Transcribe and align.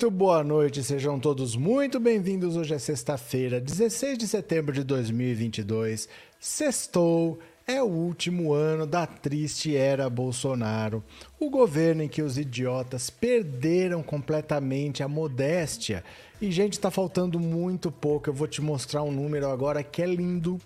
Muito 0.00 0.16
boa 0.16 0.42
noite, 0.42 0.82
sejam 0.82 1.20
todos 1.20 1.54
muito 1.54 2.00
bem-vindos. 2.00 2.56
Hoje 2.56 2.72
é 2.72 2.78
sexta-feira, 2.78 3.60
16 3.60 4.16
de 4.16 4.26
setembro 4.26 4.72
de 4.72 4.82
2022. 4.82 6.08
Sextou, 6.38 7.38
é 7.66 7.82
o 7.82 7.86
último 7.86 8.54
ano 8.54 8.86
da 8.86 9.06
triste 9.06 9.76
era 9.76 10.08
Bolsonaro. 10.08 11.04
O 11.38 11.50
governo 11.50 12.02
em 12.02 12.08
que 12.08 12.22
os 12.22 12.38
idiotas 12.38 13.10
perderam 13.10 14.02
completamente 14.02 15.02
a 15.02 15.08
modéstia. 15.08 16.02
E, 16.40 16.50
gente, 16.50 16.80
tá 16.80 16.90
faltando 16.90 17.38
muito 17.38 17.92
pouco. 17.92 18.30
Eu 18.30 18.34
vou 18.34 18.48
te 18.48 18.62
mostrar 18.62 19.02
um 19.02 19.12
número 19.12 19.50
agora 19.50 19.82
que 19.82 20.00
é 20.00 20.06
lindo. 20.06 20.58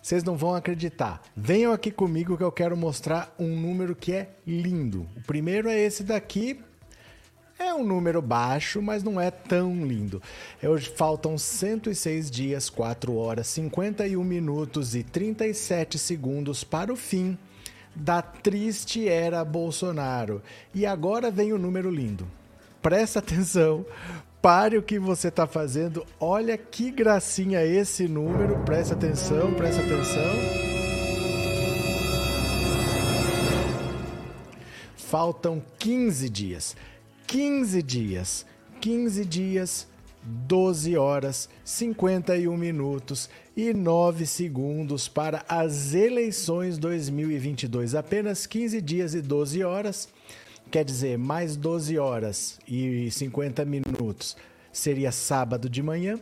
Vocês 0.00 0.24
não 0.24 0.38
vão 0.38 0.54
acreditar. 0.54 1.20
Venham 1.36 1.70
aqui 1.70 1.90
comigo 1.90 2.34
que 2.34 2.42
eu 2.42 2.50
quero 2.50 2.78
mostrar 2.78 3.34
um 3.38 3.60
número 3.60 3.94
que 3.94 4.14
é 4.14 4.30
lindo. 4.46 5.06
O 5.18 5.20
primeiro 5.20 5.68
é 5.68 5.78
esse 5.78 6.02
daqui, 6.02 6.58
é 7.58 7.72
um 7.72 7.84
número 7.84 8.20
baixo, 8.20 8.82
mas 8.82 9.02
não 9.02 9.20
é 9.20 9.30
tão 9.30 9.86
lindo. 9.86 10.20
Hoje 10.62 10.90
faltam 10.90 11.38
106 11.38 12.30
dias, 12.30 12.68
4 12.68 13.14
horas, 13.16 13.46
51 13.48 14.22
minutos 14.22 14.94
e 14.94 15.02
37 15.02 15.98
segundos 15.98 16.64
para 16.64 16.92
o 16.92 16.96
fim 16.96 17.38
da 17.94 18.20
triste 18.20 19.08
era 19.08 19.44
Bolsonaro. 19.44 20.42
E 20.74 20.84
agora 20.84 21.30
vem 21.30 21.52
o 21.52 21.58
número 21.58 21.90
lindo. 21.90 22.26
Presta 22.82 23.20
atenção, 23.20 23.86
pare 24.42 24.76
o 24.76 24.82
que 24.82 24.98
você 24.98 25.28
está 25.28 25.46
fazendo. 25.46 26.04
Olha 26.18 26.58
que 26.58 26.90
gracinha 26.90 27.64
esse 27.64 28.08
número. 28.08 28.58
Presta 28.64 28.94
atenção, 28.94 29.54
presta 29.54 29.80
atenção. 29.80 30.34
Faltam 34.96 35.62
15 35.78 36.28
dias. 36.28 36.76
15 37.26 37.82
dias. 37.82 38.46
15 38.80 39.24
dias, 39.24 39.86
12 40.22 40.96
horas, 40.96 41.48
51 41.64 42.56
minutos 42.56 43.30
e 43.56 43.72
9 43.72 44.26
segundos 44.26 45.08
para 45.08 45.44
as 45.48 45.94
eleições 45.94 46.78
2022. 46.78 47.94
Apenas 47.94 48.46
15 48.46 48.80
dias 48.80 49.14
e 49.14 49.22
12 49.22 49.64
horas, 49.64 50.08
quer 50.70 50.84
dizer, 50.84 51.16
mais 51.18 51.56
12 51.56 51.98
horas 51.98 52.58
e 52.68 53.10
50 53.10 53.64
minutos 53.64 54.36
seria 54.72 55.12
sábado 55.12 55.68
de 55.68 55.82
manhã 55.82 56.18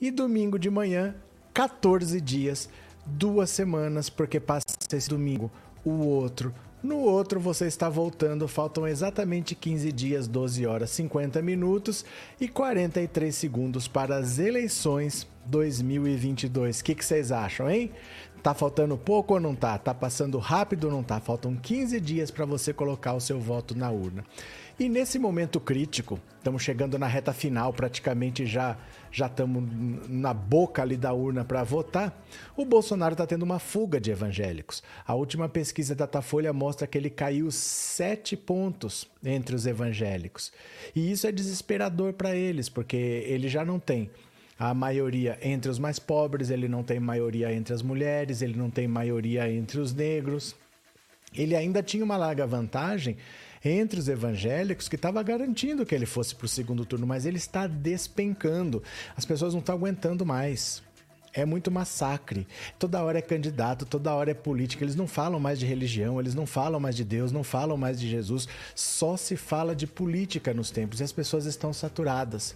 e 0.00 0.10
domingo 0.10 0.58
de 0.58 0.68
manhã, 0.68 1.14
14 1.54 2.20
dias, 2.20 2.68
duas 3.06 3.50
semanas, 3.50 4.08
porque 4.08 4.40
passa 4.40 4.64
esse 4.92 5.08
domingo, 5.08 5.50
o 5.84 5.90
outro, 6.06 6.52
no 6.82 6.98
outro, 6.98 7.38
você 7.38 7.66
está 7.66 7.88
voltando, 7.88 8.48
faltam 8.48 8.88
exatamente 8.88 9.54
15 9.54 9.92
dias, 9.92 10.26
12 10.26 10.66
horas, 10.66 10.90
50 10.90 11.40
minutos 11.40 12.04
e 12.40 12.48
43 12.48 13.32
segundos 13.32 13.86
para 13.86 14.16
as 14.16 14.40
eleições 14.40 15.26
2022. 15.46 16.80
O 16.80 16.84
que, 16.84 16.94
que 16.96 17.04
vocês 17.04 17.30
acham, 17.30 17.70
hein? 17.70 17.92
Tá 18.42 18.52
faltando 18.52 18.98
pouco 18.98 19.34
ou 19.34 19.40
não 19.40 19.54
tá? 19.54 19.78
Tá 19.78 19.94
passando 19.94 20.38
rápido 20.38 20.84
ou 20.84 20.90
não 20.90 21.04
tá? 21.04 21.20
Faltam 21.20 21.54
15 21.54 22.00
dias 22.00 22.30
para 22.32 22.44
você 22.44 22.72
colocar 22.72 23.14
o 23.14 23.20
seu 23.20 23.38
voto 23.38 23.76
na 23.76 23.88
urna. 23.88 24.24
E 24.78 24.88
nesse 24.88 25.18
momento 25.18 25.60
crítico, 25.60 26.18
estamos 26.38 26.62
chegando 26.62 26.98
na 26.98 27.06
reta 27.06 27.32
final, 27.32 27.72
praticamente 27.72 28.46
já 28.46 28.76
já 29.12 29.26
estamos 29.26 29.62
na 30.08 30.32
boca 30.32 30.80
ali 30.80 30.96
da 30.96 31.12
urna 31.12 31.44
para 31.44 31.62
votar. 31.62 32.24
O 32.56 32.64
Bolsonaro 32.64 33.12
está 33.12 33.26
tendo 33.26 33.42
uma 33.42 33.58
fuga 33.58 34.00
de 34.00 34.10
evangélicos. 34.10 34.82
A 35.06 35.14
última 35.14 35.50
pesquisa 35.50 35.94
da 35.94 36.06
Datafolha 36.06 36.50
mostra 36.52 36.86
que 36.86 36.96
ele 36.96 37.10
caiu 37.10 37.50
sete 37.50 38.34
pontos 38.36 39.06
entre 39.22 39.54
os 39.54 39.66
evangélicos. 39.66 40.50
E 40.96 41.12
isso 41.12 41.26
é 41.26 41.32
desesperador 41.32 42.14
para 42.14 42.34
eles, 42.34 42.70
porque 42.70 42.96
ele 42.96 43.48
já 43.48 43.66
não 43.66 43.78
tem 43.78 44.10
a 44.58 44.72
maioria 44.72 45.38
entre 45.42 45.70
os 45.70 45.78
mais 45.78 45.98
pobres, 45.98 46.48
ele 46.48 46.66
não 46.66 46.82
tem 46.82 46.98
maioria 46.98 47.52
entre 47.52 47.74
as 47.74 47.82
mulheres, 47.82 48.40
ele 48.40 48.56
não 48.56 48.70
tem 48.70 48.88
maioria 48.88 49.50
entre 49.52 49.78
os 49.78 49.92
negros. 49.92 50.56
Ele 51.34 51.54
ainda 51.54 51.82
tinha 51.82 52.04
uma 52.04 52.16
larga 52.16 52.46
vantagem 52.46 53.16
entre 53.64 53.98
os 53.98 54.08
evangélicos 54.08 54.88
que 54.88 54.96
estava 54.96 55.22
garantindo 55.22 55.86
que 55.86 55.94
ele 55.94 56.06
fosse 56.06 56.34
para 56.34 56.46
o 56.46 56.48
segundo 56.48 56.84
turno, 56.84 57.06
mas 57.06 57.26
ele 57.26 57.36
está 57.36 57.66
despencando. 57.66 58.82
As 59.16 59.24
pessoas 59.24 59.52
não 59.52 59.60
estão 59.60 59.74
aguentando 59.74 60.26
mais. 60.26 60.82
É 61.34 61.46
muito 61.46 61.70
massacre. 61.70 62.46
Toda 62.78 63.02
hora 63.02 63.18
é 63.18 63.22
candidato, 63.22 63.86
toda 63.86 64.12
hora 64.12 64.32
é 64.32 64.34
política. 64.34 64.84
Eles 64.84 64.96
não 64.96 65.06
falam 65.06 65.40
mais 65.40 65.58
de 65.58 65.64
religião, 65.64 66.20
eles 66.20 66.34
não 66.34 66.44
falam 66.44 66.78
mais 66.78 66.94
de 66.94 67.04
Deus, 67.04 67.32
não 67.32 67.42
falam 67.42 67.76
mais 67.76 67.98
de 67.98 68.08
Jesus. 68.08 68.46
Só 68.74 69.16
se 69.16 69.34
fala 69.34 69.74
de 69.74 69.86
política 69.86 70.52
nos 70.52 70.70
tempos 70.70 71.00
e 71.00 71.04
as 71.04 71.12
pessoas 71.12 71.46
estão 71.46 71.72
saturadas. 71.72 72.54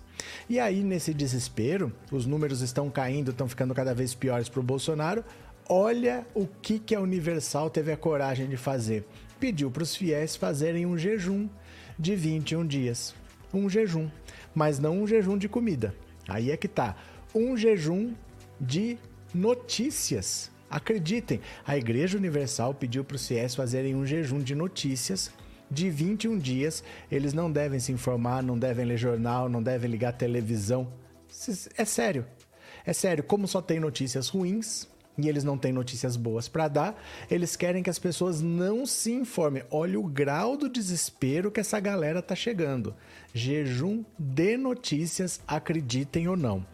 E 0.48 0.60
aí, 0.60 0.82
nesse 0.82 1.14
desespero, 1.14 1.90
os 2.12 2.26
números 2.26 2.60
estão 2.60 2.90
caindo, 2.90 3.30
estão 3.30 3.48
ficando 3.48 3.74
cada 3.74 3.94
vez 3.94 4.14
piores 4.14 4.50
para 4.50 4.60
o 4.60 4.62
Bolsonaro. 4.64 5.24
Olha 5.68 6.26
o 6.34 6.46
que, 6.46 6.78
que 6.78 6.94
a 6.94 7.00
Universal 7.00 7.70
teve 7.70 7.90
a 7.90 7.96
coragem 7.96 8.46
de 8.46 8.58
fazer 8.58 9.06
pediu 9.38 9.70
para 9.70 9.82
os 9.82 9.94
fiéis 9.94 10.36
fazerem 10.36 10.86
um 10.86 10.96
jejum 10.96 11.48
de 11.98 12.14
21 12.14 12.66
dias. 12.66 13.14
Um 13.52 13.68
jejum, 13.68 14.10
mas 14.54 14.78
não 14.78 15.00
um 15.02 15.06
jejum 15.06 15.38
de 15.38 15.48
comida. 15.48 15.94
Aí 16.28 16.50
é 16.50 16.56
que 16.56 16.68
tá. 16.68 16.96
Um 17.34 17.56
jejum 17.56 18.14
de 18.60 18.98
notícias. 19.32 20.50
Acreditem, 20.68 21.40
a 21.64 21.76
Igreja 21.76 22.18
Universal 22.18 22.74
pediu 22.74 23.04
para 23.04 23.14
os 23.14 23.26
fiéis 23.26 23.54
fazerem 23.54 23.94
um 23.94 24.04
jejum 24.04 24.40
de 24.40 24.54
notícias 24.54 25.30
de 25.70 25.88
21 25.90 26.38
dias. 26.38 26.82
Eles 27.10 27.32
não 27.32 27.50
devem 27.50 27.78
se 27.78 27.92
informar, 27.92 28.42
não 28.42 28.58
devem 28.58 28.84
ler 28.84 28.96
jornal, 28.96 29.48
não 29.48 29.62
devem 29.62 29.90
ligar 29.90 30.12
televisão. 30.12 30.92
É 31.76 31.84
sério. 31.84 32.26
É 32.84 32.92
sério, 32.92 33.24
como 33.24 33.48
só 33.48 33.60
tem 33.60 33.80
notícias 33.80 34.28
ruins, 34.28 34.88
e 35.18 35.28
eles 35.28 35.44
não 35.44 35.56
têm 35.56 35.72
notícias 35.72 36.16
boas 36.16 36.48
para 36.48 36.68
dar, 36.68 37.02
eles 37.30 37.56
querem 37.56 37.82
que 37.82 37.90
as 37.90 37.98
pessoas 37.98 38.40
não 38.40 38.84
se 38.84 39.12
informem. 39.12 39.62
Olha 39.70 39.98
o 39.98 40.06
grau 40.06 40.56
do 40.56 40.68
desespero 40.68 41.50
que 41.50 41.60
essa 41.60 41.80
galera 41.80 42.20
tá 42.20 42.34
chegando. 42.34 42.94
Jejum 43.32 44.04
de 44.18 44.56
notícias, 44.56 45.40
acreditem 45.46 46.28
ou 46.28 46.36
não. 46.36 46.64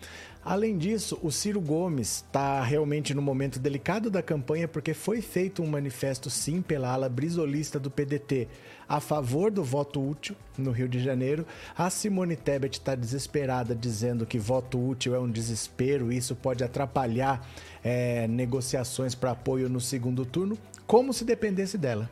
Além 0.45 0.77
disso, 0.77 1.17
o 1.23 1.31
Ciro 1.31 1.61
Gomes 1.61 2.17
está 2.17 2.61
realmente 2.63 3.15
no 3.15 3.23
momento 3.23 3.61
delicado 3.61 4.11
da 4.11 4.21
campanha 4.21 4.67
porque 4.67 4.93
foi 4.93 5.23
feito 5.23 5.63
um 5.63 5.69
manifesto 5.69 6.29
sim 6.29 6.61
pela 6.61 6.93
ala 6.93 7.09
brisolista 7.09 7.79
do 7.79 7.89
PDT 7.89 8.49
a 8.89 8.99
favor 8.99 9.53
do 9.53 9.63
voto 9.63 10.05
útil 10.05 10.35
no 10.59 10.73
Rio 10.73 10.89
de 10.89 10.99
Janeiro. 10.99 11.47
A 11.79 11.89
Simone 11.89 12.35
Tebet 12.35 12.81
está 12.81 12.97
desesperada 12.97 13.73
dizendo 13.73 14.27
que 14.27 14.37
voto 14.37 14.85
útil 14.85 15.15
é 15.15 15.21
um 15.21 15.31
desespero, 15.31 16.13
isso 16.13 16.35
pode 16.35 16.65
atrapalhar 16.65 17.49
é, 17.85 18.27
negociações 18.27 19.15
para 19.15 19.31
apoio 19.31 19.69
no 19.69 19.81
segundo 19.81 20.27
turno, 20.27 20.59
como 20.89 21.13
se 21.13 21.25
dependesse 21.25 21.79
dela 21.79 22.11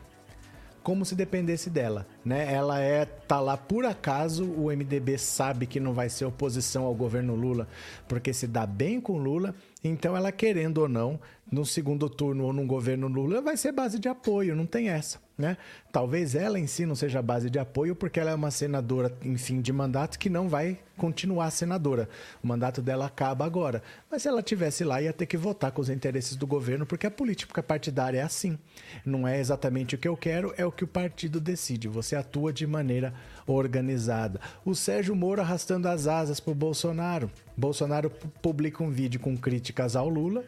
como 0.83 1.05
se 1.05 1.15
dependesse 1.15 1.69
dela, 1.69 2.07
né? 2.25 2.51
Ela 2.51 2.79
é 2.79 3.05
tá 3.05 3.39
lá 3.39 3.55
por 3.55 3.85
acaso, 3.85 4.45
o 4.45 4.71
MDB 4.71 5.17
sabe 5.17 5.65
que 5.65 5.79
não 5.79 5.93
vai 5.93 6.09
ser 6.09 6.25
oposição 6.25 6.83
ao 6.85 6.95
governo 6.95 7.35
Lula, 7.35 7.67
porque 8.07 8.33
se 8.33 8.47
dá 8.47 8.65
bem 8.65 8.99
com 8.99 9.17
Lula, 9.17 9.53
então 9.83 10.15
ela 10.17 10.31
querendo 10.31 10.79
ou 10.79 10.89
não, 10.89 11.19
no 11.51 11.65
segundo 11.65 12.09
turno 12.09 12.45
ou 12.45 12.53
num 12.53 12.65
governo 12.65 13.07
Lula, 13.07 13.41
vai 13.41 13.57
ser 13.57 13.71
base 13.71 13.99
de 13.99 14.09
apoio, 14.09 14.55
não 14.55 14.65
tem 14.65 14.89
essa, 14.89 15.19
né? 15.41 15.57
Talvez 15.91 16.35
ela 16.35 16.59
em 16.59 16.67
si 16.67 16.85
não 16.85 16.95
seja 16.95 17.21
base 17.21 17.49
de 17.49 17.59
apoio 17.59 17.95
porque 17.95 18.19
ela 18.19 18.31
é 18.31 18.35
uma 18.35 18.51
senadora 18.51 19.13
em 19.21 19.35
fim 19.35 19.59
de 19.59 19.73
mandato 19.73 20.17
que 20.17 20.29
não 20.29 20.47
vai 20.47 20.79
continuar 20.95 21.49
senadora. 21.49 22.07
O 22.41 22.47
mandato 22.47 22.81
dela 22.81 23.07
acaba 23.07 23.43
agora. 23.43 23.81
Mas 24.09 24.21
se 24.21 24.27
ela 24.27 24.43
tivesse 24.43 24.83
lá, 24.83 25.01
ia 25.01 25.11
ter 25.11 25.25
que 25.25 25.35
votar 25.35 25.71
com 25.71 25.81
os 25.81 25.89
interesses 25.89 26.35
do 26.35 26.45
governo, 26.45 26.85
porque 26.85 27.07
a 27.07 27.11
política 27.11 27.63
partidária 27.63 28.19
é 28.19 28.21
assim. 28.21 28.57
Não 29.03 29.27
é 29.27 29.39
exatamente 29.39 29.95
o 29.95 29.97
que 29.97 30.07
eu 30.07 30.15
quero, 30.15 30.53
é 30.55 30.65
o 30.65 30.71
que 30.71 30.83
o 30.83 30.87
partido 30.87 31.41
decide. 31.41 31.87
Você 31.87 32.15
atua 32.15 32.53
de 32.53 32.67
maneira 32.67 33.13
organizada. 33.47 34.39
O 34.63 34.75
Sérgio 34.75 35.15
Moro 35.15 35.41
arrastando 35.41 35.89
as 35.89 36.05
asas 36.07 36.39
para 36.39 36.51
o 36.51 36.55
Bolsonaro. 36.55 37.31
Bolsonaro 37.57 38.11
publica 38.41 38.83
um 38.83 38.91
vídeo 38.91 39.19
com 39.19 39.35
críticas 39.35 39.95
ao 39.95 40.07
Lula. 40.07 40.43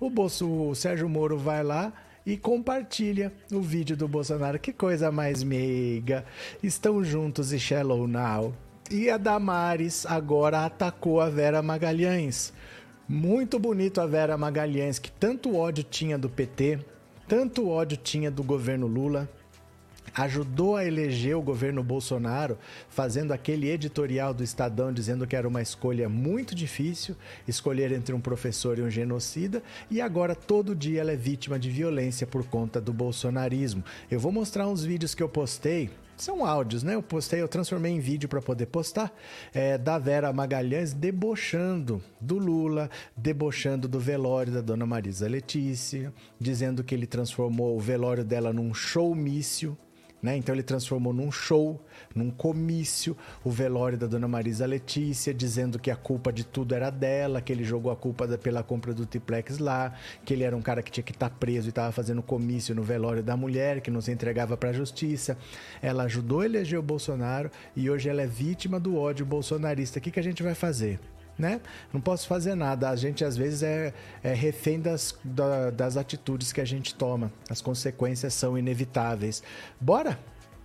O, 0.00 0.08
Bolso, 0.08 0.48
o 0.48 0.74
Sérgio 0.74 1.08
Moro 1.08 1.36
vai 1.36 1.62
lá 1.62 1.92
e 2.28 2.36
compartilha 2.36 3.32
o 3.50 3.62
vídeo 3.62 3.96
do 3.96 4.06
Bolsonaro. 4.06 4.58
Que 4.58 4.70
coisa 4.70 5.10
mais 5.10 5.42
meiga. 5.42 6.26
Estão 6.62 7.02
juntos 7.02 7.54
e 7.54 7.58
Shallow 7.58 8.06
Now. 8.06 8.54
E 8.90 9.08
a 9.08 9.16
Damares 9.16 10.04
agora 10.04 10.66
atacou 10.66 11.22
a 11.22 11.30
Vera 11.30 11.62
Magalhães. 11.62 12.52
Muito 13.08 13.58
bonito 13.58 13.98
a 13.98 14.06
Vera 14.06 14.36
Magalhães, 14.36 14.98
que 14.98 15.10
tanto 15.10 15.56
ódio 15.56 15.82
tinha 15.82 16.18
do 16.18 16.28
PT, 16.28 16.80
tanto 17.26 17.66
ódio 17.66 17.96
tinha 17.96 18.30
do 18.30 18.42
governo 18.42 18.86
Lula, 18.86 19.26
ajudou 20.14 20.76
a 20.76 20.84
eleger 20.84 21.36
o 21.36 21.42
governo 21.42 21.82
Bolsonaro, 21.82 22.58
fazendo 22.88 23.32
aquele 23.32 23.70
editorial 23.70 24.34
do 24.34 24.42
Estadão 24.42 24.92
dizendo 24.92 25.26
que 25.26 25.36
era 25.36 25.48
uma 25.48 25.62
escolha 25.62 26.08
muito 26.08 26.54
difícil 26.54 27.16
escolher 27.46 27.92
entre 27.92 28.14
um 28.14 28.20
professor 28.20 28.78
e 28.78 28.82
um 28.82 28.90
genocida, 28.90 29.62
e 29.90 30.00
agora 30.00 30.34
todo 30.34 30.74
dia 30.74 31.00
ela 31.00 31.12
é 31.12 31.16
vítima 31.16 31.58
de 31.58 31.70
violência 31.70 32.26
por 32.26 32.44
conta 32.44 32.80
do 32.80 32.92
bolsonarismo. 32.92 33.84
Eu 34.10 34.20
vou 34.20 34.32
mostrar 34.32 34.68
uns 34.68 34.84
vídeos 34.84 35.14
que 35.14 35.22
eu 35.22 35.28
postei 35.28 35.90
são 36.22 36.44
áudios, 36.44 36.82
né? 36.82 36.94
Eu 36.94 37.02
postei, 37.02 37.40
eu 37.40 37.48
transformei 37.48 37.92
em 37.92 38.00
vídeo 38.00 38.28
para 38.28 38.42
poder 38.42 38.66
postar, 38.66 39.12
é, 39.54 39.78
da 39.78 39.98
Vera 39.98 40.32
Magalhães 40.32 40.92
debochando 40.92 42.02
do 42.20 42.38
Lula, 42.38 42.90
debochando 43.16 43.86
do 43.86 44.00
velório 44.00 44.52
da 44.52 44.60
Dona 44.60 44.84
Marisa 44.84 45.28
Letícia, 45.28 46.12
dizendo 46.38 46.82
que 46.82 46.94
ele 46.94 47.06
transformou 47.06 47.76
o 47.76 47.80
velório 47.80 48.24
dela 48.24 48.52
num 48.52 48.74
showmício, 48.74 49.78
né? 50.22 50.36
Então 50.36 50.54
ele 50.54 50.62
transformou 50.62 51.12
num 51.12 51.30
show, 51.30 51.80
num 52.14 52.30
comício, 52.30 53.16
o 53.44 53.50
velório 53.50 53.96
da 53.96 54.06
dona 54.06 54.26
Marisa 54.26 54.66
Letícia, 54.66 55.32
dizendo 55.32 55.78
que 55.78 55.90
a 55.90 55.96
culpa 55.96 56.32
de 56.32 56.44
tudo 56.44 56.74
era 56.74 56.90
dela, 56.90 57.40
que 57.40 57.52
ele 57.52 57.64
jogou 57.64 57.92
a 57.92 57.96
culpa 57.96 58.26
pela 58.38 58.62
compra 58.62 58.92
do 58.92 59.06
triplex 59.06 59.58
lá, 59.58 59.94
que 60.24 60.34
ele 60.34 60.44
era 60.44 60.56
um 60.56 60.62
cara 60.62 60.82
que 60.82 60.90
tinha 60.90 61.04
que 61.04 61.12
estar 61.12 61.30
tá 61.30 61.36
preso 61.38 61.68
e 61.68 61.70
estava 61.70 61.92
fazendo 61.92 62.22
comício 62.22 62.74
no 62.74 62.82
velório 62.82 63.22
da 63.22 63.36
mulher, 63.36 63.80
que 63.80 63.90
não 63.90 64.00
se 64.00 64.10
entregava 64.10 64.56
para 64.56 64.70
a 64.70 64.72
justiça. 64.72 65.36
Ela 65.80 66.04
ajudou 66.04 66.40
a 66.40 66.46
eleger 66.46 66.78
o 66.78 66.82
Bolsonaro 66.82 67.50
e 67.76 67.88
hoje 67.88 68.08
ela 68.08 68.22
é 68.22 68.26
vítima 68.26 68.80
do 68.80 68.96
ódio 68.96 69.24
bolsonarista. 69.24 69.98
O 69.98 70.02
que, 70.02 70.10
que 70.10 70.20
a 70.20 70.22
gente 70.22 70.42
vai 70.42 70.54
fazer? 70.54 70.98
Né? 71.38 71.60
Não 71.92 72.00
posso 72.00 72.26
fazer 72.26 72.54
nada. 72.54 72.90
A 72.90 72.96
gente 72.96 73.24
às 73.24 73.36
vezes 73.36 73.62
é, 73.62 73.94
é 74.22 74.34
refém 74.34 74.80
das, 74.80 75.14
da, 75.22 75.70
das 75.70 75.96
atitudes 75.96 76.52
que 76.52 76.60
a 76.60 76.64
gente 76.64 76.94
toma. 76.94 77.32
As 77.48 77.60
consequências 77.60 78.34
são 78.34 78.58
inevitáveis. 78.58 79.42
Bora? 79.80 80.18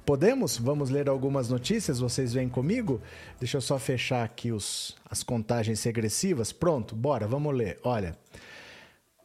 Podemos? 0.05 0.57
Vamos 0.57 0.89
ler 0.89 1.07
algumas 1.07 1.47
notícias? 1.49 1.99
Vocês 1.99 2.33
vêm 2.33 2.49
comigo? 2.49 3.01
Deixa 3.39 3.57
eu 3.57 3.61
só 3.61 3.79
fechar 3.79 4.23
aqui 4.23 4.51
os, 4.51 4.97
as 5.09 5.23
contagens 5.23 5.81
regressivas. 5.83 6.51
Pronto, 6.51 6.95
bora, 6.95 7.25
vamos 7.27 7.55
ler. 7.55 7.79
Olha. 7.83 8.17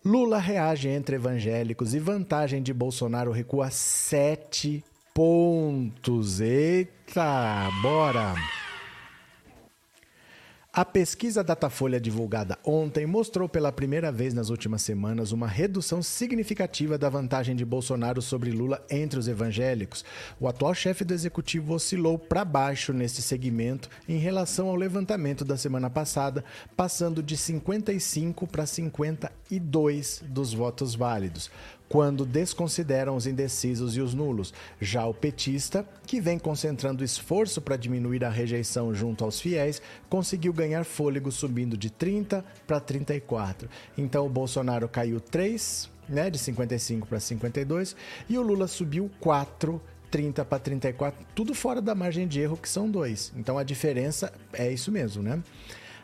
Lula 0.04 0.38
reage 0.38 0.88
entre 0.88 1.16
evangélicos 1.16 1.94
e 1.94 1.98
vantagem 1.98 2.62
de 2.62 2.72
Bolsonaro 2.72 3.32
recua 3.32 3.70
sete 3.70 4.84
pontos. 5.12 6.40
Eita, 6.40 7.68
bora! 7.82 8.67
A 10.70 10.84
pesquisa 10.84 11.42
Datafolha 11.42 11.98
divulgada 11.98 12.58
ontem 12.62 13.06
mostrou 13.06 13.48
pela 13.48 13.72
primeira 13.72 14.12
vez 14.12 14.34
nas 14.34 14.50
últimas 14.50 14.82
semanas 14.82 15.32
uma 15.32 15.48
redução 15.48 16.02
significativa 16.02 16.98
da 16.98 17.08
vantagem 17.08 17.56
de 17.56 17.64
Bolsonaro 17.64 18.20
sobre 18.20 18.50
Lula 18.50 18.84
entre 18.90 19.18
os 19.18 19.26
evangélicos. 19.26 20.04
O 20.38 20.46
atual 20.46 20.74
chefe 20.74 21.04
do 21.04 21.14
executivo 21.14 21.72
oscilou 21.72 22.18
para 22.18 22.44
baixo 22.44 22.92
neste 22.92 23.22
segmento 23.22 23.88
em 24.06 24.18
relação 24.18 24.68
ao 24.68 24.76
levantamento 24.76 25.42
da 25.42 25.56
semana 25.56 25.88
passada, 25.88 26.44
passando 26.76 27.22
de 27.22 27.36
55 27.36 28.46
para 28.46 28.66
52 28.66 30.22
dos 30.28 30.52
votos 30.52 30.94
válidos 30.94 31.50
quando 31.88 32.26
desconsideram 32.26 33.16
os 33.16 33.26
indecisos 33.26 33.96
e 33.96 34.00
os 34.00 34.14
nulos. 34.14 34.52
Já 34.80 35.06
o 35.06 35.14
petista, 35.14 35.86
que 36.06 36.20
vem 36.20 36.38
concentrando 36.38 37.04
esforço 37.04 37.60
para 37.60 37.76
diminuir 37.76 38.24
a 38.24 38.30
rejeição 38.30 38.94
junto 38.94 39.24
aos 39.24 39.40
fiéis, 39.40 39.80
conseguiu 40.08 40.52
ganhar 40.52 40.84
fôlego 40.84 41.32
subindo 41.32 41.76
de 41.76 41.90
30 41.90 42.44
para 42.66 42.80
34. 42.80 43.68
Então 43.96 44.26
o 44.26 44.30
Bolsonaro 44.30 44.88
caiu 44.88 45.20
3, 45.20 45.90
né, 46.08 46.30
de 46.30 46.38
55 46.38 47.06
para 47.06 47.20
52, 47.20 47.96
e 48.28 48.38
o 48.38 48.42
Lula 48.42 48.66
subiu 48.66 49.10
4 49.20 49.80
30 50.10 50.44
para 50.44 50.58
34, 50.58 51.26
tudo 51.34 51.54
fora 51.54 51.80
da 51.80 51.94
margem 51.94 52.26
de 52.26 52.40
erro, 52.40 52.56
que 52.56 52.68
são 52.68 52.90
dois. 52.90 53.32
Então 53.36 53.58
a 53.58 53.62
diferença 53.62 54.32
é 54.52 54.72
isso 54.72 54.90
mesmo, 54.90 55.22
né? 55.22 55.42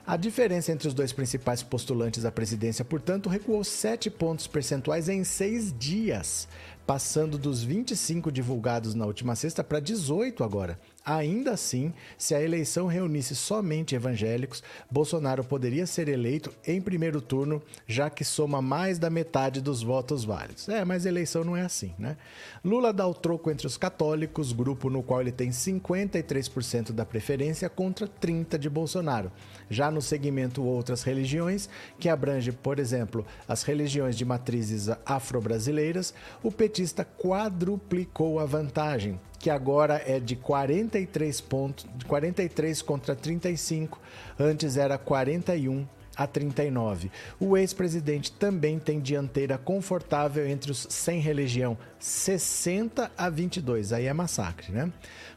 A 0.06 0.18
diferença 0.18 0.70
entre 0.70 0.86
os 0.86 0.92
dois 0.92 1.14
principais 1.14 1.62
postulantes 1.62 2.26
à 2.26 2.30
presidência, 2.30 2.84
portanto, 2.84 3.30
recuou 3.30 3.64
7 3.64 4.10
pontos 4.10 4.46
percentuais 4.46 5.08
em 5.08 5.24
seis 5.24 5.72
dias, 5.78 6.46
passando 6.86 7.38
dos 7.38 7.62
25 7.62 8.30
divulgados 8.30 8.94
na 8.94 9.06
última 9.06 9.34
sexta 9.34 9.64
para 9.64 9.80
18 9.80 10.44
agora. 10.44 10.78
Ainda 11.04 11.52
assim, 11.52 11.92
se 12.16 12.34
a 12.34 12.40
eleição 12.40 12.86
reunisse 12.86 13.36
somente 13.36 13.94
evangélicos, 13.94 14.62
Bolsonaro 14.90 15.44
poderia 15.44 15.86
ser 15.86 16.08
eleito 16.08 16.50
em 16.66 16.80
primeiro 16.80 17.20
turno, 17.20 17.62
já 17.86 18.08
que 18.08 18.24
soma 18.24 18.62
mais 18.62 18.98
da 18.98 19.10
metade 19.10 19.60
dos 19.60 19.82
votos 19.82 20.24
válidos. 20.24 20.66
É, 20.66 20.82
mas 20.82 21.04
eleição 21.04 21.44
não 21.44 21.54
é 21.54 21.60
assim, 21.60 21.92
né? 21.98 22.16
Lula 22.64 22.90
dá 22.90 23.06
o 23.06 23.12
troco 23.12 23.50
entre 23.50 23.66
os 23.66 23.76
católicos, 23.76 24.52
grupo 24.52 24.88
no 24.88 25.02
qual 25.02 25.20
ele 25.20 25.32
tem 25.32 25.50
53% 25.50 26.92
da 26.92 27.04
preferência 27.04 27.68
contra 27.68 28.08
30 28.08 28.58
de 28.58 28.70
Bolsonaro. 28.70 29.30
Já 29.68 29.90
no 29.90 30.00
segmento 30.00 30.64
outras 30.64 31.02
religiões, 31.02 31.68
que 31.98 32.08
abrange, 32.08 32.50
por 32.50 32.78
exemplo, 32.78 33.26
as 33.46 33.62
religiões 33.62 34.16
de 34.16 34.24
matrizes 34.24 34.88
afro-brasileiras, 35.04 36.14
o 36.42 36.50
petista 36.50 37.04
quadruplicou 37.04 38.40
a 38.40 38.46
vantagem, 38.46 39.20
que 39.38 39.50
agora 39.50 40.02
é 40.06 40.18
de 40.18 40.36
43 40.36 41.40
pontos, 41.42 41.86
43 42.06 42.82
contra 42.82 43.14
35, 43.14 44.00
antes 44.38 44.76
era 44.76 44.96
41 44.96 45.86
a 46.16 46.26
39. 46.26 47.10
O 47.40 47.56
ex-presidente 47.56 48.32
também 48.32 48.78
tem 48.78 49.00
dianteira 49.00 49.58
confortável 49.58 50.46
entre 50.46 50.70
os 50.70 50.86
sem 50.90 51.20
religião, 51.20 51.76
60 51.98 53.10
a 53.16 53.28
22. 53.28 53.92
Aí 53.92 54.06
é 54.06 54.12
massacre, 54.12 54.72
né? 54.72 54.92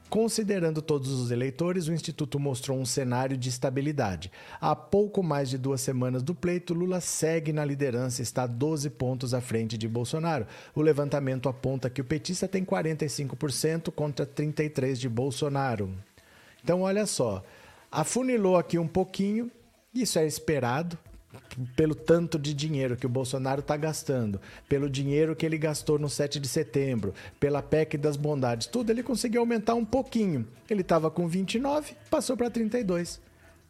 Considerando 0.10 0.82
todos 0.82 1.12
os 1.12 1.32
eleitores, 1.32 1.88
o 1.88 1.94
Instituto 1.94 2.40
mostrou 2.40 2.80
um 2.80 2.86
cenário 2.86 3.36
de 3.36 3.50
estabilidade. 3.50 4.32
Há 4.60 4.74
pouco 4.74 5.22
mais 5.22 5.50
de 5.50 5.58
duas 5.58 5.82
semanas 5.82 6.24
do 6.24 6.34
pleito, 6.34 6.74
Lula 6.74 7.02
segue 7.02 7.52
na 7.52 7.66
liderança 7.66 8.22
e 8.22 8.24
está 8.24 8.48
12 8.48 8.90
pontos 8.92 9.34
à 9.34 9.42
frente 9.42 9.78
de 9.78 9.86
Bolsonaro. 9.86 10.48
O 10.74 10.82
levantamento 10.82 11.50
aponta 11.50 11.90
que 11.90 12.00
o 12.00 12.06
petista 12.06 12.48
tem 12.48 12.64
45% 12.64 13.92
contra 13.92 14.26
33% 14.26 14.94
de 14.94 15.10
Bolsonaro. 15.10 15.94
Então, 16.64 16.84
olha 16.84 17.06
só, 17.06 17.44
afunilou 17.92 18.56
aqui 18.56 18.80
um 18.80 18.88
pouquinho, 18.88 19.52
isso 19.94 20.18
é 20.20 20.26
esperado, 20.26 20.98
pelo 21.76 21.96
tanto 21.96 22.38
de 22.38 22.54
dinheiro 22.54 22.96
que 22.96 23.06
o 23.06 23.10
Bolsonaro 23.10 23.62
está 23.62 23.76
gastando, 23.76 24.40
pelo 24.68 24.90
dinheiro 24.90 25.36
que 25.36 25.46
ele 25.46 25.58
gastou 25.58 25.98
no 25.98 26.10
7 26.10 26.40
de 26.40 26.48
setembro, 26.48 27.14
pela 27.40 27.62
PEC 27.62 27.98
das 27.98 28.18
bondades, 28.18 28.68
tudo, 28.68 28.92
ele 28.92 29.04
conseguiu 29.04 29.42
aumentar 29.42 29.74
um 29.76 29.86
pouquinho. 29.86 30.48
Ele 30.70 30.82
estava 30.82 31.10
com 31.10 31.28
29, 31.28 31.96
passou 32.10 32.36
para 32.36 32.50
32. 32.50 33.20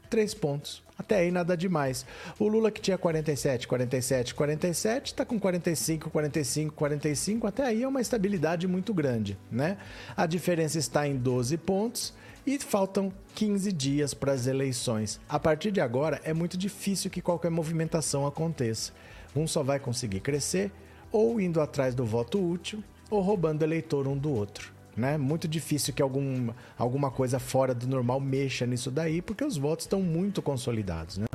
Três 0.09 0.33
pontos. 0.33 0.81
Até 0.97 1.17
aí 1.17 1.31
nada 1.31 1.55
demais. 1.55 2.05
O 2.39 2.47
Lula 2.47 2.71
que 2.71 2.81
tinha 2.81 2.97
47, 2.97 3.67
47, 3.67 4.33
47, 4.33 5.05
está 5.07 5.25
com 5.25 5.39
45, 5.39 6.09
45, 6.09 6.73
45. 6.73 7.47
Até 7.47 7.63
aí 7.63 7.83
é 7.83 7.87
uma 7.87 8.01
estabilidade 8.01 8.67
muito 8.67 8.93
grande, 8.93 9.37
né? 9.51 9.77
A 10.15 10.25
diferença 10.25 10.79
está 10.79 11.07
em 11.07 11.15
12 11.15 11.57
pontos 11.57 12.13
e 12.47 12.57
faltam 12.57 13.11
15 13.35 13.73
dias 13.73 14.13
para 14.13 14.31
as 14.31 14.47
eleições. 14.47 15.19
A 15.27 15.37
partir 15.37 15.69
de 15.69 15.81
agora, 15.81 16.21
é 16.23 16.33
muito 16.33 16.57
difícil 16.57 17.11
que 17.11 17.21
qualquer 17.21 17.51
movimentação 17.51 18.25
aconteça. 18.25 18.93
Um 19.35 19.45
só 19.45 19.61
vai 19.61 19.81
conseguir 19.81 20.21
crescer 20.21 20.71
ou 21.11 21.41
indo 21.41 21.59
atrás 21.59 21.93
do 21.93 22.05
voto 22.05 22.41
útil 22.41 22.81
ou 23.11 23.19
roubando 23.19 23.63
eleitor 23.63 24.07
um 24.07 24.17
do 24.17 24.31
outro. 24.31 24.71
Né? 24.95 25.17
Muito 25.17 25.45
difícil 25.45 25.93
que 25.93 26.01
algum, 26.01 26.49
alguma 26.77 27.11
coisa 27.11 27.37
fora 27.37 27.75
do 27.75 27.85
normal 27.85 28.21
mexa 28.21 28.65
nisso 28.65 28.89
daí, 28.89 29.21
porque 29.21 29.43
os 29.43 29.57
votos 29.57 29.83
estão 29.83 30.01
muito 30.01 30.41
consolidados. 30.41 31.17
Né? 31.17 31.27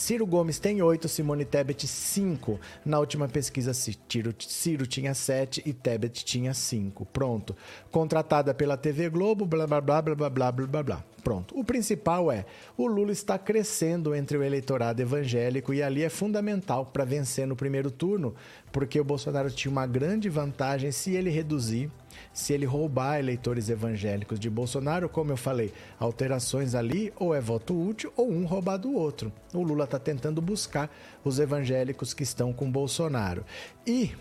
Ciro 0.00 0.26
Gomes 0.26 0.58
tem 0.58 0.80
8, 0.80 1.06
Simone 1.06 1.44
Tebet 1.44 1.86
5. 1.86 2.58
Na 2.86 2.98
última 2.98 3.28
pesquisa, 3.28 3.74
Ciro, 3.74 4.86
tinha 4.86 5.12
7 5.12 5.62
e 5.66 5.74
Tebet 5.74 6.24
tinha 6.24 6.54
5. 6.54 7.04
Pronto. 7.04 7.54
Contratada 7.90 8.54
pela 8.54 8.78
TV 8.78 9.10
Globo, 9.10 9.44
blá 9.44 9.66
blá 9.66 9.78
blá 9.78 10.00
blá 10.00 10.14
blá 10.14 10.30
blá 10.30 10.52
blá 10.52 10.82
blá. 10.82 11.04
Pronto. 11.22 11.54
O 11.54 11.62
principal 11.62 12.32
é: 12.32 12.46
o 12.78 12.86
Lula 12.86 13.12
está 13.12 13.38
crescendo 13.38 14.14
entre 14.14 14.38
o 14.38 14.42
eleitorado 14.42 15.02
evangélico 15.02 15.74
e 15.74 15.82
ali 15.82 16.02
é 16.02 16.08
fundamental 16.08 16.86
para 16.86 17.04
vencer 17.04 17.46
no 17.46 17.54
primeiro 17.54 17.90
turno, 17.90 18.34
porque 18.72 18.98
o 18.98 19.04
Bolsonaro 19.04 19.50
tinha 19.50 19.70
uma 19.70 19.86
grande 19.86 20.30
vantagem 20.30 20.90
se 20.90 21.14
ele 21.14 21.28
reduzir 21.28 21.90
se 22.32 22.52
ele 22.52 22.64
roubar 22.64 23.18
eleitores 23.18 23.68
evangélicos 23.68 24.38
de 24.38 24.48
Bolsonaro, 24.48 25.08
como 25.08 25.32
eu 25.32 25.36
falei, 25.36 25.72
alterações 25.98 26.74
ali 26.74 27.12
ou 27.16 27.34
é 27.34 27.40
voto 27.40 27.78
útil 27.78 28.12
ou 28.16 28.30
um 28.30 28.44
roubar 28.44 28.76
do 28.76 28.92
outro. 28.92 29.32
O 29.52 29.62
Lula 29.62 29.84
está 29.84 29.98
tentando 29.98 30.40
buscar 30.40 30.90
os 31.24 31.38
evangélicos 31.38 32.14
que 32.14 32.22
estão 32.22 32.52
com 32.52 32.70
Bolsonaro. 32.70 33.44
E 33.86 34.12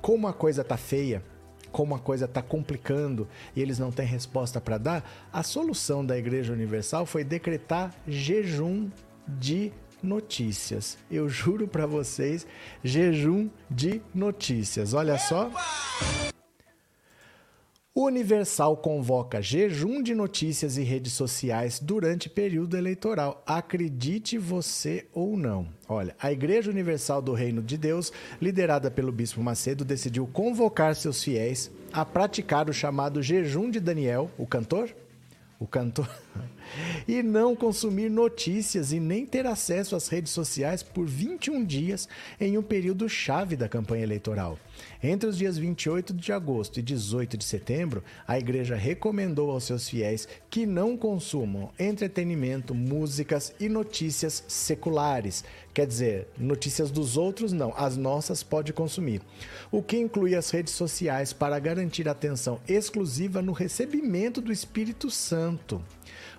como 0.00 0.26
a 0.26 0.32
coisa 0.32 0.64
tá 0.64 0.76
feia, 0.76 1.22
como 1.70 1.94
a 1.94 1.98
coisa 1.98 2.24
está 2.24 2.42
complicando 2.42 3.28
e 3.54 3.60
eles 3.60 3.78
não 3.78 3.92
têm 3.92 4.06
resposta 4.06 4.60
para 4.60 4.78
dar, 4.78 5.28
a 5.32 5.42
solução 5.42 6.04
da 6.04 6.18
Igreja 6.18 6.52
Universal 6.52 7.06
foi 7.06 7.22
decretar 7.22 7.94
jejum 8.06 8.90
de 9.28 9.72
notícias. 10.02 10.98
Eu 11.10 11.28
juro 11.28 11.68
para 11.68 11.86
vocês, 11.86 12.46
jejum 12.82 13.48
de 13.70 14.00
notícias. 14.14 14.94
Olha 14.94 15.18
só. 15.18 15.50
Universal 18.04 18.76
convoca 18.76 19.42
jejum 19.42 20.02
de 20.02 20.14
notícias 20.14 20.76
e 20.76 20.82
redes 20.82 21.12
sociais 21.12 21.80
durante 21.80 22.28
período 22.28 22.76
eleitoral. 22.76 23.42
Acredite 23.46 24.38
você 24.38 25.06
ou 25.12 25.36
não. 25.36 25.68
Olha, 25.88 26.14
a 26.20 26.30
Igreja 26.30 26.70
Universal 26.70 27.22
do 27.22 27.32
Reino 27.32 27.62
de 27.62 27.76
Deus, 27.76 28.12
liderada 28.40 28.90
pelo 28.90 29.12
Bispo 29.12 29.42
Macedo, 29.42 29.84
decidiu 29.84 30.26
convocar 30.26 30.94
seus 30.94 31.22
fiéis 31.22 31.70
a 31.92 32.04
praticar 32.04 32.68
o 32.68 32.72
chamado 32.72 33.22
jejum 33.22 33.70
de 33.70 33.80
Daniel, 33.80 34.30
o 34.38 34.46
cantor? 34.46 34.94
O 35.58 35.66
cantor. 35.66 36.08
e 37.06 37.22
não 37.22 37.54
consumir 37.56 38.10
notícias 38.10 38.92
e 38.92 39.00
nem 39.00 39.26
ter 39.26 39.46
acesso 39.46 39.96
às 39.96 40.08
redes 40.08 40.32
sociais 40.32 40.82
por 40.82 41.06
21 41.06 41.64
dias 41.64 42.08
em 42.40 42.56
um 42.56 42.62
período 42.62 43.08
chave 43.08 43.56
da 43.56 43.68
campanha 43.68 44.02
eleitoral. 44.02 44.58
Entre 45.02 45.28
os 45.28 45.36
dias 45.36 45.56
28 45.56 46.12
de 46.12 46.32
agosto 46.32 46.78
e 46.78 46.82
18 46.82 47.36
de 47.36 47.44
setembro, 47.44 48.02
a 48.26 48.38
igreja 48.38 48.74
recomendou 48.74 49.50
aos 49.50 49.64
seus 49.64 49.88
fiéis 49.88 50.28
que 50.48 50.66
não 50.66 50.96
consumam 50.96 51.70
entretenimento, 51.78 52.74
músicas 52.74 53.54
e 53.58 53.68
notícias 53.68 54.44
seculares. 54.46 55.44
Quer 55.72 55.86
dizer, 55.86 56.28
notícias 56.36 56.90
dos 56.90 57.16
outros 57.16 57.52
não, 57.52 57.72
as 57.76 57.96
nossas 57.96 58.42
pode 58.42 58.72
consumir. 58.72 59.22
O 59.70 59.82
que 59.82 59.96
inclui 59.96 60.34
as 60.34 60.50
redes 60.50 60.74
sociais 60.74 61.32
para 61.32 61.58
garantir 61.58 62.08
atenção 62.08 62.60
exclusiva 62.68 63.40
no 63.40 63.52
recebimento 63.52 64.40
do 64.40 64.52
Espírito 64.52 65.10
Santo. 65.10 65.82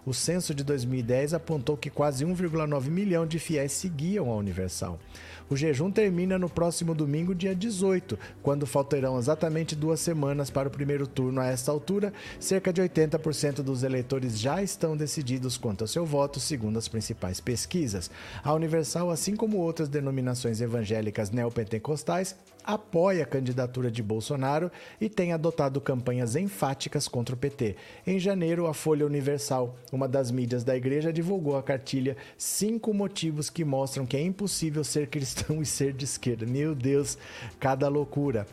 O 0.04 0.14
censo 0.14 0.56
de 0.56 0.64
2010 0.64 1.36
apontou 1.36 1.78
que 1.78 1.90
quase 1.90 2.26
1,9 2.26 2.90
milhão 2.90 3.28
de 3.28 3.38
fiéis 3.38 3.72
seguiam 3.72 4.32
a 4.32 4.36
Universal. 4.36 5.00
O 5.48 5.56
jejum 5.56 5.92
termina 5.92 6.40
no 6.40 6.50
próximo 6.50 6.96
domingo, 6.96 7.36
dia 7.36 7.54
18, 7.54 8.18
quando 8.42 8.66
faltarão 8.66 9.20
exatamente 9.20 9.76
duas 9.76 10.00
semanas 10.00 10.50
para 10.50 10.70
o 10.70 10.72
primeiro 10.72 11.06
turno. 11.06 11.40
A 11.40 11.46
esta 11.46 11.72
altura, 11.72 12.12
cerca 12.40 12.74
de 12.74 12.82
80% 12.82 13.62
dos 13.62 13.84
eleitores 13.84 14.40
já 14.40 14.64
estão 14.64 14.98
decididos 14.98 15.58
quanto 15.58 15.82
ao 15.82 15.88
seu 15.88 16.06
voto, 16.06 16.40
segundo 16.40 16.80
as 16.80 16.88
principais 16.88 17.40
pesquisas. 17.40 18.10
A 18.44 18.54
Universal, 18.54 19.12
assim 19.12 19.36
como 19.36 19.58
outras 19.58 19.90
denominações 19.90 20.62
evangélicas 20.62 21.30
neopentecostais, 21.30 22.36
apoia 22.64 23.24
a 23.24 23.26
candidatura 23.26 23.92
de 23.92 24.02
Bolsonaro 24.02 24.72
e 25.00 25.10
tem 25.10 25.34
adotado 25.34 25.82
campanhas 25.82 26.36
enfáticas 26.36 27.08
contra 27.08 27.36
o 27.36 27.38
PT. 27.38 27.76
Em 28.06 28.20
janeiro, 28.20 28.68
a 28.68 28.74
Folha 28.74 29.06
Universal, 29.06 29.76
uma 29.92 30.08
das 30.08 30.32
mídias 30.32 30.64
da 30.64 30.76
igreja, 30.76 31.14
divulgou 31.14 31.58
a 31.58 31.64
cartilha 31.64 32.18
Cinco 32.38 32.94
Motivos 32.94 33.50
que 33.50 33.66
Mostram 33.66 34.06
que 34.06 34.18
é 34.18 34.22
Impossível 34.22 34.84
Ser 34.84 35.08
Cristão 35.08 35.62
e 35.62 35.66
Ser 35.66 35.94
de 35.94 36.06
Esquerda. 36.06 36.46
Meu 36.46 36.76
Deus, 36.76 37.18
cada 37.60 37.88
loucura. 37.88 38.46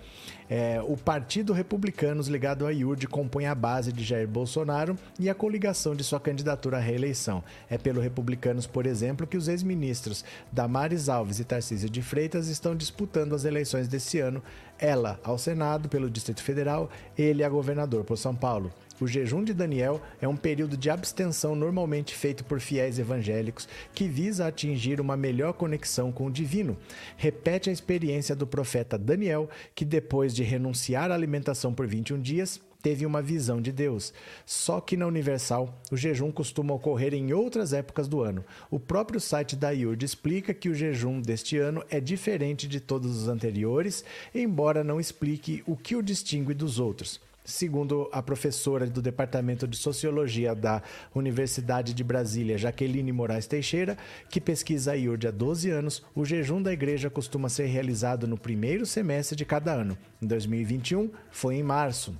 É, 0.50 0.80
o 0.82 0.96
Partido 0.96 1.52
Republicanos, 1.52 2.28
ligado 2.28 2.66
à 2.66 2.72
IURD, 2.72 3.06
compõe 3.06 3.46
a 3.46 3.54
base 3.54 3.92
de 3.92 4.02
Jair 4.02 4.26
Bolsonaro 4.26 4.96
e 5.18 5.28
a 5.28 5.34
coligação 5.34 5.94
de 5.94 6.02
sua 6.02 6.18
candidatura 6.18 6.78
à 6.78 6.80
reeleição. 6.80 7.44
É 7.68 7.76
pelo 7.76 8.00
Republicanos, 8.00 8.66
por 8.66 8.86
exemplo, 8.86 9.26
que 9.26 9.36
os 9.36 9.48
ex-ministros 9.48 10.24
Damares 10.50 11.08
Alves 11.08 11.38
e 11.38 11.44
Tarcísio 11.44 11.90
de 11.90 12.00
Freitas 12.00 12.48
estão 12.48 12.74
disputando 12.74 13.34
as 13.34 13.44
eleições 13.44 13.88
desse 13.88 14.20
ano, 14.20 14.42
ela 14.78 15.20
ao 15.22 15.36
Senado 15.36 15.88
pelo 15.88 16.08
Distrito 16.08 16.42
Federal, 16.42 16.88
ele 17.16 17.44
a 17.44 17.48
governador 17.48 18.04
por 18.04 18.16
São 18.16 18.34
Paulo. 18.34 18.72
O 19.00 19.06
jejum 19.06 19.44
de 19.44 19.54
Daniel 19.54 20.00
é 20.20 20.26
um 20.26 20.36
período 20.36 20.76
de 20.76 20.90
abstenção 20.90 21.54
normalmente 21.54 22.16
feito 22.16 22.44
por 22.44 22.58
fiéis 22.58 22.98
evangélicos 22.98 23.68
que 23.94 24.08
visa 24.08 24.46
atingir 24.46 25.00
uma 25.00 25.16
melhor 25.16 25.52
conexão 25.52 26.10
com 26.10 26.26
o 26.26 26.32
divino. 26.32 26.76
Repete 27.16 27.70
a 27.70 27.72
experiência 27.72 28.34
do 28.34 28.44
profeta 28.44 28.98
Daniel, 28.98 29.48
que 29.72 29.84
depois 29.84 30.34
de 30.34 30.42
renunciar 30.42 31.12
à 31.12 31.14
alimentação 31.14 31.72
por 31.72 31.86
21 31.86 32.20
dias, 32.20 32.60
teve 32.82 33.06
uma 33.06 33.22
visão 33.22 33.62
de 33.62 33.70
Deus. 33.70 34.12
Só 34.44 34.80
que 34.80 34.96
na 34.96 35.06
Universal, 35.06 35.72
o 35.92 35.96
jejum 35.96 36.32
costuma 36.32 36.74
ocorrer 36.74 37.14
em 37.14 37.32
outras 37.32 37.72
épocas 37.72 38.08
do 38.08 38.22
ano. 38.22 38.44
O 38.68 38.80
próprio 38.80 39.20
site 39.20 39.54
da 39.54 39.70
IURD 39.70 40.04
explica 40.04 40.52
que 40.52 40.68
o 40.68 40.74
jejum 40.74 41.20
deste 41.20 41.56
ano 41.56 41.84
é 41.88 42.00
diferente 42.00 42.66
de 42.66 42.80
todos 42.80 43.16
os 43.16 43.28
anteriores, 43.28 44.04
embora 44.34 44.82
não 44.82 44.98
explique 44.98 45.62
o 45.66 45.76
que 45.76 45.94
o 45.94 46.02
distingue 46.02 46.52
dos 46.52 46.80
outros. 46.80 47.27
Segundo 47.48 48.10
a 48.12 48.22
professora 48.22 48.86
do 48.86 49.00
Departamento 49.00 49.66
de 49.66 49.78
Sociologia 49.78 50.54
da 50.54 50.82
Universidade 51.14 51.94
de 51.94 52.04
Brasília, 52.04 52.58
Jaqueline 52.58 53.10
Moraes 53.10 53.46
Teixeira, 53.46 53.96
que 54.28 54.38
pesquisa 54.38 54.92
a 54.92 54.94
IURD 54.94 55.28
há 55.28 55.30
12 55.30 55.70
anos, 55.70 56.04
o 56.14 56.26
jejum 56.26 56.60
da 56.60 56.74
igreja 56.74 57.08
costuma 57.08 57.48
ser 57.48 57.64
realizado 57.64 58.28
no 58.28 58.36
primeiro 58.36 58.84
semestre 58.84 59.34
de 59.34 59.46
cada 59.46 59.72
ano. 59.72 59.96
Em 60.20 60.26
2021, 60.26 61.10
foi 61.30 61.54
em 61.54 61.62
março. 61.62 62.14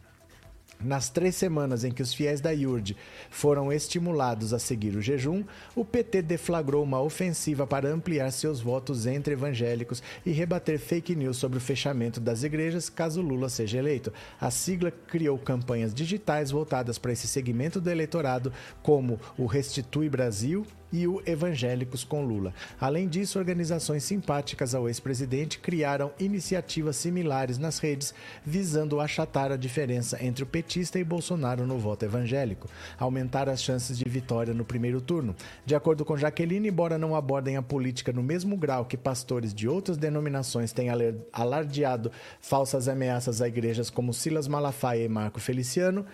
Nas 0.82 1.08
três 1.08 1.35
semanas 1.35 1.82
em 1.82 1.90
que 1.90 2.02
os 2.02 2.14
fiéis 2.14 2.40
da 2.40 2.52
IURD 2.52 2.97
foram 3.30 3.73
estimulados 3.73 4.52
a 4.52 4.61
seguir 4.61 4.94
o 4.94 5.02
jejum, 5.02 5.42
o 5.75 5.85
PT 5.85 6.23
deflagrou 6.23 6.85
uma 6.85 7.00
ofensiva 7.00 7.66
para 7.66 7.88
ampliar 7.88 8.30
seus 8.30 8.61
votos 8.61 9.04
entre 9.04 9.32
evangélicos 9.32 10.00
e 10.25 10.30
rebater 10.30 10.78
fake 10.78 11.16
news 11.16 11.37
sobre 11.37 11.58
o 11.58 11.61
fechamento 11.61 12.20
das 12.20 12.44
igrejas 12.44 12.88
caso 12.88 13.20
Lula 13.20 13.49
seja 13.49 13.78
eleito. 13.78 14.12
A 14.40 14.52
sigla 14.52 14.92
criou 14.92 15.37
campanhas 15.37 15.92
digitais 15.92 16.52
voltadas 16.52 16.97
para 16.97 17.12
esse 17.12 17.26
segmento 17.26 17.80
do 17.80 17.90
eleitorado, 17.90 18.52
como 18.80 19.18
o 19.37 19.47
Restitui 19.47 20.08
Brasil 20.08 20.64
e 20.92 21.07
o 21.07 21.23
Evangélicos 21.26 22.04
com 22.04 22.25
Lula. 22.25 22.54
Além 22.80 23.09
disso, 23.09 23.38
organizações 23.38 24.04
simpáticas 24.04 24.75
ao 24.75 24.88
ex-presidente 24.88 25.59
criaram 25.59 26.11
iniciativas 26.18 26.97
similares 26.97 27.59
nas 27.59 27.78
redes, 27.78 28.14
visando 28.45 29.00
achatar 29.00 29.52
a 29.52 29.57
diferença 29.57 30.23
entre 30.25 30.42
o 30.42 30.47
petista 30.47 30.99
e 30.99 31.04
Bolsonaro 31.04 31.66
no 31.66 31.78
voto 31.78 32.04
evangélico, 32.04 32.68
aumentar 32.99 33.49
as 33.49 33.62
chances 33.62 33.99
de 33.99 34.09
vitória 34.09 34.54
no 34.54 34.64
primeiro 34.64 35.00
turno. 35.00 35.35
De 35.64 35.75
acordo 35.75 36.04
com 36.04 36.16
Jaqueline, 36.16 36.68
embora 36.68 36.99
não 36.99 37.14
abordem 37.14 37.57
a 37.57 37.62
política 37.62 38.12
no 38.12 38.23
mesmo 38.23 38.57
grau 38.57 38.85
que 38.85 38.97
pastores 38.97 39.52
de 39.52 39.68
outras 39.68 39.97
denominações 39.97 40.73
têm 40.73 40.88
alardeado 41.33 42.11
falsas 42.40 42.88
ameaças 42.88 43.40
a 43.42 43.49
igrejas 43.49 43.90
como 43.90 44.14
Silas 44.14 44.49
Malafaia 44.49 45.04
e 45.04 45.09
Marco 45.09 45.40
Feliciano, 45.40 46.04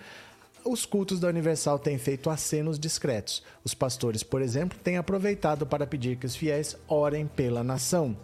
os 0.65 0.87
cultos 0.87 1.21
da 1.21 1.29
Universal 1.29 1.79
têm 1.79 1.99
feito 1.99 2.31
acenos 2.31 2.79
discretos. 2.79 3.43
Os 3.63 3.75
pastores, 3.75 4.23
por 4.23 4.41
exemplo, 4.41 4.79
têm 4.79 4.97
aproveitado 4.97 5.67
para 5.67 5.87
pedir 5.87 6.17
que 6.17 6.27
os 6.27 6.35
fiéis 6.35 6.77
orem 6.89 7.27
pela 7.27 7.63
nação. 7.63 8.17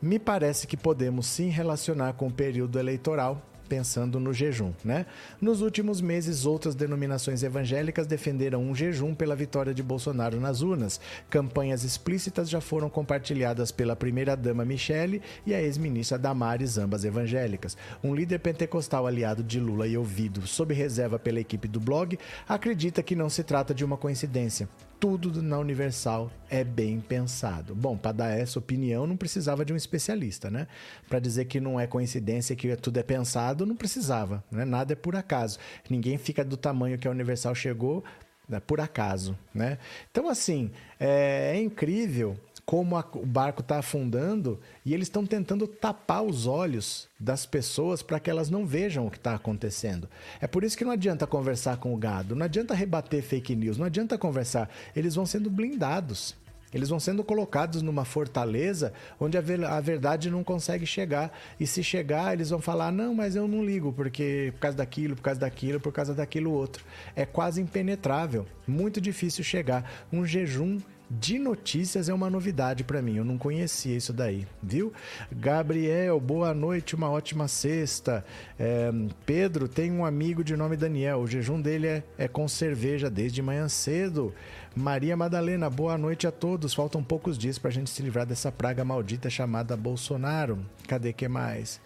Me 0.00 0.18
parece 0.18 0.66
que 0.66 0.76
podemos 0.76 1.26
sim 1.26 1.48
relacionar 1.48 2.12
com 2.12 2.26
o 2.26 2.32
período 2.32 2.78
eleitoral 2.78 3.42
pensando 3.68 4.18
no 4.18 4.32
jejum, 4.32 4.72
né? 4.84 5.06
Nos 5.40 5.60
últimos 5.60 6.00
meses, 6.00 6.46
outras 6.46 6.74
denominações 6.74 7.42
evangélicas 7.42 8.06
defenderam 8.06 8.62
um 8.62 8.74
jejum 8.74 9.14
pela 9.14 9.36
vitória 9.36 9.74
de 9.74 9.82
Bolsonaro 9.82 10.40
nas 10.40 10.62
urnas. 10.62 11.00
Campanhas 11.28 11.84
explícitas 11.84 12.48
já 12.48 12.60
foram 12.60 12.88
compartilhadas 12.88 13.70
pela 13.70 13.94
primeira-dama 13.94 14.64
Michele 14.64 15.22
e 15.46 15.54
a 15.54 15.62
ex-ministra 15.62 16.18
Damares, 16.18 16.78
ambas 16.78 17.04
evangélicas. 17.04 17.76
Um 18.02 18.14
líder 18.14 18.38
pentecostal 18.38 19.06
aliado 19.06 19.42
de 19.42 19.60
Lula 19.60 19.86
e 19.86 19.96
ouvido 19.96 20.46
sob 20.46 20.72
reserva 20.72 21.18
pela 21.18 21.40
equipe 21.40 21.68
do 21.68 21.78
blog 21.78 22.18
acredita 22.48 23.02
que 23.02 23.14
não 23.14 23.28
se 23.28 23.44
trata 23.44 23.74
de 23.74 23.84
uma 23.84 23.96
coincidência 23.96 24.68
tudo 25.00 25.42
na 25.42 25.58
Universal 25.58 26.30
é 26.50 26.64
bem 26.64 27.00
pensado. 27.00 27.74
Bom, 27.74 27.96
para 27.96 28.12
dar 28.12 28.30
essa 28.30 28.58
opinião 28.58 29.06
não 29.06 29.16
precisava 29.16 29.64
de 29.64 29.72
um 29.72 29.76
especialista, 29.76 30.50
né? 30.50 30.66
Para 31.08 31.18
dizer 31.18 31.44
que 31.44 31.60
não 31.60 31.78
é 31.78 31.86
coincidência, 31.86 32.56
que 32.56 32.74
tudo 32.76 32.98
é 32.98 33.02
pensado, 33.02 33.64
não 33.64 33.76
precisava, 33.76 34.42
né? 34.50 34.64
Nada 34.64 34.92
é 34.92 34.96
por 34.96 35.14
acaso. 35.14 35.58
Ninguém 35.88 36.18
fica 36.18 36.44
do 36.44 36.56
tamanho 36.56 36.98
que 36.98 37.06
a 37.06 37.10
Universal 37.10 37.54
chegou 37.54 38.04
né? 38.48 38.60
por 38.60 38.80
acaso, 38.80 39.38
né? 39.54 39.78
Então, 40.10 40.28
assim, 40.28 40.70
é, 40.98 41.52
é 41.54 41.60
incrível 41.60 42.36
como 42.68 42.98
a, 42.98 43.04
o 43.14 43.24
barco 43.24 43.62
está 43.62 43.78
afundando 43.78 44.60
e 44.84 44.92
eles 44.92 45.06
estão 45.06 45.24
tentando 45.24 45.66
tapar 45.66 46.22
os 46.22 46.46
olhos 46.46 47.08
das 47.18 47.46
pessoas 47.46 48.02
para 48.02 48.20
que 48.20 48.28
elas 48.28 48.50
não 48.50 48.66
vejam 48.66 49.06
o 49.06 49.10
que 49.10 49.16
está 49.16 49.34
acontecendo. 49.34 50.06
É 50.38 50.46
por 50.46 50.62
isso 50.62 50.76
que 50.76 50.84
não 50.84 50.92
adianta 50.92 51.26
conversar 51.26 51.78
com 51.78 51.94
o 51.94 51.96
gado, 51.96 52.36
não 52.36 52.44
adianta 52.44 52.74
rebater 52.74 53.22
fake 53.22 53.56
news, 53.56 53.78
não 53.78 53.86
adianta 53.86 54.18
conversar. 54.18 54.68
Eles 54.94 55.14
vão 55.14 55.24
sendo 55.24 55.48
blindados. 55.48 56.36
Eles 56.70 56.90
vão 56.90 57.00
sendo 57.00 57.24
colocados 57.24 57.80
numa 57.80 58.04
fortaleza 58.04 58.92
onde 59.18 59.38
a, 59.38 59.80
verdade 59.80 60.30
não 60.30 60.44
consegue 60.44 60.84
chegar. 60.84 61.32
E 61.58 61.66
se 61.66 61.82
chegar, 61.82 62.34
eles 62.34 62.50
vão 62.50 62.60
falar: 62.60 62.92
não, 62.92 63.14
mas 63.14 63.34
eu 63.34 63.48
não 63.48 63.64
ligo, 63.64 63.94
porque 63.94 64.50
por 64.52 64.60
causa 64.60 64.76
daquilo, 64.76 65.16
por 65.16 65.22
causa 65.22 65.40
daquilo, 65.40 65.80
por 65.80 65.92
causa 65.92 66.12
daquilo 66.14 66.52
outro. 66.52 66.84
É 67.16 67.24
quase 67.24 67.62
impenetrável, 67.62 68.44
muito 68.66 69.00
difícil 69.00 69.42
chegar. 69.42 69.90
Um 70.12 70.26
jejum 70.26 70.78
de 71.10 71.38
notícias 71.38 72.08
é 72.08 72.14
uma 72.14 72.28
novidade 72.28 72.84
para 72.84 73.00
mim. 73.00 73.16
Eu 73.16 73.24
não 73.24 73.38
conhecia 73.38 73.96
isso 73.96 74.12
daí, 74.12 74.46
viu? 74.62 74.92
Gabriel, 75.32 76.20
boa 76.20 76.52
noite, 76.52 76.94
uma 76.94 77.10
ótima 77.10 77.48
sexta. 77.48 78.24
É, 78.58 78.90
Pedro 79.24 79.68
tem 79.68 79.90
um 79.90 80.04
amigo 80.04 80.44
de 80.44 80.56
nome 80.56 80.76
Daniel. 80.76 81.20
O 81.20 81.26
jejum 81.26 81.60
dele 81.60 81.86
é, 81.86 82.02
é 82.18 82.28
com 82.28 82.46
cerveja 82.46 83.08
desde 83.08 83.40
manhã 83.40 83.68
cedo. 83.68 84.34
Maria 84.76 85.16
Madalena, 85.16 85.70
boa 85.70 85.96
noite 85.96 86.26
a 86.26 86.30
todos. 86.30 86.74
Faltam 86.74 87.02
poucos 87.02 87.38
dias 87.38 87.58
para 87.58 87.70
a 87.70 87.72
gente 87.72 87.88
se 87.88 88.02
livrar 88.02 88.26
dessa 88.26 88.52
praga 88.52 88.84
maldita 88.84 89.30
chamada 89.30 89.76
Bolsonaro. 89.76 90.58
Cadê 90.86 91.12
que 91.12 91.26
mais? 91.26 91.80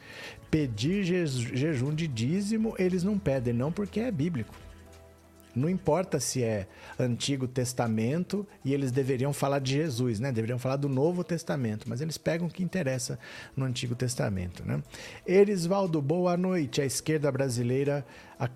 Pedir 0.51 1.05
jejum 1.05 1.95
de 1.95 2.09
dízimo, 2.09 2.75
eles 2.79 3.05
não 3.05 3.19
pedem, 3.19 3.55
não 3.55 3.71
porque 3.71 4.01
é 4.01 4.11
bíblico. 4.11 4.55
Não 5.55 5.69
importa 5.69 6.19
se 6.19 6.43
é 6.43 6.67
Antigo 6.99 7.47
Testamento 7.47 8.47
e 8.65 8.73
eles 8.73 8.91
deveriam 8.91 9.33
falar 9.33 9.59
de 9.59 9.73
Jesus, 9.73 10.19
né? 10.19 10.33
Deveriam 10.33 10.59
falar 10.59 10.77
do 10.77 10.89
Novo 10.89 11.23
Testamento, 11.23 11.89
mas 11.89 12.01
eles 12.01 12.17
pegam 12.17 12.47
o 12.47 12.51
que 12.51 12.63
interessa 12.63 13.19
no 13.57 13.65
Antigo 13.65 13.95
Testamento, 13.95 14.65
né? 14.65 14.83
Erisvaldo, 15.27 16.01
boa 16.01 16.37
noite. 16.37 16.81
A 16.81 16.85
esquerda 16.85 17.31
brasileira 17.31 18.05
a 18.39 18.49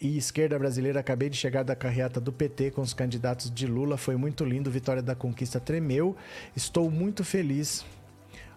e 0.00 0.16
esquerda 0.16 0.58
brasileira, 0.58 1.00
acabei 1.00 1.28
de 1.28 1.36
chegar 1.36 1.62
da 1.62 1.76
carreata 1.76 2.18
do 2.18 2.32
PT 2.32 2.70
com 2.70 2.80
os 2.80 2.94
candidatos 2.94 3.50
de 3.50 3.66
Lula, 3.66 3.98
foi 3.98 4.16
muito 4.16 4.46
lindo, 4.46 4.70
vitória 4.70 5.02
da 5.02 5.14
conquista 5.14 5.60
tremeu. 5.60 6.16
Estou 6.56 6.90
muito 6.90 7.22
feliz 7.22 7.84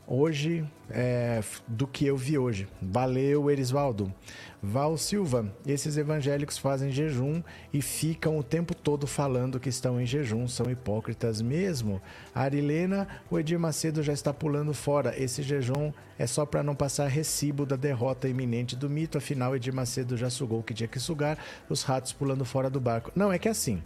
hoje 0.07 0.65
é, 0.89 1.41
do 1.67 1.87
que 1.87 2.05
eu 2.05 2.15
vi 2.15 2.37
hoje. 2.37 2.67
Valeu, 2.81 3.49
Erisvaldo. 3.49 4.13
Val 4.61 4.97
Silva, 4.97 5.53
esses 5.65 5.97
evangélicos 5.97 6.57
fazem 6.57 6.89
jejum 6.89 7.43
e 7.73 7.81
ficam 7.81 8.37
o 8.37 8.43
tempo 8.43 8.73
todo 8.73 9.05
falando 9.05 9.59
que 9.59 9.67
estão 9.67 9.99
em 9.99 10.05
jejum, 10.05 10.47
são 10.47 10.71
hipócritas 10.71 11.41
mesmo. 11.41 12.01
Arilena, 12.33 13.07
o 13.29 13.37
Edir 13.37 13.59
Macedo 13.59 14.01
já 14.01 14.13
está 14.13 14.33
pulando 14.33 14.73
fora. 14.73 15.13
Esse 15.21 15.43
jejum 15.43 15.91
é 16.17 16.25
só 16.25 16.45
para 16.45 16.63
não 16.63 16.75
passar 16.75 17.07
recibo 17.07 17.65
da 17.65 17.75
derrota 17.75 18.29
iminente 18.29 18.75
do 18.75 18.89
mito, 18.89 19.17
afinal, 19.17 19.55
Edir 19.55 19.73
Macedo 19.73 20.15
já 20.15 20.29
sugou 20.29 20.59
o 20.59 20.63
que 20.63 20.73
tinha 20.73 20.87
que 20.87 20.99
sugar, 20.99 21.37
os 21.69 21.83
ratos 21.83 22.13
pulando 22.13 22.45
fora 22.45 22.69
do 22.69 22.79
barco. 22.79 23.11
Não, 23.15 23.33
é 23.33 23.37
que 23.37 23.47
é 23.47 23.51
assim, 23.51 23.83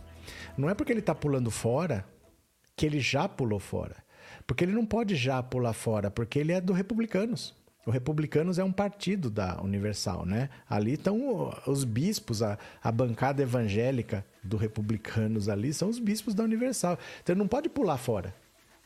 não 0.56 0.70
é 0.70 0.76
porque 0.76 0.92
ele 0.92 1.00
está 1.00 1.16
pulando 1.16 1.50
fora 1.50 2.06
que 2.76 2.86
ele 2.86 3.00
já 3.00 3.28
pulou 3.28 3.60
fora. 3.60 4.07
Porque 4.48 4.64
ele 4.64 4.72
não 4.72 4.86
pode 4.86 5.16
já 5.16 5.44
pular 5.44 5.74
fora, 5.74 6.10
porque 6.10 6.40
ele 6.40 6.54
é 6.54 6.62
do 6.62 6.72
Republicanos. 6.72 7.54
O 7.86 7.92
Republicanos 7.92 8.58
é 8.58 8.64
um 8.64 8.72
partido 8.72 9.30
da 9.30 9.62
Universal, 9.62 10.26
né? 10.26 10.50
Ali 10.70 10.94
estão 10.94 11.54
os 11.66 11.84
bispos, 11.84 12.42
a, 12.42 12.58
a 12.84 12.92
bancada 12.92 13.42
evangélica 13.42 14.26
do 14.44 14.58
Republicanos 14.58 15.48
ali 15.48 15.74
são 15.74 15.90
os 15.90 16.00
bispos 16.00 16.34
da 16.34 16.44
Universal. 16.44 16.98
Então 17.22 17.34
ele 17.34 17.40
não 17.40 17.48
pode 17.48 17.70
pular 17.70 17.98
fora. 17.98 18.34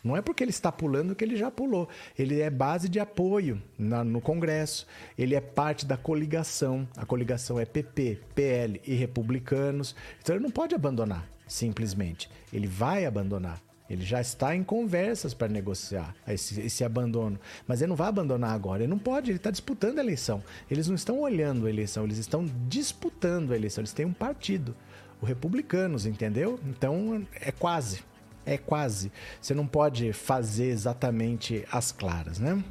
Não 0.03 0.17
é 0.17 0.21
porque 0.21 0.43
ele 0.43 0.49
está 0.49 0.71
pulando 0.71 1.15
que 1.15 1.23
ele 1.23 1.35
já 1.35 1.51
pulou. 1.51 1.87
Ele 2.17 2.41
é 2.41 2.49
base 2.49 2.89
de 2.89 2.99
apoio 2.99 3.61
na, 3.77 4.03
no 4.03 4.19
Congresso. 4.19 4.87
Ele 5.17 5.35
é 5.35 5.41
parte 5.41 5.85
da 5.85 5.97
coligação. 5.97 6.87
A 6.97 7.05
coligação 7.05 7.59
é 7.59 7.65
PP, 7.65 8.19
PL 8.33 8.81
e 8.85 8.95
Republicanos. 8.95 9.95
Então 10.21 10.35
ele 10.35 10.43
não 10.43 10.51
pode 10.51 10.73
abandonar, 10.73 11.27
simplesmente. 11.47 12.29
Ele 12.51 12.67
vai 12.67 13.05
abandonar. 13.05 13.61
Ele 13.91 14.05
já 14.05 14.21
está 14.21 14.55
em 14.55 14.63
conversas 14.63 15.33
para 15.33 15.49
negociar 15.49 16.15
esse, 16.25 16.61
esse, 16.61 16.83
abandono. 16.83 17.37
Mas 17.67 17.81
ele 17.81 17.89
não 17.89 17.95
vai 17.95 18.07
abandonar 18.07 18.51
agora. 18.53 18.83
Ele 18.83 18.89
não 18.89 18.97
pode, 18.97 19.31
ele 19.31 19.37
está 19.37 19.51
disputando 19.51 19.99
a 19.99 20.01
eleição. 20.01 20.41
Eles 20.69 20.87
não 20.87 20.95
estão 20.95 21.19
olhando 21.19 21.67
a 21.67 21.69
eleição, 21.69 22.05
eles 22.05 22.17
estão 22.17 22.45
disputando 22.69 23.51
a 23.51 23.55
eleição. 23.55 23.81
Eles 23.81 23.91
têm 23.91 24.05
um 24.05 24.13
partido. 24.13 24.73
O 25.21 25.25
Republicanos, 25.25 26.05
entendeu? 26.05 26.57
Então 26.65 27.27
é 27.33 27.51
quase. 27.51 28.01
É 28.45 28.57
quase. 28.57 29.11
Você 29.41 29.53
não 29.53 29.67
pode 29.67 30.13
fazer 30.13 30.67
exatamente 30.67 31.65
as 31.69 31.91
claras, 31.91 32.39
né? 32.39 32.63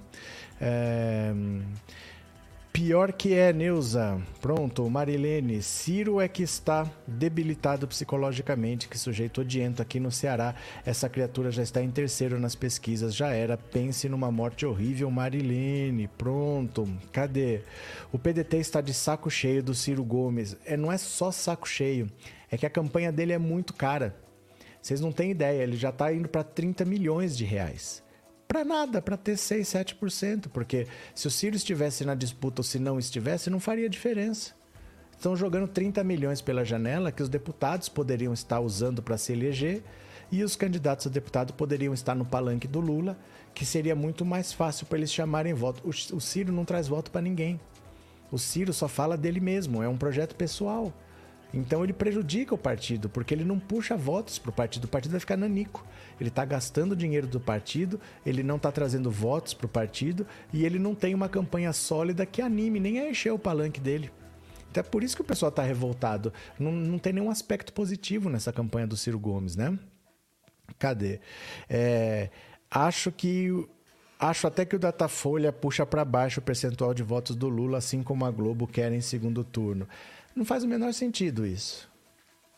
É... 0.59 1.33
Pior 2.83 3.13
que 3.13 3.35
é, 3.35 3.53
Neuza. 3.53 4.19
Pronto, 4.41 4.89
Marilene. 4.89 5.63
Ciro 5.63 6.19
é 6.19 6.27
que 6.27 6.43
está 6.43 6.91
debilitado 7.07 7.87
psicologicamente. 7.87 8.89
Que 8.89 8.99
sujeito 8.99 9.43
odiento 9.43 9.83
aqui 9.83 10.01
no 10.01 10.11
Ceará. 10.11 10.55
Essa 10.83 11.07
criatura 11.07 11.51
já 11.51 11.63
está 11.63 11.83
em 11.83 11.91
terceiro 11.91 12.41
nas 12.41 12.55
pesquisas. 12.55 13.15
Já 13.15 13.35
era. 13.35 13.59
Pense 13.59 14.09
numa 14.09 14.33
morte 14.33 14.65
horrível, 14.65 15.11
Marilene. 15.11 16.09
Pronto. 16.09 16.89
Cadê? 17.13 17.61
O 18.11 18.19
PDT 18.19 18.57
está 18.57 18.81
de 18.81 18.95
saco 18.95 19.31
cheio 19.31 19.63
do 19.63 19.75
Ciro 19.75 20.03
Gomes. 20.03 20.57
É, 20.65 20.75
não 20.75 20.91
é 20.91 20.97
só 20.97 21.31
saco 21.31 21.69
cheio. 21.69 22.11
É 22.51 22.57
que 22.57 22.65
a 22.65 22.71
campanha 22.71 23.13
dele 23.13 23.35
é 23.35 23.39
muito 23.39 23.75
cara. 23.75 24.17
Vocês 24.81 25.03
não 25.03 25.13
têm 25.13 25.33
ideia. 25.33 25.65
Ele 25.65 25.77
já 25.77 25.91
está 25.91 26.11
indo 26.15 26.31
para 26.31 26.43
30 26.43 26.87
milhões 26.87 27.37
de 27.37 27.45
reais 27.45 28.03
para 28.51 28.65
nada, 28.65 29.01
para 29.01 29.17
ter 29.17 29.37
6, 29.37 29.69
7%, 29.69 30.49
porque 30.49 30.89
se 31.15 31.29
o 31.29 31.31
Ciro 31.31 31.55
estivesse 31.55 32.05
na 32.05 32.17
disputa 32.17 32.61
ou 32.61 32.65
se 32.65 32.81
não 32.81 32.99
estivesse, 32.99 33.49
não 33.49 33.61
faria 33.61 33.89
diferença. 33.89 34.53
Estão 35.13 35.37
jogando 35.37 35.69
30 35.69 36.03
milhões 36.03 36.41
pela 36.41 36.65
janela 36.65 37.13
que 37.13 37.23
os 37.23 37.29
deputados 37.29 37.89
poderiam 37.89 38.33
estar 38.33 38.59
usando 38.59 39.01
para 39.05 39.17
se 39.17 39.33
eleger 39.33 39.85
e 40.33 40.43
os 40.43 40.57
candidatos 40.57 41.07
a 41.07 41.11
deputado 41.11 41.53
poderiam 41.53 41.95
estar 41.95 42.17
no 42.17 42.25
palanque 42.25 42.67
do 42.67 42.81
Lula, 42.81 43.17
que 43.55 43.65
seria 43.65 43.95
muito 43.95 44.25
mais 44.25 44.53
fácil 44.53 44.85
para 44.85 44.99
eles 44.99 45.13
chamarem 45.13 45.55
voto. 45.55 45.89
O, 45.89 46.21
Ciro 46.21 46.53
não 46.53 46.65
traz 46.65 46.89
voto 46.89 47.13
para 47.13 47.21
ninguém. 47.21 47.61
O 48.33 48.39
Ciro 48.39 48.73
só 48.73 48.89
fala 48.89 49.17
dele 49.17 49.39
mesmo, 49.39 49.81
é 49.81 49.89
um 49.89 49.97
projeto 49.97 50.35
pessoal. 50.35 50.93
Então 51.53 51.83
ele 51.83 51.93
prejudica 51.93 52.55
o 52.55 52.59
partido, 52.59 53.09
porque 53.09 53.35
ele 53.35 53.45
não 53.45 53.59
puxa 53.59 53.97
votos 53.97 54.39
para 54.39 54.51
o 54.51 54.53
partido, 54.53 54.85
o 54.85 54.89
partido 54.89 55.13
vai 55.13 55.21
ficar 55.21 55.37
nanico. 55.37 55.85
Ele 56.21 56.29
está 56.29 56.45
gastando 56.45 56.95
dinheiro 56.95 57.27
do 57.27 57.41
partido, 57.41 58.01
ele 58.25 58.43
não 58.43 58.57
está 58.57 58.71
trazendo 58.71 59.11
votos 59.11 59.55
para 59.55 59.67
o 59.67 59.69
partido 59.69 60.27
e 60.53 60.65
ele 60.65 60.79
não 60.79 60.95
tem 60.95 61.15
uma 61.15 61.29
campanha 61.29 61.73
sólida 61.73 62.25
que 62.25 62.41
anime 62.41 62.79
nem 62.79 63.01
a 63.01 63.11
encher 63.11 63.33
o 63.33 63.39
palanque 63.39 63.81
dele. 63.81 64.11
Então 64.71 64.81
é 64.81 64.85
por 64.85 65.03
isso 65.03 65.17
que 65.17 65.23
o 65.23 65.25
pessoal 65.25 65.51
está 65.51 65.63
revoltado. 65.63 66.33
Não, 66.59 66.71
não 66.71 66.99
tem 66.99 67.13
nenhum 67.13 67.31
aspecto 67.31 67.73
positivo 67.73 68.31
nessa 68.31 68.53
campanha 68.53 68.87
do 68.87 68.97
Ciro 68.97 69.19
Gomes, 69.19 69.57
né? 69.57 69.77
Cadê? 70.79 71.21
É, 71.69 72.31
acho 72.71 73.11
que 73.11 73.67
Acho 74.21 74.47
até 74.47 74.67
que 74.67 74.77
o 74.77 74.79
Datafolha 74.79 75.51
puxa 75.51 75.87
para 75.87 76.05
baixo 76.05 76.41
o 76.41 76.43
percentual 76.43 76.93
de 76.93 77.03
votos 77.03 77.35
do 77.35 77.49
Lula, 77.49 77.79
assim 77.79 78.03
como 78.03 78.27
a 78.27 78.31
Globo 78.31 78.67
quer 78.67 78.93
em 78.93 79.01
segundo 79.01 79.43
turno. 79.43 79.89
Não 80.41 80.47
faz 80.47 80.65
o 80.65 80.67
menor 80.67 80.95
sentido 80.95 81.47
isso. 81.47 81.87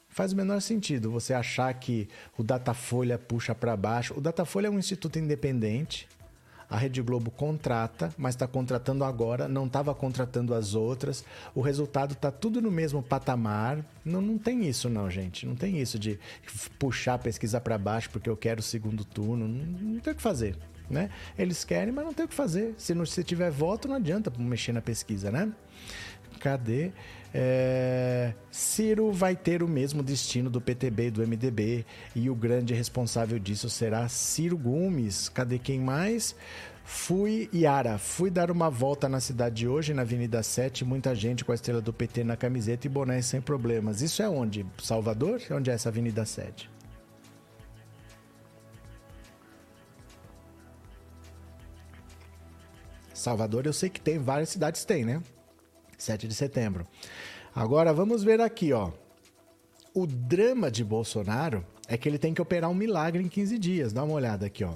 Faz 0.08 0.32
o 0.32 0.36
menor 0.36 0.62
sentido 0.62 1.10
você 1.10 1.34
achar 1.34 1.74
que 1.74 2.08
o 2.38 2.44
Datafolha 2.44 3.18
puxa 3.18 3.56
para 3.56 3.76
baixo. 3.76 4.14
O 4.16 4.20
Datafolha 4.20 4.68
é 4.68 4.70
um 4.70 4.78
instituto 4.78 5.18
independente. 5.18 6.06
A 6.70 6.76
Rede 6.76 7.02
Globo 7.02 7.28
contrata, 7.32 8.14
mas 8.16 8.36
está 8.36 8.46
contratando 8.46 9.02
agora, 9.02 9.48
não 9.48 9.66
estava 9.66 9.92
contratando 9.96 10.54
as 10.54 10.76
outras. 10.76 11.24
O 11.56 11.60
resultado 11.60 12.12
está 12.12 12.30
tudo 12.30 12.62
no 12.62 12.70
mesmo 12.70 13.02
patamar. 13.02 13.84
Não, 14.04 14.20
não 14.20 14.38
tem 14.38 14.64
isso, 14.64 14.88
não, 14.88 15.10
gente. 15.10 15.44
Não 15.44 15.56
tem 15.56 15.80
isso 15.80 15.98
de 15.98 16.20
puxar 16.78 17.14
a 17.14 17.18
pesquisa 17.18 17.60
para 17.60 17.76
baixo 17.76 18.10
porque 18.10 18.30
eu 18.30 18.36
quero 18.36 18.60
o 18.60 18.62
segundo 18.62 19.04
turno. 19.04 19.48
Não, 19.48 19.66
não 19.94 19.98
tem 19.98 20.12
o 20.12 20.16
que 20.16 20.22
fazer. 20.22 20.56
Né? 20.88 21.10
Eles 21.36 21.64
querem, 21.64 21.92
mas 21.92 22.04
não 22.04 22.14
tem 22.14 22.26
o 22.26 22.28
que 22.28 22.34
fazer. 22.34 22.76
Se 22.78 22.94
não 22.94 23.04
se 23.04 23.24
tiver 23.24 23.50
voto, 23.50 23.88
não 23.88 23.96
adianta 23.96 24.32
mexer 24.38 24.72
na 24.72 24.80
pesquisa, 24.80 25.32
né? 25.32 25.52
Cadê? 26.38 26.92
É, 27.34 28.34
Ciro 28.50 29.10
vai 29.10 29.34
ter 29.34 29.62
o 29.62 29.68
mesmo 29.68 30.02
destino 30.02 30.50
do 30.50 30.60
PTB 30.60 31.06
e 31.06 31.10
do 31.10 31.26
MDB 31.26 31.86
e 32.14 32.28
o 32.28 32.34
grande 32.34 32.74
responsável 32.74 33.38
disso 33.38 33.70
será 33.70 34.08
Ciro 34.08 34.58
Gomes. 34.58 35.28
Cadê 35.28 35.58
quem 35.58 35.80
mais? 35.80 36.36
Fui, 36.84 37.48
Yara, 37.54 37.96
fui 37.96 38.28
dar 38.28 38.50
uma 38.50 38.68
volta 38.68 39.08
na 39.08 39.20
cidade 39.20 39.66
hoje, 39.66 39.94
na 39.94 40.02
Avenida 40.02 40.42
7, 40.42 40.84
muita 40.84 41.14
gente 41.14 41.44
com 41.44 41.52
a 41.52 41.54
estrela 41.54 41.80
do 41.80 41.92
PT 41.92 42.24
na 42.24 42.36
camiseta 42.36 42.86
e 42.86 42.90
boné 42.90 43.22
sem 43.22 43.40
problemas. 43.40 44.02
Isso 44.02 44.22
é 44.22 44.28
onde? 44.28 44.66
Salvador? 44.82 45.40
Onde 45.50 45.70
é 45.70 45.74
essa 45.74 45.88
Avenida 45.88 46.24
7? 46.24 46.70
Salvador 53.14 53.66
eu 53.66 53.72
sei 53.72 53.88
que 53.88 54.00
tem, 54.00 54.18
várias 54.18 54.48
cidades 54.48 54.84
tem, 54.84 55.04
né? 55.04 55.22
7 56.02 56.28
de 56.28 56.34
setembro. 56.34 56.86
Agora 57.54 57.92
vamos 57.92 58.22
ver 58.22 58.40
aqui, 58.40 58.72
ó. 58.72 58.90
O 59.94 60.06
drama 60.06 60.70
de 60.70 60.82
Bolsonaro 60.82 61.64
é 61.86 61.96
que 61.96 62.08
ele 62.08 62.18
tem 62.18 62.32
que 62.32 62.40
operar 62.40 62.70
um 62.70 62.74
milagre 62.74 63.22
em 63.22 63.28
15 63.28 63.58
dias. 63.58 63.92
Dá 63.92 64.02
uma 64.02 64.14
olhada 64.14 64.46
aqui, 64.46 64.64
ó. 64.64 64.74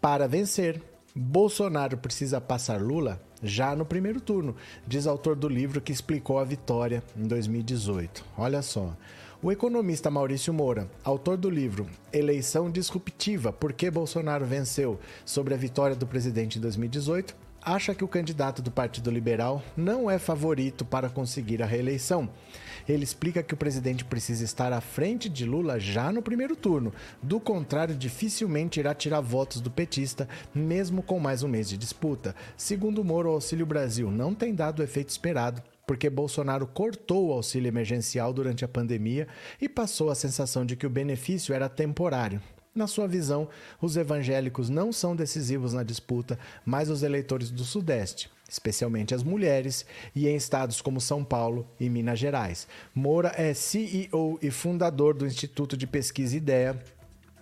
Para 0.00 0.26
vencer, 0.26 0.82
Bolsonaro 1.14 1.96
precisa 1.98 2.40
passar 2.40 2.80
Lula 2.80 3.20
já 3.42 3.76
no 3.76 3.84
primeiro 3.84 4.20
turno, 4.20 4.56
diz 4.86 5.06
autor 5.06 5.36
do 5.36 5.48
livro 5.48 5.80
que 5.80 5.92
explicou 5.92 6.38
a 6.38 6.44
vitória 6.44 7.02
em 7.16 7.26
2018. 7.26 8.24
Olha 8.36 8.62
só. 8.62 8.96
O 9.42 9.52
economista 9.52 10.10
Maurício 10.10 10.52
Moura, 10.52 10.90
autor 11.04 11.36
do 11.36 11.50
livro 11.50 11.86
Eleição 12.12 12.70
Disruptiva: 12.70 13.52
Por 13.52 13.74
que 13.74 13.90
Bolsonaro 13.90 14.46
venceu 14.46 14.98
sobre 15.24 15.52
a 15.52 15.56
vitória 15.56 15.94
do 15.94 16.06
presidente 16.06 16.58
em 16.58 16.60
2018, 16.60 17.36
acha 17.66 17.96
que 17.96 18.04
o 18.04 18.08
candidato 18.08 18.62
do 18.62 18.70
Partido 18.70 19.10
Liberal 19.10 19.60
não 19.76 20.08
é 20.08 20.20
favorito 20.20 20.84
para 20.84 21.10
conseguir 21.10 21.60
a 21.60 21.66
reeleição. 21.66 22.30
Ele 22.88 23.02
explica 23.02 23.42
que 23.42 23.54
o 23.54 23.56
presidente 23.56 24.04
precisa 24.04 24.44
estar 24.44 24.72
à 24.72 24.80
frente 24.80 25.28
de 25.28 25.44
Lula 25.44 25.80
já 25.80 26.12
no 26.12 26.22
primeiro 26.22 26.54
turno, 26.54 26.94
do 27.20 27.40
contrário, 27.40 27.96
dificilmente 27.96 28.78
irá 28.78 28.94
tirar 28.94 29.20
votos 29.20 29.60
do 29.60 29.68
petista, 29.68 30.28
mesmo 30.54 31.02
com 31.02 31.18
mais 31.18 31.42
um 31.42 31.48
mês 31.48 31.68
de 31.68 31.76
disputa. 31.76 32.36
Segundo 32.56 33.04
Moro, 33.04 33.30
o 33.30 33.32
Auxílio 33.32 33.66
Brasil 33.66 34.12
não 34.12 34.32
tem 34.32 34.54
dado 34.54 34.78
o 34.78 34.84
efeito 34.84 35.08
esperado 35.08 35.60
porque 35.84 36.10
Bolsonaro 36.10 36.66
cortou 36.66 37.28
o 37.28 37.32
auxílio 37.32 37.68
emergencial 37.68 38.32
durante 38.32 38.64
a 38.64 38.68
pandemia 38.68 39.28
e 39.60 39.68
passou 39.68 40.10
a 40.10 40.16
sensação 40.16 40.66
de 40.66 40.74
que 40.74 40.86
o 40.86 40.90
benefício 40.90 41.54
era 41.54 41.68
temporário. 41.68 42.42
Na 42.76 42.86
sua 42.86 43.08
visão, 43.08 43.48
os 43.80 43.96
evangélicos 43.96 44.68
não 44.68 44.92
são 44.92 45.16
decisivos 45.16 45.72
na 45.72 45.82
disputa, 45.82 46.38
mas 46.62 46.90
os 46.90 47.02
eleitores 47.02 47.50
do 47.50 47.64
Sudeste, 47.64 48.30
especialmente 48.46 49.14
as 49.14 49.22
mulheres, 49.22 49.86
e 50.14 50.28
em 50.28 50.36
estados 50.36 50.82
como 50.82 51.00
São 51.00 51.24
Paulo 51.24 51.66
e 51.80 51.88
Minas 51.88 52.18
Gerais. 52.18 52.68
Moura 52.94 53.32
é 53.34 53.54
CEO 53.54 54.38
e 54.42 54.50
fundador 54.50 55.14
do 55.14 55.26
Instituto 55.26 55.74
de 55.74 55.86
Pesquisa 55.86 56.36
Ideia, 56.36 56.78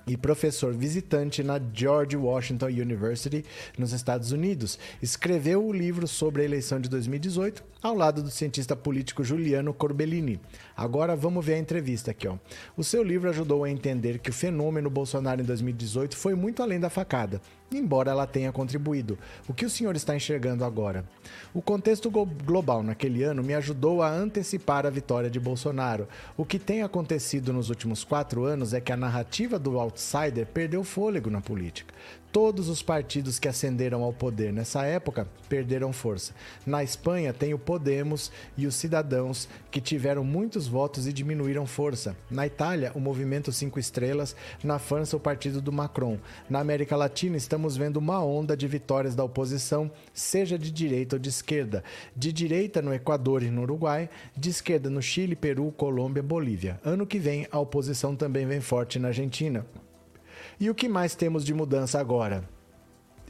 e 0.06 0.16
professor 0.16 0.72
visitante 0.74 1.42
na 1.42 1.60
George 1.72 2.16
Washington 2.16 2.66
University, 2.66 3.44
nos 3.78 3.92
Estados 3.92 4.32
Unidos. 4.32 4.78
Escreveu 5.02 5.64
o 5.64 5.72
livro 5.72 6.06
sobre 6.06 6.42
a 6.42 6.44
eleição 6.44 6.80
de 6.80 6.88
2018 6.88 7.64
ao 7.82 7.94
lado 7.94 8.22
do 8.22 8.30
cientista 8.30 8.76
político 8.76 9.24
Juliano 9.24 9.72
Corbellini. 9.72 10.40
Agora 10.76 11.14
vamos 11.14 11.44
ver 11.44 11.54
a 11.54 11.58
entrevista 11.58 12.10
aqui. 12.10 12.26
Ó. 12.26 12.36
O 12.76 12.82
seu 12.82 13.02
livro 13.02 13.28
ajudou 13.30 13.64
a 13.64 13.70
entender 13.70 14.18
que 14.18 14.30
o 14.30 14.32
fenômeno 14.32 14.90
Bolsonaro 14.90 15.40
em 15.40 15.44
2018 15.44 16.16
foi 16.16 16.34
muito 16.34 16.62
além 16.62 16.80
da 16.80 16.90
facada 16.90 17.40
embora 17.76 18.10
ela 18.10 18.26
tenha 18.26 18.52
contribuído. 18.52 19.18
O 19.48 19.54
que 19.54 19.64
o 19.64 19.70
senhor 19.70 19.96
está 19.96 20.14
enxergando 20.14 20.64
agora? 20.64 21.04
O 21.52 21.62
contexto 21.62 22.10
global 22.10 22.82
naquele 22.82 23.22
ano 23.22 23.42
me 23.42 23.54
ajudou 23.54 24.02
a 24.02 24.10
antecipar 24.10 24.86
a 24.86 24.90
vitória 24.90 25.30
de 25.30 25.40
Bolsonaro. 25.40 26.08
O 26.36 26.44
que 26.44 26.58
tem 26.58 26.82
acontecido 26.82 27.52
nos 27.52 27.68
últimos 27.68 28.04
quatro 28.04 28.44
anos 28.44 28.72
é 28.74 28.80
que 28.80 28.92
a 28.92 28.96
narrativa 28.96 29.58
do 29.58 29.78
outsider 29.78 30.46
perdeu 30.46 30.84
fôlego 30.84 31.30
na 31.30 31.40
política. 31.40 31.94
Todos 32.34 32.68
os 32.68 32.82
partidos 32.82 33.38
que 33.38 33.46
ascenderam 33.46 34.02
ao 34.02 34.12
poder 34.12 34.52
nessa 34.52 34.84
época 34.84 35.28
perderam 35.48 35.92
força. 35.92 36.34
Na 36.66 36.82
Espanha 36.82 37.32
tem 37.32 37.54
o 37.54 37.58
Podemos 37.60 38.32
e 38.58 38.66
os 38.66 38.74
Cidadãos, 38.74 39.48
que 39.70 39.80
tiveram 39.80 40.24
muitos 40.24 40.66
votos 40.66 41.06
e 41.06 41.12
diminuíram 41.12 41.64
força. 41.64 42.16
Na 42.28 42.44
Itália, 42.44 42.90
o 42.92 42.98
Movimento 42.98 43.52
Cinco 43.52 43.78
Estrelas. 43.78 44.34
Na 44.64 44.80
França, 44.80 45.16
o 45.16 45.20
partido 45.20 45.62
do 45.62 45.70
Macron. 45.70 46.18
Na 46.50 46.58
América 46.58 46.96
Latina, 46.96 47.36
estamos 47.36 47.76
vendo 47.76 47.98
uma 47.98 48.20
onda 48.24 48.56
de 48.56 48.66
vitórias 48.66 49.14
da 49.14 49.22
oposição, 49.22 49.88
seja 50.12 50.58
de 50.58 50.72
direita 50.72 51.14
ou 51.14 51.20
de 51.20 51.28
esquerda. 51.28 51.84
De 52.16 52.32
direita 52.32 52.82
no 52.82 52.92
Equador 52.92 53.44
e 53.44 53.48
no 53.48 53.62
Uruguai, 53.62 54.10
de 54.36 54.50
esquerda 54.50 54.90
no 54.90 55.00
Chile, 55.00 55.36
Peru, 55.36 55.70
Colômbia, 55.70 56.20
Bolívia. 56.20 56.80
Ano 56.84 57.06
que 57.06 57.20
vem, 57.20 57.46
a 57.52 57.60
oposição 57.60 58.16
também 58.16 58.44
vem 58.44 58.60
forte 58.60 58.98
na 58.98 59.06
Argentina. 59.06 59.64
E 60.64 60.70
o 60.70 60.74
que 60.74 60.88
mais 60.88 61.14
temos 61.14 61.44
de 61.44 61.52
mudança 61.52 62.00
agora? 62.00 62.48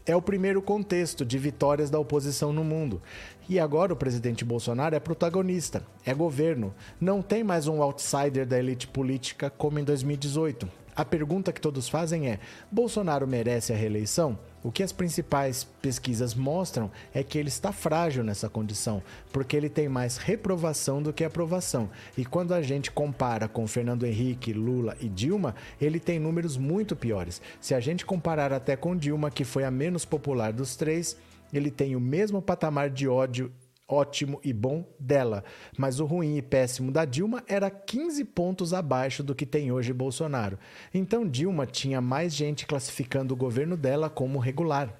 É 0.07 0.15
o 0.15 0.23
primeiro 0.23 0.63
contexto 0.63 1.25
de 1.25 1.37
vitórias 1.37 1.91
da 1.91 1.99
oposição 1.99 2.53
no 2.53 2.63
mundo. 2.63 3.03
E 3.49 3.59
agora 3.59 3.93
o 3.93 3.97
presidente 3.97 4.45
Bolsonaro 4.45 4.95
é 4.95 5.01
protagonista, 5.01 5.85
é 6.07 6.15
governo. 6.15 6.73
Não 7.01 7.21
tem 7.21 7.43
mais 7.43 7.67
um 7.67 7.83
outsider 7.83 8.47
da 8.47 8.57
elite 8.57 8.87
política 8.87 9.51
como 9.51 9.81
em 9.81 9.83
2018. 9.83 10.71
A 10.97 11.05
pergunta 11.05 11.53
que 11.53 11.61
todos 11.61 11.89
fazem 11.89 12.29
é: 12.29 12.39
Bolsonaro 12.71 13.27
merece 13.27 13.73
a 13.73 13.77
reeleição? 13.77 14.39
O 14.63 14.73
que 14.73 14.83
as 14.83 14.93
principais 14.93 15.65
pesquisas 15.83 16.35
mostram 16.35 16.91
é 17.13 17.23
que 17.23 17.37
ele 17.37 17.49
está 17.49 17.71
frágil 17.71 18.25
nessa 18.25 18.49
condição, 18.49 19.03
porque 19.31 19.57
ele 19.57 19.69
tem 19.69 19.89
mais 19.89 20.17
reprovação 20.17 21.03
do 21.03 21.13
que 21.13 21.25
aprovação. 21.25 21.91
E 22.17 22.25
quando 22.25 22.55
a 22.55 22.63
gente 22.63 22.91
compara 22.91 23.47
com 23.47 23.67
Fernando 23.67 24.07
Henrique, 24.07 24.53
Lula 24.53 24.97
e 25.01 25.09
Dilma, 25.09 25.55
ele 25.81 26.01
tem 26.01 26.19
números 26.19 26.57
muito 26.57 26.97
piores. 26.97 27.43
Se 27.61 27.75
a 27.75 27.81
gente 27.81 28.07
comparar 28.07 28.53
até 28.53 28.75
com 28.75 28.97
Dilma, 28.97 29.31
que 29.31 29.45
foi 29.45 29.65
a 29.65 29.71
menos 29.71 30.05
popular 30.05 30.53
dos 30.53 30.77
três, 30.77 31.17
ele 31.53 31.71
tem 31.71 31.95
o 31.95 32.01
mesmo 32.01 32.41
patamar 32.41 32.89
de 32.89 33.07
ódio 33.07 33.53
ótimo 33.89 34.41
e 34.43 34.53
bom 34.53 34.85
dela, 34.99 35.45
mas 35.77 36.01
o 36.01 36.07
ruim 36.07 36.37
e 36.37 36.43
péssimo 36.43 36.91
da 36.91 37.05
Dilma 37.05 37.43
era 37.47 37.71
15 37.71 38.25
pontos 38.25 38.73
abaixo 38.73 39.23
do 39.23 39.35
que 39.35 39.45
tem 39.45 39.71
hoje 39.71 39.93
Bolsonaro. 39.93 40.59
Então 40.93 41.29
Dilma 41.29 41.67
tinha 41.67 42.01
mais 42.01 42.35
gente 42.35 42.67
classificando 42.67 43.35
o 43.35 43.37
governo 43.37 43.77
dela 43.77 44.09
como 44.09 44.39
regular. 44.39 44.93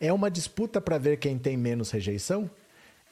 É 0.00 0.12
uma 0.12 0.30
disputa 0.30 0.80
para 0.80 0.98
ver 0.98 1.18
quem 1.18 1.38
tem 1.38 1.56
menos 1.56 1.90
rejeição? 1.90 2.50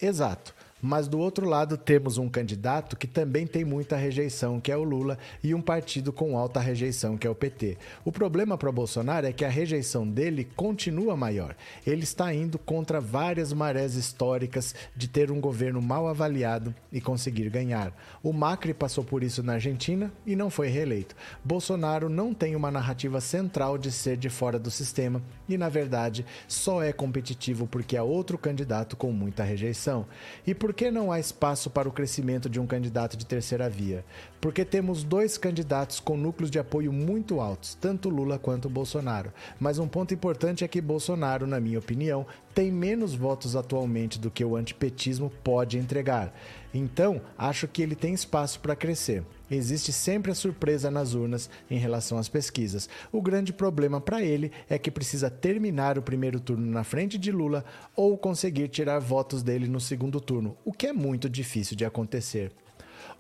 Exato. 0.01 0.55
Mas 0.83 1.09
do 1.09 1.19
outro 1.19 1.47
lado 1.49 1.77
temos 1.77 2.17
um 2.17 2.29
candidato 2.29 2.97
que 2.97 3.07
também 3.07 3.47
tem 3.47 3.65
muita 3.65 3.97
rejeição, 3.97 4.61
que 4.61 4.73
é 4.73 4.77
o 4.77 4.83
Lula, 4.83 5.19
e 5.43 5.55
um 5.55 5.61
partido 5.61 6.13
com 6.13 6.39
alta 6.39 6.61
rejeição, 6.61 7.17
que 7.17 7.27
é 7.27 7.31
o 7.31 7.35
PT. 7.35 7.77
O 8.05 8.11
problema 8.11 8.57
para 8.57 8.73
Bolsonaro 8.73 9.27
é 9.27 9.33
que 9.33 9.45
a 9.45 9.49
rejeição 9.49 10.09
dele 10.09 10.49
continua 10.57 11.17
maior. 11.17 11.55
Ele 11.87 12.05
está 12.05 12.33
indo 12.33 12.59
contra 12.59 13.01
várias 13.01 13.53
marés 13.53 13.95
históricas 13.95 14.75
de 14.97 15.09
ter 15.09 15.31
um 15.31 15.41
governo 15.41 15.83
mal 15.83 16.09
avaliado 16.09 16.75
e 16.93 17.01
conseguir 17.01 17.51
ganhar. 17.51 17.95
O 18.23 18.33
Macri 18.33 18.73
passou 18.73 19.05
por 19.05 19.23
isso 19.23 19.43
na 19.43 19.55
Argentina 19.55 20.13
e 20.27 20.35
não 20.35 20.51
foi 20.51 20.69
reeleito. 20.69 21.15
Bolsonaro 21.45 22.09
não 22.09 22.33
tem 22.33 22.57
uma 22.57 22.71
narrativa 22.71 23.21
central 23.21 23.77
de 23.77 23.93
ser 23.93 24.17
de 24.17 24.29
fora 24.29 24.59
do 24.59 24.71
sistema 24.71 25.23
e, 25.49 25.59
na 25.59 25.69
verdade, 25.69 26.25
só 26.49 26.83
é 26.83 26.93
competitivo 26.93 27.67
porque 27.67 27.97
há 27.97 28.03
outro 28.03 28.39
candidato 28.39 28.97
com 28.97 29.13
muita 29.13 29.43
rejeição. 29.45 30.07
E 30.47 30.55
por 30.55 30.70
por 30.71 30.75
que 30.75 30.89
não 30.89 31.11
há 31.11 31.19
espaço 31.19 31.69
para 31.69 31.89
o 31.89 31.93
crescimento 31.93 32.49
de 32.49 32.61
um 32.61 32.67
candidato 32.67 33.17
de 33.17 33.27
terceira 33.27 33.69
via? 33.69 34.05
Porque 34.41 34.65
temos 34.65 35.03
dois 35.03 35.37
candidatos 35.37 35.99
com 35.99 36.17
núcleos 36.17 36.49
de 36.49 36.61
apoio 36.61 36.93
muito 36.93 37.41
altos, 37.41 37.75
tanto 37.75 38.09
Lula 38.09 38.39
quanto 38.39 38.71
Bolsonaro. 38.71 39.33
Mas 39.59 39.81
um 39.81 39.89
ponto 39.89 40.15
importante 40.15 40.63
é 40.63 40.69
que 40.69 40.81
Bolsonaro, 40.81 41.45
na 41.45 41.59
minha 41.59 41.81
opinião, 41.81 42.25
tem 42.55 42.71
menos 42.71 43.17
votos 43.17 43.57
atualmente 43.57 44.17
do 44.17 44.31
que 44.31 44.45
o 44.45 44.55
antipetismo 44.55 45.29
pode 45.43 45.77
entregar. 45.77 46.33
Então, 46.73 47.21
acho 47.37 47.67
que 47.67 47.83
ele 47.83 47.97
tem 47.97 48.15
espaço 48.15 48.61
para 48.61 48.77
crescer. 48.77 49.25
Existe 49.51 49.93
sempre 49.93 50.31
a 50.31 50.35
surpresa 50.35 50.91
nas 50.91 51.15
urnas 51.15 51.51
em 51.71 51.79
relação 51.79 52.19
às 52.19 52.29
pesquisas. 52.29 52.89
O 53.11 53.21
grande 53.21 53.53
problema 53.53 54.01
para 54.01 54.23
ele 54.23 54.53
é 54.69 54.79
que 54.79 54.91
precisa 54.91 55.29
terminar 55.29 55.99
o 55.99 56.03
primeiro 56.03 56.39
turno 56.39 56.67
na 56.67 56.85
frente 56.85 57.19
de 57.19 57.33
Lula 57.33 57.65
ou 57.97 58.17
conseguir 58.17 58.69
tirar 58.69 59.01
votos 59.01 59.43
dele 59.43 59.67
no 59.67 59.81
segundo 59.81 60.21
turno, 60.21 60.57
o 60.65 60.73
que 60.73 60.87
é 60.87 60.93
muito 60.93 61.29
difícil 61.29 61.77
de 61.77 61.85
acontecer. 61.85 62.53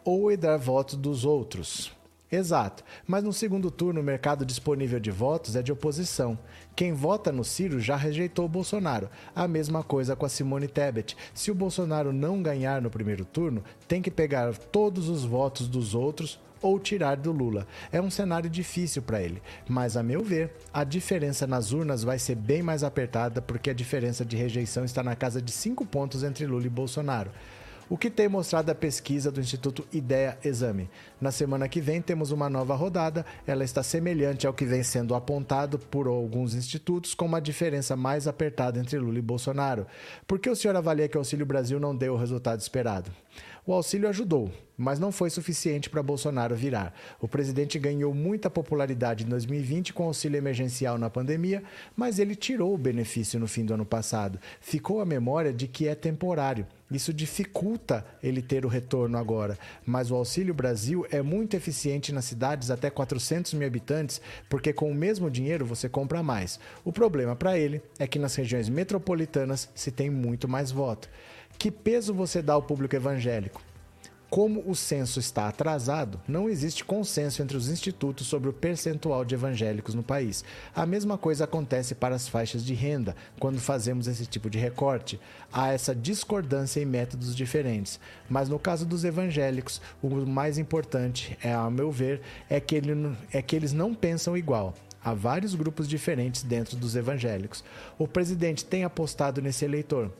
Ou 0.05 0.35
dar 0.37 0.57
votos 0.57 0.97
dos 0.97 1.25
outros. 1.25 2.00
Exato, 2.33 2.85
mas 3.09 3.25
no 3.25 3.33
segundo 3.33 3.73
turno 3.73 4.01
o 4.01 4.05
mercado 4.05 4.47
disponível 4.47 5.01
de 5.01 5.11
votos 5.11 5.57
é 5.57 5.63
de 5.63 5.73
oposição. 5.73 6.39
Quem 6.77 6.93
vota 6.93 7.33
no 7.33 7.43
Ciro 7.43 7.81
já 7.81 7.97
rejeitou 7.97 8.45
o 8.45 8.49
Bolsonaro. 8.49 9.11
A 9.35 9.49
mesma 9.49 9.83
coisa 9.83 10.15
com 10.15 10.25
a 10.25 10.29
Simone 10.29 10.69
Tebet. 10.69 11.17
Se 11.35 11.51
o 11.51 11.55
Bolsonaro 11.57 12.13
não 12.13 12.41
ganhar 12.41 12.81
no 12.81 12.89
primeiro 12.89 13.25
turno, 13.25 13.65
tem 13.89 14.01
que 14.01 14.13
pegar 14.13 14.57
todos 14.57 15.09
os 15.09 15.25
votos 15.25 15.67
dos 15.67 15.93
outros 15.93 16.39
ou 16.63 16.79
tirar 16.79 17.17
do 17.17 17.33
Lula. 17.33 17.67
É 17.91 18.01
um 18.01 18.11
cenário 18.11 18.49
difícil 18.49 19.03
para 19.03 19.21
ele, 19.21 19.43
mas 19.69 19.97
a 19.97 20.03
meu 20.03 20.23
ver, 20.23 20.53
a 20.73 20.85
diferença 20.85 21.49
nas 21.49 21.73
urnas 21.73 22.05
vai 22.05 22.19
ser 22.19 22.37
bem 22.37 22.63
mais 22.63 22.85
apertada 22.85 23.43
porque 23.43 23.71
a 23.71 23.75
diferença 23.75 24.25
de 24.25 24.37
rejeição 24.37 24.85
está 24.85 25.03
na 25.03 25.17
casa 25.17 25.43
de 25.43 25.51
5 25.51 25.85
pontos 25.87 26.23
entre 26.23 26.47
Lula 26.47 26.67
e 26.67 26.71
Bolsonaro. 26.71 27.31
O 27.91 27.99
que 27.99 28.09
tem 28.09 28.29
mostrado 28.29 28.71
a 28.71 28.75
pesquisa 28.75 29.33
do 29.33 29.41
Instituto 29.41 29.85
Ideia 29.93 30.39
Exame? 30.45 30.89
Na 31.21 31.33
semana 31.33 31.69
que 31.69 31.81
vem 31.81 32.01
temos 32.01 32.31
uma 32.31 32.49
nova 32.49 32.77
rodada, 32.77 33.27
ela 33.45 33.65
está 33.65 33.83
semelhante 33.83 34.47
ao 34.47 34.55
que 34.55 34.65
vem 34.65 34.85
sendo 34.85 35.13
apontado 35.13 35.77
por 35.77 36.07
alguns 36.07 36.55
institutos, 36.55 37.15
com 37.15 37.27
uma 37.27 37.41
diferença 37.41 37.97
mais 37.97 38.29
apertada 38.29 38.79
entre 38.79 38.97
Lula 38.97 39.19
e 39.19 39.21
Bolsonaro. 39.23 39.89
Por 40.25 40.39
que 40.39 40.49
o 40.49 40.55
senhor 40.55 40.77
avalia 40.77 41.09
que 41.09 41.17
o 41.17 41.21
Auxílio 41.21 41.45
Brasil 41.45 41.81
não 41.81 41.97
deu 41.97 42.15
o 42.15 42.17
resultado 42.17 42.61
esperado? 42.61 43.11
O 43.67 43.75
auxílio 43.75 44.09
ajudou, 44.09 44.51
mas 44.77 44.99
não 44.99 45.13
foi 45.13 45.29
suficiente 45.29 45.91
para 45.91 46.03
Bolsonaro 46.03 46.57
virar. 46.57 46.95
O 47.21 47.29
presidente 47.29 47.79
ganhou 47.79 48.15
muita 48.15 48.49
popularidade 48.49 49.25
em 49.25 49.29
2020 49.29 49.93
com 49.93 50.05
auxílio 50.05 50.39
emergencial 50.39 50.97
na 50.97 51.11
pandemia, 51.11 51.63
mas 51.95 52.19
ele 52.19 52.35
tirou 52.35 52.75
o 52.75 52.79
benefício 52.79 53.39
no 53.39 53.47
fim 53.47 53.65
do 53.65 53.75
ano 53.75 53.85
passado. 53.85 54.41
Ficou 54.61 55.01
a 55.01 55.05
memória 55.05 55.53
de 55.53 55.69
que 55.69 55.87
é 55.87 55.95
temporário. 55.95 56.67
Isso 56.91 57.13
dificulta 57.13 58.05
ele 58.23 58.41
ter 58.41 58.65
o 58.65 58.69
retorno 58.69 59.19
agora. 59.19 59.59
Mas 59.85 60.11
o 60.11 60.17
Auxílio 60.17 60.55
Brasil 60.55 61.07
é 61.11 61.21
muito 61.21 61.55
eficiente 61.55 62.13
nas 62.13 62.25
cidades 62.25 62.71
até 62.71 62.89
400 62.89 63.53
mil 63.55 63.69
habitantes, 63.69 64.21
porque 64.49 64.73
com 64.73 64.91
o 64.91 64.95
mesmo 64.95 65.31
dinheiro 65.31 65.67
você 65.67 65.89
compra 65.89 66.23
mais. 66.23 66.59
O 66.85 66.93
problema 66.93 67.37
para 67.37 67.57
ele 67.59 67.83
é 67.99 68.07
que 68.07 68.19
nas 68.19 68.35
regiões 68.35 68.69
metropolitanas 68.69 69.69
se 69.75 69.93
tem 69.93 70.09
muito 70.09 70.49
mais 70.49 70.71
voto. 70.71 71.09
Que 71.61 71.71
peso 71.71 72.15
você 72.15 72.41
dá 72.41 72.55
ao 72.55 72.63
público 72.63 72.97
evangélico? 72.97 73.61
Como 74.31 74.65
o 74.67 74.75
censo 74.75 75.21
está 75.21 75.47
atrasado, 75.47 76.19
não 76.27 76.49
existe 76.49 76.83
consenso 76.83 77.43
entre 77.43 77.55
os 77.55 77.69
institutos 77.69 78.27
sobre 78.29 78.49
o 78.49 78.53
percentual 78.55 79.27
de 79.27 79.35
evangélicos 79.35 79.95
no 79.95 80.03
país. 80.03 80.43
A 80.75 80.87
mesma 80.87 81.19
coisa 81.19 81.45
acontece 81.45 81.95
para 81.95 82.15
as 82.15 82.27
faixas 82.27 82.65
de 82.65 82.73
renda, 82.73 83.15
quando 83.39 83.61
fazemos 83.61 84.07
esse 84.07 84.25
tipo 84.25 84.49
de 84.49 84.59
recorte. 84.59 85.21
Há 85.53 85.71
essa 85.71 85.95
discordância 85.95 86.81
em 86.81 86.87
métodos 86.87 87.37
diferentes. 87.37 88.01
Mas 88.27 88.49
no 88.49 88.59
caso 88.59 88.87
dos 88.87 89.05
evangélicos, 89.05 89.83
o 90.03 90.09
mais 90.09 90.57
importante, 90.57 91.37
é, 91.43 91.53
ao 91.53 91.71
meu 91.71 91.93
ver, 91.93 92.23
é 92.49 92.59
que, 92.59 92.75
ele, 92.75 93.15
é 93.31 93.43
que 93.43 93.55
eles 93.55 93.75
não 93.75 93.95
pensam 93.95 94.35
igual. 94.35 94.73
Há 95.05 95.13
vários 95.13 95.55
grupos 95.55 95.87
diferentes 95.87 96.43
dentro 96.43 96.75
dos 96.79 96.97
evangélicos. 96.97 97.63
O 97.99 98.09
presidente 98.09 98.65
tem 98.65 98.83
apostado 98.83 99.43
nesse 99.43 99.67
eleitor. 99.67 100.11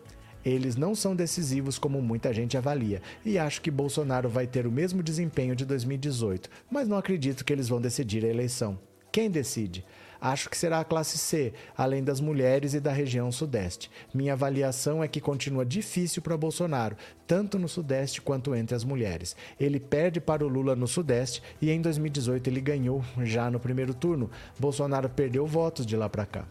Eles 0.45 0.77
não 0.77 0.95
são 0.95 1.15
decisivos 1.15 1.79
como 1.79 2.01
muita 2.01 2.33
gente 2.33 2.57
avalia, 2.57 3.03
e 3.25 3.39
acho 3.39 3.61
que 3.61 3.71
Bolsonaro 3.71 4.29
vai 4.29 4.47
ter 4.47 4.67
o 4.67 4.73
mesmo 4.73 5.03
desempenho 5.03 5.55
de 5.55 5.65
2018, 5.65 6.49
mas 6.71 6.89
não 6.89 6.97
acredito 6.97 7.45
que 7.45 7.53
eles 7.53 7.69
vão 7.69 7.81
decidir 7.81 8.25
a 8.25 8.29
eleição. 8.29 8.79
Quem 9.13 9.31
decide? 9.31 9.85
Acho 10.21 10.51
que 10.51 10.57
será 10.57 10.81
a 10.81 10.85
classe 10.85 11.17
C, 11.17 11.55
além 11.75 12.05
das 12.05 12.21
mulheres 12.21 12.75
e 12.75 12.81
da 12.81 12.93
região 12.93 13.33
Sudeste. 13.33 13.91
Minha 14.13 14.35
avaliação 14.35 15.03
é 15.03 15.09
que 15.09 15.21
continua 15.21 15.65
difícil 15.65 16.21
para 16.21 16.37
Bolsonaro, 16.37 16.95
tanto 17.27 17.59
no 17.59 17.67
Sudeste 17.67 18.21
quanto 18.21 18.55
entre 18.55 18.77
as 18.77 18.85
mulheres. 18.85 19.35
Ele 19.59 19.81
perde 19.81 20.21
para 20.21 20.45
o 20.45 20.49
Lula 20.49 20.77
no 20.77 20.87
Sudeste 20.87 21.43
e 21.61 21.71
em 21.71 21.81
2018 21.81 22.49
ele 22.49 22.61
ganhou 22.61 23.03
já 23.23 23.51
no 23.51 23.59
primeiro 23.59 23.95
turno. 23.95 24.31
Bolsonaro 24.59 25.09
perdeu 25.09 25.47
votos 25.47 25.87
de 25.87 25.97
lá 25.97 26.09
para 26.09 26.27
cá. 26.27 26.47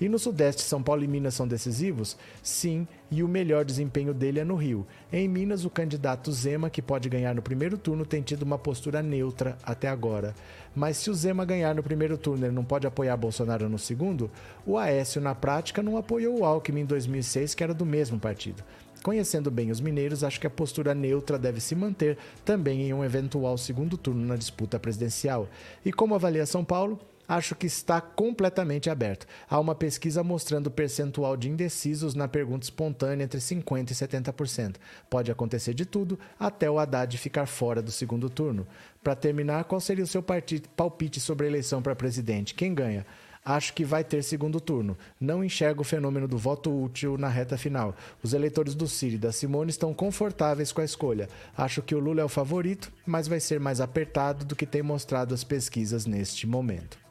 E 0.00 0.08
no 0.08 0.18
Sudeste, 0.18 0.62
São 0.62 0.82
Paulo 0.82 1.04
e 1.04 1.08
Minas 1.08 1.34
são 1.34 1.46
decisivos? 1.46 2.16
Sim, 2.42 2.86
e 3.10 3.22
o 3.22 3.28
melhor 3.28 3.64
desempenho 3.64 4.12
dele 4.12 4.40
é 4.40 4.44
no 4.44 4.56
Rio. 4.56 4.86
Em 5.12 5.28
Minas, 5.28 5.64
o 5.64 5.70
candidato 5.70 6.32
Zema, 6.32 6.68
que 6.68 6.82
pode 6.82 7.08
ganhar 7.08 7.34
no 7.34 7.42
primeiro 7.42 7.78
turno, 7.78 8.04
tem 8.04 8.22
tido 8.22 8.42
uma 8.42 8.58
postura 8.58 9.02
neutra 9.02 9.56
até 9.62 9.88
agora. 9.88 10.34
Mas 10.74 10.96
se 10.96 11.10
o 11.10 11.14
Zema 11.14 11.44
ganhar 11.44 11.74
no 11.74 11.82
primeiro 11.82 12.18
turno, 12.18 12.46
ele 12.46 12.54
não 12.54 12.64
pode 12.64 12.86
apoiar 12.86 13.16
Bolsonaro 13.16 13.68
no 13.68 13.78
segundo? 13.78 14.30
O 14.66 14.76
Aécio, 14.76 15.20
na 15.20 15.34
prática, 15.34 15.82
não 15.82 15.96
apoiou 15.96 16.40
o 16.40 16.44
Alckmin 16.44 16.80
em 16.80 16.86
2006, 16.86 17.54
que 17.54 17.62
era 17.62 17.72
do 17.72 17.86
mesmo 17.86 18.18
partido. 18.18 18.64
Conhecendo 19.04 19.50
bem 19.50 19.70
os 19.70 19.82
mineiros, 19.82 20.24
acho 20.24 20.40
que 20.40 20.46
a 20.46 20.50
postura 20.50 20.94
neutra 20.94 21.38
deve 21.38 21.60
se 21.60 21.74
manter 21.74 22.16
também 22.42 22.82
em 22.82 22.94
um 22.94 23.04
eventual 23.04 23.58
segundo 23.58 23.98
turno 23.98 24.24
na 24.26 24.34
disputa 24.34 24.78
presidencial. 24.78 25.46
E 25.84 25.92
como 25.92 26.14
avalia 26.14 26.46
São 26.46 26.64
Paulo? 26.64 26.98
Acho 27.28 27.54
que 27.54 27.66
está 27.66 28.00
completamente 28.00 28.90
aberto. 28.90 29.26
Há 29.48 29.58
uma 29.58 29.74
pesquisa 29.74 30.22
mostrando 30.22 30.68
o 30.68 30.70
percentual 30.70 31.36
de 31.36 31.48
indecisos 31.48 32.14
na 32.14 32.28
pergunta 32.28 32.64
espontânea 32.64 33.24
entre 33.24 33.40
50% 33.40 33.90
e 33.90 33.94
70%. 33.94 34.76
Pode 35.08 35.30
acontecer 35.30 35.74
de 35.74 35.84
tudo, 35.84 36.18
até 36.38 36.70
o 36.70 36.78
Haddad 36.78 37.16
ficar 37.18 37.46
fora 37.46 37.82
do 37.82 37.90
segundo 37.90 38.30
turno. 38.30 38.66
Para 39.02 39.14
terminar, 39.14 39.64
qual 39.64 39.80
seria 39.80 40.04
o 40.04 40.06
seu 40.08 40.22
palpite 40.22 41.20
sobre 41.20 41.46
a 41.46 41.48
eleição 41.48 41.82
para 41.82 41.94
presidente? 41.94 42.54
Quem 42.54 42.74
ganha? 42.74 43.06
Acho 43.44 43.74
que 43.74 43.84
vai 43.84 44.02
ter 44.02 44.24
segundo 44.24 44.58
turno. 44.58 44.96
Não 45.20 45.44
enxergo 45.44 45.82
o 45.82 45.84
fenômeno 45.84 46.26
do 46.26 46.38
voto 46.38 46.74
útil 46.82 47.18
na 47.18 47.28
reta 47.28 47.58
final. 47.58 47.94
Os 48.22 48.32
eleitores 48.32 48.74
do 48.74 48.88
Ciro 48.88 49.16
e 49.16 49.18
da 49.18 49.32
Simone 49.32 49.70
estão 49.70 49.92
confortáveis 49.92 50.72
com 50.72 50.80
a 50.80 50.84
escolha. 50.84 51.28
Acho 51.54 51.82
que 51.82 51.94
o 51.94 51.98
Lula 51.98 52.22
é 52.22 52.24
o 52.24 52.28
favorito, 52.28 52.90
mas 53.04 53.28
vai 53.28 53.40
ser 53.40 53.60
mais 53.60 53.82
apertado 53.82 54.46
do 54.46 54.56
que 54.56 54.64
tem 54.64 54.82
mostrado 54.82 55.34
as 55.34 55.44
pesquisas 55.44 56.06
neste 56.06 56.46
momento. 56.46 57.03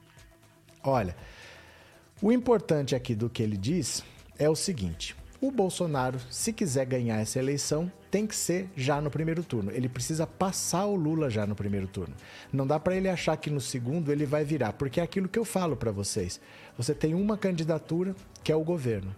Olha, 0.84 1.16
o 2.22 2.32
importante 2.32 2.96
aqui 2.96 3.16
do 3.16 3.30
que 3.30 3.42
ele 3.42 3.58
diz 3.58 4.04
é 4.38 4.50
o 4.50 4.56
seguinte: 4.56 5.16
o 5.40 5.52
Bolsonaro, 5.52 6.20
se 6.30 6.54
quiser 6.54 6.86
ganhar 6.86 7.20
essa 7.20 7.40
eleição, 7.40 7.92
tem 8.10 8.28
que 8.28 8.36
ser 8.36 8.70
já 8.76 9.02
no 9.02 9.10
primeiro 9.10 9.44
turno. 9.44 9.72
Ele 9.72 9.90
precisa 9.90 10.28
passar 10.28 10.86
o 10.86 10.96
Lula 10.96 11.30
já 11.30 11.48
no 11.48 11.56
primeiro 11.56 11.88
turno. 11.88 12.14
Não 12.52 12.68
dá 12.68 12.80
para 12.80 12.96
ele 12.96 13.10
achar 13.10 13.36
que 13.38 13.50
no 13.50 13.60
segundo 13.60 14.12
ele 14.12 14.26
vai 14.26 14.46
virar, 14.46 14.74
porque 14.74 15.00
é 15.00 15.04
aquilo 15.04 15.28
que 15.28 15.40
eu 15.40 15.44
falo 15.44 15.76
para 15.76 15.92
vocês. 15.92 16.40
Você 16.78 16.94
tem 16.94 17.14
uma 17.14 17.38
candidatura 17.38 18.16
que 18.44 18.52
é 18.52 18.56
o 18.56 18.64
governo. 18.64 19.16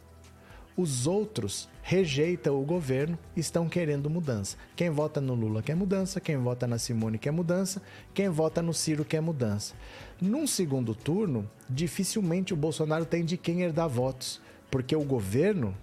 Os 0.78 1.08
outros 1.08 1.70
rejeitam 1.88 2.60
o 2.60 2.66
governo 2.66 3.16
estão 3.38 3.70
querendo 3.70 4.10
mudança. 4.10 4.58
Quem 4.76 4.90
vota 4.90 5.22
no 5.22 5.36
Lula 5.36 5.62
quer 5.62 5.76
mudança, 5.76 6.20
quem 6.20 6.36
vota 6.36 6.66
na 6.66 6.80
Simone 6.80 7.20
quer 7.20 7.30
mudança, 7.30 7.80
quem 8.12 8.28
vota 8.28 8.60
no 8.60 8.74
Ciro 8.74 9.06
quer 9.06 9.22
mudança. 9.22 9.76
Num 10.20 10.48
segundo 10.48 10.96
turno, 10.96 11.48
dificilmente 11.70 12.56
o 12.56 12.58
Bolsonaro 12.58 13.06
tem 13.06 13.24
de 13.24 13.38
quem 13.38 13.62
herdar 13.62 13.88
votos, 13.88 14.42
porque 14.72 14.96
o 14.96 15.04
governo, 15.04 15.78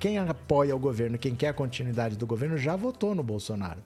quem 0.00 0.18
apoia 0.18 0.74
o 0.74 0.78
governo, 0.78 1.18
quem 1.18 1.36
quer 1.36 1.50
a 1.50 1.54
continuidade 1.54 2.16
do 2.16 2.26
governo, 2.26 2.58
já 2.58 2.74
votou 2.74 3.14
no 3.14 3.22
Bolsonaro. 3.22 3.80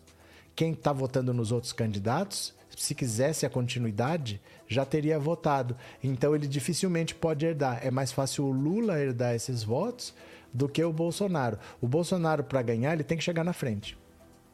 Quem 0.56 0.72
está 0.72 0.90
votando 0.90 1.34
nos 1.34 1.52
outros 1.52 1.74
candidatos, 1.74 2.54
se 2.74 2.94
quisesse 2.94 3.44
a 3.44 3.50
continuidade, 3.50 4.40
já 4.66 4.86
teria 4.86 5.18
votado. 5.18 5.76
Então 6.02 6.34
ele 6.34 6.46
dificilmente 6.46 7.14
pode 7.14 7.44
herdar. 7.44 7.80
É 7.82 7.90
mais 7.90 8.10
fácil 8.10 8.46
o 8.46 8.52
Lula 8.52 8.98
herdar 8.98 9.34
esses 9.34 9.62
votos 9.62 10.14
do 10.52 10.68
que 10.68 10.82
o 10.82 10.92
Bolsonaro. 10.92 11.58
O 11.80 11.88
Bolsonaro, 11.88 12.44
para 12.44 12.62
ganhar, 12.62 12.92
ele 12.92 13.04
tem 13.04 13.18
que 13.18 13.24
chegar 13.24 13.44
na 13.44 13.52
frente. 13.52 13.96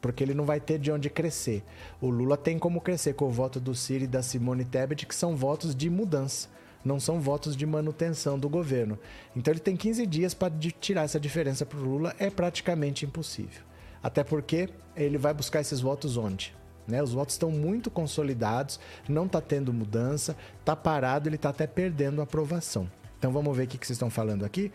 Porque 0.01 0.23
ele 0.23 0.33
não 0.33 0.45
vai 0.45 0.59
ter 0.59 0.77
de 0.77 0.91
onde 0.91 1.09
crescer. 1.09 1.63
O 1.99 2.09
Lula 2.09 2.37
tem 2.37 2.59
como 2.59 2.81
crescer 2.81 3.13
com 3.13 3.25
o 3.25 3.31
voto 3.31 3.59
do 3.59 3.73
Ciro 3.73 4.03
e 4.03 4.07
da 4.07 4.21
Simone 4.21 4.65
Tebet, 4.65 5.05
que 5.05 5.15
são 5.15 5.35
votos 5.35 5.75
de 5.75 5.89
mudança, 5.89 6.47
não 6.83 6.99
são 6.99 7.19
votos 7.19 7.55
de 7.55 7.65
manutenção 7.65 8.37
do 8.37 8.47
governo. 8.47 8.99
Então 9.35 9.51
ele 9.51 9.59
tem 9.59 9.75
15 9.75 10.05
dias 10.05 10.33
para 10.35 10.53
tirar 10.79 11.03
essa 11.03 11.19
diferença 11.19 11.65
para 11.65 11.79
o 11.79 11.83
Lula, 11.83 12.15
é 12.19 12.29
praticamente 12.29 13.05
impossível. 13.05 13.63
Até 14.03 14.23
porque 14.23 14.69
ele 14.95 15.17
vai 15.17 15.33
buscar 15.33 15.61
esses 15.61 15.81
votos 15.81 16.15
onde? 16.15 16.53
Né? 16.87 17.01
Os 17.01 17.13
votos 17.13 17.33
estão 17.33 17.49
muito 17.49 17.89
consolidados, 17.89 18.79
não 19.09 19.25
está 19.25 19.41
tendo 19.41 19.73
mudança, 19.73 20.37
está 20.59 20.75
parado, 20.75 21.27
ele 21.27 21.35
está 21.35 21.49
até 21.49 21.65
perdendo 21.65 22.21
aprovação. 22.21 22.89
Então 23.17 23.31
vamos 23.31 23.57
ver 23.57 23.63
o 23.63 23.67
que, 23.67 23.77
que 23.77 23.87
vocês 23.87 23.95
estão 23.95 24.09
falando 24.09 24.45
aqui. 24.45 24.71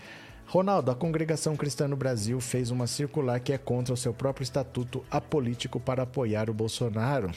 Ronaldo, 0.51 0.91
a 0.91 0.97
Congregação 0.97 1.55
Cristã 1.55 1.87
no 1.87 1.95
Brasil 1.95 2.41
fez 2.41 2.73
uma 2.73 2.89
circular 2.89 3.39
que 3.39 3.53
é 3.53 3.57
contra 3.57 3.95
o 3.95 3.97
seu 3.97 4.13
próprio 4.13 4.43
estatuto 4.43 5.05
apolítico 5.09 5.79
para 5.79 6.03
apoiar 6.03 6.51
o 6.51 6.53
Bolsonaro. 6.53 7.31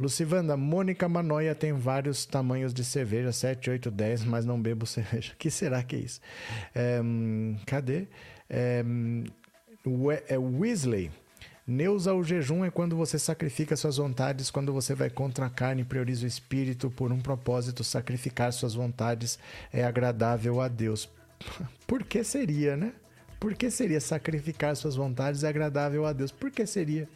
Lucivanda, 0.00 0.56
Mônica 0.56 1.06
Manoia 1.06 1.54
tem 1.54 1.74
vários 1.74 2.24
tamanhos 2.24 2.72
de 2.72 2.82
cerveja, 2.82 3.30
7, 3.30 3.68
8, 3.68 3.90
10, 3.90 4.24
mas 4.24 4.46
não 4.46 4.58
bebo 4.58 4.86
cerveja. 4.88 5.34
que 5.38 5.50
será 5.50 5.82
que 5.82 5.96
é 5.96 5.98
isso? 5.98 6.18
É, 6.74 6.98
cadê? 7.66 8.06
É, 8.48 8.82
é 10.26 10.38
Weasley. 10.38 11.10
Neusa, 11.66 12.14
o 12.14 12.24
jejum 12.24 12.64
é 12.64 12.70
quando 12.70 12.96
você 12.96 13.18
sacrifica 13.18 13.76
suas 13.76 13.98
vontades, 13.98 14.50
quando 14.50 14.72
você 14.72 14.94
vai 14.94 15.10
contra 15.10 15.44
a 15.44 15.50
carne 15.50 15.84
prioriza 15.84 16.24
o 16.24 16.28
espírito 16.28 16.88
por 16.88 17.12
um 17.12 17.20
propósito. 17.20 17.84
Sacrificar 17.84 18.50
suas 18.50 18.72
vontades 18.72 19.38
é 19.70 19.84
agradável 19.84 20.62
a 20.62 20.68
Deus. 20.68 21.14
Por 21.86 22.04
que 22.04 22.22
seria, 22.24 22.76
né? 22.76 22.92
Por 23.38 23.54
que 23.54 23.70
seria 23.70 24.00
sacrificar 24.00 24.74
suas 24.76 24.96
vontades 24.96 25.44
agradável 25.44 26.06
a 26.06 26.12
Deus? 26.12 26.32
Por 26.32 26.50
que 26.50 26.64
seria? 26.64 27.06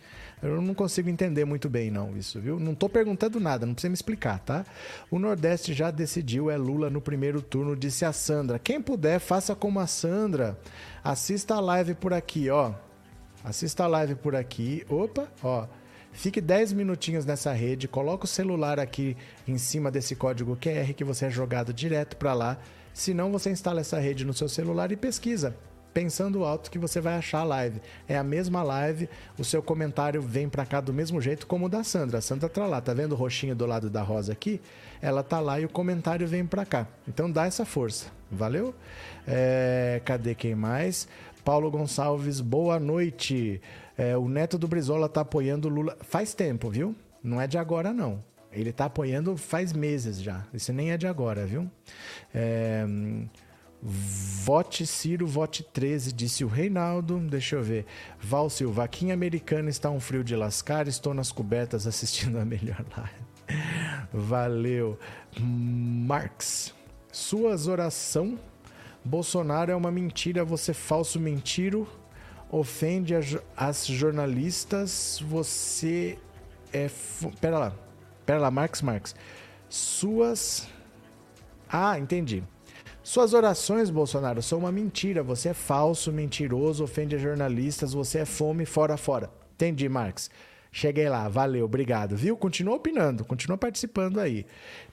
Eu 0.42 0.61
não 0.61 0.74
consigo 0.74 1.09
entender 1.09 1.44
muito 1.44 1.68
bem, 1.68 1.90
não, 1.90 2.16
isso, 2.16 2.40
viu? 2.40 2.61
Não 2.61 2.72
estou 2.72 2.88
perguntando 2.88 3.40
nada, 3.40 3.66
não 3.66 3.74
precisa 3.74 3.90
me 3.90 3.94
explicar, 3.94 4.38
tá? 4.38 4.64
O 5.11 5.18
Nordeste 5.18 5.72
já 5.72 5.90
decidiu, 5.90 6.50
é 6.50 6.56
Lula 6.56 6.90
no 6.90 7.00
primeiro 7.00 7.40
turno, 7.40 7.74
disse 7.74 8.04
a 8.04 8.12
Sandra. 8.12 8.59
Quem 8.59 8.80
puder, 8.80 9.18
faça 9.18 9.54
como 9.54 9.80
a 9.80 9.87
Sandra. 9.87 10.59
Assista 11.02 11.54
a 11.54 11.61
live 11.61 11.94
por 11.94 12.12
aqui, 12.12 12.50
ó. 12.50 12.72
Assista 13.42 13.85
a 13.85 13.87
live 13.87 14.14
por 14.14 14.37
aqui. 14.37 14.85
Opa, 14.88 15.26
ó. 15.42 15.66
Fique 16.12 16.40
10 16.40 16.72
minutinhos 16.72 17.24
nessa 17.24 17.52
rede, 17.52 17.88
coloca 17.88 18.24
o 18.24 18.28
celular 18.28 18.80
aqui 18.80 19.16
em 19.46 19.56
cima 19.56 19.90
desse 19.90 20.16
código 20.16 20.56
QR 20.56 20.92
que 20.92 21.04
você 21.04 21.26
é 21.26 21.30
jogado 21.30 21.72
direto 21.72 22.16
para 22.16 22.35
lá 22.35 22.59
se 23.00 23.14
não, 23.14 23.32
você 23.32 23.50
instala 23.50 23.80
essa 23.80 23.98
rede 23.98 24.26
no 24.26 24.34
seu 24.34 24.46
celular 24.46 24.92
e 24.92 24.96
pesquisa. 24.96 25.56
Pensando 25.94 26.44
alto 26.44 26.70
que 26.70 26.78
você 26.78 27.00
vai 27.00 27.14
achar 27.14 27.38
a 27.38 27.44
live. 27.44 27.80
É 28.06 28.18
a 28.18 28.22
mesma 28.22 28.62
live, 28.62 29.08
o 29.38 29.42
seu 29.42 29.62
comentário 29.62 30.20
vem 30.20 30.50
para 30.50 30.66
cá 30.66 30.82
do 30.82 30.92
mesmo 30.92 31.18
jeito 31.18 31.46
como 31.46 31.64
o 31.64 31.68
da 31.70 31.82
Sandra. 31.82 32.18
A 32.18 32.20
Sandra 32.20 32.46
tá 32.46 32.66
lá, 32.66 32.78
tá 32.78 32.92
vendo 32.92 33.12
o 33.12 33.14
roxinho 33.14 33.56
do 33.56 33.64
lado 33.64 33.88
da 33.88 34.02
rosa 34.02 34.32
aqui? 34.32 34.60
Ela 35.00 35.22
tá 35.22 35.40
lá 35.40 35.58
e 35.58 35.64
o 35.64 35.68
comentário 35.70 36.28
vem 36.28 36.44
para 36.44 36.66
cá. 36.66 36.86
Então 37.08 37.30
dá 37.30 37.46
essa 37.46 37.64
força. 37.64 38.08
Valeu? 38.30 38.74
É, 39.26 40.02
cadê 40.04 40.34
quem 40.34 40.54
mais? 40.54 41.08
Paulo 41.42 41.70
Gonçalves, 41.70 42.38
boa 42.42 42.78
noite. 42.78 43.62
É, 43.96 44.14
o 44.14 44.28
neto 44.28 44.58
do 44.58 44.68
Brizola 44.68 45.08
tá 45.08 45.22
apoiando 45.22 45.68
o 45.68 45.70
Lula. 45.70 45.96
Faz 46.02 46.34
tempo, 46.34 46.68
viu? 46.68 46.94
Não 47.24 47.40
é 47.40 47.46
de 47.46 47.56
agora, 47.56 47.94
não. 47.94 48.22
Ele 48.52 48.70
está 48.70 48.86
apoiando 48.86 49.36
faz 49.36 49.72
meses 49.72 50.20
já. 50.20 50.44
Isso 50.52 50.72
nem 50.72 50.90
é 50.90 50.96
de 50.96 51.06
agora, 51.06 51.46
viu? 51.46 51.70
É... 52.34 52.84
Vote 53.82 54.86
Ciro, 54.86 55.26
vote 55.26 55.62
13, 55.62 56.12
disse 56.12 56.44
o 56.44 56.48
Reinaldo. 56.48 57.18
Deixa 57.18 57.56
eu 57.56 57.62
ver. 57.62 57.86
Val 58.20 58.50
Silva, 58.50 58.84
aqui 58.84 59.06
em 59.06 59.12
Americana 59.12 59.70
está 59.70 59.88
um 59.88 59.98
frio 59.98 60.22
de 60.22 60.36
lascar, 60.36 60.86
estou 60.86 61.14
nas 61.14 61.32
cobertas 61.32 61.86
assistindo 61.86 62.38
a 62.38 62.44
melhor 62.44 62.84
live. 62.96 63.30
Valeu. 64.12 64.98
Marx, 65.38 66.74
suas 67.10 67.68
oração. 67.68 68.38
Bolsonaro 69.02 69.72
é 69.72 69.74
uma 69.74 69.90
mentira, 69.90 70.44
você 70.44 70.74
falso 70.74 71.18
mentiro. 71.18 71.88
ofende 72.50 73.14
as 73.56 73.86
jornalistas, 73.86 75.22
você 75.26 76.18
é. 76.72 76.90
Pera 77.40 77.58
lá. 77.58 77.89
Pera 78.24 78.40
lá, 78.40 78.50
Marx 78.50 78.83
Marx. 78.83 79.14
Suas. 79.68 80.68
Ah, 81.68 81.98
entendi. 81.98 82.42
Suas 83.02 83.33
orações, 83.33 83.90
Bolsonaro, 83.90 84.42
são 84.42 84.59
uma 84.59 84.70
mentira. 84.70 85.22
Você 85.22 85.48
é 85.48 85.54
falso, 85.54 86.12
mentiroso, 86.12 86.85
ofende 86.85 87.18
jornalistas, 87.18 87.92
você 87.92 88.20
é 88.20 88.24
fome, 88.24 88.64
fora, 88.64 88.96
fora. 88.96 89.30
Entendi, 89.54 89.88
Marx. 89.88 90.30
Cheguei 90.72 91.09
lá, 91.09 91.28
valeu, 91.28 91.64
obrigado. 91.64 92.16
Viu? 92.16 92.37
Continua 92.37 92.76
opinando, 92.76 93.24
continua 93.24 93.59
participando 93.59 94.20
aí. 94.20 94.46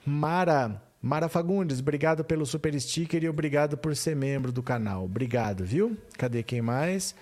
Mara, 0.05 0.81
Mara 1.01 1.29
Fagundes, 1.29 1.79
obrigado 1.79 2.23
pelo 2.23 2.45
super 2.45 2.79
sticker 2.79 3.23
e 3.23 3.29
obrigado 3.29 3.77
por 3.77 3.95
ser 3.95 4.15
membro 4.15 4.51
do 4.51 4.63
canal. 4.63 5.05
Obrigado, 5.05 5.63
viu? 5.63 5.95
Cadê 6.17 6.41
quem 6.41 6.59
mais? 6.61 7.13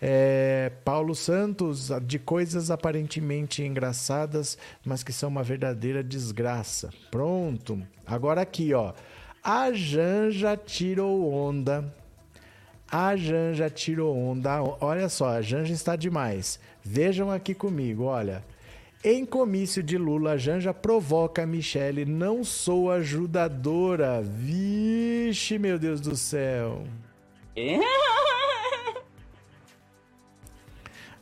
É, 0.00 0.72
Paulo 0.82 1.14
Santos, 1.14 1.90
de 2.04 2.18
coisas 2.18 2.70
aparentemente 2.70 3.62
engraçadas, 3.62 4.56
mas 4.84 5.02
que 5.02 5.12
são 5.12 5.28
uma 5.28 5.42
verdadeira 5.42 6.02
desgraça. 6.02 6.88
Pronto. 7.10 7.82
Agora 8.06 8.40
aqui, 8.40 8.72
ó. 8.72 8.94
A 9.44 9.72
Janja 9.72 10.56
tirou 10.56 11.30
onda. 11.30 11.94
A 12.90 13.14
Janja 13.14 13.68
tirou 13.68 14.16
onda. 14.16 14.62
Olha 14.80 15.10
só, 15.10 15.28
a 15.28 15.42
Janja 15.42 15.74
está 15.74 15.96
demais. 15.96 16.58
Vejam 16.82 17.30
aqui 17.30 17.54
comigo, 17.54 18.04
olha. 18.04 18.42
Em 19.04 19.24
comício 19.24 19.80
de 19.80 19.96
Lula, 19.96 20.36
Janja 20.36 20.74
provoca 20.74 21.46
Michele, 21.46 22.04
não 22.04 22.42
sou 22.42 22.90
ajudadora. 22.90 24.20
Vixe, 24.20 25.56
meu 25.56 25.78
Deus 25.78 26.00
do 26.00 26.16
céu. 26.16 26.84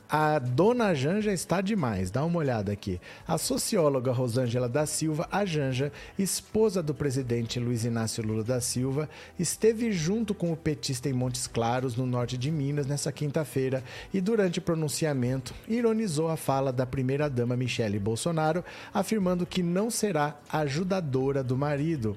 A 0.09 0.38
dona 0.38 0.95
Janja 0.95 1.33
está 1.33 1.61
demais, 1.61 2.12
dá 2.12 2.25
uma 2.25 2.38
olhada 2.38 2.71
aqui. 2.71 3.01
A 3.27 3.37
socióloga 3.37 4.12
Rosângela 4.12 4.69
da 4.69 4.87
Silva, 4.87 5.29
a 5.33 5.45
Janja, 5.45 5.92
esposa 6.16 6.81
do 6.81 6.95
presidente 6.95 7.59
Luiz 7.59 7.85
Inácio 7.85 8.25
Lula 8.25 8.45
da 8.45 8.61
Silva, 8.61 9.09
esteve 9.37 9.90
junto 9.90 10.33
com 10.33 10.53
o 10.53 10.57
petista 10.57 11.09
em 11.09 11.12
Montes 11.12 11.49
Claros, 11.49 11.97
no 11.97 12.07
norte 12.07 12.38
de 12.38 12.53
Minas, 12.53 12.87
nessa 12.87 13.11
quinta-feira 13.11 13.83
e, 14.14 14.21
durante 14.21 14.61
o 14.61 14.62
pronunciamento, 14.62 15.53
ironizou 15.66 16.29
a 16.29 16.37
fala 16.37 16.73
da 16.73 16.87
primeira-dama 16.87 17.57
Michele 17.57 17.99
Bolsonaro, 17.99 18.64
afirmando 18.95 19.45
que 19.45 19.61
não 19.61 19.90
será 19.90 20.37
ajudadora 20.49 21.42
do 21.42 21.57
marido. 21.57 22.16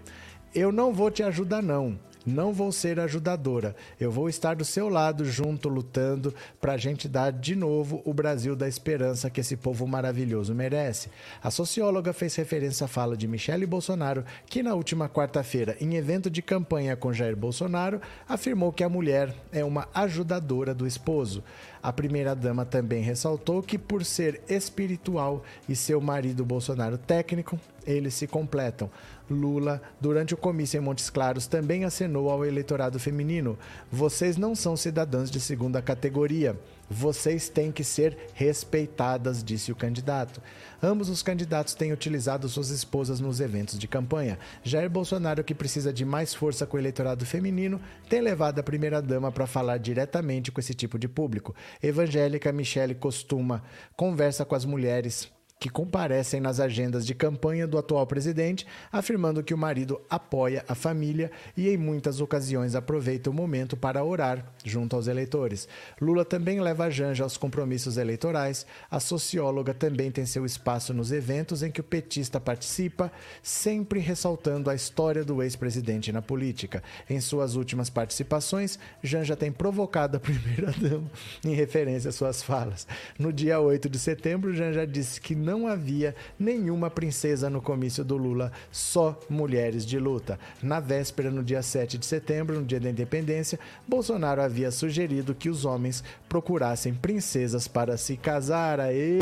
Eu 0.53 0.71
não 0.71 0.93
vou 0.93 1.09
te 1.09 1.23
ajudar, 1.23 1.63
não. 1.63 1.97
Não 2.25 2.51
vou 2.51 2.71
ser 2.71 2.99
ajudadora. 2.99 3.75
Eu 3.99 4.11
vou 4.11 4.27
estar 4.27 4.55
do 4.55 4.65
seu 4.65 4.89
lado, 4.89 5.23
junto, 5.23 5.69
lutando, 5.69 6.33
para 6.59 6.73
a 6.73 6.77
gente 6.77 7.07
dar 7.07 7.31
de 7.31 7.55
novo 7.55 8.01
o 8.03 8.13
Brasil 8.13 8.55
da 8.55 8.67
esperança 8.67 9.29
que 9.29 9.39
esse 9.39 9.55
povo 9.55 9.87
maravilhoso 9.87 10.53
merece. 10.53 11.09
A 11.41 11.49
socióloga 11.49 12.11
fez 12.11 12.35
referência 12.35 12.85
à 12.85 12.87
fala 12.87 13.15
de 13.15 13.27
Michele 13.27 13.65
Bolsonaro, 13.65 14.25
que 14.45 14.61
na 14.61 14.73
última 14.73 15.07
quarta-feira, 15.07 15.77
em 15.79 15.95
evento 15.95 16.29
de 16.29 16.41
campanha 16.41 16.95
com 16.95 17.13
Jair 17.13 17.37
Bolsonaro, 17.37 18.01
afirmou 18.27 18.73
que 18.73 18.83
a 18.83 18.89
mulher 18.89 19.33
é 19.51 19.63
uma 19.63 19.87
ajudadora 19.93 20.73
do 20.73 20.85
esposo. 20.85 21.43
A 21.81 21.93
primeira-dama 21.93 22.65
também 22.65 23.01
ressaltou 23.01 23.63
que, 23.63 23.77
por 23.77 24.03
ser 24.03 24.41
espiritual 24.49 25.43
e 25.67 25.75
seu 25.75 26.01
marido 26.01 26.43
Bolsonaro 26.43 26.97
técnico, 26.97 27.57
eles 27.87 28.13
se 28.13 28.27
completam. 28.27 28.89
Lula, 29.29 29.81
durante 30.01 30.33
o 30.33 30.37
comício 30.37 30.77
em 30.77 30.81
Montes 30.81 31.09
Claros, 31.09 31.47
também 31.47 31.85
acenou 31.85 32.29
ao 32.29 32.45
eleitorado 32.45 32.99
feminino: 32.99 33.57
vocês 33.91 34.37
não 34.37 34.55
são 34.55 34.75
cidadãs 34.75 35.29
de 35.29 35.39
segunda 35.39 35.81
categoria. 35.81 36.59
Vocês 36.89 37.49
têm 37.49 37.71
que 37.71 37.83
ser 37.83 38.17
respeitadas, 38.33 39.43
disse 39.43 39.71
o 39.71 39.75
candidato. 39.75 40.41
Ambos 40.81 41.07
os 41.07 41.21
candidatos 41.21 41.75
têm 41.75 41.93
utilizado 41.93 42.49
suas 42.49 42.71
esposas 42.71 43.19
nos 43.19 43.39
eventos 43.39 43.77
de 43.77 43.87
campanha. 43.87 44.39
Jair 44.63 44.89
Bolsonaro, 44.89 45.43
que 45.43 45.53
precisa 45.53 45.93
de 45.93 46.03
mais 46.03 46.33
força 46.33 46.65
com 46.65 46.77
o 46.77 46.79
eleitorado 46.79 47.25
feminino, 47.27 47.79
tem 48.09 48.21
levado 48.21 48.57
a 48.57 48.63
primeira-dama 48.63 49.31
para 49.31 49.45
falar 49.45 49.77
diretamente 49.77 50.51
com 50.51 50.59
esse 50.59 50.73
tipo 50.73 50.97
de 50.97 51.07
público. 51.07 51.53
Evangélica 51.83 52.51
Michele 52.51 52.95
costuma 52.95 53.61
conversa 53.95 54.43
com 54.43 54.55
as 54.55 54.65
mulheres 54.65 55.31
que 55.59 55.69
comparecem 55.69 56.39
nas 56.39 56.61
agendas 56.61 57.05
de 57.05 57.13
campanha 57.13 57.67
do 57.67 57.77
atual 57.77 58.07
presidente, 58.07 58.65
afirmando 58.89 59.43
que 59.43 59.53
o 59.53 59.57
marido 59.57 59.99
apoia 60.09 60.63
a 60.69 60.73
família 60.73 61.29
e, 61.57 61.67
em 61.67 61.75
muitas 61.75 62.21
ocasiões, 62.21 62.75
aproveita 62.75 63.29
o 63.29 63.33
momento 63.33 63.75
para 63.75 64.01
orar 64.01 64.45
junto 64.63 64.95
aos 64.95 65.07
eleitores. 65.07 65.67
Lula 65.99 66.23
também 66.23 66.61
leva 66.61 66.85
a 66.85 66.89
Janja 66.89 67.25
aos 67.25 67.35
compromissos 67.35 67.97
eleitorais. 67.97 68.65
A 68.89 69.01
socióloga 69.01 69.73
também 69.73 70.09
tem 70.09 70.25
seu 70.25 70.45
espaço 70.45 70.93
nos 70.93 71.11
eventos 71.11 71.61
em 71.61 71.69
que 71.69 71.81
o 71.81 71.83
petista 71.83 72.39
participa, 72.39 73.11
sempre 73.43 73.99
ressaltando 73.99 74.69
a 74.69 74.75
história 74.75 75.25
do 75.25 75.43
ex-presidente 75.43 76.13
na 76.13 76.21
política. 76.21 76.81
Em 77.09 77.19
suas 77.19 77.57
últimas 77.57 77.89
participações, 77.89 78.79
Janja 79.03 79.35
tem 79.35 79.51
provocado 79.51 80.15
a 80.15 80.19
primeira-dama 80.21 81.11
em 81.43 81.53
referência 81.53 82.07
às 82.07 82.15
suas 82.15 82.41
falas. 82.41 82.87
No 83.17 83.33
dia 83.33 83.59
8 83.59 83.89
de 83.89 83.99
setembro, 83.99 84.53
Janja 84.53 84.87
disse 84.87 85.19
que 85.19 85.35
não 85.35 85.48
havia 85.67 86.15
nenhuma 86.37 86.89
princesa 86.89 87.49
no 87.49 87.61
comício 87.61 88.03
do 88.03 88.17
Lula, 88.17 88.51
só 88.71 89.19
mulheres 89.29 89.85
de 89.85 89.99
luta. 89.99 90.39
Na 90.61 90.79
véspera, 90.79 91.31
no 91.31 91.43
dia 91.43 91.61
7 91.61 91.97
de 91.97 92.05
setembro, 92.05 92.59
no 92.59 92.65
dia 92.65 92.79
da 92.79 92.89
independência, 92.89 93.59
Bolsonaro 93.87 94.41
havia 94.41 94.71
sugerido 94.71 95.35
que 95.35 95.49
os 95.49 95.65
homens 95.65 96.03
procurassem 96.27 96.93
princesas 96.93 97.67
para 97.67 97.97
se 97.97 98.17
casar. 98.17 98.79
Aê! 98.79 99.19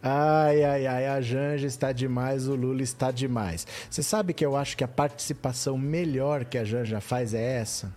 Ai, 0.00 0.62
ai, 0.62 0.86
ai, 0.86 1.06
a 1.06 1.20
Janja 1.20 1.66
está 1.66 1.90
demais, 1.90 2.46
o 2.46 2.54
Lula 2.54 2.82
está 2.82 3.10
demais. 3.10 3.66
Você 3.90 4.02
sabe 4.02 4.32
que 4.32 4.46
eu 4.46 4.56
acho 4.56 4.76
que 4.76 4.84
a 4.84 4.88
participação 4.88 5.76
melhor 5.76 6.44
que 6.44 6.56
a 6.56 6.64
Janja 6.64 7.00
faz 7.00 7.34
é 7.34 7.58
essa? 7.58 7.92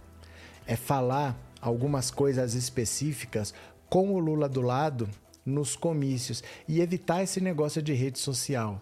É 0.66 0.76
falar 0.76 1.38
algumas 1.62 2.10
coisas 2.10 2.56
específicas 2.56 3.54
com 3.88 4.14
o 4.14 4.20
Lula 4.20 4.50
do 4.50 4.62
lado 4.62 5.08
nos 5.46 5.76
comícios 5.76 6.44
e 6.68 6.82
evitar 6.82 7.22
esse 7.22 7.40
negócio 7.40 7.82
de 7.82 7.94
rede 7.94 8.18
social. 8.18 8.82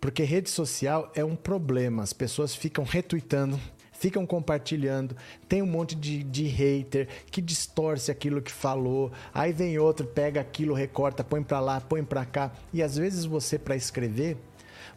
Porque 0.00 0.22
rede 0.22 0.50
social 0.50 1.10
é 1.14 1.24
um 1.24 1.36
problema, 1.36 2.02
as 2.02 2.12
pessoas 2.12 2.54
ficam 2.54 2.84
retweetando 2.84 3.58
ficam 3.98 4.24
compartilhando, 4.24 5.16
tem 5.48 5.60
um 5.60 5.66
monte 5.66 5.94
de, 5.94 6.22
de 6.22 6.44
hater 6.46 7.08
que 7.30 7.42
distorce 7.42 8.10
aquilo 8.10 8.40
que 8.40 8.52
falou, 8.52 9.10
aí 9.34 9.52
vem 9.52 9.78
outro, 9.78 10.06
pega 10.06 10.40
aquilo, 10.40 10.72
recorta, 10.72 11.24
põe 11.24 11.42
para 11.42 11.60
lá, 11.60 11.80
põe 11.80 12.04
para 12.04 12.24
cá, 12.24 12.52
e 12.72 12.82
às 12.82 12.96
vezes 12.96 13.24
você 13.24 13.58
para 13.58 13.76
escrever, 13.76 14.36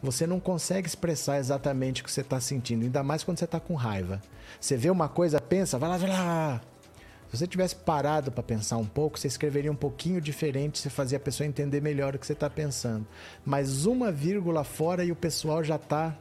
você 0.00 0.26
não 0.26 0.40
consegue 0.40 0.86
expressar 0.86 1.38
exatamente 1.38 2.00
o 2.00 2.04
que 2.04 2.12
você 2.12 2.20
está 2.20 2.40
sentindo, 2.40 2.84
ainda 2.84 3.02
mais 3.02 3.24
quando 3.24 3.38
você 3.38 3.44
está 3.44 3.60
com 3.60 3.74
raiva. 3.74 4.20
Você 4.60 4.76
vê 4.76 4.90
uma 4.90 5.08
coisa, 5.08 5.40
pensa, 5.40 5.78
vai 5.78 5.88
lá, 5.88 5.96
vai 5.96 6.10
lá. 6.10 6.60
Se 7.30 7.38
você 7.38 7.46
tivesse 7.46 7.74
parado 7.74 8.30
para 8.30 8.42
pensar 8.42 8.76
um 8.76 8.84
pouco, 8.84 9.18
você 9.18 9.26
escreveria 9.26 9.72
um 9.72 9.76
pouquinho 9.76 10.20
diferente, 10.20 10.78
você 10.78 10.90
fazia 10.90 11.16
a 11.16 11.20
pessoa 11.20 11.46
entender 11.46 11.80
melhor 11.80 12.14
o 12.14 12.18
que 12.18 12.26
você 12.26 12.34
está 12.34 12.50
pensando. 12.50 13.06
Mas 13.44 13.86
uma 13.86 14.12
vírgula 14.12 14.64
fora 14.64 15.04
e 15.04 15.10
o 15.10 15.16
pessoal 15.16 15.64
já 15.64 15.76
está 15.76 16.16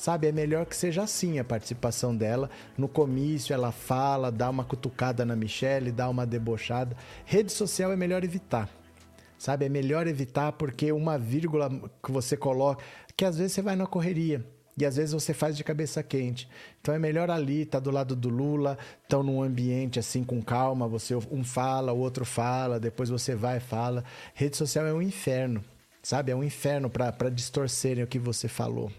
Sabe, 0.00 0.28
é 0.28 0.32
melhor 0.32 0.64
que 0.64 0.74
seja 0.74 1.02
assim 1.02 1.38
a 1.38 1.44
participação 1.44 2.16
dela. 2.16 2.48
No 2.78 2.88
comício 2.88 3.52
ela 3.52 3.70
fala, 3.70 4.32
dá 4.32 4.48
uma 4.48 4.64
cutucada 4.64 5.26
na 5.26 5.36
Michelle, 5.36 5.92
dá 5.92 6.08
uma 6.08 6.24
debochada. 6.24 6.96
Rede 7.26 7.52
social 7.52 7.92
é 7.92 7.96
melhor 7.96 8.24
evitar. 8.24 8.66
Sabe, 9.36 9.66
é 9.66 9.68
melhor 9.68 10.06
evitar 10.06 10.52
porque 10.52 10.90
uma 10.90 11.18
vírgula 11.18 11.68
que 12.02 12.10
você 12.10 12.34
coloca, 12.34 12.82
que 13.14 13.26
às 13.26 13.36
vezes 13.36 13.52
você 13.52 13.60
vai 13.60 13.76
na 13.76 13.86
correria. 13.86 14.42
E 14.78 14.86
às 14.86 14.96
vezes 14.96 15.12
você 15.12 15.34
faz 15.34 15.54
de 15.54 15.62
cabeça 15.62 16.02
quente. 16.02 16.48
Então 16.80 16.94
é 16.94 16.98
melhor 16.98 17.30
ali, 17.30 17.66
tá 17.66 17.78
do 17.78 17.90
lado 17.90 18.16
do 18.16 18.30
Lula, 18.30 18.78
estão 19.02 19.22
num 19.22 19.42
ambiente 19.42 19.98
assim 19.98 20.24
com 20.24 20.40
calma, 20.40 20.88
você 20.88 21.14
um 21.14 21.44
fala, 21.44 21.92
o 21.92 21.98
outro 21.98 22.24
fala, 22.24 22.80
depois 22.80 23.10
você 23.10 23.34
vai 23.34 23.58
e 23.58 23.60
fala. 23.60 24.02
Rede 24.32 24.56
social 24.56 24.86
é 24.86 24.94
um 24.94 25.02
inferno, 25.02 25.62
sabe? 26.02 26.32
É 26.32 26.34
um 26.34 26.42
inferno 26.42 26.88
para 26.88 27.28
distorcerem 27.28 28.02
o 28.02 28.06
que 28.06 28.18
você 28.18 28.48
falou. 28.48 28.90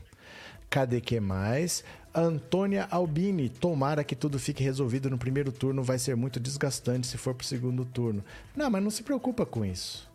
Cadê 0.71 1.01
que 1.01 1.19
mais? 1.19 1.83
Antônia 2.15 2.87
Albini, 2.89 3.49
tomara 3.49 4.05
que 4.05 4.15
tudo 4.15 4.39
fique 4.39 4.63
resolvido 4.63 5.09
no 5.09 5.17
primeiro 5.17 5.51
turno, 5.51 5.83
vai 5.83 5.99
ser 5.99 6.15
muito 6.15 6.39
desgastante 6.39 7.07
se 7.07 7.17
for 7.17 7.35
pro 7.35 7.45
segundo 7.45 7.83
turno. 7.83 8.23
Não, 8.55 8.69
mas 8.69 8.81
não 8.81 8.89
se 8.89 9.03
preocupa 9.03 9.45
com 9.45 9.65
isso. 9.65 10.09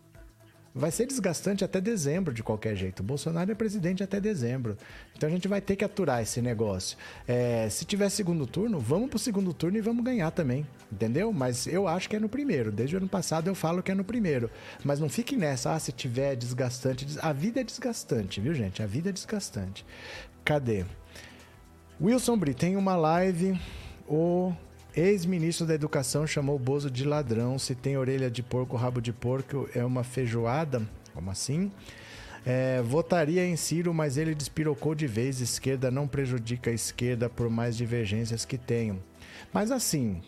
Vai 0.74 0.90
ser 0.90 1.04
desgastante 1.04 1.62
até 1.62 1.78
dezembro, 1.78 2.32
de 2.32 2.42
qualquer 2.42 2.74
jeito. 2.74 3.00
O 3.00 3.02
Bolsonaro 3.02 3.52
é 3.52 3.54
presidente 3.54 4.02
até 4.02 4.18
dezembro. 4.18 4.78
Então 5.14 5.28
a 5.28 5.32
gente 5.32 5.46
vai 5.46 5.60
ter 5.60 5.76
que 5.76 5.84
aturar 5.84 6.22
esse 6.22 6.40
negócio. 6.40 6.96
É, 7.28 7.68
se 7.68 7.84
tiver 7.84 8.08
segundo 8.08 8.46
turno, 8.46 8.80
vamos 8.80 9.10
pro 9.10 9.18
segundo 9.18 9.52
turno 9.52 9.76
e 9.76 9.82
vamos 9.82 10.02
ganhar 10.02 10.30
também. 10.30 10.66
Entendeu? 10.90 11.34
Mas 11.34 11.66
eu 11.66 11.86
acho 11.86 12.08
que 12.08 12.16
é 12.16 12.18
no 12.18 12.30
primeiro. 12.30 12.72
Desde 12.72 12.94
o 12.94 12.98
ano 12.98 13.08
passado 13.08 13.48
eu 13.48 13.54
falo 13.54 13.82
que 13.82 13.90
é 13.90 13.94
no 13.94 14.04
primeiro. 14.04 14.50
Mas 14.82 15.00
não 15.00 15.08
fique 15.10 15.36
nessa, 15.36 15.74
ah, 15.74 15.78
se 15.78 15.92
tiver 15.92 16.34
desgastante. 16.34 17.06
A 17.20 17.32
vida 17.32 17.60
é 17.60 17.64
desgastante, 17.64 18.40
viu, 18.40 18.54
gente? 18.54 18.82
A 18.82 18.86
vida 18.86 19.10
é 19.10 19.12
desgastante. 19.12 19.84
Cadê? 20.46 20.84
Wilson 22.00 22.38
Bri, 22.38 22.54
tem 22.54 22.76
uma 22.76 22.94
live. 22.94 23.60
O 24.06 24.52
Ex-ministro 24.94 25.66
da 25.66 25.74
Educação 25.74 26.24
chamou 26.24 26.54
o 26.54 26.58
Bozo 26.58 26.88
de 26.88 27.04
ladrão. 27.04 27.58
Se 27.58 27.74
tem 27.74 27.98
orelha 27.98 28.30
de 28.30 28.44
porco, 28.44 28.76
rabo 28.76 29.00
de 29.00 29.12
porco, 29.12 29.68
é 29.74 29.84
uma 29.84 30.04
feijoada? 30.04 30.88
Como 31.12 31.32
assim? 31.32 31.72
É, 32.44 32.80
votaria 32.80 33.44
em 33.44 33.56
Ciro, 33.56 33.92
mas 33.92 34.16
ele 34.16 34.36
despirocou 34.36 34.94
de 34.94 35.08
vez. 35.08 35.40
Esquerda 35.40 35.90
não 35.90 36.06
prejudica 36.06 36.70
a 36.70 36.74
esquerda 36.74 37.28
por 37.28 37.50
mais 37.50 37.76
divergências 37.76 38.44
que 38.44 38.56
tenham. 38.56 39.02
Mas 39.52 39.72
assim, 39.72 40.22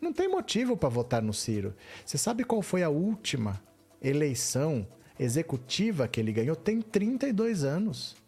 não 0.00 0.12
tem 0.12 0.26
motivo 0.26 0.76
para 0.76 0.88
votar 0.88 1.22
no 1.22 1.32
Ciro. 1.32 1.76
Você 2.04 2.18
sabe 2.18 2.42
qual 2.42 2.60
foi 2.60 2.82
a 2.82 2.88
última 2.88 3.62
eleição 4.02 4.84
executiva 5.16 6.08
que 6.08 6.18
ele 6.18 6.32
ganhou? 6.32 6.56
Tem 6.56 6.82
32 6.82 7.62
anos. 7.62 8.20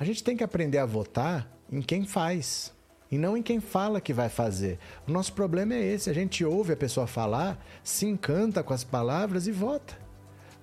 A 0.00 0.04
gente 0.04 0.22
tem 0.22 0.36
que 0.36 0.44
aprender 0.44 0.78
a 0.78 0.86
votar 0.86 1.50
em 1.70 1.82
quem 1.82 2.04
faz 2.04 2.72
e 3.10 3.18
não 3.18 3.36
em 3.36 3.42
quem 3.42 3.58
fala 3.58 4.00
que 4.00 4.12
vai 4.12 4.28
fazer. 4.28 4.78
O 5.08 5.10
nosso 5.10 5.32
problema 5.32 5.74
é 5.74 5.82
esse: 5.82 6.08
a 6.08 6.12
gente 6.12 6.44
ouve 6.44 6.72
a 6.72 6.76
pessoa 6.76 7.06
falar, 7.06 7.58
se 7.82 8.06
encanta 8.06 8.62
com 8.62 8.72
as 8.72 8.84
palavras 8.84 9.48
e 9.48 9.52
vota. 9.52 9.98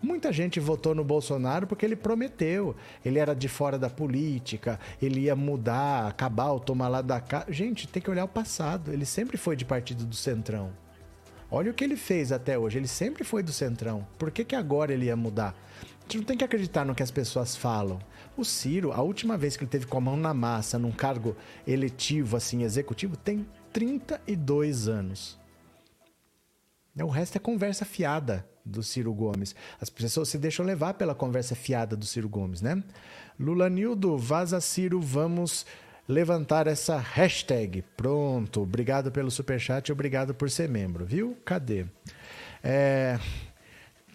Muita 0.01 0.31
gente 0.31 0.59
votou 0.59 0.93
no 0.93 1.03
Bolsonaro 1.03 1.67
porque 1.67 1.85
ele 1.85 1.95
prometeu. 1.95 2.75
Ele 3.03 3.19
era 3.19 3.33
de 3.33 3.49
fora 3.49 3.77
da 3.77 3.89
política, 3.89 4.79
ele 5.01 5.21
ia 5.21 5.35
mudar, 5.35 6.07
acabar 6.07 6.51
o 6.51 6.59
tomar 6.59 6.87
lá 6.87 7.01
da 7.01 7.19
casa. 7.19 7.51
Gente, 7.51 7.87
tem 7.87 8.01
que 8.01 8.09
olhar 8.09 8.23
o 8.23 8.29
passado. 8.29 8.93
Ele 8.93 9.05
sempre 9.05 9.35
foi 9.35 9.55
de 9.55 9.65
partido 9.65 10.05
do 10.05 10.15
Centrão. 10.15 10.71
Olha 11.49 11.71
o 11.71 11.73
que 11.73 11.83
ele 11.83 11.95
fez 11.97 12.31
até 12.31 12.57
hoje. 12.57 12.77
Ele 12.77 12.87
sempre 12.87 13.23
foi 13.23 13.43
do 13.43 13.51
Centrão. 13.51 14.07
Por 14.17 14.31
que, 14.31 14.45
que 14.45 14.55
agora 14.55 14.93
ele 14.93 15.05
ia 15.05 15.15
mudar? 15.15 15.55
A 15.81 16.01
gente 16.03 16.17
não 16.17 16.23
tem 16.23 16.37
que 16.37 16.43
acreditar 16.43 16.85
no 16.85 16.93
que 16.93 17.03
as 17.03 17.11
pessoas 17.11 17.55
falam. 17.55 17.99
O 18.37 18.43
Ciro, 18.43 18.91
a 18.91 19.01
última 19.01 19.37
vez 19.37 19.55
que 19.55 19.63
ele 19.63 19.71
teve 19.71 19.85
com 19.85 19.97
a 19.97 20.01
mão 20.01 20.17
na 20.17 20.33
massa 20.33 20.77
num 20.77 20.91
cargo 20.91 21.35
eletivo, 21.65 22.35
assim, 22.35 22.63
executivo, 22.63 23.15
tem 23.15 23.45
32 23.71 24.87
anos. 24.87 25.39
O 26.97 27.07
resto 27.07 27.37
é 27.37 27.39
conversa 27.39 27.85
fiada 27.85 28.45
do 28.65 28.81
Ciro 28.81 29.13
Gomes. 29.13 29.55
As 29.79 29.89
pessoas 29.89 30.29
se 30.29 30.37
deixam 30.37 30.65
levar 30.65 30.95
pela 30.95 31.13
conversa 31.13 31.55
fiada 31.55 31.95
do 31.95 32.05
Ciro 32.05 32.27
Gomes, 32.27 32.61
né? 32.61 32.81
Lula 33.39 33.69
Nildo, 33.69 34.17
vaza 34.17 34.59
Ciro, 34.59 34.99
vamos 34.99 35.65
levantar 36.07 36.67
essa 36.67 36.97
hashtag. 36.97 37.83
Pronto, 37.95 38.61
obrigado 38.61 39.11
pelo 39.11 39.29
superchat, 39.29 39.91
obrigado 39.91 40.33
por 40.33 40.49
ser 40.49 40.69
membro, 40.69 41.05
viu? 41.05 41.37
Cadê? 41.45 41.85
É, 42.63 43.19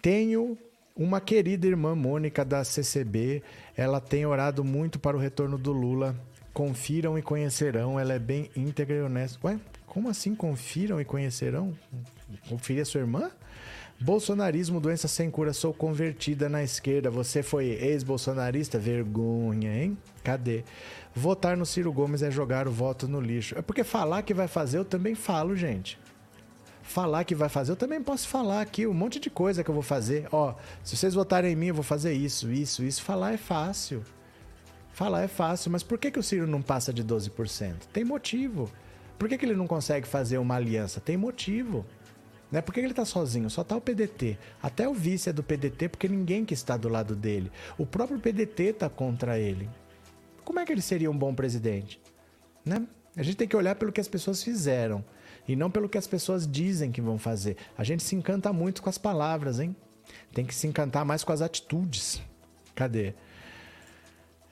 tenho 0.01 0.57
uma 0.95 1.21
querida 1.21 1.67
irmã 1.67 1.95
Mônica 1.95 2.43
da 2.43 2.63
CCB, 2.63 3.41
ela 3.81 3.99
tem 3.99 4.25
orado 4.25 4.63
muito 4.63 4.99
para 4.99 5.17
o 5.17 5.19
retorno 5.19 5.57
do 5.57 5.71
Lula. 5.71 6.15
Confiram 6.53 7.17
e 7.17 7.21
conhecerão, 7.21 7.99
ela 7.99 8.13
é 8.13 8.19
bem 8.19 8.51
íntegra 8.55 8.95
e 8.95 9.01
honesta. 9.01 9.39
Ué, 9.43 9.59
como 9.87 10.09
assim 10.09 10.35
confiram 10.35 11.01
e 11.01 11.05
conhecerão? 11.05 11.73
Conferir 12.47 12.83
a 12.83 12.85
sua 12.85 13.01
irmã? 13.01 13.31
Bolsonarismo, 13.99 14.79
doença 14.79 15.07
sem 15.07 15.31
cura, 15.31 15.53
sou 15.53 15.73
convertida 15.73 16.49
na 16.49 16.63
esquerda. 16.63 17.09
Você 17.09 17.41
foi 17.41 17.67
ex-bolsonarista? 17.67 18.77
Vergonha, 18.77 19.83
hein? 19.83 19.97
Cadê? 20.23 20.63
Votar 21.15 21.55
no 21.55 21.65
Ciro 21.65 21.91
Gomes 21.91 22.21
é 22.21 22.29
jogar 22.29 22.67
o 22.67 22.71
voto 22.71 23.07
no 23.07 23.19
lixo. 23.19 23.57
É 23.57 23.61
porque 23.61 23.83
falar 23.83 24.23
que 24.23 24.33
vai 24.33 24.47
fazer, 24.47 24.77
eu 24.77 24.85
também 24.85 25.15
falo, 25.15 25.55
gente 25.55 25.97
falar 26.91 27.23
que 27.23 27.33
vai 27.33 27.49
fazer, 27.49 27.71
eu 27.71 27.75
também 27.75 28.01
posso 28.01 28.27
falar 28.27 28.61
aqui 28.61 28.85
um 28.85 28.93
monte 28.93 29.19
de 29.19 29.29
coisa 29.29 29.63
que 29.63 29.69
eu 29.69 29.73
vou 29.73 29.81
fazer. 29.81 30.27
Ó, 30.31 30.53
se 30.83 30.95
vocês 30.95 31.13
votarem 31.13 31.53
em 31.53 31.55
mim, 31.55 31.67
eu 31.67 31.73
vou 31.73 31.83
fazer 31.83 32.13
isso, 32.13 32.51
isso, 32.51 32.83
isso. 32.83 33.01
Falar 33.01 33.33
é 33.33 33.37
fácil. 33.37 34.03
Falar 34.91 35.23
é 35.23 35.27
fácil, 35.27 35.71
mas 35.71 35.81
por 35.81 35.97
que, 35.97 36.11
que 36.11 36.19
o 36.19 36.23
Ciro 36.23 36.45
não 36.45 36.61
passa 36.61 36.93
de 36.93 37.03
12%? 37.03 37.75
Tem 37.93 38.03
motivo. 38.03 38.69
Por 39.17 39.29
que, 39.29 39.37
que 39.37 39.45
ele 39.45 39.55
não 39.55 39.65
consegue 39.65 40.05
fazer 40.05 40.37
uma 40.37 40.55
aliança? 40.55 40.99
Tem 40.99 41.15
motivo. 41.15 41.85
Né? 42.51 42.61
Por 42.61 42.73
que 42.73 42.81
ele 42.81 42.89
está 42.89 43.05
sozinho? 43.05 43.49
Só 43.49 43.61
está 43.61 43.75
o 43.75 43.81
PDT. 43.81 44.37
Até 44.61 44.87
o 44.87 44.93
vice 44.93 45.29
é 45.29 45.33
do 45.33 45.41
PDT 45.41 45.87
porque 45.87 46.09
ninguém 46.09 46.43
que 46.43 46.53
está 46.53 46.75
do 46.75 46.89
lado 46.89 47.15
dele. 47.15 47.51
O 47.77 47.85
próprio 47.85 48.19
PDT 48.19 48.63
está 48.63 48.89
contra 48.89 49.39
ele. 49.39 49.69
Como 50.43 50.59
é 50.59 50.65
que 50.65 50.71
ele 50.71 50.81
seria 50.81 51.09
um 51.09 51.17
bom 51.17 51.33
presidente? 51.33 52.01
Né? 52.65 52.85
A 53.15 53.23
gente 53.23 53.37
tem 53.37 53.47
que 53.47 53.55
olhar 53.55 53.75
pelo 53.75 53.91
que 53.91 54.01
as 54.01 54.07
pessoas 54.07 54.43
fizeram 54.43 55.03
e 55.47 55.55
não 55.55 55.71
pelo 55.71 55.89
que 55.89 55.97
as 55.97 56.07
pessoas 56.07 56.47
dizem 56.47 56.91
que 56.91 57.01
vão 57.01 57.17
fazer. 57.17 57.57
A 57.77 57.83
gente 57.83 58.03
se 58.03 58.15
encanta 58.15 58.51
muito 58.53 58.81
com 58.81 58.89
as 58.89 58.97
palavras, 58.97 59.59
hein? 59.59 59.75
Tem 60.33 60.45
que 60.45 60.55
se 60.55 60.67
encantar 60.67 61.05
mais 61.05 61.23
com 61.23 61.31
as 61.31 61.41
atitudes. 61.41 62.21
Cadê? 62.75 63.13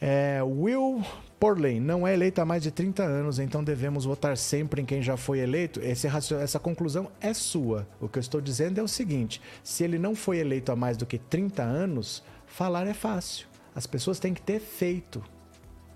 É, 0.01 0.41
Will 0.41 1.03
Porley 1.39 1.79
não 1.79 2.07
é 2.07 2.13
eleito 2.13 2.39
há 2.39 2.45
mais 2.45 2.63
de 2.63 2.71
30 2.71 3.03
anos, 3.03 3.37
então 3.37 3.63
devemos 3.63 4.05
votar 4.05 4.37
sempre 4.37 4.81
em 4.81 4.85
quem 4.85 5.01
já 5.01 5.17
foi 5.17 5.39
eleito. 5.39 5.81
Esse, 5.81 6.07
essa 6.07 6.59
conclusão 6.59 7.11
é 7.19 7.33
sua. 7.33 7.87
O 7.99 8.07
que 8.07 8.17
eu 8.17 8.21
estou 8.21 8.39
dizendo 8.39 8.79
é 8.79 8.83
o 8.83 8.87
seguinte: 8.87 9.41
se 9.63 9.83
ele 9.83 9.99
não 9.99 10.15
foi 10.15 10.37
eleito 10.39 10.71
há 10.71 10.75
mais 10.75 10.95
do 10.95 11.05
que 11.05 11.17
30 11.17 11.63
anos, 11.63 12.23
falar 12.45 12.87
é 12.87 12.93
fácil. 12.93 13.47
As 13.75 13.85
pessoas 13.85 14.19
têm 14.19 14.33
que 14.33 14.41
ter 14.41 14.59
feito. 14.59 15.23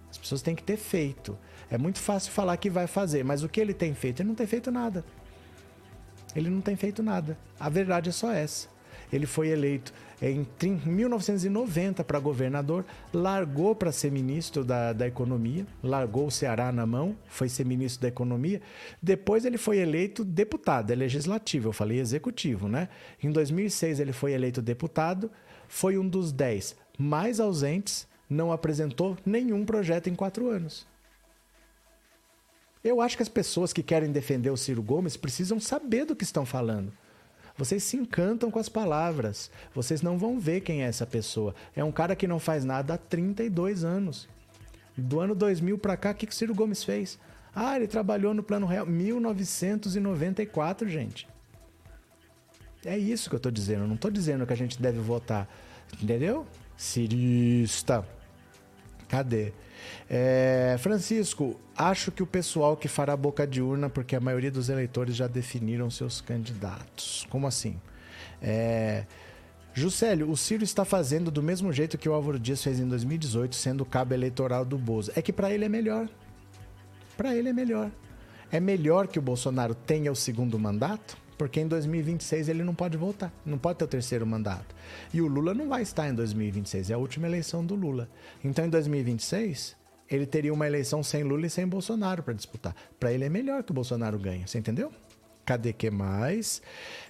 As 0.09 0.17
pessoas 0.17 0.41
têm 0.41 0.55
que 0.55 0.63
ter 0.63 0.77
feito. 0.77 1.37
É 1.73 1.77
muito 1.77 1.97
fácil 1.97 2.31
falar 2.31 2.55
que 2.57 2.69
vai 2.69 2.85
fazer, 2.85 3.25
mas 3.25 3.41
o 3.41 3.49
que 3.49 3.59
ele 3.59 3.73
tem 3.73 3.95
feito? 3.95 4.19
Ele 4.19 4.29
não 4.29 4.35
tem 4.35 4.45
feito 4.45 4.69
nada. 4.69 5.03
Ele 6.35 6.47
não 6.47 6.61
tem 6.61 6.75
feito 6.75 7.01
nada. 7.01 7.35
A 7.59 7.67
verdade 7.67 8.09
é 8.09 8.11
só 8.11 8.31
essa. 8.31 8.67
Ele 9.11 9.25
foi 9.25 9.47
eleito 9.47 9.91
em 10.21 10.45
1990 10.85 12.03
para 12.03 12.19
governador, 12.19 12.85
largou 13.11 13.73
para 13.73 13.91
ser 13.91 14.11
ministro 14.11 14.63
da, 14.63 14.93
da 14.93 15.07
Economia, 15.07 15.65
largou 15.81 16.27
o 16.27 16.31
Ceará 16.31 16.71
na 16.71 16.85
mão, 16.85 17.17
foi 17.27 17.49
ser 17.49 17.65
ministro 17.65 18.03
da 18.03 18.07
Economia. 18.07 18.61
Depois 19.01 19.43
ele 19.43 19.57
foi 19.57 19.79
eleito 19.79 20.23
deputado, 20.23 20.91
é 20.91 20.95
legislativo, 20.95 21.69
eu 21.69 21.73
falei 21.73 21.99
executivo, 21.99 22.67
né? 22.67 22.87
Em 23.21 23.31
2006 23.31 23.99
ele 23.99 24.13
foi 24.13 24.33
eleito 24.33 24.61
deputado, 24.61 25.31
foi 25.67 25.97
um 25.97 26.07
dos 26.07 26.31
dez 26.31 26.75
mais 26.99 27.39
ausentes, 27.39 28.07
não 28.29 28.51
apresentou 28.51 29.17
nenhum 29.25 29.65
projeto 29.65 30.07
em 30.07 30.13
quatro 30.13 30.47
anos. 30.51 30.92
Eu 32.83 32.99
acho 32.99 33.15
que 33.15 33.23
as 33.23 33.29
pessoas 33.29 33.71
que 33.71 33.81
querem 33.81 34.11
defender 34.11 34.49
o 34.49 34.57
Ciro 34.57 34.83
Gomes 34.83 35.15
precisam 35.15 35.59
saber 35.59 36.05
do 36.05 36.15
que 36.15 36.23
estão 36.23 36.45
falando. 36.45 36.91
Vocês 37.57 37.83
se 37.83 37.95
encantam 37.95 38.51
com 38.51 38.59
as 38.59 38.67
palavras. 38.67 39.49
Vocês 39.73 40.01
não 40.01 40.17
vão 40.17 40.39
ver 40.39 40.61
quem 40.61 40.83
é 40.83 40.87
essa 40.87 41.05
pessoa. 41.05 41.55
É 41.75 41.83
um 41.83 41.91
cara 41.91 42.15
que 42.15 42.27
não 42.27 42.39
faz 42.39 42.65
nada 42.65 42.95
há 42.95 42.97
32 42.97 43.83
anos. 43.83 44.27
Do 44.97 45.19
ano 45.19 45.33
2000 45.33 45.77
para 45.77 45.95
cá, 45.95 46.11
o 46.11 46.15
que, 46.15 46.27
que 46.27 46.33
o 46.33 46.35
Ciro 46.35 46.53
Gomes 46.53 46.83
fez? 46.83 47.17
Ah, 47.55 47.75
ele 47.75 47.87
trabalhou 47.87 48.33
no 48.33 48.43
Plano 48.43 48.65
Real 48.65 48.85
1994, 48.85 50.89
gente. 50.89 51.27
É 52.83 52.97
isso 52.97 53.29
que 53.29 53.35
eu 53.35 53.37
estou 53.37 53.51
dizendo. 53.51 53.83
Eu 53.83 53.87
não 53.87 53.95
estou 53.95 54.11
dizendo 54.11 54.45
que 54.45 54.53
a 54.53 54.57
gente 54.57 54.81
deve 54.81 54.99
votar. 54.99 55.47
Entendeu? 56.01 56.45
Cirista. 56.75 58.05
Cadê? 59.07 59.53
É, 60.09 60.75
Francisco, 60.79 61.59
acho 61.77 62.11
que 62.11 62.21
o 62.21 62.25
pessoal 62.25 62.75
que 62.77 62.87
fará 62.87 63.15
boca 63.15 63.47
de 63.47 63.61
urna, 63.61 63.89
porque 63.89 64.15
a 64.15 64.19
maioria 64.19 64.51
dos 64.51 64.69
eleitores 64.69 65.15
já 65.15 65.27
definiram 65.27 65.89
seus 65.89 66.21
candidatos. 66.21 67.25
Como 67.29 67.47
assim? 67.47 67.79
É, 68.41 69.05
Juscelio, 69.73 70.29
o 70.29 70.37
Ciro 70.37 70.63
está 70.63 70.85
fazendo 70.85 71.31
do 71.31 71.41
mesmo 71.41 71.71
jeito 71.73 71.97
que 71.97 72.07
o 72.07 72.13
Álvaro 72.13 72.39
Dias 72.39 72.61
fez 72.61 72.79
em 72.79 72.87
2018, 72.87 73.55
sendo 73.55 73.83
cabo 73.85 74.13
eleitoral 74.13 74.63
do 74.63 74.77
Bozo. 74.77 75.11
É 75.15 75.21
que 75.21 75.33
para 75.33 75.51
ele 75.51 75.65
é 75.65 75.69
melhor. 75.69 76.07
Para 77.17 77.35
ele 77.35 77.49
é 77.49 77.53
melhor. 77.53 77.89
É 78.51 78.59
melhor 78.59 79.07
que 79.07 79.17
o 79.17 79.21
Bolsonaro 79.21 79.73
tenha 79.73 80.11
o 80.11 80.15
segundo 80.15 80.59
mandato 80.59 81.22
porque 81.43 81.59
em 81.59 81.67
2026 81.67 82.47
ele 82.47 82.63
não 82.63 82.73
pode 82.73 82.95
voltar, 82.95 83.29
não 83.45 83.57
pode 83.57 83.77
ter 83.77 83.83
o 83.83 83.87
terceiro 83.89 84.25
mandato. 84.25 84.73
E 85.13 85.21
o 85.21 85.27
Lula 85.27 85.53
não 85.53 85.67
vai 85.67 85.81
estar 85.81 86.07
em 86.07 86.13
2026, 86.13 86.89
é 86.89 86.93
a 86.93 86.97
última 86.97 87.27
eleição 87.27 87.65
do 87.65 87.75
Lula. 87.75 88.07
Então 88.41 88.63
em 88.63 88.69
2026 88.69 89.75
ele 90.09 90.25
teria 90.25 90.53
uma 90.53 90.65
eleição 90.65 91.03
sem 91.03 91.21
Lula 91.21 91.45
e 91.45 91.49
sem 91.49 91.67
Bolsonaro 91.67 92.23
para 92.23 92.33
disputar. 92.33 92.73
Para 92.97 93.11
ele 93.11 93.25
é 93.25 93.29
melhor 93.29 93.61
que 93.61 93.71
o 93.71 93.73
Bolsonaro 93.73 94.17
ganhe, 94.17 94.47
você 94.47 94.57
entendeu? 94.57 94.89
Cadê 95.45 95.73
que 95.73 95.91
mais? 95.91 96.61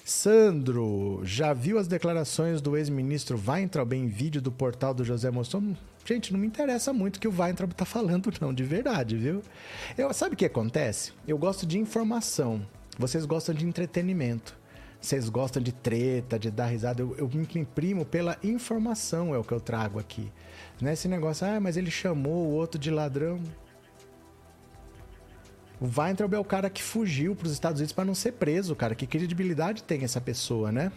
Sandro, 0.03 1.21
já 1.23 1.53
viu 1.53 1.77
as 1.77 1.87
declarações 1.87 2.59
do 2.59 2.75
ex-ministro 2.75 3.39
Weintraub 3.39 3.93
em 3.93 4.07
vídeo 4.07 4.41
do 4.41 4.51
portal 4.51 4.95
do 4.95 5.05
José 5.05 5.29
Moção? 5.29 5.77
Gente, 6.03 6.33
não 6.33 6.39
me 6.39 6.47
interessa 6.47 6.91
muito 6.91 7.17
o 7.17 7.19
que 7.19 7.27
o 7.27 7.39
Weintraub 7.39 7.71
tá 7.73 7.85
falando, 7.85 8.33
não, 8.41 8.51
de 8.51 8.63
verdade, 8.63 9.15
viu? 9.15 9.43
Eu, 9.95 10.11
sabe 10.11 10.33
o 10.33 10.37
que 10.37 10.45
acontece? 10.45 11.13
Eu 11.27 11.37
gosto 11.37 11.67
de 11.67 11.77
informação. 11.77 12.65
Vocês 12.97 13.25
gostam 13.25 13.53
de 13.55 13.65
entretenimento. 13.65 14.55
Vocês 15.01 15.27
gostam 15.27 15.61
de 15.61 15.73
treta, 15.73 16.39
de 16.39 16.49
dar 16.49 16.67
risada. 16.67 17.01
Eu, 17.01 17.15
eu 17.17 17.27
me 17.27 17.47
imprimo 17.55 18.05
pela 18.05 18.37
informação, 18.41 19.35
é 19.35 19.37
o 19.37 19.43
que 19.43 19.51
eu 19.51 19.59
trago 19.59 19.99
aqui. 19.99 20.31
Não 20.79 20.89
é 20.89 20.93
esse 20.93 21.07
negócio, 21.07 21.45
ah, 21.45 21.59
mas 21.59 21.75
ele 21.75 21.91
chamou 21.91 22.47
o 22.47 22.51
outro 22.51 22.79
de 22.79 22.89
ladrão. 22.89 23.39
O 25.81 25.89
Weintraub 25.99 26.33
é 26.33 26.39
o 26.39 26.45
cara 26.45 26.69
que 26.69 26.81
fugiu 26.81 27.35
para 27.35 27.47
os 27.47 27.51
Estados 27.51 27.81
Unidos 27.81 27.91
para 27.91 28.05
não 28.05 28.15
ser 28.15 28.33
preso, 28.33 28.75
cara. 28.75 28.95
Que 28.95 29.05
credibilidade 29.05 29.83
tem 29.83 30.03
essa 30.03 30.21
pessoa, 30.21 30.71
né? 30.71 30.89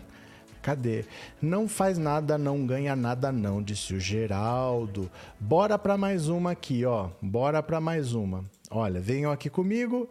Cadê? 0.63 1.05
Não 1.43 1.67
faz 1.67 1.99
nada, 1.99 2.39
não 2.39 2.65
ganha 2.65 2.95
nada, 2.95 3.33
não, 3.33 3.63
disse 3.63 3.95
o 3.95 4.01
Geraldo. 4.01 5.11
Bora 5.41 5.77
para 5.77 5.97
mais 5.97 6.29
uma 6.29 6.53
aqui, 6.53 6.85
ó. 6.85 7.09
Bora 7.21 7.61
para 7.63 7.81
mais 7.81 8.15
uma. 8.15 8.45
Olha, 8.71 9.01
venham 9.01 9.33
aqui 9.33 9.51
comigo. 9.51 10.09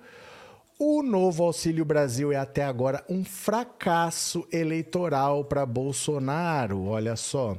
O 0.78 1.02
novo 1.02 1.46
Auxílio 1.46 1.86
Brasil 1.86 2.34
é 2.34 2.36
até 2.36 2.66
agora 2.66 3.02
um 3.10 3.24
fracasso 3.24 4.46
eleitoral 4.52 5.46
para 5.46 5.66
Bolsonaro. 5.66 6.88
Olha 6.88 7.16
só. 7.16 7.56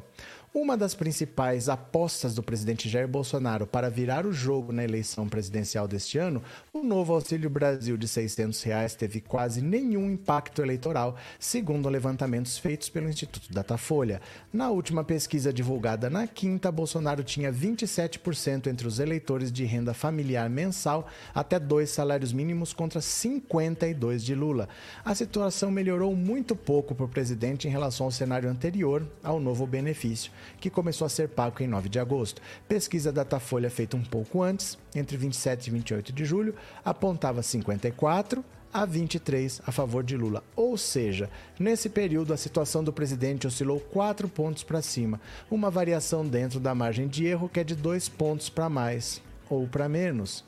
Uma 0.59 0.75
das 0.75 0.95
principais 0.95 1.69
apostas 1.69 2.35
do 2.35 2.43
presidente 2.43 2.89
Jair 2.89 3.07
Bolsonaro 3.07 3.67
para 3.67 3.91
virar 3.91 4.25
o 4.25 4.33
jogo 4.33 4.73
na 4.73 4.83
eleição 4.83 5.29
presidencial 5.29 5.87
deste 5.87 6.17
ano, 6.17 6.43
o 6.73 6.83
novo 6.83 7.13
Auxílio 7.13 7.51
Brasil 7.51 7.95
de 7.99 8.09
600 8.09 8.63
reais 8.63 8.95
teve 8.95 9.21
quase 9.21 9.61
nenhum 9.61 10.11
impacto 10.11 10.63
eleitoral, 10.63 11.15
segundo 11.39 11.91
levantamentos 11.91 12.57
feitos 12.57 12.89
pelo 12.89 13.07
Instituto 13.07 13.53
Datafolha. 13.53 14.19
Na 14.51 14.71
última 14.71 15.05
pesquisa 15.05 15.53
divulgada 15.53 16.09
na 16.09 16.27
quinta, 16.27 16.73
Bolsonaro 16.73 17.23
tinha 17.23 17.53
27% 17.53 18.69
entre 18.69 18.89
os 18.89 18.99
eleitores 18.99 19.53
de 19.53 19.63
renda 19.67 19.93
familiar 19.93 20.49
mensal 20.49 21.07
até 21.35 21.61
dois 21.61 21.91
salários 21.91 22.33
mínimos 22.33 22.73
contra 22.73 23.03
52 23.03 24.25
de 24.25 24.35
Lula. 24.35 24.71
A 25.05 25.15
situação 25.15 25.71
melhorou 25.71 26.17
muito 26.17 26.57
pouco 26.57 26.95
para 26.95 27.05
o 27.05 27.11
presidente 27.11 27.69
em 27.69 27.71
relação 27.71 28.07
ao 28.07 28.11
cenário 28.11 28.49
anterior 28.49 29.07
ao 29.23 29.39
novo 29.39 29.67
benefício 29.67 30.33
que 30.61 30.71
começou 30.71 31.07
a 31.07 31.09
ser 31.09 31.29
pago 31.29 31.63
em 31.63 31.67
9 31.67 31.89
de 31.89 31.99
agosto. 31.99 32.41
Pesquisa 32.69 33.13
Datafolha 33.13 33.71
feita 33.71 33.97
um 33.97 34.03
pouco 34.03 34.43
antes, 34.43 34.79
entre 34.95 35.17
27 35.17 35.67
e 35.67 35.71
28 35.71 36.13
de 36.13 36.25
julho, 36.25 36.55
apontava 36.85 37.43
54 37.43 38.45
a 38.73 38.85
23 38.85 39.63
a 39.67 39.73
favor 39.73 40.05
de 40.05 40.17
Lula. 40.17 40.45
Ou 40.55 40.77
seja, 40.77 41.31
nesse 41.59 41.89
período 41.89 42.35
a 42.35 42.37
situação 42.37 42.85
do 42.85 42.93
presidente 42.93 43.47
oscilou 43.47 43.81
4 43.81 44.29
pontos 44.29 44.63
para 44.63 44.83
cima, 44.83 45.21
uma 45.51 45.71
variação 45.71 46.27
dentro 46.27 46.61
da 46.61 46.75
margem 46.75 47.09
de 47.09 47.27
erro 47.27 47.49
que 47.49 47.61
é 47.61 47.65
de 47.65 47.75
2 47.75 48.09
pontos 48.11 48.51
para 48.51 48.69
mais 48.69 49.23
ou 49.49 49.67
para 49.67 49.89
menos. 49.89 50.45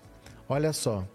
Olha 0.49 0.73
só. 0.73 1.07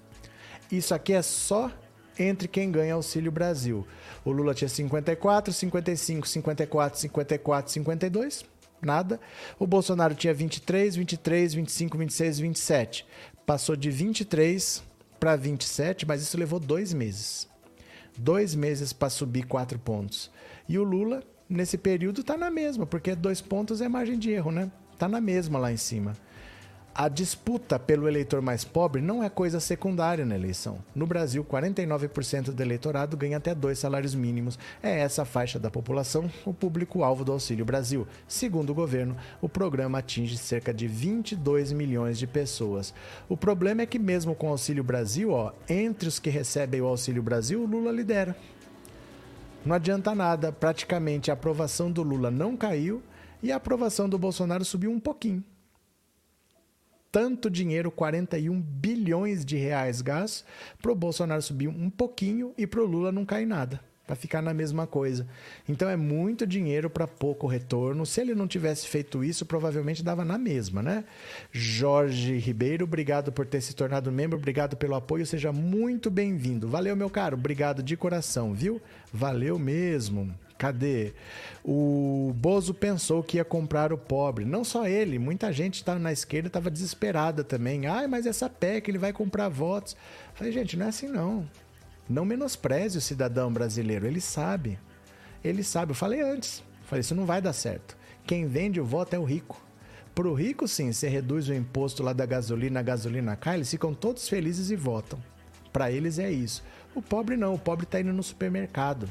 Isso 0.71 0.95
aqui 0.95 1.13
é 1.13 1.21
só 1.21 1.71
entre 2.17 2.47
quem 2.47 2.71
ganha 2.71 2.93
Auxílio 2.93 3.31
Brasil. 3.31 3.86
O 4.25 4.31
Lula 4.31 4.53
tinha 4.53 4.69
54, 4.69 5.53
55, 5.53 6.27
54, 6.27 6.99
54, 6.99 7.71
52 7.71 8.53
nada. 8.86 9.19
O 9.57 9.65
Bolsonaro 9.65 10.15
tinha 10.15 10.34
23, 10.34 10.95
23, 10.95 11.53
25, 11.53 11.97
26, 11.97 12.39
27. 12.39 13.05
Passou 13.45 13.75
de 13.75 13.89
23 13.89 14.84
para 15.19 15.36
27, 15.36 16.05
mas 16.05 16.21
isso 16.21 16.38
levou 16.38 16.59
dois 16.59 16.93
meses. 16.93 17.47
Dois 18.17 18.53
meses 18.53 18.93
para 18.93 19.09
subir 19.09 19.43
quatro 19.43 19.79
pontos. 19.79 20.29
E 20.67 20.77
o 20.77 20.84
Lula, 20.84 21.23
nesse 21.49 21.77
período, 21.77 22.21
está 22.21 22.38
na 22.38 22.51
mesma, 22.51 22.86
porque 22.86 23.15
dois 23.15 23.41
pontos 23.41 23.81
é 23.81 23.89
margem 23.89 24.17
de 24.17 24.31
erro, 24.31 24.51
né? 24.51 24.71
Está 24.93 25.07
na 25.07 25.19
mesma 25.19 25.59
lá 25.59 25.71
em 25.71 25.77
cima. 25.77 26.13
A 26.95 27.09
disputa 27.09 27.79
pelo 27.79 28.07
eleitor 28.07 28.39
mais 28.39 28.63
pobre 28.63 29.01
não 29.01 29.23
é 29.23 29.27
coisa 29.27 29.59
secundária 29.59 30.23
na 30.23 30.35
eleição. 30.35 30.77
No 30.93 31.07
Brasil, 31.07 31.43
49% 31.43 32.51
do 32.51 32.61
eleitorado 32.61 33.17
ganha 33.17 33.37
até 33.37 33.55
dois 33.55 33.79
salários 33.79 34.13
mínimos. 34.13 34.59
É 34.81 34.99
essa 34.99 35.25
faixa 35.25 35.57
da 35.57 35.71
população 35.71 36.29
o 36.45 36.53
público-alvo 36.53 37.25
do 37.25 37.31
Auxílio 37.31 37.65
Brasil. 37.65 38.07
Segundo 38.27 38.69
o 38.69 38.75
governo, 38.75 39.17
o 39.41 39.49
programa 39.49 39.97
atinge 39.97 40.37
cerca 40.37 40.71
de 40.71 40.87
22 40.87 41.71
milhões 41.71 42.19
de 42.19 42.27
pessoas. 42.27 42.93
O 43.27 43.35
problema 43.35 43.81
é 43.81 43.87
que, 43.87 43.97
mesmo 43.97 44.35
com 44.35 44.45
o 44.45 44.51
Auxílio 44.51 44.83
Brasil, 44.83 45.31
ó, 45.31 45.51
entre 45.67 46.07
os 46.07 46.19
que 46.19 46.29
recebem 46.29 46.79
o 46.79 46.85
Auxílio 46.85 47.23
Brasil, 47.23 47.63
o 47.63 47.65
Lula 47.65 47.91
lidera. 47.91 48.35
Não 49.65 49.75
adianta 49.75 50.13
nada, 50.13 50.51
praticamente 50.51 51.31
a 51.31 51.33
aprovação 51.33 51.91
do 51.91 52.03
Lula 52.03 52.29
não 52.29 52.55
caiu 52.55 53.01
e 53.41 53.51
a 53.51 53.55
aprovação 53.55 54.07
do 54.07 54.19
Bolsonaro 54.19 54.63
subiu 54.63 54.91
um 54.91 54.99
pouquinho 54.99 55.43
tanto 57.14 57.47
dinheiro, 57.47 57.91
41 57.91 58.59
bilhões 58.59 59.45
de 59.45 59.55
reais 59.55 60.01
gastos, 60.01 60.43
para 60.82 60.91
o 60.91 60.95
Bolsonaro 60.95 61.43
subir 61.43 61.68
um 61.68 61.88
pouquinho 61.88 62.55
e 62.57 62.66
para 62.66 62.82
o 62.82 62.86
Lula 62.88 63.11
não 63.11 63.24
cair 63.24 63.45
nada. 63.45 63.80
Para 64.07 64.16
ficar 64.16 64.41
na 64.41 64.51
mesma 64.53 64.88
coisa. 64.88 65.26
Então 65.70 65.88
é 65.88 65.95
muito 65.95 66.45
dinheiro 66.45 66.89
para 66.89 67.07
pouco 67.07 67.47
retorno. 67.47 68.05
Se 68.05 68.20
ele 68.20 68.34
não 68.34 68.47
tivesse 68.47 68.88
feito 68.88 69.24
isso, 69.24 69.45
provavelmente 69.45 70.03
dava 70.03 70.26
na 70.26 70.38
mesma, 70.38 70.82
né? 70.82 71.05
Jorge 71.51 72.36
Ribeiro, 72.38 72.84
obrigado 72.84 73.32
por 73.32 73.45
ter 73.45 73.61
se 73.61 73.76
tornado 73.76 74.11
membro, 74.11 74.38
obrigado 74.38 74.76
pelo 74.76 74.95
apoio, 74.95 75.26
seja 75.26 75.53
muito 75.53 76.09
bem-vindo. 76.09 76.68
Valeu, 76.68 76.95
meu 76.95 77.11
caro, 77.11 77.38
obrigado 77.38 77.82
de 77.84 77.95
coração, 77.95 78.53
viu? 78.53 78.82
Valeu 79.14 79.57
mesmo. 79.59 80.34
Cadê? 80.64 81.11
O 81.61 82.32
Bozo 82.38 82.74
pensou 82.74 83.22
que 83.22 83.36
ia 83.36 83.43
comprar 83.43 83.91
o 83.91 83.97
pobre. 83.97 84.45
Não 84.45 84.64
só 84.64 84.88
ele, 84.88 85.20
muita 85.20 85.51
gente 85.51 85.74
estava 85.76 85.99
na 85.99 86.14
esquerda 86.14 86.47
estava 86.47 86.72
desesperada 86.72 87.43
também. 87.43 87.86
Ai, 87.86 88.07
mas 88.07 88.26
essa 88.26 88.49
PEC, 88.49 88.89
ele 88.89 88.97
vai 88.97 89.11
comprar 89.11 89.49
votos. 89.49 89.93
Falei, 90.34 90.53
gente, 90.53 90.78
não 90.78 90.86
é 90.86 90.89
assim 90.89 91.09
não. 91.09 91.45
Não 92.09 92.24
menospreze 92.24 92.97
o 92.97 93.01
cidadão 93.01 93.51
brasileiro, 93.51 94.07
ele 94.07 94.22
sabe. 94.22 94.80
Ele 95.43 95.66
sabe. 95.66 95.91
Eu 95.91 95.95
falei 95.95 96.22
antes. 96.22 96.64
Falei, 96.86 97.01
isso 97.01 97.14
não 97.14 97.26
vai 97.26 97.41
dar 97.41 97.51
certo. 97.51 97.97
Quem 98.26 98.47
vende 98.47 98.80
o 98.80 98.86
voto 98.86 99.14
é 99.14 99.20
o 99.20 99.26
rico. 99.26 99.61
Para 100.16 100.30
o 100.30 100.34
rico, 100.34 100.66
sim, 100.66 100.93
você 100.93 101.09
reduz 101.09 101.49
o 101.49 101.53
imposto 101.53 102.01
lá 102.01 102.14
da 102.14 102.26
gasolina, 102.26 102.80
a 102.80 102.84
gasolina 102.84 103.36
cai, 103.36 103.57
eles 103.57 103.70
ficam 103.70 103.93
todos 103.93 104.30
felizes 104.30 104.72
e 104.72 104.78
votam. 104.78 105.20
Para 105.74 105.91
eles 105.91 106.20
é 106.20 106.32
isso. 106.32 106.64
O 106.95 107.01
pobre 107.01 107.36
não, 107.36 107.53
o 107.53 107.59
pobre 107.59 107.84
está 107.84 107.99
indo 107.99 108.14
no 108.14 108.24
supermercado. 108.24 109.09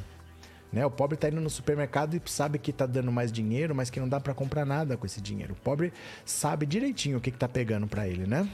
Né? 0.72 0.84
O 0.86 0.90
pobre 0.90 1.16
está 1.16 1.28
indo 1.28 1.40
no 1.40 1.50
supermercado 1.50 2.14
e 2.14 2.22
sabe 2.26 2.58
que 2.58 2.70
está 2.70 2.86
dando 2.86 3.12
mais 3.12 3.30
dinheiro, 3.30 3.74
mas 3.74 3.90
que 3.90 4.00
não 4.00 4.08
dá 4.08 4.18
para 4.18 4.32
comprar 4.32 4.64
nada 4.64 4.96
com 4.96 5.04
esse 5.04 5.20
dinheiro. 5.20 5.52
O 5.52 5.62
pobre 5.62 5.92
sabe 6.24 6.64
direitinho 6.64 7.18
o 7.18 7.20
que 7.20 7.30
está 7.30 7.48
pegando 7.48 7.86
para 7.86 8.08
ele, 8.08 8.26
né? 8.26 8.48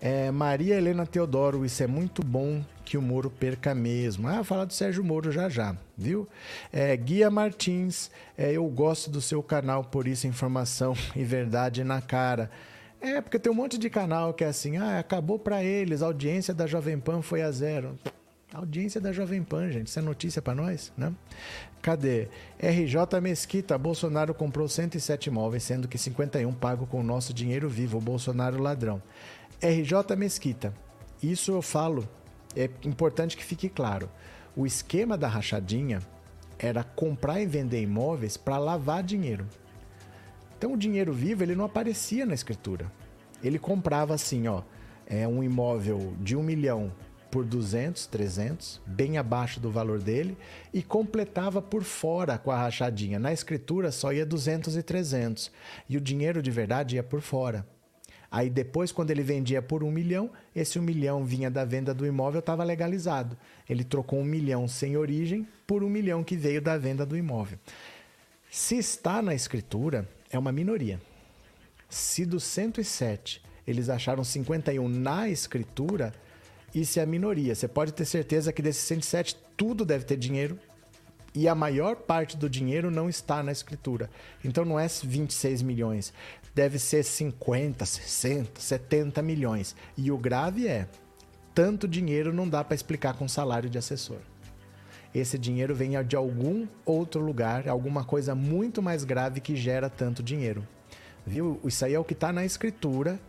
É, 0.00 0.30
Maria 0.30 0.76
Helena 0.76 1.04
Teodoro, 1.04 1.62
isso 1.64 1.82
é 1.82 1.86
muito 1.86 2.22
bom 2.24 2.64
que 2.86 2.96
o 2.96 3.02
Moro 3.02 3.28
perca 3.28 3.74
mesmo. 3.74 4.26
Ah, 4.26 4.42
falar 4.42 4.64
do 4.64 4.72
Sérgio 4.72 5.04
Moro 5.04 5.30
já 5.30 5.48
já, 5.48 5.76
viu? 5.96 6.26
É, 6.72 6.96
Guia 6.96 7.30
Martins, 7.30 8.10
é, 8.36 8.52
eu 8.52 8.66
gosto 8.66 9.10
do 9.10 9.20
seu 9.20 9.42
canal, 9.42 9.84
por 9.84 10.08
isso 10.08 10.26
informação 10.26 10.94
e 11.14 11.22
verdade 11.22 11.84
na 11.84 12.00
cara. 12.00 12.50
É, 12.98 13.20
porque 13.20 13.38
tem 13.38 13.52
um 13.52 13.54
monte 13.54 13.76
de 13.76 13.90
canal 13.90 14.32
que 14.32 14.42
é 14.42 14.46
assim, 14.46 14.78
ah, 14.78 14.98
acabou 14.98 15.38
para 15.38 15.62
eles, 15.62 16.02
a 16.02 16.06
audiência 16.06 16.54
da 16.54 16.66
Jovem 16.66 16.98
Pan 16.98 17.20
foi 17.20 17.42
a 17.42 17.50
zero. 17.50 17.98
Audiência 18.52 19.00
da 19.00 19.12
Jovem 19.12 19.44
Pan, 19.44 19.70
gente. 19.70 19.86
Isso 19.86 19.98
é 19.98 20.02
notícia 20.02 20.42
para 20.42 20.56
nós, 20.56 20.92
né? 20.96 21.14
Cadê? 21.80 22.26
RJ 22.58 23.20
Mesquita. 23.22 23.78
Bolsonaro 23.78 24.34
comprou 24.34 24.68
107 24.68 25.28
imóveis, 25.28 25.62
sendo 25.62 25.86
que 25.86 25.96
51 25.96 26.52
pago 26.54 26.84
com 26.84 26.98
o 26.98 27.04
nosso 27.04 27.32
dinheiro 27.32 27.68
vivo. 27.68 28.00
Bolsonaro 28.00 28.60
ladrão. 28.60 29.00
RJ 29.62 30.16
Mesquita. 30.16 30.74
Isso 31.22 31.52
eu 31.52 31.62
falo. 31.62 32.08
É 32.56 32.68
importante 32.84 33.36
que 33.36 33.44
fique 33.44 33.68
claro. 33.68 34.10
O 34.56 34.66
esquema 34.66 35.16
da 35.16 35.28
rachadinha 35.28 36.00
era 36.58 36.82
comprar 36.82 37.40
e 37.40 37.46
vender 37.46 37.80
imóveis 37.80 38.36
para 38.36 38.58
lavar 38.58 39.04
dinheiro. 39.04 39.46
Então 40.58 40.72
o 40.72 40.76
dinheiro 40.76 41.12
vivo 41.12 41.44
ele 41.44 41.54
não 41.54 41.66
aparecia 41.66 42.26
na 42.26 42.34
escritura. 42.34 42.90
Ele 43.44 43.60
comprava 43.60 44.12
assim, 44.12 44.48
ó, 44.48 44.62
é 45.06 45.26
um 45.26 45.42
imóvel 45.42 46.14
de 46.18 46.34
um 46.36 46.42
milhão 46.42 46.92
por 47.30 47.44
200, 47.44 48.06
300, 48.06 48.80
bem 48.86 49.16
abaixo 49.16 49.60
do 49.60 49.70
valor 49.70 50.00
dele, 50.00 50.36
e 50.72 50.82
completava 50.82 51.62
por 51.62 51.82
fora 51.82 52.36
com 52.36 52.50
a 52.50 52.56
rachadinha. 52.56 53.18
Na 53.18 53.32
escritura 53.32 53.92
só 53.92 54.12
ia 54.12 54.26
200 54.26 54.76
e 54.76 54.82
300, 54.82 55.50
e 55.88 55.96
o 55.96 56.00
dinheiro 56.00 56.42
de 56.42 56.50
verdade 56.50 56.96
ia 56.96 57.02
por 57.02 57.20
fora. 57.20 57.66
Aí 58.30 58.48
depois, 58.48 58.92
quando 58.92 59.10
ele 59.10 59.22
vendia 59.22 59.60
por 59.60 59.82
um 59.82 59.90
milhão, 59.90 60.30
esse 60.54 60.78
um 60.78 60.82
milhão 60.82 61.24
vinha 61.24 61.50
da 61.50 61.64
venda 61.64 61.92
do 61.92 62.06
imóvel, 62.06 62.38
estava 62.38 62.62
legalizado. 62.62 63.36
Ele 63.68 63.82
trocou 63.82 64.20
um 64.20 64.24
milhão 64.24 64.68
sem 64.68 64.96
origem 64.96 65.46
por 65.66 65.82
um 65.82 65.88
milhão 65.88 66.22
que 66.22 66.36
veio 66.36 66.62
da 66.62 66.78
venda 66.78 67.04
do 67.04 67.16
imóvel. 67.16 67.58
Se 68.48 68.76
está 68.76 69.20
na 69.20 69.34
escritura, 69.34 70.08
é 70.30 70.38
uma 70.38 70.52
minoria. 70.52 71.00
Se 71.88 72.24
dos 72.24 72.44
107 72.44 73.42
eles 73.66 73.88
acharam 73.88 74.24
51 74.24 74.88
na 74.88 75.28
escritura, 75.28 76.12
isso 76.74 76.98
é 76.98 77.02
a 77.02 77.06
minoria. 77.06 77.54
Você 77.54 77.66
pode 77.66 77.92
ter 77.92 78.04
certeza 78.04 78.52
que 78.52 78.62
desses 78.62 78.82
107, 78.84 79.36
tudo 79.56 79.84
deve 79.84 80.04
ter 80.04 80.16
dinheiro. 80.16 80.58
E 81.34 81.46
a 81.46 81.54
maior 81.54 81.96
parte 81.96 82.36
do 82.36 82.50
dinheiro 82.50 82.90
não 82.90 83.08
está 83.08 83.42
na 83.42 83.52
escritura. 83.52 84.10
Então 84.44 84.64
não 84.64 84.78
é 84.78 84.86
26 84.88 85.62
milhões. 85.62 86.12
Deve 86.54 86.78
ser 86.78 87.04
50, 87.04 87.84
60, 87.86 88.60
70 88.60 89.22
milhões. 89.22 89.76
E 89.96 90.10
o 90.10 90.18
grave 90.18 90.66
é: 90.66 90.88
tanto 91.54 91.86
dinheiro 91.86 92.32
não 92.32 92.48
dá 92.48 92.64
para 92.64 92.74
explicar 92.74 93.14
com 93.14 93.28
salário 93.28 93.70
de 93.70 93.78
assessor. 93.78 94.18
esse 95.14 95.38
dinheiro 95.38 95.74
venha 95.74 96.02
de 96.02 96.16
algum 96.16 96.66
outro 96.84 97.20
lugar, 97.20 97.68
alguma 97.68 98.04
coisa 98.04 98.34
muito 98.34 98.80
mais 98.80 99.04
grave 99.04 99.40
que 99.40 99.56
gera 99.56 99.88
tanto 99.88 100.22
dinheiro. 100.22 100.66
Viu? 101.26 101.60
Isso 101.64 101.84
aí 101.84 101.94
é 101.94 101.98
o 101.98 102.04
que 102.04 102.12
está 102.12 102.32
na 102.32 102.44
escritura. 102.44 103.20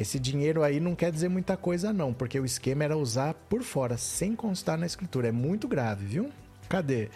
Esse 0.00 0.18
dinheiro 0.18 0.62
aí 0.62 0.80
não 0.80 0.94
quer 0.94 1.12
dizer 1.12 1.28
muita 1.28 1.58
coisa, 1.58 1.92
não, 1.92 2.14
porque 2.14 2.40
o 2.40 2.44
esquema 2.46 2.84
era 2.84 2.96
usar 2.96 3.34
por 3.34 3.62
fora, 3.62 3.98
sem 3.98 4.34
constar 4.34 4.78
na 4.78 4.86
escritura. 4.86 5.28
É 5.28 5.30
muito 5.30 5.68
grave, 5.68 6.06
viu? 6.06 6.30
Cadê? 6.70 7.10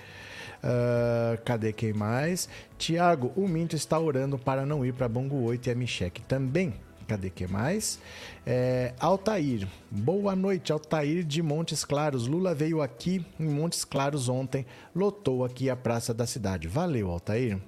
Uh, 0.62 1.42
cadê 1.46 1.72
quem 1.72 1.94
mais? 1.94 2.46
Tiago, 2.76 3.32
o 3.36 3.48
Minto 3.48 3.74
está 3.74 3.98
orando 3.98 4.38
para 4.38 4.66
não 4.66 4.84
ir 4.84 4.92
para 4.92 5.08
Bongo 5.08 5.36
8 5.44 5.66
e 5.66 5.70
a 5.70 5.74
Micheque 5.74 6.20
também. 6.20 6.74
Cadê 7.08 7.30
que 7.30 7.46
mais? 7.46 7.98
É, 8.44 8.92
Altair. 9.00 9.66
Boa 9.90 10.36
noite, 10.36 10.70
Altair 10.70 11.24
de 11.24 11.40
Montes 11.40 11.86
Claros. 11.86 12.26
Lula 12.26 12.54
veio 12.54 12.82
aqui 12.82 13.24
em 13.40 13.48
Montes 13.48 13.82
Claros 13.86 14.28
ontem, 14.28 14.66
lotou 14.94 15.42
aqui 15.42 15.70
a 15.70 15.76
praça 15.76 16.12
da 16.12 16.26
cidade. 16.26 16.68
Valeu, 16.68 17.10
Altair. 17.10 17.58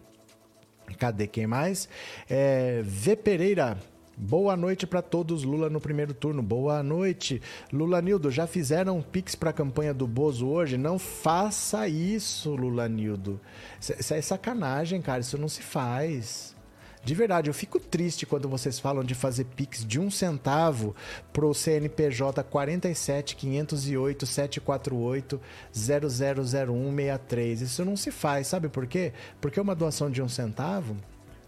Cadê 0.98 1.26
quem 1.26 1.46
mais? 1.46 1.88
É, 2.28 2.82
v 2.84 3.16
Pereira. 3.16 3.78
Boa 4.18 4.56
noite 4.56 4.86
para 4.86 5.02
todos, 5.02 5.42
Lula 5.42 5.68
no 5.68 5.78
primeiro 5.78 6.14
turno. 6.14 6.42
Boa 6.42 6.82
noite. 6.82 7.42
Lula 7.70 8.00
Nildo, 8.00 8.30
já 8.30 8.46
fizeram 8.46 9.02
pix 9.02 9.34
para 9.34 9.50
a 9.50 9.52
campanha 9.52 9.92
do 9.92 10.06
Bozo 10.06 10.48
hoje? 10.48 10.78
Não 10.78 10.98
faça 10.98 11.86
isso, 11.86 12.54
Lula 12.54 12.88
Nildo. 12.88 13.38
Isso 13.78 14.14
é 14.14 14.22
sacanagem, 14.22 15.02
cara. 15.02 15.20
Isso 15.20 15.36
não 15.36 15.48
se 15.48 15.60
faz. 15.60 16.56
De 17.04 17.14
verdade, 17.14 17.50
eu 17.50 17.54
fico 17.54 17.78
triste 17.78 18.24
quando 18.24 18.48
vocês 18.48 18.80
falam 18.80 19.04
de 19.04 19.14
fazer 19.14 19.44
Pix 19.44 19.84
de 19.84 20.00
um 20.00 20.10
centavo 20.10 20.96
pro 21.30 21.52
CNPJ 21.52 22.42
47 22.42 23.36
508 23.36 24.24
748 24.24 25.40
000163. 25.72 27.60
Isso 27.60 27.84
não 27.84 27.96
se 27.98 28.10
faz, 28.10 28.46
sabe 28.46 28.70
por 28.70 28.86
quê? 28.86 29.12
Porque 29.42 29.60
uma 29.60 29.74
doação 29.74 30.10
de 30.10 30.22
um 30.22 30.28
centavo 30.28 30.96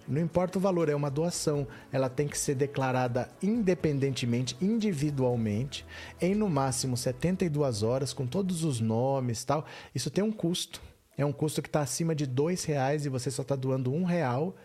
não 0.09 0.23
importa 0.23 0.59
o 0.59 0.61
valor, 0.61 0.89
é 0.89 0.95
uma 0.95 1.11
doação. 1.11 1.67
Ela 1.93 2.09
tem 2.09 2.27
que 2.27 2.39
ser 2.39 2.55
declarada 2.55 3.29
independentemente, 3.43 4.57
individualmente, 4.61 5.85
em 6.21 6.35
no 6.35 6.49
máximo 6.49 6.97
72 6.97 7.83
horas, 7.83 8.13
com 8.15 8.27
todos 8.27 8.65
os 8.65 8.81
nomes 8.81 9.45
tal. 9.45 9.67
Isso 9.95 10.11
tem 10.11 10.25
um 10.25 10.33
custo. 10.33 10.81
É 11.17 11.25
um 11.25 11.33
custo 11.33 11.61
que 11.61 11.69
está 11.69 11.81
acima 11.81 12.15
de 12.15 12.27
dois 12.27 12.65
reais 12.65 13.05
e 13.05 13.09
você 13.09 13.31
só 13.31 13.43
está 13.43 13.55
doando 13.55 13.93
um 13.93 14.05
real. 14.05 14.57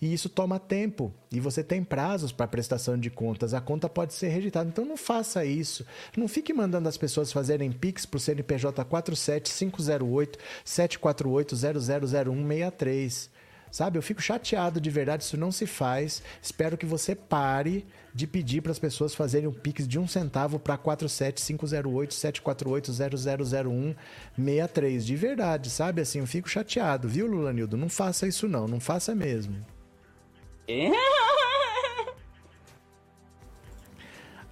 E 0.00 0.12
isso 0.12 0.28
toma 0.28 0.58
tempo 0.58 1.14
e 1.30 1.38
você 1.38 1.62
tem 1.62 1.82
prazos 1.82 2.32
para 2.32 2.48
prestação 2.48 2.98
de 2.98 3.08
contas. 3.08 3.54
A 3.54 3.60
conta 3.60 3.88
pode 3.88 4.12
ser 4.14 4.28
rejeitada. 4.28 4.68
Então 4.68 4.84
não 4.84 4.96
faça 4.96 5.44
isso. 5.44 5.86
Não 6.16 6.26
fique 6.26 6.52
mandando 6.52 6.88
as 6.88 6.96
pessoas 6.96 7.32
fazerem 7.32 7.70
Pix 7.70 8.04
para 8.04 8.16
o 8.16 8.20
CNPJ 8.20 8.84
47508 8.84 10.38
748 10.64 11.56
000163. 11.56 13.30
Sabe, 13.72 13.96
eu 13.96 14.02
fico 14.02 14.20
chateado 14.20 14.78
de 14.78 14.90
verdade, 14.90 15.24
isso 15.24 15.38
não 15.38 15.50
se 15.50 15.66
faz. 15.66 16.22
Espero 16.42 16.76
que 16.76 16.84
você 16.84 17.14
pare 17.14 17.86
de 18.14 18.26
pedir 18.26 18.60
para 18.60 18.70
as 18.70 18.78
pessoas 18.78 19.14
fazerem 19.14 19.48
um 19.48 19.52
Pix 19.52 19.88
de 19.88 19.98
um 19.98 20.06
centavo 20.06 20.58
para 20.58 20.76
47508 20.76 22.12
748 22.12 22.92
000163. 22.92 25.06
De 25.06 25.16
verdade, 25.16 25.70
sabe? 25.70 26.02
Assim, 26.02 26.18
eu 26.18 26.26
fico 26.26 26.50
chateado, 26.50 27.08
viu, 27.08 27.26
Lulanildo? 27.26 27.78
Não 27.78 27.88
faça 27.88 28.28
isso 28.28 28.46
não, 28.46 28.68
não 28.68 28.78
faça 28.78 29.14
mesmo. 29.14 29.56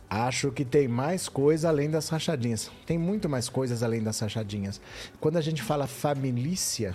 Acho 0.09 0.51
que 0.51 0.65
tem 0.65 0.89
mais 0.89 1.29
coisa 1.29 1.69
além 1.69 1.91
das 1.91 2.09
rachadinhas. 2.09 2.71
Tem 2.87 2.97
muito 2.97 3.29
mais 3.29 3.51
coisas 3.51 3.83
além 3.83 4.03
das 4.03 4.19
rachadinhas. 4.19 4.81
Quando 5.21 5.37
a 5.37 5.43
gente 5.43 5.63
fala 5.63 5.87
família, 5.87 6.95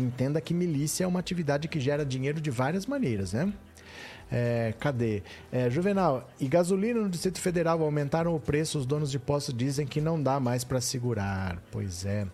entenda 0.00 0.40
que 0.40 0.54
milícia 0.54 1.04
é 1.04 1.06
uma 1.06 1.20
atividade 1.20 1.68
que 1.68 1.78
gera 1.78 2.04
dinheiro 2.04 2.40
de 2.40 2.50
várias 2.50 2.86
maneiras, 2.86 3.32
né? 3.32 3.52
É, 4.32 4.72
cadê? 4.78 5.24
É, 5.50 5.68
Juvenal, 5.68 6.30
e 6.38 6.46
gasolina 6.46 7.00
no 7.00 7.08
Distrito 7.08 7.40
Federal 7.40 7.82
aumentaram 7.82 8.34
o 8.34 8.38
preço, 8.38 8.78
os 8.78 8.86
donos 8.86 9.10
de 9.10 9.18
postos 9.18 9.52
dizem 9.52 9.84
que 9.84 10.00
não 10.00 10.22
dá 10.22 10.38
mais 10.38 10.62
para 10.62 10.80
segurar. 10.80 11.60
Pois 11.72 12.06
é. 12.06 12.26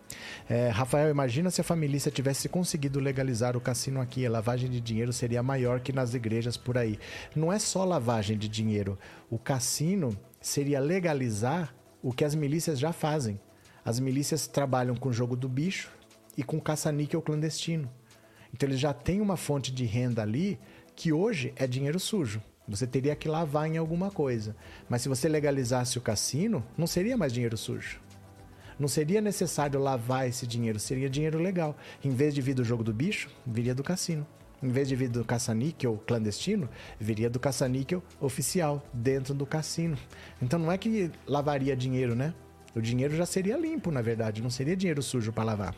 é. 0.48 0.68
Rafael, 0.68 1.08
imagina 1.08 1.50
se 1.50 1.62
a 1.62 1.64
família 1.64 1.98
tivesse 1.98 2.48
conseguido 2.48 3.00
legalizar 3.00 3.56
o 3.56 3.60
cassino 3.60 4.00
aqui, 4.00 4.26
a 4.26 4.30
lavagem 4.30 4.68
de 4.68 4.80
dinheiro 4.80 5.12
seria 5.12 5.42
maior 5.42 5.80
que 5.80 5.92
nas 5.92 6.12
igrejas 6.12 6.56
por 6.56 6.76
aí. 6.76 6.98
Não 7.34 7.50
é 7.50 7.58
só 7.58 7.84
lavagem 7.84 8.36
de 8.36 8.48
dinheiro. 8.48 8.98
O 9.30 9.38
cassino 9.38 10.14
seria 10.38 10.78
legalizar 10.80 11.74
o 12.02 12.12
que 12.12 12.24
as 12.24 12.34
milícias 12.34 12.78
já 12.78 12.92
fazem. 12.92 13.40
As 13.82 13.98
milícias 13.98 14.46
trabalham 14.46 14.96
com 14.96 15.08
o 15.08 15.12
jogo 15.12 15.34
do 15.34 15.48
bicho 15.48 15.95
e 16.37 16.43
com 16.43 16.61
caça-níquel 16.61 17.22
clandestino. 17.22 17.91
Então 18.53 18.68
eles 18.68 18.80
já 18.80 18.93
têm 18.93 19.20
uma 19.20 19.37
fonte 19.37 19.72
de 19.72 19.84
renda 19.84 20.22
ali 20.22 20.59
que 20.95 21.12
hoje 21.12 21.53
é 21.57 21.66
dinheiro 21.66 22.01
sujo. 22.01 22.43
Você 22.68 22.87
teria 22.87 23.14
que 23.14 23.28
lavar 23.28 23.68
em 23.68 23.76
alguma 23.76 24.11
coisa. 24.11 24.57
Mas 24.89 25.03
se 25.03 25.09
você 25.09 25.28
legalizasse 25.28 25.99
o 25.99 26.01
cassino, 26.01 26.64
não 26.76 26.87
seria 26.87 27.16
mais 27.16 27.32
dinheiro 27.32 27.57
sujo. 27.57 28.01
Não 28.78 28.89
seria 28.89 29.20
necessário 29.20 29.80
lavar 29.80 30.28
esse 30.28 30.47
dinheiro, 30.47 30.78
seria 30.78 31.09
dinheiro 31.09 31.39
legal. 31.39 31.76
Em 32.05 32.11
vez 32.11 32.34
de 32.34 32.43
vir 32.43 32.55
do 32.55 32.64
jogo 32.64 32.84
do 32.84 32.93
bicho, 32.93 33.30
viria 33.47 33.74
do 33.74 33.82
cassino. 33.82 34.26
Em 34.62 34.68
vez 34.68 34.89
de 34.89 34.97
vir 34.97 35.09
do 35.09 35.24
caça-níquel 35.24 36.03
clandestino, 36.07 36.68
viria 36.99 37.30
do 37.30 37.39
caça-níquel 37.39 38.03
oficial, 38.20 38.82
dentro 38.93 39.32
do 39.32 39.47
cassino. 39.47 39.97
Então 40.43 40.59
não 40.59 40.72
é 40.72 40.78
que 40.78 41.11
lavaria 41.26 41.76
dinheiro, 41.76 42.14
né? 42.14 42.34
O 42.74 42.80
dinheiro 42.80 43.14
já 43.14 43.24
seria 43.24 43.57
limpo, 43.57 43.91
na 43.91 44.03
verdade, 44.03 44.43
não 44.43 44.51
seria 44.51 44.76
dinheiro 44.76 45.03
sujo 45.03 45.32
para 45.32 45.45
lavar. 45.45 45.74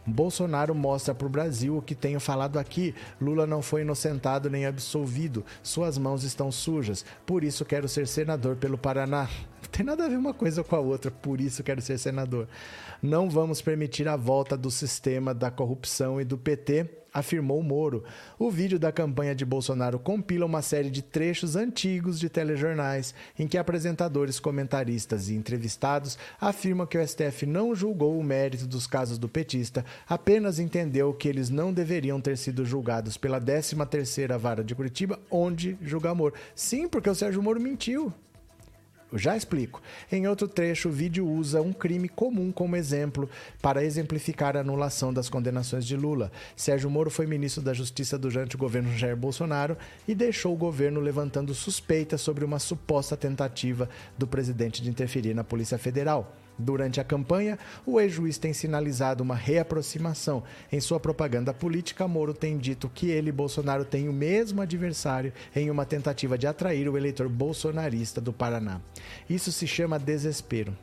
Bolsonaro 0.07 0.75
mostra 0.75 1.15
para 1.15 1.27
o 1.27 1.31
Brasil 1.31 1.77
o 1.77 1.83
que 1.83 1.95
tenho 1.95 2.21
falado 2.21 2.59
aqui. 2.59 2.95
Lula 3.21 3.47
não 3.47 3.63
foi 3.63 3.83
inocentado 3.83 4.49
nem 4.49 4.67
absolvido. 4.67 5.45
Suas 5.63 5.99
mãos 5.99 6.25
estão 6.25 6.51
sujas. 6.51 7.05
Por 7.27 7.45
isso 7.45 7.65
quero 7.65 7.89
ser 7.89 8.07
senador 8.07 8.57
pelo 8.57 8.79
Paraná. 8.79 9.29
Não 9.63 9.69
tem 9.71 9.85
nada 9.85 10.05
a 10.05 10.09
ver 10.09 10.17
uma 10.17 10.35
coisa 10.35 10.65
com 10.65 10.77
a 10.77 10.81
outra. 10.81 11.11
Por 11.11 11.41
isso 11.41 11.63
quero 11.63 11.81
ser 11.81 11.99
senador. 11.99 12.49
Não 13.03 13.29
vamos 13.29 13.63
permitir 13.63 14.09
a 14.09 14.17
volta 14.17 14.57
do 14.57 14.71
sistema 14.71 15.35
da 15.35 15.51
corrupção 15.51 16.21
e 16.21 16.25
do 16.25 16.37
PT 16.39 17.01
afirmou 17.13 17.63
Moro. 17.63 18.05
O 18.39 18.51
vídeo 18.51 18.79
da 18.79 18.93
campanha 18.93 19.35
de 19.35 19.45
Bolsonaro 19.45 19.99
compila 19.99 20.47
uma 20.47 20.63
série 20.63 20.91
de 20.91 21.03
trechos 21.03 21.57
antigos 21.57 22.19
de 22.19 22.29
telejornais 22.29 23.15
em 23.39 23.47
que 23.47 23.59
apresentadores, 23.59 24.41
comentaristas 24.41 25.29
e 25.29 25.35
entrevistados 25.35 26.19
afirmam 26.41 26.87
que 26.87 26.99
o 26.99 27.07
STF 27.07 27.47
não 27.47 27.75
julgou 27.75 28.19
o 28.19 28.25
mérito 28.25 28.67
dos 28.67 28.87
casos 28.87 29.19
do 29.19 29.29
petista, 29.29 29.85
apenas 30.09 30.59
entendeu 30.59 31.13
que 31.13 31.29
eles 31.29 31.51
não 31.51 31.73
deveriam 31.73 32.21
ter 32.21 32.37
sido 32.37 32.65
julgados 32.65 33.17
pela 33.17 33.41
13ª 33.41 34.39
Vara 34.39 34.65
de 34.65 34.75
Curitiba, 34.75 35.19
onde 35.31 35.77
julga 35.83 36.15
Moro. 36.15 36.35
Sim, 36.55 36.89
porque 36.89 37.11
o 37.11 37.15
Sérgio 37.15 37.43
Moro 37.43 37.61
mentiu. 37.61 38.13
Já 39.13 39.37
explico. 39.37 39.83
Em 40.11 40.27
outro 40.27 40.47
trecho, 40.47 40.89
o 40.89 40.93
vídeo 40.93 41.29
usa 41.29 41.61
um 41.61 41.73
crime 41.73 42.09
comum 42.09 42.53
como 42.53 42.77
exemplo 42.77 43.29
para 43.61 43.85
exemplificar 43.85 44.57
a 44.57 44.61
anulação 44.61 45.13
das 45.13 45.29
condenações 45.29 45.85
de 45.85 45.97
Lula. 45.97 46.31
Sérgio 46.55 46.89
Moro 46.89 47.11
foi 47.11 47.27
ministro 47.27 47.63
da 47.63 47.73
Justiça 47.73 48.17
durante 48.17 48.55
o 48.55 48.59
governo 48.59 48.97
Jair 48.97 49.17
Bolsonaro 49.17 49.77
e 50.07 50.15
deixou 50.15 50.55
o 50.55 50.59
governo 50.59 51.01
levantando 51.01 51.55
suspeitas 51.55 52.21
sobre 52.21 52.45
uma 52.45 52.59
suposta 52.59 53.17
tentativa 53.17 53.89
do 54.17 54.27
presidente 54.27 54.81
de 54.83 54.89
interferir 54.89 55.35
na 55.35 55.43
Polícia 55.43 55.79
Federal. 55.79 56.37
Durante 56.61 57.01
a 57.01 57.05
campanha, 57.05 57.59
o 57.87 57.99
ex-juiz 57.99 58.39
tem 58.39 58.53
sinalizado 58.53 59.23
uma 59.23 59.35
reaproximação. 59.35 60.43
Em 60.71 60.81
sua 60.81 61.01
propaganda 61.01 61.55
política, 61.55 62.07
Moro 62.07 62.35
tem 62.35 62.59
dito 62.59 62.89
que 62.89 63.11
ele, 63.11 63.33
Bolsonaro, 63.33 63.85
tem 63.85 64.09
o 64.09 64.13
mesmo 64.13 64.61
adversário 64.61 65.33
em 65.57 65.71
uma 65.71 65.87
tentativa 65.87 66.37
de 66.37 66.47
atrair 66.47 66.89
o 66.89 66.97
eleitor 66.97 67.29
bolsonarista 67.29 68.21
do 68.21 68.33
Paraná. 68.33 68.81
Isso 69.29 69.51
se 69.51 69.67
chama 69.67 69.99
desespero. 69.99 70.77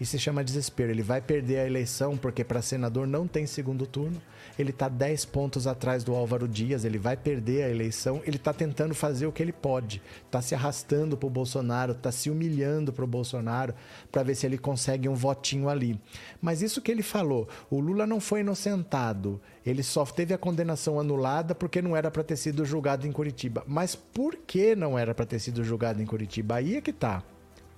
Isso 0.00 0.12
se 0.12 0.18
chama 0.18 0.44
desespero. 0.44 0.90
Ele 0.90 1.02
vai 1.02 1.20
perder 1.20 1.58
a 1.58 1.66
eleição 1.66 2.16
porque 2.16 2.44
para 2.44 2.62
senador 2.62 3.06
não 3.06 3.26
tem 3.26 3.46
segundo 3.46 3.86
turno 3.86 4.20
ele 4.58 4.70
está 4.70 4.88
10 4.88 5.24
pontos 5.26 5.66
atrás 5.66 6.04
do 6.04 6.14
Álvaro 6.14 6.46
Dias, 6.46 6.84
ele 6.84 6.98
vai 6.98 7.16
perder 7.16 7.64
a 7.64 7.70
eleição, 7.70 8.20
ele 8.24 8.36
está 8.36 8.52
tentando 8.52 8.94
fazer 8.94 9.26
o 9.26 9.32
que 9.32 9.42
ele 9.42 9.52
pode, 9.52 10.00
está 10.24 10.40
se 10.40 10.54
arrastando 10.54 11.16
para 11.16 11.26
o 11.26 11.30
Bolsonaro, 11.30 11.92
está 11.92 12.12
se 12.12 12.30
humilhando 12.30 12.92
para 12.92 13.04
o 13.04 13.08
Bolsonaro 13.08 13.74
para 14.10 14.22
ver 14.22 14.34
se 14.34 14.46
ele 14.46 14.58
consegue 14.58 15.08
um 15.08 15.14
votinho 15.14 15.68
ali. 15.68 16.00
Mas 16.40 16.62
isso 16.62 16.80
que 16.80 16.90
ele 16.90 17.02
falou, 17.02 17.48
o 17.70 17.80
Lula 17.80 18.06
não 18.06 18.20
foi 18.20 18.40
inocentado, 18.40 19.40
ele 19.64 19.82
só 19.82 20.04
teve 20.04 20.34
a 20.34 20.38
condenação 20.38 21.00
anulada 21.00 21.54
porque 21.54 21.82
não 21.82 21.96
era 21.96 22.10
para 22.10 22.22
ter 22.22 22.36
sido 22.36 22.64
julgado 22.64 23.06
em 23.06 23.12
Curitiba. 23.12 23.64
Mas 23.66 23.94
por 23.94 24.36
que 24.36 24.76
não 24.76 24.98
era 24.98 25.14
para 25.14 25.26
ter 25.26 25.38
sido 25.38 25.64
julgado 25.64 26.02
em 26.02 26.06
Curitiba? 26.06 26.56
Aí 26.56 26.76
é 26.76 26.80
que 26.80 26.92
tá. 26.92 27.22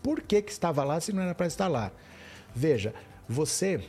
Por 0.07 0.21
que, 0.21 0.41
que 0.41 0.53
estava 0.53 0.85
lá 0.85 1.01
se 1.01 1.13
não 1.13 1.21
era 1.21 1.35
para 1.35 1.49
estar 1.49 1.67
lá? 1.67 1.91
Veja, 2.55 2.95
você 3.29 3.83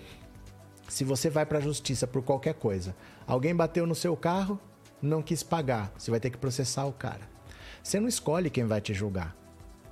se 0.89 1.03
você 1.03 1.30
vai 1.30 1.45
para 1.45 1.59
a 1.59 1.61
justiça 1.61 2.07
por 2.07 2.24
qualquer 2.24 2.55
coisa, 2.55 2.95
alguém 3.28 3.55
bateu 3.55 3.86
no 3.86 3.93
seu 3.93 4.18
carro, 4.18 4.59
não 4.99 5.22
quis 5.22 5.43
pagar, 5.43 5.93
você 5.95 6.09
vai 6.09 6.20
ter 6.20 6.32
que 6.32 6.38
processar 6.39 6.86
o 6.86 6.91
cara. 6.91 7.22
Você 7.84 7.99
não 7.99 8.07
escolhe 8.07 8.49
quem 8.49 8.65
vai 8.65 8.82
te 8.82 8.95
julgar. 8.95 9.38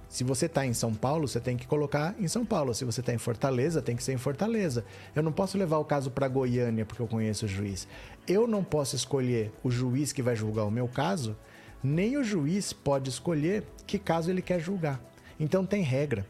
Se 0.10 0.24
você 0.24 0.48
está 0.48 0.66
em 0.66 0.74
São 0.74 0.96
Paulo, 0.96 1.28
você 1.28 1.40
tem 1.40 1.56
que 1.56 1.68
colocar 1.68 2.16
em 2.18 2.28
São 2.28 2.44
Paulo. 2.44 2.74
Se 2.74 2.84
você 2.84 3.02
está 3.02 3.14
em 3.14 3.20
Fortaleza, 3.20 3.80
tem 3.80 3.96
que 3.96 4.04
ser 4.04 4.14
em 4.14 4.18
Fortaleza. 4.18 4.84
Eu 5.16 5.22
não 5.22 5.32
posso 5.32 5.60
levar 5.60 5.78
o 5.78 5.86
caso 5.86 6.10
para 6.10 6.28
Goiânia 6.28 6.88
porque 6.88 7.04
eu 7.04 7.08
conheço 7.08 7.46
o 7.46 7.48
juiz. 7.48 7.88
Eu 8.28 8.48
não 8.48 8.64
posso 8.64 8.96
escolher 8.96 9.52
o 9.64 9.70
juiz 9.70 10.12
que 10.12 10.24
vai 10.24 10.36
julgar 10.36 10.66
o 10.66 10.72
meu 10.72 10.88
caso, 10.88 11.38
nem 11.84 12.18
o 12.18 12.24
juiz 12.24 12.74
pode 12.74 13.12
escolher 13.12 13.64
que 13.86 14.00
caso 14.00 14.32
ele 14.32 14.42
quer 14.42 14.60
julgar. 14.60 15.00
Então 15.40 15.66
tem 15.66 15.82
regra. 15.82 16.26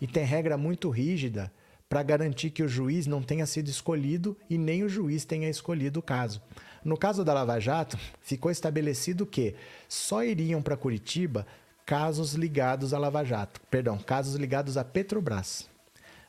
E 0.00 0.06
tem 0.06 0.24
regra 0.24 0.56
muito 0.56 0.90
rígida 0.90 1.52
para 1.88 2.02
garantir 2.02 2.50
que 2.50 2.62
o 2.62 2.68
juiz 2.68 3.06
não 3.06 3.22
tenha 3.22 3.46
sido 3.46 3.68
escolhido 3.68 4.36
e 4.48 4.56
nem 4.56 4.82
o 4.82 4.88
juiz 4.88 5.24
tenha 5.24 5.48
escolhido 5.48 6.00
o 6.00 6.02
caso. 6.02 6.40
No 6.84 6.96
caso 6.96 7.24
da 7.24 7.34
Lava 7.34 7.60
Jato, 7.60 7.98
ficou 8.20 8.50
estabelecido 8.50 9.26
que 9.26 9.54
só 9.88 10.24
iriam 10.24 10.60
para 10.62 10.76
Curitiba 10.76 11.46
casos 11.84 12.34
ligados 12.34 12.94
à 12.94 12.98
Lava 12.98 13.22
Jato, 13.24 13.60
perdão, 13.70 13.98
casos 13.98 14.36
ligados 14.36 14.76
à 14.76 14.84
Petrobras. 14.84 15.68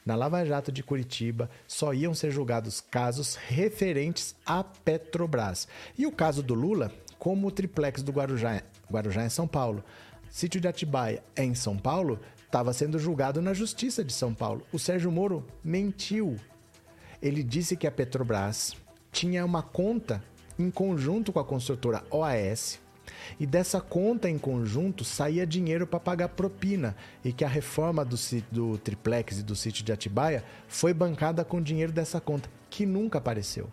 Na 0.06 0.16
Lava 0.16 0.44
Jato 0.46 0.72
de 0.72 0.84
Curitiba 0.84 1.50
só 1.66 1.94
iam 1.94 2.14
ser 2.14 2.30
julgados 2.30 2.82
casos 2.82 3.36
referentes 3.36 4.36
à 4.46 4.64
Petrobras. 4.64 5.68
E 5.98 6.06
o 6.06 6.12
caso 6.12 6.44
do 6.44 6.54
Lula, 6.54 6.92
como 7.18 7.48
o 7.48 7.52
triplex 7.52 8.04
do 8.04 8.12
Guarujá, 8.12 8.62
Guarujá 8.92 9.26
em 9.26 9.30
São 9.30 9.48
Paulo, 9.48 9.82
sítio 10.34 10.60
de 10.60 10.68
Atibaia 10.68 11.24
em 11.38 11.54
São 11.54 11.78
Paulo, 11.78 12.20
estava 12.44 12.74
sendo 12.74 12.98
julgado 12.98 13.40
na 13.40 13.54
Justiça 13.54 14.04
de 14.04 14.12
São 14.12 14.34
Paulo. 14.34 14.66
O 14.74 14.80
Sérgio 14.80 15.12
Moro 15.12 15.46
mentiu. 15.64 16.38
Ele 17.22 17.44
disse 17.44 17.78
que 17.78 17.86
a 17.86 17.92
Petrobras 17.92 18.76
tinha 19.12 19.46
uma 19.46 19.62
conta 19.62 20.24
em 20.58 20.72
conjunto 20.72 21.32
com 21.32 21.40
a 21.40 21.46
construtora 21.46 22.04
OAS 22.10 22.80
e 23.40 23.46
dessa 23.46 23.80
conta 23.80 24.28
em 24.28 24.40
conjunto 24.40 25.04
saía 25.04 25.46
dinheiro 25.46 25.86
para 25.86 26.00
pagar 26.00 26.30
propina 26.30 26.96
e 27.24 27.32
que 27.32 27.46
a 27.46 27.48
reforma 27.48 28.04
do, 28.04 28.16
do 28.52 28.78
triplex 28.80 29.38
e 29.38 29.44
do 29.44 29.56
sítio 29.56 29.86
de 29.86 29.92
Atibaia 29.92 30.44
foi 30.68 30.96
bancada 30.96 31.46
com 31.46 31.62
dinheiro 31.62 31.92
dessa 31.92 32.20
conta, 32.20 32.50
que 32.72 32.88
nunca 32.88 33.20
apareceu 33.20 33.70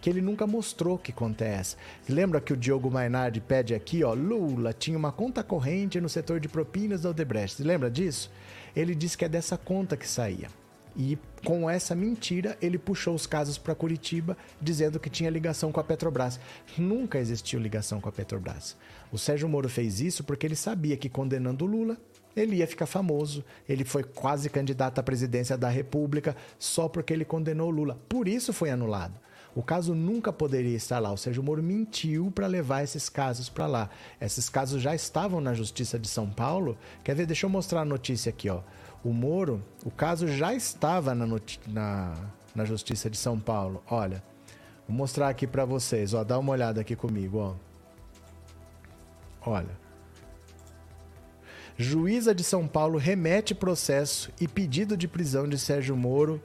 que 0.00 0.08
ele 0.08 0.20
nunca 0.20 0.46
mostrou 0.46 0.98
que 0.98 1.14
essa. 1.40 1.76
Lembra 2.08 2.40
que 2.40 2.52
o 2.52 2.56
Diogo 2.56 2.90
Mainardi 2.90 3.40
pede 3.40 3.74
aqui, 3.74 4.04
ó, 4.04 4.14
Lula 4.14 4.72
tinha 4.72 4.96
uma 4.96 5.12
conta 5.12 5.42
corrente 5.42 6.00
no 6.00 6.08
setor 6.08 6.40
de 6.40 6.48
propinas 6.48 7.02
da 7.02 7.10
Odebrecht. 7.10 7.62
Lembra 7.62 7.90
disso? 7.90 8.30
Ele 8.74 8.94
disse 8.94 9.16
que 9.16 9.24
é 9.24 9.28
dessa 9.28 9.56
conta 9.56 9.96
que 9.96 10.06
saía. 10.06 10.48
E 10.96 11.16
com 11.44 11.70
essa 11.70 11.94
mentira, 11.94 12.58
ele 12.60 12.76
puxou 12.76 13.14
os 13.14 13.26
casos 13.26 13.56
para 13.56 13.74
Curitiba, 13.74 14.36
dizendo 14.60 14.98
que 14.98 15.08
tinha 15.08 15.30
ligação 15.30 15.70
com 15.70 15.78
a 15.78 15.84
Petrobras. 15.84 16.40
Nunca 16.76 17.18
existiu 17.18 17.60
ligação 17.60 18.00
com 18.00 18.08
a 18.08 18.12
Petrobras. 18.12 18.76
O 19.12 19.18
Sérgio 19.18 19.48
Moro 19.48 19.68
fez 19.68 20.00
isso 20.00 20.24
porque 20.24 20.44
ele 20.44 20.56
sabia 20.56 20.96
que 20.96 21.08
condenando 21.08 21.64
o 21.64 21.68
Lula, 21.68 21.96
ele 22.34 22.56
ia 22.56 22.66
ficar 22.66 22.86
famoso. 22.86 23.44
Ele 23.68 23.84
foi 23.84 24.02
quase 24.02 24.50
candidato 24.50 24.98
à 24.98 25.02
presidência 25.02 25.56
da 25.56 25.68
República 25.68 26.36
só 26.58 26.88
porque 26.88 27.12
ele 27.12 27.24
condenou 27.24 27.68
o 27.68 27.72
Lula. 27.72 27.96
Por 28.08 28.26
isso 28.26 28.52
foi 28.52 28.70
anulado. 28.70 29.14
O 29.58 29.62
caso 29.62 29.92
nunca 29.92 30.32
poderia 30.32 30.76
estar 30.76 31.00
lá. 31.00 31.10
O 31.10 31.16
Sérgio 31.16 31.42
Moro 31.42 31.60
mentiu 31.60 32.30
para 32.30 32.46
levar 32.46 32.84
esses 32.84 33.08
casos 33.08 33.48
para 33.48 33.66
lá. 33.66 33.90
Esses 34.20 34.48
casos 34.48 34.80
já 34.80 34.94
estavam 34.94 35.40
na 35.40 35.52
Justiça 35.52 35.98
de 35.98 36.06
São 36.06 36.30
Paulo. 36.30 36.78
Quer 37.02 37.16
ver? 37.16 37.26
Deixa 37.26 37.44
eu 37.44 37.50
mostrar 37.50 37.80
a 37.80 37.84
notícia 37.84 38.30
aqui, 38.30 38.48
ó. 38.48 38.60
O 39.02 39.12
Moro, 39.12 39.60
o 39.84 39.90
caso 39.90 40.28
já 40.28 40.54
estava 40.54 41.12
na, 41.12 41.26
na, 41.66 42.14
na 42.54 42.64
Justiça 42.64 43.10
de 43.10 43.16
São 43.16 43.36
Paulo. 43.40 43.82
Olha, 43.90 44.22
vou 44.86 44.96
mostrar 44.96 45.28
aqui 45.28 45.44
para 45.44 45.64
vocês. 45.64 46.14
Ó, 46.14 46.22
dá 46.22 46.38
uma 46.38 46.52
olhada 46.52 46.80
aqui 46.80 46.94
comigo, 46.94 47.38
ó. 47.38 47.54
Olha. 49.44 49.76
Juíza 51.76 52.32
de 52.32 52.44
São 52.44 52.68
Paulo 52.68 52.96
remete 52.96 53.56
processo 53.56 54.30
e 54.40 54.46
pedido 54.46 54.96
de 54.96 55.08
prisão 55.08 55.48
de 55.48 55.58
Sérgio 55.58 55.96
Moro 55.96 56.40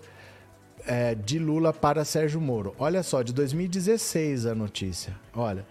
é, 0.85 1.15
de 1.15 1.39
Lula 1.39 1.73
para 1.73 2.05
Sérgio 2.05 2.39
Moro. 2.39 2.75
Olha 2.77 3.03
só, 3.03 3.21
de 3.21 3.33
2016 3.33 4.45
a 4.45 4.55
notícia. 4.55 5.15
Olha. 5.33 5.65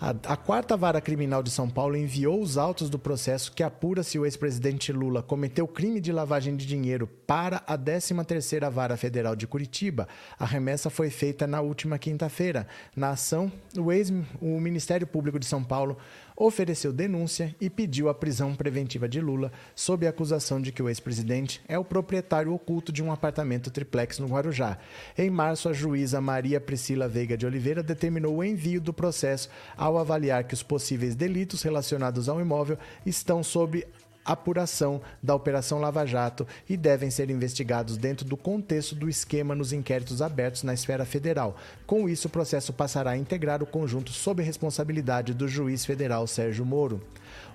A, 0.00 0.36
quarta 0.36 0.76
vara 0.76 1.00
criminal 1.00 1.42
de 1.42 1.50
São 1.50 1.70
Paulo 1.70 1.96
enviou 1.96 2.42
os 2.42 2.58
autos 2.58 2.90
do 2.90 2.98
processo 2.98 3.52
que 3.52 3.62
apura 3.62 4.02
se 4.02 4.18
o 4.18 4.26
ex-presidente 4.26 4.92
Lula 4.92 5.22
cometeu 5.22 5.66
crime 5.66 5.98
de 5.98 6.12
lavagem 6.12 6.56
de 6.56 6.66
dinheiro 6.66 7.06
para 7.06 7.62
a 7.66 7.78
13ª 7.78 8.68
Vara 8.70 8.98
Federal 8.98 9.34
de 9.34 9.46
Curitiba. 9.46 10.06
A 10.38 10.44
remessa 10.44 10.90
foi 10.90 11.08
feita 11.08 11.46
na 11.46 11.62
última 11.62 11.98
quinta-feira. 11.98 12.66
Na 12.94 13.10
ação, 13.10 13.50
o, 13.78 13.90
ex, 13.90 14.12
o 14.42 14.60
Ministério 14.60 15.06
Público 15.06 15.38
de 15.38 15.46
São 15.46 15.64
Paulo 15.64 15.96
ofereceu 16.36 16.92
denúncia 16.92 17.54
e 17.60 17.70
pediu 17.70 18.08
a 18.08 18.14
prisão 18.14 18.54
preventiva 18.54 19.08
de 19.08 19.20
Lula 19.20 19.52
sob 19.74 20.06
a 20.06 20.10
acusação 20.10 20.60
de 20.60 20.72
que 20.72 20.82
o 20.82 20.88
ex-presidente 20.88 21.60
é 21.68 21.78
o 21.78 21.84
proprietário 21.84 22.52
oculto 22.52 22.92
de 22.92 23.02
um 23.02 23.12
apartamento 23.12 23.70
triplex 23.70 24.18
no 24.18 24.26
Guarujá. 24.26 24.78
Em 25.16 25.30
março, 25.30 25.68
a 25.68 25.72
juíza 25.72 26.20
Maria 26.20 26.60
Priscila 26.60 27.08
Veiga 27.08 27.36
de 27.36 27.46
Oliveira 27.46 27.82
determinou 27.82 28.36
o 28.36 28.44
envio 28.44 28.80
do 28.80 28.92
processo 28.92 29.48
ao 29.76 29.98
avaliar 29.98 30.44
que 30.44 30.54
os 30.54 30.62
possíveis 30.62 31.14
delitos 31.14 31.62
relacionados 31.62 32.28
ao 32.28 32.40
imóvel 32.40 32.78
estão 33.06 33.42
sob 33.42 33.86
apuração 34.24 35.00
da 35.22 35.34
Operação 35.34 35.80
Lava 35.80 36.06
Jato 36.06 36.46
e 36.68 36.76
devem 36.76 37.10
ser 37.10 37.30
investigados 37.30 37.96
dentro 37.96 38.24
do 38.24 38.36
contexto 38.36 38.94
do 38.94 39.08
esquema 39.08 39.54
nos 39.54 39.72
inquéritos 39.72 40.22
abertos 40.22 40.62
na 40.62 40.74
esfera 40.74 41.04
federal. 41.04 41.56
Com 41.86 42.08
isso, 42.08 42.28
o 42.28 42.30
processo 42.30 42.72
passará 42.72 43.12
a 43.12 43.16
integrar 43.16 43.62
o 43.62 43.66
conjunto 43.66 44.10
sob 44.10 44.42
responsabilidade 44.42 45.34
do 45.34 45.46
juiz 45.46 45.84
federal 45.84 46.26
Sérgio 46.26 46.64
Moro. 46.64 47.00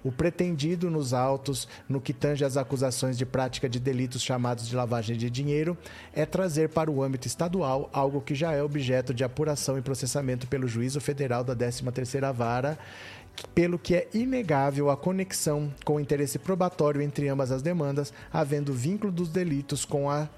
O 0.03 0.11
pretendido 0.11 0.89
nos 0.89 1.13
autos, 1.13 1.67
no 1.87 1.99
que 1.99 2.13
tange 2.13 2.45
às 2.45 2.55
acusações 2.55 3.17
de 3.17 3.25
prática 3.25 3.67
de 3.67 3.79
delitos 3.79 4.21
chamados 4.21 4.67
de 4.67 4.75
lavagem 4.75 5.17
de 5.17 5.29
dinheiro, 5.29 5.77
é 6.13 6.25
trazer 6.25 6.69
para 6.69 6.89
o 6.89 7.03
âmbito 7.03 7.27
estadual 7.27 7.89
algo 7.91 8.21
que 8.21 8.33
já 8.33 8.53
é 8.53 8.63
objeto 8.63 9.13
de 9.13 9.23
apuração 9.23 9.77
e 9.77 9.81
processamento 9.81 10.47
pelo 10.47 10.67
Juízo 10.67 11.01
Federal 11.01 11.43
da 11.43 11.55
13ª 11.55 12.31
Vara 12.33 12.79
pelo 13.53 13.79
que 13.79 13.95
é 13.95 14.07
inegável 14.13 14.89
a 14.89 14.97
conexão 14.97 15.73
com 15.85 15.95
o 15.95 15.99
interesse 15.99 16.39
probatório 16.39 17.01
entre 17.01 17.27
ambas 17.27 17.51
as 17.51 17.61
demandas, 17.61 18.13
havendo 18.31 18.73
vínculo 18.73 19.11
dos 19.11 19.29
delitos 19.29 19.85
com 19.85 20.09
a 20.09 20.29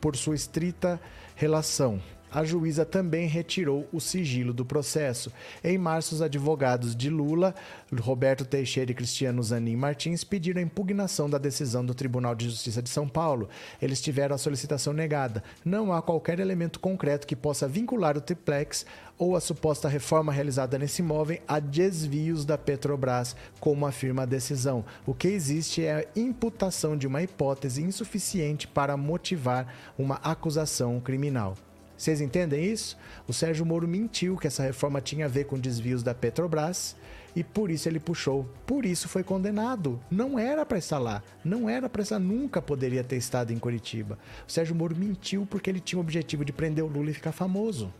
por 0.00 0.16
sua 0.16 0.34
estrita 0.34 1.00
relação 1.34 2.00
a 2.34 2.44
juíza 2.44 2.84
também 2.84 3.28
retirou 3.28 3.88
o 3.92 4.00
sigilo 4.00 4.52
do 4.52 4.64
processo. 4.64 5.32
Em 5.62 5.78
março, 5.78 6.16
os 6.16 6.20
advogados 6.20 6.96
de 6.96 7.08
Lula, 7.08 7.54
Roberto 8.00 8.44
Teixeira 8.44 8.90
e 8.90 8.94
Cristiano 8.94 9.40
Zanin 9.40 9.76
Martins, 9.76 10.24
pediram 10.24 10.60
a 10.60 10.64
impugnação 10.64 11.30
da 11.30 11.38
decisão 11.38 11.86
do 11.86 11.94
Tribunal 11.94 12.34
de 12.34 12.46
Justiça 12.46 12.82
de 12.82 12.90
São 12.90 13.08
Paulo. 13.08 13.48
Eles 13.80 14.02
tiveram 14.02 14.34
a 14.34 14.38
solicitação 14.38 14.92
negada. 14.92 15.44
Não 15.64 15.92
há 15.92 16.02
qualquer 16.02 16.40
elemento 16.40 16.80
concreto 16.80 17.24
que 17.24 17.36
possa 17.36 17.68
vincular 17.68 18.16
o 18.16 18.20
triplex 18.20 18.84
ou 19.16 19.36
a 19.36 19.40
suposta 19.40 19.88
reforma 19.88 20.32
realizada 20.32 20.76
nesse 20.76 21.00
imóvel 21.00 21.40
a 21.46 21.60
desvios 21.60 22.44
da 22.44 22.58
Petrobras, 22.58 23.36
como 23.60 23.86
afirma 23.86 24.22
a 24.22 24.26
decisão. 24.26 24.84
O 25.06 25.14
que 25.14 25.28
existe 25.28 25.84
é 25.84 25.94
a 25.94 26.18
imputação 26.18 26.96
de 26.96 27.06
uma 27.06 27.22
hipótese 27.22 27.80
insuficiente 27.80 28.66
para 28.66 28.96
motivar 28.96 29.72
uma 29.96 30.16
acusação 30.16 31.00
criminal. 31.00 31.54
Vocês 31.96 32.20
entendem 32.20 32.64
isso? 32.64 32.96
O 33.26 33.32
Sérgio 33.32 33.64
Moro 33.64 33.86
mentiu 33.86 34.36
que 34.36 34.46
essa 34.46 34.62
reforma 34.62 35.00
tinha 35.00 35.26
a 35.26 35.28
ver 35.28 35.44
com 35.44 35.58
desvios 35.58 36.02
da 36.02 36.14
Petrobras 36.14 36.96
e 37.36 37.42
por 37.42 37.70
isso 37.70 37.88
ele 37.88 38.00
puxou. 38.00 38.48
Por 38.66 38.84
isso 38.84 39.08
foi 39.08 39.22
condenado. 39.22 40.00
Não 40.10 40.38
era 40.38 40.64
para 40.64 40.78
estar 40.78 40.98
lá. 40.98 41.22
Não 41.44 41.68
era 41.68 41.88
para 41.88 42.02
estar. 42.02 42.18
Nunca 42.18 42.60
poderia 42.60 43.02
ter 43.02 43.16
estado 43.16 43.52
em 43.52 43.58
Curitiba. 43.58 44.18
O 44.46 44.50
Sérgio 44.52 44.74
Moro 44.74 44.96
mentiu 44.96 45.46
porque 45.46 45.70
ele 45.70 45.80
tinha 45.80 45.98
o 45.98 46.02
objetivo 46.02 46.44
de 46.44 46.52
prender 46.52 46.84
o 46.84 46.88
Lula 46.88 47.10
e 47.10 47.14
ficar 47.14 47.32
famoso. 47.32 47.92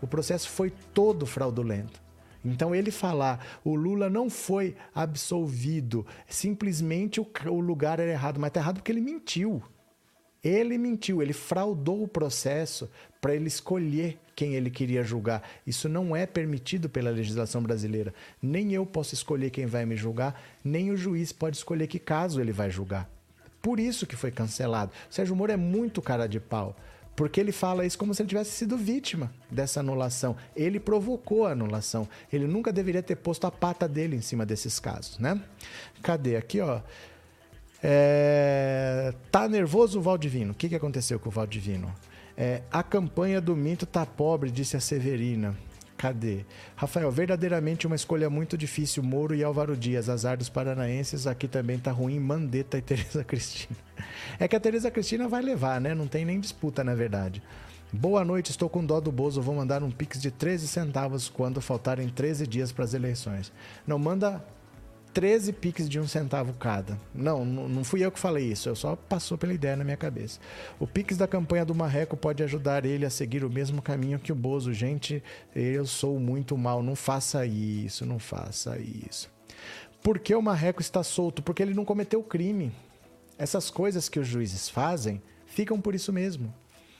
O 0.00 0.06
processo 0.06 0.48
foi 0.48 0.72
todo 0.92 1.26
fraudulento. 1.26 2.00
Então 2.44 2.74
ele 2.74 2.90
falar 2.90 3.44
o 3.64 3.74
Lula 3.74 4.08
não 4.08 4.30
foi 4.30 4.76
absolvido, 4.94 6.06
simplesmente 6.28 7.20
o, 7.20 7.60
lugar 7.60 7.98
era 7.98 8.12
errado, 8.12 8.38
mas 8.38 8.48
está 8.48 8.60
errado 8.60 8.76
porque 8.76 8.92
ele 8.92 9.00
mentiu. 9.00 9.62
Ele 10.42 10.78
mentiu, 10.78 11.20
ele 11.20 11.32
fraudou 11.32 12.02
o 12.02 12.08
processo 12.08 12.88
para 13.20 13.34
ele 13.34 13.48
escolher 13.48 14.18
quem 14.36 14.54
ele 14.54 14.70
queria 14.70 15.02
julgar. 15.02 15.42
Isso 15.66 15.88
não 15.88 16.14
é 16.14 16.26
permitido 16.26 16.88
pela 16.88 17.10
legislação 17.10 17.62
brasileira. 17.62 18.14
Nem 18.40 18.72
eu 18.72 18.86
posso 18.86 19.14
escolher 19.14 19.50
quem 19.50 19.66
vai 19.66 19.84
me 19.84 19.96
julgar, 19.96 20.40
nem 20.64 20.90
o 20.92 20.96
juiz 20.96 21.32
pode 21.32 21.56
escolher 21.56 21.88
que 21.88 21.98
caso 21.98 22.40
ele 22.40 22.52
vai 22.52 22.70
julgar. 22.70 23.10
Por 23.60 23.80
isso 23.80 24.06
que 24.06 24.14
foi 24.14 24.30
cancelado. 24.30 24.92
O 25.10 25.14
Sérgio 25.14 25.34
Moro 25.34 25.50
é 25.50 25.56
muito 25.56 26.00
cara 26.00 26.28
de 26.28 26.38
pau. 26.38 26.76
Porque 27.16 27.40
ele 27.40 27.50
fala 27.50 27.84
isso 27.84 27.98
como 27.98 28.14
se 28.14 28.22
ele 28.22 28.28
tivesse 28.28 28.52
sido 28.52 28.76
vítima 28.76 29.32
dessa 29.50 29.80
anulação. 29.80 30.36
Ele 30.54 30.78
provocou 30.78 31.46
a 31.46 31.50
anulação. 31.50 32.08
Ele 32.32 32.46
nunca 32.46 32.72
deveria 32.72 33.02
ter 33.02 33.16
posto 33.16 33.44
a 33.44 33.50
pata 33.50 33.88
dele 33.88 34.14
em 34.14 34.20
cima 34.20 34.46
desses 34.46 34.78
casos, 34.78 35.18
né? 35.18 35.42
Cadê? 36.00 36.36
Aqui, 36.36 36.60
ó. 36.60 36.80
É... 37.82 39.12
Tá 39.30 39.48
nervoso 39.48 39.98
o 39.98 40.02
Valdivino? 40.02 40.52
O 40.52 40.54
que, 40.54 40.68
que 40.68 40.74
aconteceu 40.76 41.18
com 41.18 41.28
o 41.28 41.32
Valdivino? 41.32 41.92
É, 42.36 42.62
a 42.70 42.84
campanha 42.84 43.40
do 43.40 43.56
Minto 43.56 43.84
tá 43.84 44.06
pobre, 44.06 44.50
disse 44.50 44.76
a 44.76 44.80
Severina. 44.80 45.56
Cadê? 45.96 46.44
Rafael, 46.76 47.10
verdadeiramente 47.10 47.84
uma 47.84 47.96
escolha 47.96 48.30
muito 48.30 48.56
difícil. 48.56 49.02
Moro 49.02 49.34
e 49.34 49.42
Álvaro 49.42 49.76
Dias, 49.76 50.08
azar 50.08 50.36
dos 50.36 50.48
paranaenses. 50.48 51.26
Aqui 51.26 51.48
também 51.48 51.76
tá 51.76 51.90
ruim. 51.90 52.20
Mandetta 52.20 52.78
e 52.78 52.80
Tereza 52.82 53.24
Cristina. 53.24 53.76
É 54.38 54.46
que 54.46 54.54
a 54.54 54.60
Tereza 54.60 54.88
Cristina 54.92 55.26
vai 55.26 55.42
levar, 55.42 55.80
né? 55.80 55.96
Não 55.96 56.06
tem 56.06 56.24
nem 56.24 56.38
disputa, 56.38 56.84
na 56.84 56.94
verdade. 56.94 57.42
Boa 57.92 58.24
noite, 58.24 58.52
estou 58.52 58.68
com 58.68 58.84
dó 58.84 59.00
do 59.00 59.10
Bozo. 59.10 59.42
Vou 59.42 59.56
mandar 59.56 59.82
um 59.82 59.90
pix 59.90 60.22
de 60.22 60.30
13 60.30 60.68
centavos 60.68 61.28
quando 61.28 61.60
faltarem 61.60 62.08
13 62.08 62.46
dias 62.46 62.70
para 62.70 62.84
as 62.84 62.94
eleições. 62.94 63.50
Não 63.84 63.98
manda 63.98 64.44
13 65.12 65.52
piques 65.52 65.88
de 65.88 65.98
um 65.98 66.06
centavo 66.06 66.52
cada. 66.54 66.98
Não, 67.14 67.44
não 67.44 67.82
fui 67.82 68.04
eu 68.04 68.12
que 68.12 68.18
falei 68.18 68.52
isso, 68.52 68.68
eu 68.68 68.76
só 68.76 68.94
passou 68.94 69.36
pela 69.36 69.52
ideia 69.52 69.76
na 69.76 69.84
minha 69.84 69.96
cabeça. 69.96 70.38
O 70.78 70.86
Pix 70.86 71.16
da 71.16 71.26
campanha 71.26 71.64
do 71.64 71.74
Marreco 71.74 72.16
pode 72.16 72.42
ajudar 72.42 72.84
ele 72.84 73.04
a 73.04 73.10
seguir 73.10 73.44
o 73.44 73.50
mesmo 73.50 73.82
caminho 73.82 74.18
que 74.18 74.32
o 74.32 74.36
Bozo. 74.36 74.72
Gente, 74.72 75.22
eu 75.54 75.86
sou 75.86 76.18
muito 76.20 76.56
mal, 76.56 76.82
não 76.82 76.94
faça 76.94 77.44
isso, 77.46 78.06
não 78.06 78.18
faça 78.18 78.78
isso. 78.78 79.30
Por 80.02 80.18
que 80.18 80.34
o 80.34 80.42
Marreco 80.42 80.80
está 80.80 81.02
solto? 81.02 81.42
Porque 81.42 81.62
ele 81.62 81.74
não 81.74 81.84
cometeu 81.84 82.22
crime. 82.22 82.72
Essas 83.36 83.70
coisas 83.70 84.08
que 84.08 84.18
os 84.18 84.26
juízes 84.26 84.68
fazem 84.68 85.22
ficam 85.46 85.80
por 85.80 85.94
isso 85.94 86.12
mesmo. 86.12 86.54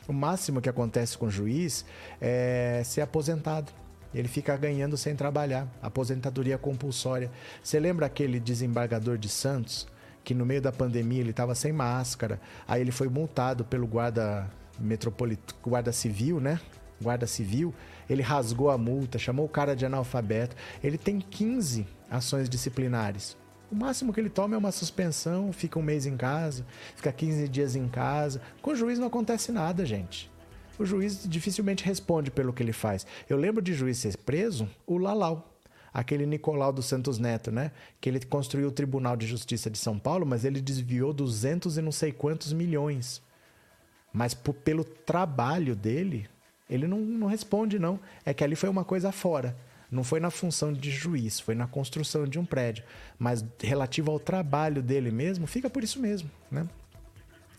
O 0.06 0.12
máximo 0.12 0.60
que 0.60 0.68
acontece 0.68 1.16
com 1.16 1.26
o 1.26 1.30
juiz 1.30 1.84
é 2.20 2.82
ser 2.84 3.02
aposentado. 3.02 3.72
Ele 4.14 4.28
fica 4.28 4.56
ganhando 4.56 4.96
sem 4.96 5.14
trabalhar, 5.14 5.68
aposentadoria 5.82 6.56
compulsória. 6.56 7.30
Você 7.62 7.78
lembra 7.78 8.06
aquele 8.06 8.40
desembargador 8.40 9.18
de 9.18 9.28
Santos 9.28 9.86
que 10.24 10.34
no 10.34 10.44
meio 10.44 10.60
da 10.60 10.70
pandemia 10.70 11.20
ele 11.20 11.30
estava 11.30 11.54
sem 11.54 11.72
máscara, 11.72 12.38
aí 12.66 12.82
ele 12.82 12.90
foi 12.90 13.08
multado 13.08 13.64
pelo 13.64 13.86
guarda 13.86 14.46
metropolitano, 14.78 15.58
guarda 15.62 15.90
civil, 15.90 16.38
né? 16.38 16.60
Guarda 17.00 17.26
civil, 17.26 17.72
ele 18.10 18.20
rasgou 18.20 18.70
a 18.70 18.76
multa, 18.76 19.18
chamou 19.18 19.46
o 19.46 19.48
cara 19.48 19.74
de 19.74 19.86
analfabeto. 19.86 20.54
Ele 20.82 20.98
tem 20.98 21.18
15 21.20 21.86
ações 22.10 22.48
disciplinares. 22.48 23.36
O 23.70 23.74
máximo 23.74 24.12
que 24.12 24.20
ele 24.20 24.28
toma 24.28 24.54
é 24.54 24.58
uma 24.58 24.72
suspensão, 24.72 25.52
fica 25.52 25.78
um 25.78 25.82
mês 25.82 26.04
em 26.06 26.16
casa, 26.16 26.66
fica 26.96 27.12
15 27.12 27.48
dias 27.48 27.76
em 27.76 27.88
casa. 27.88 28.42
Com 28.60 28.72
o 28.72 28.76
juiz 28.76 28.98
não 28.98 29.06
acontece 29.06 29.52
nada, 29.52 29.86
gente 29.86 30.30
o 30.78 30.84
juiz 30.84 31.26
dificilmente 31.28 31.84
responde 31.84 32.30
pelo 32.30 32.52
que 32.52 32.62
ele 32.62 32.72
faz. 32.72 33.06
Eu 33.28 33.36
lembro 33.36 33.62
de 33.62 33.74
juiz 33.74 33.98
ser 33.98 34.16
preso, 34.18 34.68
o 34.86 34.98
Lalau. 34.98 35.54
Aquele 35.92 36.26
Nicolau 36.26 36.72
dos 36.72 36.86
Santos 36.86 37.18
Neto, 37.18 37.50
né? 37.50 37.72
Que 38.00 38.08
ele 38.08 38.20
construiu 38.20 38.68
o 38.68 38.72
Tribunal 38.72 39.16
de 39.16 39.26
Justiça 39.26 39.70
de 39.70 39.78
São 39.78 39.98
Paulo, 39.98 40.26
mas 40.26 40.44
ele 40.44 40.60
desviou 40.60 41.12
200 41.12 41.78
e 41.78 41.82
não 41.82 41.90
sei 41.90 42.12
quantos 42.12 42.52
milhões. 42.52 43.22
Mas 44.12 44.34
por, 44.34 44.54
pelo 44.54 44.84
trabalho 44.84 45.74
dele, 45.74 46.28
ele 46.68 46.86
não, 46.86 46.98
não 47.00 47.26
responde, 47.26 47.78
não. 47.78 47.98
É 48.24 48.34
que 48.34 48.44
ali 48.44 48.54
foi 48.54 48.68
uma 48.68 48.84
coisa 48.84 49.10
fora. 49.10 49.56
Não 49.90 50.04
foi 50.04 50.20
na 50.20 50.30
função 50.30 50.72
de 50.72 50.90
juiz, 50.90 51.40
foi 51.40 51.54
na 51.54 51.66
construção 51.66 52.26
de 52.26 52.38
um 52.38 52.44
prédio. 52.44 52.84
Mas 53.18 53.44
relativo 53.58 54.10
ao 54.10 54.20
trabalho 54.20 54.82
dele 54.82 55.10
mesmo, 55.10 55.46
fica 55.46 55.70
por 55.70 55.82
isso 55.82 55.98
mesmo, 55.98 56.30
né? 56.50 56.68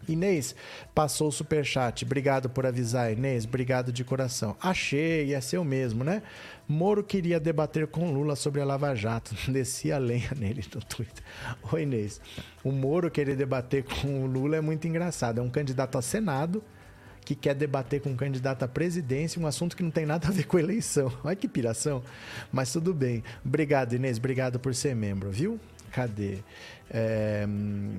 Inês 0.08 0.56
passou 0.94 1.28
o 1.28 1.32
superchat. 1.32 2.04
Obrigado 2.04 2.50
por 2.50 2.66
avisar, 2.66 3.12
Inês. 3.12 3.46
Obrigado 3.46 3.92
de 3.92 4.04
coração. 4.04 4.56
Achei, 4.62 5.40
ser 5.42 5.58
o 5.58 5.66
mesmo, 5.66 6.04
né? 6.04 6.22
Moro 6.68 7.04
queria 7.04 7.40
debater 7.40 7.88
com 7.88 8.12
Lula 8.12 8.36
sobre 8.36 8.62
a 8.62 8.66
Lava 8.66 8.94
Jato. 8.96 9.36
Descia 9.52 9.96
a 9.96 10.00
lenha 10.00 10.32
nele 10.38 10.64
no 10.74 10.82
Twitter. 10.82 11.24
Oi, 11.72 11.84
Inês. 11.84 12.22
O 12.64 12.72
Moro 12.72 13.10
querer 13.10 13.36
debater 13.36 13.84
com 13.84 14.24
o 14.24 14.28
Lula 14.28 14.58
é 14.58 14.62
muito 14.62 14.88
engraçado. 14.88 15.40
É 15.40 15.42
um 15.42 15.50
candidato 15.50 15.98
a 15.98 16.02
Senado 16.02 16.64
que 17.26 17.36
quer 17.36 17.54
debater 17.54 18.02
com 18.02 18.10
um 18.10 18.16
candidato 18.16 18.64
à 18.64 18.68
presidência 18.68 19.40
um 19.40 19.46
assunto 19.46 19.78
que 19.78 19.84
não 19.84 19.92
tem 19.92 20.06
nada 20.06 20.28
a 20.28 20.32
ver 20.32 20.48
com 20.48 20.58
eleição. 20.58 21.12
Olha 21.24 21.36
que 21.36 21.48
piração. 21.48 22.02
Mas 22.52 22.72
tudo 22.72 22.94
bem. 22.94 23.24
Obrigado, 23.46 23.94
Inês. 23.94 24.18
Obrigado 24.18 24.60
por 24.60 24.74
ser 24.74 24.96
membro, 24.96 25.30
viu? 25.30 25.60
Cadê? 25.92 26.40
É, 26.92 27.46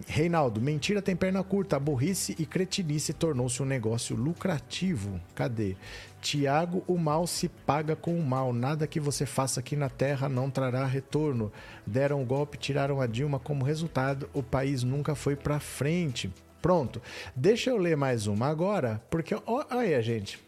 Reinaldo, 0.06 0.60
mentira 0.60 1.00
tem 1.00 1.14
perna 1.14 1.42
curta. 1.42 1.76
A 1.76 1.80
burrice 1.80 2.34
e 2.38 2.46
cretinice 2.46 3.12
tornou-se 3.12 3.62
um 3.62 3.66
negócio 3.66 4.16
lucrativo. 4.16 5.20
Cadê? 5.34 5.76
Tiago, 6.20 6.84
o 6.86 6.98
mal 6.98 7.26
se 7.26 7.48
paga 7.48 7.96
com 7.96 8.18
o 8.18 8.24
mal. 8.24 8.52
Nada 8.52 8.86
que 8.86 9.00
você 9.00 9.24
faça 9.24 9.60
aqui 9.60 9.76
na 9.76 9.88
terra 9.88 10.28
não 10.28 10.50
trará 10.50 10.84
retorno. 10.84 11.52
Deram 11.86 12.20
um 12.20 12.24
golpe, 12.24 12.58
tiraram 12.58 13.00
a 13.00 13.06
Dilma. 13.06 13.38
Como 13.38 13.64
resultado, 13.64 14.28
o 14.32 14.42
país 14.42 14.82
nunca 14.82 15.14
foi 15.14 15.36
para 15.36 15.60
frente. 15.60 16.32
Pronto. 16.60 17.00
Deixa 17.34 17.70
eu 17.70 17.78
ler 17.78 17.96
mais 17.96 18.26
uma 18.26 18.48
agora, 18.48 19.02
porque 19.08 19.34
olha, 19.46 20.02
gente. 20.02 20.38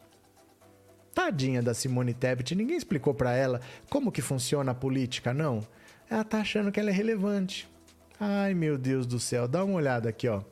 Tadinha 1.14 1.62
da 1.62 1.74
Simone 1.74 2.14
Tebet, 2.14 2.54
ninguém 2.54 2.76
explicou 2.76 3.12
para 3.12 3.34
ela 3.34 3.60
como 3.90 4.10
que 4.10 4.22
funciona 4.22 4.72
a 4.72 4.74
política, 4.74 5.34
não? 5.34 5.60
Ela 6.10 6.24
tá 6.24 6.40
achando 6.40 6.70
que 6.70 6.78
ela 6.78 6.90
é 6.90 6.92
relevante. 6.92 7.68
Ai, 8.18 8.54
meu 8.54 8.78
Deus 8.78 9.06
do 9.06 9.18
céu, 9.18 9.48
dá 9.48 9.64
uma 9.64 9.74
olhada 9.74 10.08
aqui, 10.08 10.28
ó. 10.28 10.42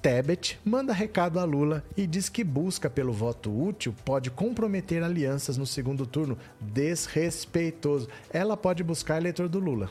Tebet 0.00 0.58
manda 0.64 0.92
recado 0.92 1.40
a 1.40 1.44
Lula 1.44 1.84
e 1.96 2.06
diz 2.06 2.28
que 2.28 2.44
busca 2.44 2.88
pelo 2.88 3.12
voto 3.12 3.50
útil 3.50 3.92
pode 4.04 4.30
comprometer 4.30 5.02
alianças 5.02 5.58
no 5.58 5.66
segundo 5.66 6.06
turno. 6.06 6.38
Desrespeitoso. 6.60 8.08
Ela 8.30 8.56
pode 8.56 8.84
buscar 8.84 9.16
eleitor 9.16 9.48
do 9.48 9.58
Lula. 9.58 9.90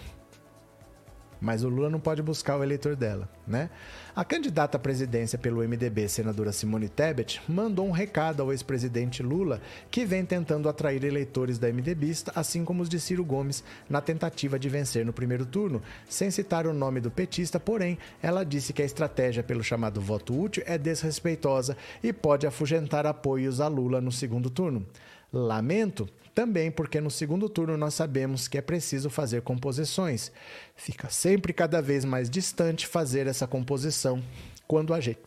Mas 1.39 1.63
o 1.63 1.69
Lula 1.69 1.89
não 1.89 1.99
pode 1.99 2.21
buscar 2.21 2.57
o 2.57 2.63
eleitor 2.63 2.95
dela, 2.95 3.29
né? 3.47 3.69
A 4.15 4.25
candidata 4.25 4.77
à 4.77 4.79
presidência 4.79 5.37
pelo 5.37 5.61
MDB, 5.61 6.09
senadora 6.09 6.51
Simone 6.51 6.89
Tebet, 6.89 7.39
mandou 7.47 7.87
um 7.87 7.91
recado 7.91 8.41
ao 8.41 8.51
ex-presidente 8.51 9.21
Lula, 9.21 9.61
que 9.91 10.05
vem 10.05 10.25
tentando 10.25 10.67
atrair 10.67 11.03
eleitores 11.03 11.59
da 11.59 11.71
MDBista, 11.71 12.31
assim 12.35 12.65
como 12.65 12.81
os 12.81 12.89
de 12.89 12.99
Ciro 12.99 13.23
Gomes, 13.23 13.63
na 13.87 14.01
tentativa 14.01 14.57
de 14.57 14.69
vencer 14.69 15.05
no 15.05 15.13
primeiro 15.13 15.45
turno. 15.45 15.81
Sem 16.09 16.31
citar 16.31 16.65
o 16.65 16.73
nome 16.73 16.99
do 16.99 17.11
petista, 17.11 17.59
porém, 17.59 17.97
ela 18.21 18.43
disse 18.43 18.73
que 18.73 18.81
a 18.81 18.85
estratégia 18.85 19.43
pelo 19.43 19.63
chamado 19.63 20.01
voto 20.01 20.39
útil 20.39 20.63
é 20.65 20.77
desrespeitosa 20.77 21.77
e 22.01 22.11
pode 22.11 22.47
afugentar 22.47 23.05
apoios 23.05 23.61
a 23.61 23.67
Lula 23.67 24.01
no 24.01 24.11
segundo 24.11 24.49
turno. 24.49 24.85
Lamento 25.31 26.09
também 26.37 26.69
porque 26.69 27.01
no 27.01 27.09
segundo 27.09 27.49
turno 27.49 27.75
nós 27.75 27.95
sabemos 27.95 28.47
que 28.47 28.59
é 28.59 28.61
preciso 28.61 29.09
fazer 29.09 29.41
composições. 29.41 30.31
Fica 30.75 31.09
sempre 31.09 31.51
cada 31.51 31.81
vez 31.81 32.05
mais 32.05 32.29
distante 32.29 32.85
fazer 32.85 33.25
essa 33.25 33.47
composição 33.47 34.21
quando 34.67 34.93
a 34.93 34.99
gente 34.99 35.17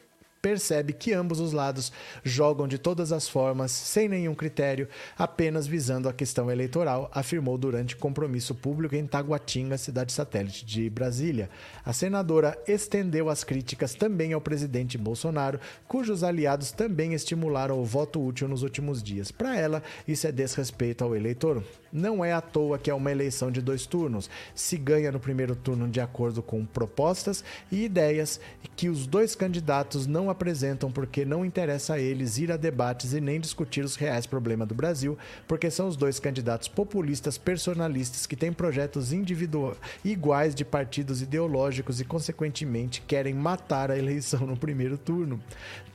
percebe 0.40 0.92
que 0.92 1.12
ambos 1.12 1.40
os 1.40 1.52
lados 1.52 1.92
jogam 2.24 2.66
de 2.66 2.78
todas 2.78 3.12
as 3.12 3.28
formas, 3.28 3.70
sem 3.70 4.08
nenhum 4.08 4.34
critério, 4.34 4.88
apenas 5.16 5.66
visando 5.66 6.08
a 6.08 6.12
questão 6.12 6.50
eleitoral, 6.50 7.10
afirmou 7.12 7.58
durante 7.58 7.96
compromisso 7.96 8.54
público 8.54 8.94
em 8.94 9.06
Taguatinga, 9.06 9.76
cidade 9.76 10.12
satélite 10.12 10.64
de 10.64 10.88
Brasília. 10.88 11.50
A 11.84 11.92
senadora 11.92 12.58
estendeu 12.66 13.28
as 13.28 13.44
críticas 13.44 13.94
também 13.94 14.32
ao 14.32 14.40
presidente 14.40 14.96
Bolsonaro, 14.96 15.60
cujos 15.86 16.24
aliados 16.24 16.72
também 16.72 17.14
estimularam 17.14 17.78
o 17.78 17.84
voto 17.84 18.24
útil 18.24 18.48
nos 18.48 18.62
últimos 18.62 19.02
dias. 19.02 19.30
Para 19.30 19.56
ela, 19.56 19.82
isso 20.06 20.26
é 20.26 20.32
desrespeito 20.32 21.04
ao 21.04 21.14
eleitor. 21.14 21.62
Não 21.92 22.24
é 22.24 22.32
à 22.32 22.40
toa 22.40 22.78
que 22.78 22.90
é 22.90 22.94
uma 22.94 23.10
eleição 23.10 23.50
de 23.50 23.60
dois 23.60 23.86
turnos. 23.86 24.30
Se 24.54 24.76
ganha 24.76 25.12
no 25.12 25.20
primeiro 25.20 25.54
turno 25.56 25.88
de 25.88 26.00
acordo 26.00 26.42
com 26.42 26.64
propostas 26.64 27.44
e 27.70 27.84
ideias 27.84 28.40
que 28.76 28.88
os 28.88 29.06
dois 29.06 29.34
candidatos 29.34 30.06
não 30.06 30.30
apresentam 30.30 30.90
porque 30.90 31.24
não 31.24 31.44
interessa 31.44 31.94
a 31.94 31.98
eles 31.98 32.38
ir 32.38 32.52
a 32.52 32.56
debates 32.56 33.12
e 33.12 33.20
nem 33.20 33.40
discutir 33.40 33.84
os 33.84 33.96
reais 33.96 34.26
problemas 34.26 34.68
do 34.68 34.74
Brasil, 34.74 35.18
porque 35.46 35.70
são 35.70 35.88
os 35.88 35.96
dois 35.96 36.18
candidatos 36.18 36.68
populistas 36.68 37.36
personalistas 37.36 38.26
que 38.26 38.36
têm 38.36 38.52
projetos 38.52 39.12
individuais 39.12 39.40
iguais 40.04 40.54
de 40.54 40.64
partidos 40.64 41.22
ideológicos 41.22 42.00
e, 42.00 42.04
consequentemente, 42.04 43.02
querem 43.06 43.34
matar 43.34 43.90
a 43.90 43.98
eleição 43.98 44.46
no 44.46 44.56
primeiro 44.56 44.96
turno. 44.96 45.40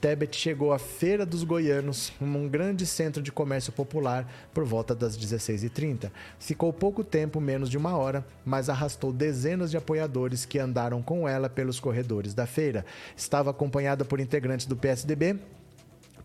Tebet 0.02 0.36
chegou 0.36 0.74
à 0.74 0.80
Feira 0.80 1.26
dos 1.26 1.44
Goianos, 1.44 2.12
um 2.22 2.48
grande 2.48 2.86
centro 2.86 3.22
de 3.22 3.32
comércio 3.32 3.72
popular, 3.72 4.30
por 4.54 4.64
volta 4.64 4.94
das 4.94 5.18
16h30. 5.18 5.85
Ficou 6.40 6.72
pouco 6.74 7.04
tempo, 7.04 7.40
menos 7.40 7.70
de 7.70 7.78
uma 7.78 7.96
hora, 7.96 8.26
mas 8.44 8.70
arrastou 8.70 9.12
dezenas 9.12 9.72
de 9.72 9.78
apoiadores 9.78 10.46
que 10.46 10.60
andaram 10.60 11.02
com 11.02 11.28
ela 11.28 11.50
pelos 11.50 11.80
corredores 11.80 12.34
da 12.34 12.46
feira. 12.46 12.86
Estava 13.16 13.52
acompanhada 13.52 14.04
por 14.04 14.20
integrantes 14.20 14.66
do 14.66 14.76
PSDB, 14.76 15.40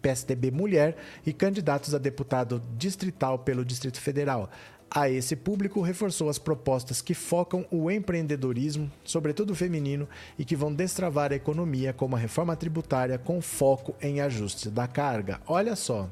PSDB 0.01 0.51
Mulher 0.51 0.97
e 1.27 1.33
candidatos 1.33 1.95
a 1.95 1.99
deputado 1.99 2.63
distrital 2.77 3.39
pelo 3.39 3.65
Distrito 3.65 4.01
Federal. 4.01 4.51
A 4.93 5.09
esse 5.09 5.37
público, 5.37 5.81
reforçou 5.81 6.29
as 6.29 6.37
propostas 6.37 7.01
que 7.01 7.15
focam 7.15 7.65
o 7.71 7.89
empreendedorismo, 7.89 8.91
sobretudo 9.05 9.55
feminino, 9.55 10.09
e 10.37 10.45
que 10.45 10.57
vão 10.57 10.75
destravar 10.75 11.31
a 11.31 11.37
economia, 11.37 11.93
como 11.93 12.17
a 12.17 12.19
reforma 12.19 12.57
tributária 12.57 13.17
com 13.17 13.41
foco 13.41 13.95
em 14.03 14.21
ajuste 14.21 14.69
da 14.69 14.89
carga. 14.89 15.41
Olha 15.47 15.77
só, 15.77 16.11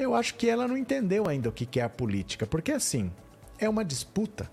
eu 0.00 0.14
acho 0.14 0.34
que 0.34 0.48
ela 0.48 0.66
não 0.66 0.76
entendeu 0.76 1.28
ainda 1.28 1.50
o 1.50 1.52
que 1.52 1.78
é 1.78 1.82
a 1.82 1.88
política, 1.88 2.46
porque 2.46 2.72
assim, 2.72 3.12
é 3.58 3.68
uma 3.68 3.84
disputa. 3.84 4.50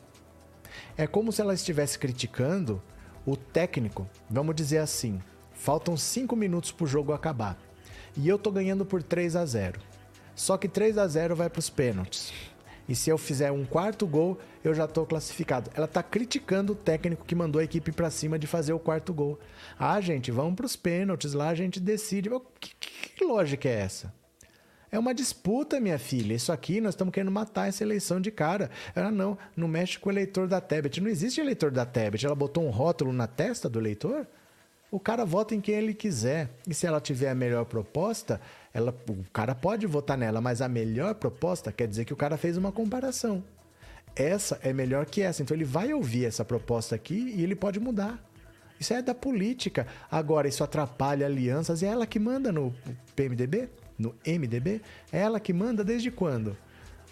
É 0.98 1.08
como 1.08 1.32
se 1.32 1.42
ela 1.42 1.54
estivesse 1.54 1.98
criticando 1.98 2.82
o 3.26 3.38
técnico, 3.38 4.08
vamos 4.30 4.56
dizer 4.56 4.80
assim, 4.80 5.22
faltam 5.54 5.96
5 5.96 6.36
minutos 6.36 6.72
para 6.72 6.84
o 6.84 6.88
jogo 6.88 7.14
acabar. 7.14 7.58
E 8.16 8.28
eu 8.28 8.38
tô 8.38 8.52
ganhando 8.52 8.86
por 8.86 9.02
3 9.02 9.36
a 9.36 9.46
0. 9.46 9.80
Só 10.36 10.58
que 10.58 10.68
3 10.68 10.98
a 10.98 11.08
0 11.08 11.36
vai 11.36 11.50
para 11.50 11.60
os 11.60 11.70
pênaltis. 11.70 12.34
E 12.90 12.96
se 12.96 13.10
eu 13.10 13.18
fizer 13.18 13.52
um 13.52 13.66
quarto 13.66 14.06
gol, 14.08 14.38
eu 14.64 14.74
já 14.74 14.86
estou 14.86 15.06
classificado. 15.06 15.70
Ela 15.74 15.86
está 15.86 16.02
criticando 16.02 16.74
o 16.74 16.76
técnico 16.76 17.26
que 17.26 17.36
mandou 17.36 17.60
a 17.60 17.64
equipe 17.64 17.92
para 17.92 18.10
cima 18.10 18.40
de 18.40 18.48
fazer 18.48 18.74
o 18.74 18.80
quarto 18.80 19.14
gol. 19.14 19.40
Ah, 19.78 20.00
gente, 20.02 20.32
vamos 20.32 20.56
para 20.56 20.66
os 20.66 20.76
pênaltis, 20.76 21.34
lá 21.34 21.50
a 21.50 21.56
gente 21.56 21.80
decide. 21.80 22.30
Que, 22.60 22.74
que 23.16 23.26
lógica 23.26 23.68
é 23.68 23.80
essa? 23.80 24.14
É 24.92 24.98
uma 24.98 25.14
disputa, 25.14 25.80
minha 25.80 26.00
filha. 26.00 26.34
Isso 26.34 26.52
aqui 26.52 26.80
nós 26.80 26.94
estamos 26.94 27.14
querendo 27.14 27.32
matar 27.32 27.68
essa 27.68 27.84
eleição 27.84 28.22
de 28.22 28.32
cara. 28.32 28.70
Ela 28.96 29.12
não, 29.12 29.38
não 29.56 29.68
mexe 29.68 30.00
com 30.00 30.10
o 30.10 30.12
eleitor 30.12 30.48
da 30.48 30.62
Tebet. 30.62 31.02
Não 31.02 31.10
existe 31.10 31.42
eleitor 31.42 31.72
da 31.72 31.86
Tebet. 31.86 32.26
Ela 32.26 32.36
botou 32.36 32.66
um 32.66 32.70
rótulo 32.70 33.12
na 33.12 33.28
testa 33.28 33.70
do 33.70 33.80
eleitor? 33.80 34.26
O 34.90 35.00
cara 35.00 35.26
vota 35.26 35.54
em 35.54 35.60
quem 35.60 35.76
ele 35.76 35.94
quiser. 35.94 36.50
E 36.66 36.74
se 36.74 36.88
ela 36.88 37.02
tiver 37.02 37.30
a 37.30 37.36
melhor 37.36 37.66
proposta, 37.66 38.40
ela, 38.74 38.96
o 39.10 39.26
cara 39.34 39.54
pode 39.54 39.86
votar 39.86 40.18
nela, 40.18 40.40
mas 40.40 40.62
a 40.62 40.70
melhor 40.70 41.16
proposta 41.16 41.72
quer 41.72 41.88
dizer 41.88 42.06
que 42.06 42.14
o 42.14 42.18
cara 42.18 42.38
fez 42.38 42.56
uma 42.56 42.72
comparação. 42.72 43.44
Essa 44.16 44.58
é 44.64 44.72
melhor 44.72 45.06
que 45.06 45.22
essa. 45.22 45.44
Então 45.44 45.56
ele 45.56 45.66
vai 45.66 45.94
ouvir 45.94 46.26
essa 46.26 46.46
proposta 46.46 46.96
aqui 46.96 47.34
e 47.36 47.44
ele 47.44 47.56
pode 47.56 47.80
mudar. 47.80 48.24
Isso 48.80 48.94
é 48.94 49.02
da 49.02 49.14
política. 49.14 49.86
Agora, 50.10 50.48
isso 50.48 50.64
atrapalha 50.64 51.26
alianças 51.26 51.82
e 51.82 51.86
é 51.86 51.90
ela 51.90 52.08
que 52.08 52.20
manda 52.20 52.52
no 52.52 52.74
PMDB, 53.16 53.70
no 53.98 54.16
MDB. 54.26 54.82
É 55.12 55.20
ela 55.20 55.40
que 55.40 55.54
manda 55.54 55.84
desde 55.84 56.12
quando? 56.12 56.58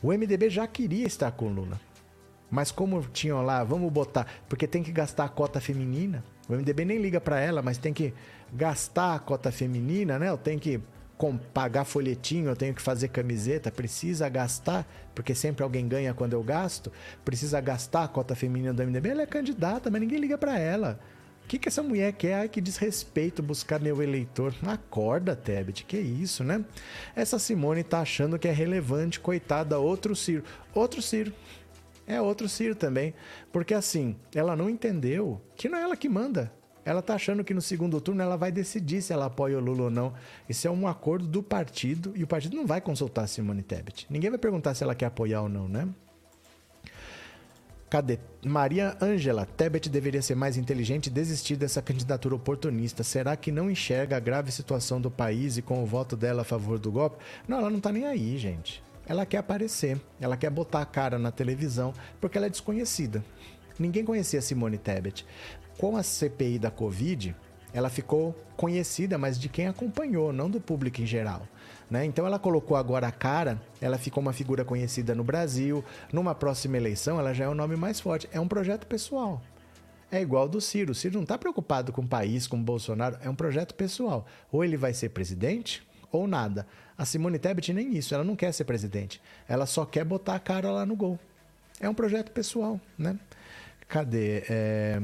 O 0.02 0.10
MDB 0.10 0.50
já 0.50 0.68
queria 0.68 1.08
estar 1.08 1.32
com 1.32 1.50
Lula. 1.50 1.80
Mas 2.50 2.72
como 2.72 3.02
tinham 3.02 3.42
lá, 3.44 3.64
vamos 3.64 3.92
botar, 3.92 4.28
porque 4.48 4.68
tem 4.68 4.84
que 4.84 4.92
gastar 4.92 5.26
a 5.26 5.30
cota 5.30 5.60
feminina. 5.60 6.24
O 6.48 6.54
MDB 6.54 6.86
nem 6.86 7.00
liga 7.00 7.20
para 7.20 7.40
ela, 7.40 7.62
mas 7.62 7.78
tem 7.78 7.92
que 7.92 8.14
gastar 8.54 9.16
a 9.16 9.20
cota 9.20 9.52
feminina, 9.52 10.20
né? 10.20 10.30
Eu 10.30 10.38
tenho 10.38 10.60
que 10.60 10.80
pagar 11.54 11.86
folhetinho, 11.86 12.50
eu 12.50 12.56
tenho 12.56 12.74
que 12.74 12.82
fazer 12.82 13.08
camiseta, 13.08 13.72
precisa 13.72 14.30
gastar, 14.30 14.86
porque 15.16 15.34
sempre 15.34 15.64
alguém 15.64 15.88
ganha 15.88 16.14
quando 16.14 16.34
eu 16.34 16.44
gasto, 16.44 16.92
precisa 17.24 17.60
gastar 17.60 18.04
a 18.04 18.08
cota 18.08 18.36
feminina 18.36 18.74
do 18.74 18.84
MDB. 18.84 19.10
Ela 19.10 19.22
é 19.24 19.26
candidata, 19.26 19.90
mas 19.90 20.02
ninguém 20.02 20.20
liga 20.20 20.38
para 20.38 20.60
ela. 20.60 21.00
O 21.46 21.48
que, 21.48 21.60
que 21.60 21.70
essa 21.70 21.84
mulher 21.84 22.12
quer? 22.14 22.34
Ai, 22.34 22.50
que 22.50 22.60
desrespeito 22.60 23.43
buscar 23.43 23.80
meu 23.80 24.02
eleitor. 24.02 24.52
Acorda, 24.66 25.36
Tebet, 25.36 25.86
que 25.86 25.96
isso, 25.96 26.43
né? 26.43 26.66
Essa 27.16 27.38
Simone 27.38 27.84
tá 27.84 28.00
achando 28.00 28.39
que 28.39 28.48
é 28.48 28.52
relevante, 28.52 29.20
coitada, 29.20 29.78
outro 29.78 30.16
Ciro. 30.16 30.43
Outro 30.74 31.04
Ciro 31.04 31.32
é 32.08 32.20
outro 32.20 32.50
Ciro 32.50 32.74
também. 32.74 33.14
Porque 33.54 33.76
assim, 33.76 34.16
ela 34.34 34.56
não 34.56 34.68
entendeu 34.68 35.39
que 35.56 35.70
não 35.70 35.78
é 35.78 35.84
ela 35.84 35.96
que 35.96 36.10
manda. 36.10 36.52
Ela 36.84 37.04
tá 37.04 37.14
achando 37.14 37.43
que 37.43 37.54
no 37.54 37.62
segundo 37.62 38.02
turno 38.02 38.24
ela 38.24 38.36
vai 38.36 38.52
decidir 38.52 39.04
se 39.04 39.14
ela 39.14 39.26
apoia 39.28 39.60
o 39.60 39.62
Lula 39.62 39.84
ou 39.84 39.91
não. 39.91 40.16
Isso 40.50 40.68
é 40.68 40.72
um 40.72 40.88
acordo 40.88 41.28
do 41.28 41.43
partido 41.43 42.12
e 42.16 42.24
o 42.24 42.28
partido 42.28 42.56
não 42.56 42.66
vai 42.66 42.82
consultar 42.82 43.26
a 43.26 43.28
Simone 43.28 43.62
Tebet. 43.62 44.08
Ninguém 44.10 44.32
vai 44.32 44.39
perguntar 44.39 44.74
se 44.74 44.84
ela 44.84 44.96
quer 44.96 45.06
apoiar 45.06 45.43
ou 45.43 45.50
não, 45.50 45.68
né? 45.70 45.88
Cadê? 47.96 48.20
Maria 48.46 48.98
Ângela, 49.02 49.46
Tebet 49.46 49.89
deveria 49.89 50.22
ser 50.22 50.36
mais 50.36 50.58
inteligente 50.58 51.08
e 51.08 51.10
desistir 51.10 51.56
dessa 51.56 51.82
candidatura 51.82 52.36
oportunista. 52.36 53.04
Será 53.04 53.38
que 53.38 53.54
não 53.54 53.72
enxerga 53.72 54.18
a 54.18 54.20
grave 54.20 54.52
situação 54.52 55.00
do 55.00 55.10
país 55.10 55.56
e 55.56 55.62
com 55.62 55.82
o 55.82 55.86
voto 55.86 56.18
dela 56.18 56.41
a 56.41 56.43
favor 56.43 56.78
do 56.78 56.91
golpe? 56.91 57.24
Não, 57.48 57.60
ela 57.60 57.70
não 57.70 57.80
tá 57.80 57.93
nem 57.93 58.06
aí, 58.06 58.38
gente 58.38 58.84
ela 59.08 59.26
quer 59.26 59.38
aparecer, 59.38 60.02
ela 60.20 60.36
quer 60.36 60.50
botar 60.50 60.82
a 60.82 60.86
cara 60.86 61.18
na 61.18 61.32
televisão, 61.32 61.93
porque 62.20 62.38
ela 62.38 62.48
é 62.48 62.50
desconhecida. 62.50 63.24
Ninguém 63.80 64.04
conhecia 64.04 64.41
Simone 64.41 64.78
Tebet. 64.78 65.26
Com 65.78 65.96
a 65.96 66.04
CPI 66.04 66.60
da 66.60 66.72
Covid, 66.72 67.34
ela 67.72 67.89
ficou 67.89 68.36
conhecida, 68.58 69.18
mas 69.18 69.39
de 69.39 69.48
quem 69.48 69.68
acompanhou, 69.68 70.34
não 70.34 70.50
do 70.50 70.60
público 70.60 71.02
em 71.02 71.06
geral. 71.06 71.48
Né? 71.90 72.06
Então 72.06 72.26
ela 72.26 72.40
colocou 72.40 72.76
agora 72.76 73.08
a 73.08 73.12
cara, 73.12 73.62
ela 73.80 73.98
ficou 73.98 74.22
uma 74.22 74.34
figura 74.34 74.66
conhecida 74.66 75.14
no 75.14 75.24
Brasil. 75.24 75.84
Numa 76.12 76.34
próxima 76.34 76.78
eleição, 76.78 77.20
ela 77.20 77.34
já 77.34 77.46
é 77.46 77.48
o 77.48 77.54
nome 77.54 77.76
mais 77.76 78.00
forte. 78.00 78.28
É 78.32 78.40
um 78.40 78.48
projeto 78.48 78.88
pessoal. 78.88 79.42
É 80.12 80.22
igual 80.22 80.48
do 80.48 80.62
Ciro. 80.62 80.92
O 80.92 80.96
Ciro 80.96 81.16
não 81.16 81.24
está 81.24 81.38
preocupado 81.38 81.92
com 81.92 82.02
o 82.02 82.08
país, 82.08 82.48
com 82.48 82.58
o 82.58 82.64
Bolsonaro. 82.64 83.18
É 83.22 83.30
um 83.30 83.36
projeto 83.36 83.76
pessoal. 83.76 84.26
Ou 84.52 84.64
ele 84.64 84.78
vai 84.78 84.94
ser 84.94 85.10
presidente, 85.10 85.86
ou 86.12 86.28
nada. 86.28 86.66
A 86.98 87.06
Simone 87.06 87.38
Tebet 87.38 87.74
nem 87.74 87.96
isso, 87.96 88.16
ela 88.16 88.24
não 88.24 88.36
quer 88.36 88.52
ser 88.52 88.64
presidente. 88.64 89.22
Ela 89.48 89.66
só 89.66 89.86
quer 89.86 90.06
botar 90.06 90.36
a 90.36 90.40
cara 90.40 90.72
lá 90.72 90.86
no 90.86 90.96
gol. 90.96 91.20
É 91.80 91.90
um 91.90 91.94
projeto 91.94 92.32
pessoal, 92.32 92.80
né? 92.98 93.20
Cadê? 93.88 94.44
É... 94.50 94.98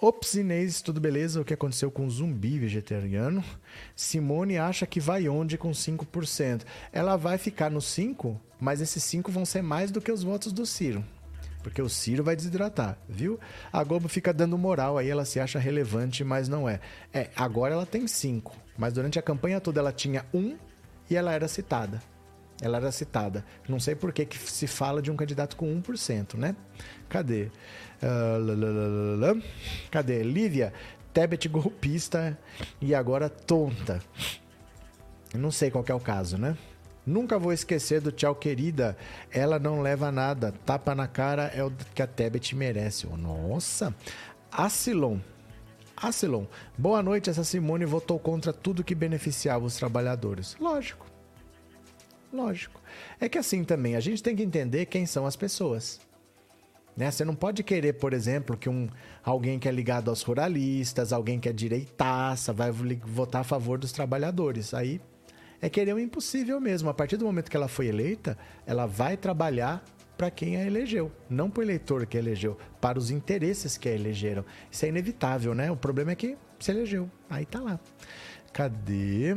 Ops, 0.00 0.34
Inês, 0.34 0.80
tudo 0.80 1.00
beleza? 1.00 1.40
O 1.40 1.44
que 1.44 1.52
aconteceu 1.52 1.90
com 1.90 2.06
o 2.06 2.10
zumbi 2.10 2.56
vegetariano? 2.56 3.42
Simone 3.96 4.56
acha 4.56 4.86
que 4.86 5.00
vai 5.00 5.28
onde 5.28 5.58
com 5.58 5.72
5%? 5.72 6.62
Ela 6.92 7.16
vai 7.16 7.36
ficar 7.36 7.68
no 7.68 7.80
5%, 7.80 8.38
mas 8.60 8.80
esses 8.80 9.02
5% 9.02 9.28
vão 9.28 9.44
ser 9.44 9.60
mais 9.60 9.90
do 9.90 10.00
que 10.00 10.12
os 10.12 10.22
votos 10.22 10.52
do 10.52 10.64
Ciro. 10.64 11.04
Porque 11.64 11.82
o 11.82 11.88
Ciro 11.88 12.22
vai 12.22 12.36
desidratar, 12.36 12.96
viu? 13.08 13.40
A 13.72 13.82
Globo 13.82 14.08
fica 14.08 14.32
dando 14.32 14.56
moral 14.56 14.96
aí, 14.98 15.10
ela 15.10 15.24
se 15.24 15.40
acha 15.40 15.58
relevante, 15.58 16.22
mas 16.22 16.48
não 16.48 16.68
é. 16.68 16.78
É, 17.12 17.30
agora 17.34 17.74
ela 17.74 17.84
tem 17.84 18.04
5%. 18.04 18.52
Mas 18.78 18.92
durante 18.92 19.18
a 19.18 19.22
campanha 19.22 19.60
toda 19.60 19.80
ela 19.80 19.90
tinha 19.90 20.24
um 20.32 20.56
e 21.10 21.16
ela 21.16 21.32
era 21.32 21.48
citada. 21.48 22.00
ela 22.62 22.76
era 22.76 22.92
citada. 22.92 23.44
Não 23.68 23.80
sei 23.80 23.96
por 23.96 24.12
que, 24.12 24.24
que 24.24 24.38
se 24.38 24.68
fala 24.68 25.02
de 25.02 25.10
um 25.10 25.16
candidato 25.16 25.56
com 25.56 25.66
1%, 25.82 26.34
né? 26.34 26.54
Cadê? 27.08 27.50
Uh, 28.02 29.42
Cadê? 29.90 30.22
Lívia, 30.22 30.72
Tebet 31.12 31.48
golpista 31.48 32.38
e 32.80 32.94
agora 32.94 33.28
tonta. 33.28 34.00
Não 35.34 35.50
sei 35.50 35.70
qual 35.70 35.84
é 35.88 35.94
o 35.94 36.00
caso, 36.00 36.38
né? 36.38 36.56
Nunca 37.04 37.38
vou 37.38 37.52
esquecer 37.52 38.00
do 38.00 38.12
tchau, 38.12 38.34
querida. 38.34 38.96
Ela 39.30 39.58
não 39.58 39.80
leva 39.80 40.12
nada. 40.12 40.52
Tapa 40.66 40.94
na 40.94 41.08
cara 41.08 41.44
é 41.54 41.64
o 41.64 41.72
que 41.94 42.02
a 42.02 42.06
Tebet 42.06 42.54
merece. 42.54 43.06
Oh, 43.10 43.16
nossa! 43.16 43.94
Acilon. 44.52 45.18
Acilon. 45.96 46.44
Boa 46.76 47.02
noite. 47.02 47.30
Essa 47.30 47.44
Simone 47.44 47.84
votou 47.84 48.18
contra 48.18 48.52
tudo 48.52 48.84
que 48.84 48.94
beneficiava 48.94 49.64
os 49.64 49.76
trabalhadores. 49.76 50.54
Lógico. 50.60 51.06
Lógico. 52.32 52.80
É 53.18 53.28
que 53.28 53.38
assim 53.38 53.64
também, 53.64 53.96
a 53.96 54.00
gente 54.00 54.22
tem 54.22 54.36
que 54.36 54.42
entender 54.42 54.86
quem 54.86 55.06
são 55.06 55.26
as 55.26 55.34
pessoas. 55.34 56.00
Né? 56.98 57.12
Você 57.12 57.24
não 57.24 57.36
pode 57.36 57.62
querer, 57.62 57.92
por 57.92 58.12
exemplo, 58.12 58.56
que 58.56 58.68
um, 58.68 58.88
alguém 59.22 59.56
que 59.56 59.68
é 59.68 59.70
ligado 59.70 60.10
aos 60.10 60.22
ruralistas, 60.22 61.12
alguém 61.12 61.38
que 61.38 61.48
é 61.48 61.52
direitaça, 61.52 62.52
vai 62.52 62.72
votar 62.72 63.42
a 63.42 63.44
favor 63.44 63.78
dos 63.78 63.92
trabalhadores. 63.92 64.74
Aí 64.74 65.00
é 65.62 65.70
querer 65.70 65.94
o 65.94 66.00
impossível 66.00 66.60
mesmo. 66.60 66.90
A 66.90 66.94
partir 66.94 67.16
do 67.16 67.24
momento 67.24 67.52
que 67.52 67.56
ela 67.56 67.68
foi 67.68 67.86
eleita, 67.86 68.36
ela 68.66 68.84
vai 68.84 69.16
trabalhar 69.16 69.84
para 70.16 70.28
quem 70.28 70.56
a 70.56 70.66
elegeu, 70.66 71.12
não 71.30 71.48
para 71.48 71.60
o 71.60 71.62
eleitor 71.62 72.04
que 72.04 72.16
a 72.16 72.20
elegeu, 72.20 72.58
para 72.80 72.98
os 72.98 73.12
interesses 73.12 73.78
que 73.78 73.88
a 73.88 73.94
elegeram. 73.94 74.44
Isso 74.68 74.84
é 74.84 74.88
inevitável, 74.88 75.54
né? 75.54 75.70
O 75.70 75.76
problema 75.76 76.10
é 76.10 76.16
que 76.16 76.36
se 76.58 76.72
elegeu. 76.72 77.08
Aí 77.30 77.46
tá 77.46 77.60
lá. 77.60 77.78
Cadê? 78.52 79.34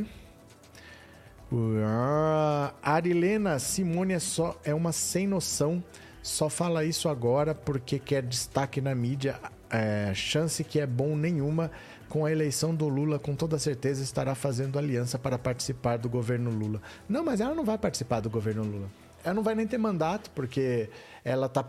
Uh, 1.52 2.74
Arilena 2.82 3.60
Simone 3.60 4.14
é 4.14 4.18
só 4.18 4.60
é 4.64 4.74
uma 4.74 4.90
sem 4.90 5.28
noção. 5.28 5.80
Só 6.22 6.48
fala 6.48 6.84
isso 6.84 7.08
agora 7.08 7.52
porque 7.52 7.98
quer 7.98 8.22
destaque 8.22 8.80
na 8.80 8.94
mídia. 8.94 9.40
É, 9.68 10.12
chance 10.14 10.62
que 10.62 10.78
é 10.78 10.86
bom 10.86 11.16
nenhuma. 11.16 11.70
Com 12.08 12.24
a 12.24 12.30
eleição 12.30 12.74
do 12.74 12.88
Lula, 12.88 13.18
com 13.18 13.34
toda 13.34 13.58
certeza 13.58 14.02
estará 14.02 14.34
fazendo 14.34 14.78
aliança 14.78 15.18
para 15.18 15.38
participar 15.38 15.96
do 15.96 16.08
governo 16.08 16.50
Lula. 16.50 16.80
Não, 17.08 17.24
mas 17.24 17.40
ela 17.40 17.54
não 17.54 17.64
vai 17.64 17.78
participar 17.78 18.20
do 18.20 18.30
governo 18.30 18.62
Lula. 18.62 18.88
Ela 19.24 19.34
não 19.34 19.42
vai 19.42 19.54
nem 19.54 19.66
ter 19.66 19.78
mandato, 19.78 20.30
porque 20.30 20.90
ela 21.24 21.46
está 21.46 21.64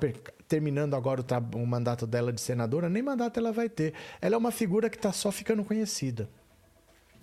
terminando 0.48 0.96
agora 0.96 1.22
o, 1.22 1.58
o 1.58 1.66
mandato 1.66 2.06
dela 2.06 2.34
de 2.34 2.42
senadora, 2.42 2.90
nem 2.90 3.02
mandato 3.02 3.40
ela 3.40 3.52
vai 3.52 3.70
ter. 3.70 3.94
Ela 4.22 4.36
é 4.36 4.38
uma 4.38 4.52
figura 4.52 4.90
que 4.90 4.98
está 4.98 5.12
só 5.12 5.32
ficando 5.32 5.64
conhecida. 5.64 6.30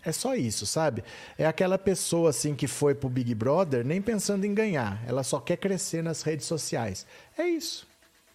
É 0.05 0.13
só 0.13 0.35
isso, 0.35 0.67
sabe? 0.67 1.05
É 1.37 1.47
aquela 1.47 1.79
pessoa 1.79 2.31
assim 2.31 2.55
que 2.55 2.67
foi 2.67 2.95
pro 2.95 3.09
Big 3.09 3.35
Brother 3.35 3.85
nem 3.85 4.01
pensando 4.01 4.45
em 4.45 4.55
ganhar, 4.55 5.03
ela 5.07 5.23
só 5.23 5.39
quer 5.39 5.57
crescer 5.57 6.03
nas 6.03 6.23
redes 6.23 6.47
sociais. 6.47 7.07
É 7.37 7.45
isso. 7.47 7.87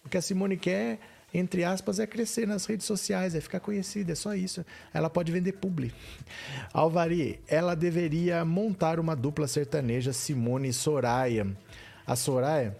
O 0.04 0.08
que 0.08 0.16
a 0.16 0.22
Simone 0.22 0.56
quer, 0.56 1.00
entre 1.34 1.64
aspas, 1.64 1.98
é 1.98 2.06
crescer 2.06 2.46
nas 2.46 2.64
redes 2.64 2.86
sociais, 2.86 3.34
é 3.34 3.40
ficar 3.40 3.58
conhecida, 3.58 4.12
é 4.12 4.14
só 4.14 4.34
isso. 4.34 4.64
Ela 4.94 5.10
pode 5.10 5.32
vender 5.32 5.52
publi. 5.52 5.92
Alvari, 6.72 7.40
ela 7.48 7.74
deveria 7.74 8.44
montar 8.44 9.00
uma 9.00 9.16
dupla 9.16 9.48
sertaneja 9.48 10.12
Simone 10.12 10.68
e 10.68 10.72
Soraya. 10.72 11.46
A 12.06 12.14
Soraya 12.14 12.76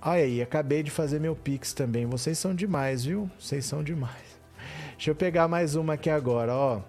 Olha 0.03 0.23
aí, 0.23 0.43
acabei 0.43 0.83
de 0.83 0.91
fazer 0.91 1.21
meu 1.21 1.35
Pix 1.35 1.73
também. 1.73 2.05
Vocês 2.07 2.39
são 2.39 2.55
demais, 2.55 3.05
viu? 3.05 3.31
Vocês 3.39 3.65
são 3.65 3.83
demais. 3.83 4.37
Deixa 4.93 5.11
eu 5.11 5.15
pegar 5.15 5.49
mais 5.49 5.77
uma 5.77 5.95
aqui 5.95 6.11
agora, 6.11 6.55
ó. 6.55 6.83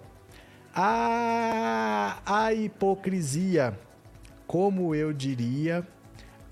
A, 0.79 2.21
a 2.23 2.53
hipocrisia, 2.53 3.75
como 4.45 4.93
eu 4.93 5.11
diria, 5.11 5.83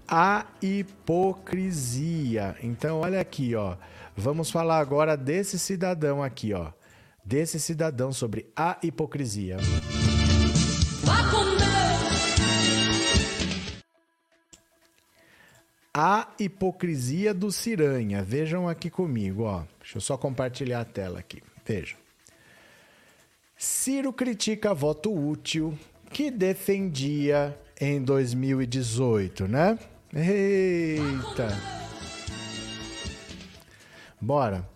a 0.07 0.47
hipocrisia. 0.59 2.55
Então, 2.63 3.01
olha 3.01 3.21
aqui, 3.21 3.53
ó. 3.53 3.78
Vamos 4.17 4.49
falar 4.49 4.80
agora 4.80 5.15
desse 5.15 5.59
cidadão 5.59 6.23
aqui, 6.23 6.55
ó. 6.55 6.71
Desse 7.23 7.59
cidadão 7.59 8.11
sobre 8.11 8.51
a 8.55 8.80
hipocrisia. 8.82 9.57
A 15.93 16.34
hipocrisia 16.39 17.32
do 17.32 17.51
Ciranha. 17.51 18.23
Vejam 18.23 18.67
aqui 18.67 18.89
comigo, 18.89 19.43
ó. 19.43 19.65
Deixa 19.80 19.97
eu 19.97 20.01
só 20.01 20.17
compartilhar 20.17 20.82
a 20.82 20.86
tela 20.86 21.19
aqui. 21.19 21.43
Vejam. 21.63 22.05
Ciro 23.58 24.12
critica 24.12 24.74
voto 24.74 25.14
útil 25.14 25.78
que 26.12 26.30
defendia 26.30 27.58
em 27.80 28.01
2018, 28.03 29.47
né? 29.47 29.80
Eita! 30.14 31.47
Bora! 34.20 34.74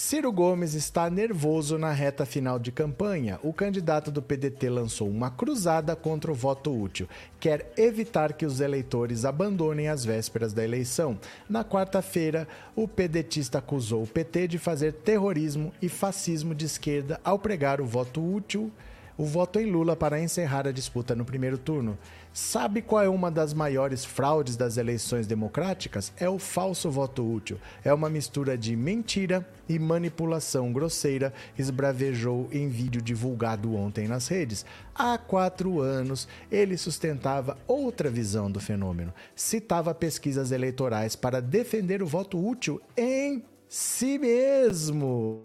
Ciro 0.00 0.32
Gomes 0.32 0.72
está 0.72 1.10
nervoso 1.10 1.76
na 1.76 1.92
reta 1.92 2.24
final 2.24 2.58
de 2.58 2.72
campanha. 2.72 3.38
O 3.42 3.52
candidato 3.52 4.10
do 4.10 4.22
PDT 4.22 4.70
lançou 4.70 5.06
uma 5.06 5.30
cruzada 5.30 5.94
contra 5.94 6.32
o 6.32 6.34
voto 6.34 6.72
útil. 6.72 7.06
Quer 7.38 7.70
evitar 7.76 8.32
que 8.32 8.46
os 8.46 8.62
eleitores 8.62 9.26
abandonem 9.26 9.88
as 9.88 10.02
vésperas 10.02 10.54
da 10.54 10.64
eleição. 10.64 11.18
Na 11.46 11.62
quarta-feira, 11.62 12.48
o 12.74 12.88
pedetista 12.88 13.58
acusou 13.58 14.04
o 14.04 14.06
PT 14.06 14.48
de 14.48 14.58
fazer 14.58 14.94
terrorismo 14.94 15.70
e 15.82 15.88
fascismo 15.90 16.54
de 16.54 16.64
esquerda 16.64 17.20
ao 17.22 17.38
pregar 17.38 17.78
o 17.78 17.86
voto 17.86 18.22
útil, 18.22 18.72
o 19.18 19.26
voto 19.26 19.60
em 19.60 19.70
Lula 19.70 19.94
para 19.94 20.18
encerrar 20.18 20.66
a 20.66 20.72
disputa 20.72 21.14
no 21.14 21.26
primeiro 21.26 21.58
turno. 21.58 21.98
Sabe 22.32 22.80
qual 22.80 23.02
é 23.02 23.08
uma 23.08 23.28
das 23.28 23.52
maiores 23.52 24.04
fraudes 24.04 24.56
das 24.56 24.76
eleições 24.76 25.26
democráticas? 25.26 26.12
É 26.16 26.28
o 26.28 26.38
falso 26.38 26.88
voto 26.88 27.28
útil. 27.28 27.58
É 27.84 27.92
uma 27.92 28.08
mistura 28.08 28.56
de 28.56 28.76
mentira 28.76 29.46
e 29.68 29.80
manipulação 29.80 30.72
grosseira, 30.72 31.32
esbravejou 31.58 32.48
em 32.52 32.68
vídeo 32.68 33.02
divulgado 33.02 33.74
ontem 33.74 34.06
nas 34.06 34.28
redes. 34.28 34.64
Há 34.94 35.18
quatro 35.18 35.80
anos, 35.80 36.28
ele 36.52 36.76
sustentava 36.76 37.58
outra 37.66 38.08
visão 38.08 38.48
do 38.48 38.60
fenômeno. 38.60 39.12
Citava 39.34 39.92
pesquisas 39.92 40.52
eleitorais 40.52 41.16
para 41.16 41.42
defender 41.42 42.00
o 42.00 42.06
voto 42.06 42.38
útil 42.38 42.80
em 42.96 43.44
si 43.68 44.18
mesmo. 44.18 45.42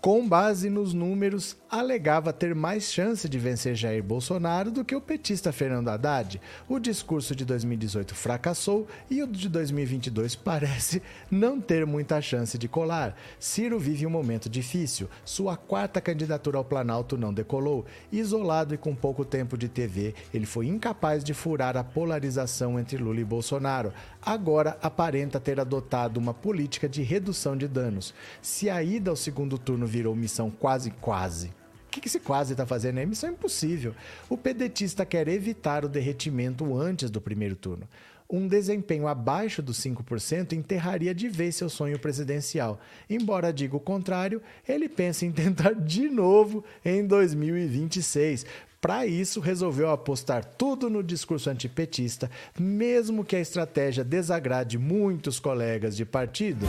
com 0.00 0.26
base 0.26 0.70
nos 0.70 0.94
números, 0.94 1.54
alegava 1.70 2.32
ter 2.32 2.54
mais 2.54 2.84
chance 2.84 3.28
de 3.28 3.38
vencer 3.38 3.74
Jair 3.74 4.02
Bolsonaro 4.02 4.70
do 4.70 4.84
que 4.84 4.96
o 4.96 5.00
petista 5.00 5.52
Fernando 5.52 5.88
Haddad. 5.88 6.40
O 6.66 6.78
discurso 6.78 7.34
de 7.36 7.44
2018 7.44 8.14
fracassou 8.14 8.86
e 9.10 9.22
o 9.22 9.26
de 9.26 9.48
2022 9.48 10.34
parece 10.34 11.02
não 11.30 11.60
ter 11.60 11.84
muita 11.84 12.20
chance 12.22 12.56
de 12.56 12.68
colar. 12.68 13.14
Ciro 13.38 13.78
vive 13.78 14.06
um 14.06 14.10
momento 14.10 14.48
difícil. 14.48 15.08
Sua 15.24 15.56
quarta 15.56 16.00
candidatura 16.00 16.56
ao 16.56 16.64
Planalto 16.64 17.18
não 17.18 17.34
decolou. 17.34 17.84
Isolado 18.10 18.74
e 18.74 18.78
com 18.78 18.94
pouco 18.94 19.24
tempo 19.24 19.58
de 19.58 19.68
TV, 19.68 20.14
ele 20.32 20.46
foi 20.46 20.66
incapaz 20.66 21.22
de 21.22 21.34
furar 21.34 21.76
a 21.76 21.84
polarização 21.84 22.78
entre 22.78 22.96
Lula 22.96 23.20
e 23.20 23.24
Bolsonaro. 23.24 23.92
Agora 24.22 24.78
aparenta 24.82 25.38
ter 25.38 25.60
adotado 25.60 26.18
uma 26.18 26.32
política 26.32 26.88
de 26.88 27.02
redução 27.02 27.56
de 27.56 27.68
danos. 27.68 28.14
Se 28.40 28.70
a 28.70 28.82
ida 28.82 29.10
ao 29.10 29.16
segundo 29.16 29.58
turno 29.58 29.86
virou 29.86 30.16
missão 30.16 30.50
quase 30.50 30.90
quase. 30.90 31.57
Que 32.00 32.08
esse 32.08 32.20
quase 32.20 32.52
está 32.52 32.66
fazendo? 32.66 32.98
É 32.98 33.06
missão 33.06 33.30
impossível. 33.30 33.94
O 34.28 34.36
pedetista 34.36 35.04
quer 35.04 35.28
evitar 35.28 35.84
o 35.84 35.88
derretimento 35.88 36.76
antes 36.76 37.10
do 37.10 37.20
primeiro 37.20 37.56
turno. 37.56 37.88
Um 38.30 38.46
desempenho 38.46 39.08
abaixo 39.08 39.62
dos 39.62 39.78
5% 39.80 40.52
enterraria 40.52 41.14
de 41.14 41.30
vez 41.30 41.56
seu 41.56 41.70
sonho 41.70 41.98
presidencial. 41.98 42.78
Embora 43.08 43.52
diga 43.52 43.74
o 43.74 43.80
contrário, 43.80 44.42
ele 44.68 44.86
pensa 44.86 45.24
em 45.24 45.32
tentar 45.32 45.72
de 45.80 46.10
novo 46.10 46.62
em 46.84 47.06
2026. 47.06 48.44
Para 48.80 49.06
isso, 49.06 49.40
resolveu 49.40 49.90
apostar 49.90 50.44
tudo 50.44 50.90
no 50.90 51.02
discurso 51.02 51.50
antipetista, 51.50 52.30
mesmo 52.58 53.24
que 53.24 53.34
a 53.34 53.40
estratégia 53.40 54.04
desagrade 54.04 54.78
muitos 54.78 55.40
colegas 55.40 55.96
de 55.96 56.04
partido. 56.04 56.66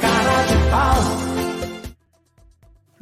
Cara 0.00 0.42
de 0.44 0.70
pau! 0.70 1.83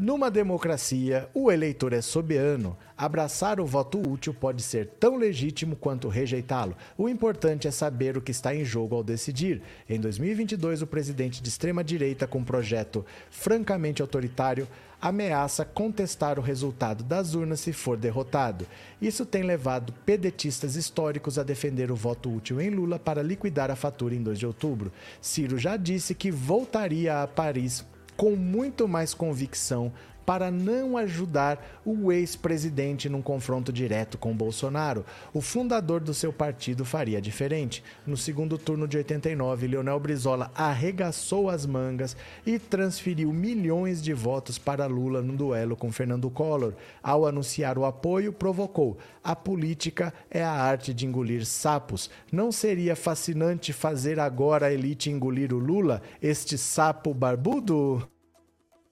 Numa 0.02 0.32
democracia, 0.32 1.28
o 1.32 1.48
eleitor 1.48 1.92
é 1.92 2.00
soberano. 2.00 2.76
Abraçar 2.98 3.60
o 3.60 3.64
voto 3.64 4.00
útil 4.00 4.34
pode 4.34 4.60
ser 4.60 4.88
tão 4.98 5.14
legítimo 5.14 5.76
quanto 5.76 6.08
rejeitá-lo. 6.08 6.76
O 6.98 7.08
importante 7.08 7.68
é 7.68 7.70
saber 7.70 8.16
o 8.16 8.20
que 8.20 8.32
está 8.32 8.52
em 8.52 8.64
jogo 8.64 8.96
ao 8.96 9.04
decidir. 9.04 9.62
Em 9.88 10.00
2022, 10.00 10.82
o 10.82 10.88
presidente 10.88 11.40
de 11.40 11.48
extrema-direita, 11.48 12.26
com 12.26 12.40
um 12.40 12.44
projeto 12.44 13.06
francamente 13.30 14.02
autoritário, 14.02 14.66
ameaça 15.00 15.64
contestar 15.64 16.36
o 16.36 16.42
resultado 16.42 17.04
das 17.04 17.36
urnas 17.36 17.60
se 17.60 17.72
for 17.72 17.96
derrotado. 17.96 18.66
Isso 19.00 19.24
tem 19.24 19.44
levado 19.44 19.92
pedetistas 20.04 20.74
históricos 20.74 21.38
a 21.38 21.44
defender 21.44 21.92
o 21.92 21.96
voto 21.96 22.28
útil 22.28 22.60
em 22.60 22.70
Lula 22.70 22.98
para 22.98 23.22
liquidar 23.22 23.70
a 23.70 23.76
fatura 23.76 24.16
em 24.16 24.22
2 24.22 24.36
de 24.36 24.46
outubro. 24.46 24.90
Ciro 25.20 25.58
já 25.58 25.76
disse 25.76 26.12
que 26.12 26.32
voltaria 26.32 27.22
a 27.22 27.28
Paris 27.28 27.84
com 28.22 28.36
muito 28.36 28.86
mais 28.86 29.12
convicção 29.14 29.90
para 30.24 30.48
não 30.48 30.96
ajudar 30.96 31.82
o 31.84 32.12
ex-presidente 32.12 33.08
num 33.08 33.20
confronto 33.20 33.72
direto 33.72 34.16
com 34.16 34.32
Bolsonaro. 34.32 35.04
O 35.34 35.40
fundador 35.40 36.00
do 36.00 36.14
seu 36.14 36.32
partido 36.32 36.84
faria 36.84 37.20
diferente. 37.20 37.82
No 38.06 38.16
segundo 38.16 38.56
turno 38.56 38.86
de 38.86 38.96
89, 38.96 39.66
Leonel 39.66 39.98
Brizola 39.98 40.52
arregaçou 40.54 41.50
as 41.50 41.66
mangas 41.66 42.16
e 42.46 42.60
transferiu 42.60 43.32
milhões 43.32 44.00
de 44.00 44.12
votos 44.12 44.56
para 44.56 44.86
Lula 44.86 45.20
no 45.20 45.36
duelo 45.36 45.74
com 45.74 45.90
Fernando 45.90 46.30
Collor. 46.30 46.74
Ao 47.02 47.26
anunciar 47.26 47.76
o 47.76 47.84
apoio, 47.84 48.32
provocou: 48.32 48.98
a 49.24 49.34
política 49.34 50.14
é 50.30 50.44
a 50.44 50.52
arte 50.52 50.94
de 50.94 51.06
engolir 51.06 51.44
sapos. 51.44 52.08
Não 52.30 52.52
seria 52.52 52.94
fascinante 52.94 53.72
fazer 53.72 54.20
agora 54.20 54.66
a 54.66 54.72
elite 54.72 55.10
engolir 55.10 55.52
o 55.52 55.58
Lula, 55.58 56.00
este 56.22 56.56
sapo 56.56 57.12
barbudo? 57.12 58.08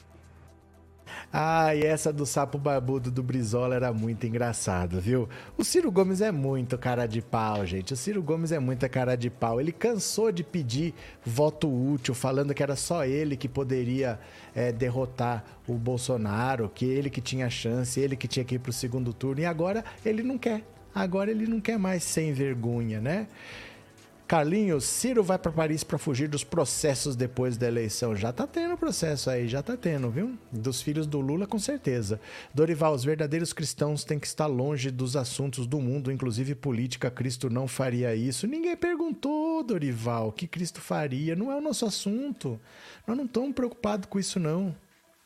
Ah, 1.33 1.73
e 1.73 1.85
essa 1.85 2.11
do 2.11 2.25
sapo 2.25 2.57
barbudo 2.57 3.09
do 3.09 3.23
Brizola 3.23 3.73
era 3.73 3.93
muito 3.93 4.27
engraçado, 4.27 4.99
viu? 4.99 5.29
O 5.57 5.63
Ciro 5.63 5.89
Gomes 5.89 6.19
é 6.19 6.29
muito 6.29 6.77
cara 6.77 7.05
de 7.05 7.21
pau, 7.21 7.65
gente. 7.65 7.93
O 7.93 7.95
Ciro 7.95 8.21
Gomes 8.21 8.51
é 8.51 8.59
muita 8.59 8.89
cara 8.89 9.15
de 9.15 9.29
pau. 9.29 9.61
Ele 9.61 9.71
cansou 9.71 10.29
de 10.29 10.43
pedir 10.43 10.93
voto 11.25 11.69
útil, 11.69 12.13
falando 12.13 12.53
que 12.53 12.61
era 12.61 12.75
só 12.75 13.05
ele 13.05 13.37
que 13.37 13.47
poderia 13.47 14.19
é, 14.53 14.73
derrotar 14.73 15.45
o 15.65 15.75
Bolsonaro, 15.75 16.69
que 16.75 16.83
ele 16.83 17.09
que 17.09 17.21
tinha 17.21 17.49
chance, 17.49 17.97
ele 17.97 18.17
que 18.17 18.27
tinha 18.27 18.43
que 18.43 18.55
ir 18.55 18.59
pro 18.59 18.73
segundo 18.73 19.13
turno. 19.13 19.41
E 19.41 19.45
agora 19.45 19.85
ele 20.05 20.23
não 20.23 20.37
quer. 20.37 20.65
Agora 20.93 21.31
ele 21.31 21.47
não 21.47 21.61
quer 21.61 21.79
mais 21.79 22.03
sem 22.03 22.33
vergonha, 22.33 22.99
né? 22.99 23.27
Carlinhos, 24.31 24.85
Ciro 24.85 25.21
vai 25.21 25.37
para 25.37 25.51
Paris 25.51 25.83
para 25.83 25.97
fugir 25.97 26.29
dos 26.29 26.41
processos 26.41 27.17
depois 27.17 27.57
da 27.57 27.67
eleição. 27.67 28.15
Já 28.15 28.31
tá 28.31 28.47
tendo 28.47 28.77
processo 28.77 29.29
aí, 29.29 29.45
já 29.45 29.61
tá 29.61 29.75
tendo, 29.75 30.09
viu? 30.09 30.37
Dos 30.49 30.81
filhos 30.81 31.05
do 31.05 31.19
Lula, 31.19 31.45
com 31.45 31.59
certeza. 31.59 32.17
Dorival, 32.53 32.93
os 32.93 33.03
verdadeiros 33.03 33.51
cristãos 33.51 34.05
têm 34.05 34.17
que 34.17 34.25
estar 34.25 34.47
longe 34.47 34.89
dos 34.89 35.17
assuntos 35.17 35.67
do 35.67 35.81
mundo, 35.81 36.09
inclusive 36.09 36.55
política. 36.55 37.11
Cristo 37.11 37.49
não 37.49 37.67
faria 37.67 38.15
isso. 38.15 38.47
Ninguém 38.47 38.77
perguntou, 38.77 39.65
Dorival, 39.65 40.29
o 40.29 40.31
que 40.31 40.47
Cristo 40.47 40.79
faria. 40.79 41.35
Não 41.35 41.51
é 41.51 41.57
o 41.57 41.61
nosso 41.61 41.85
assunto. 41.85 42.57
Nós 43.05 43.17
não 43.17 43.25
estamos 43.25 43.53
preocupados 43.53 44.07
com 44.09 44.17
isso, 44.17 44.39
não 44.39 44.73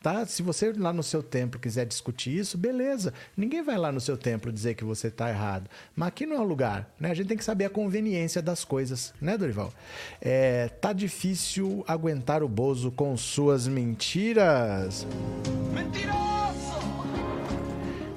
tá? 0.05 0.23
Se 0.23 0.43
você 0.43 0.71
lá 0.71 0.93
no 0.93 1.01
seu 1.01 1.23
templo 1.23 1.59
quiser 1.59 1.83
discutir 1.83 2.37
isso, 2.37 2.59
beleza. 2.59 3.11
Ninguém 3.35 3.63
vai 3.63 3.75
lá 3.75 3.91
no 3.91 3.99
seu 3.99 4.15
templo 4.15 4.51
dizer 4.51 4.75
que 4.75 4.83
você 4.83 5.07
está 5.07 5.31
errado. 5.31 5.67
Mas 5.95 6.09
aqui 6.09 6.27
não 6.27 6.35
é 6.35 6.39
o 6.39 6.43
lugar, 6.43 6.93
né? 6.99 7.09
A 7.09 7.13
gente 7.15 7.25
tem 7.25 7.35
que 7.35 7.43
saber 7.43 7.65
a 7.65 7.71
conveniência 7.71 8.39
das 8.39 8.63
coisas, 8.63 9.15
né, 9.19 9.35
Dorival? 9.35 9.73
É, 10.21 10.67
tá 10.79 10.93
difícil 10.93 11.83
aguentar 11.87 12.43
o 12.43 12.47
Bozo 12.47 12.91
com 12.91 13.17
suas 13.17 13.67
mentiras. 13.67 15.07
Mentiroso! 15.73 16.15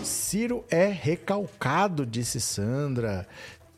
Ciro 0.05 0.67
é 0.71 0.89
recalcado, 0.89 2.05
disse 2.05 2.39
Sandra. 2.39 3.27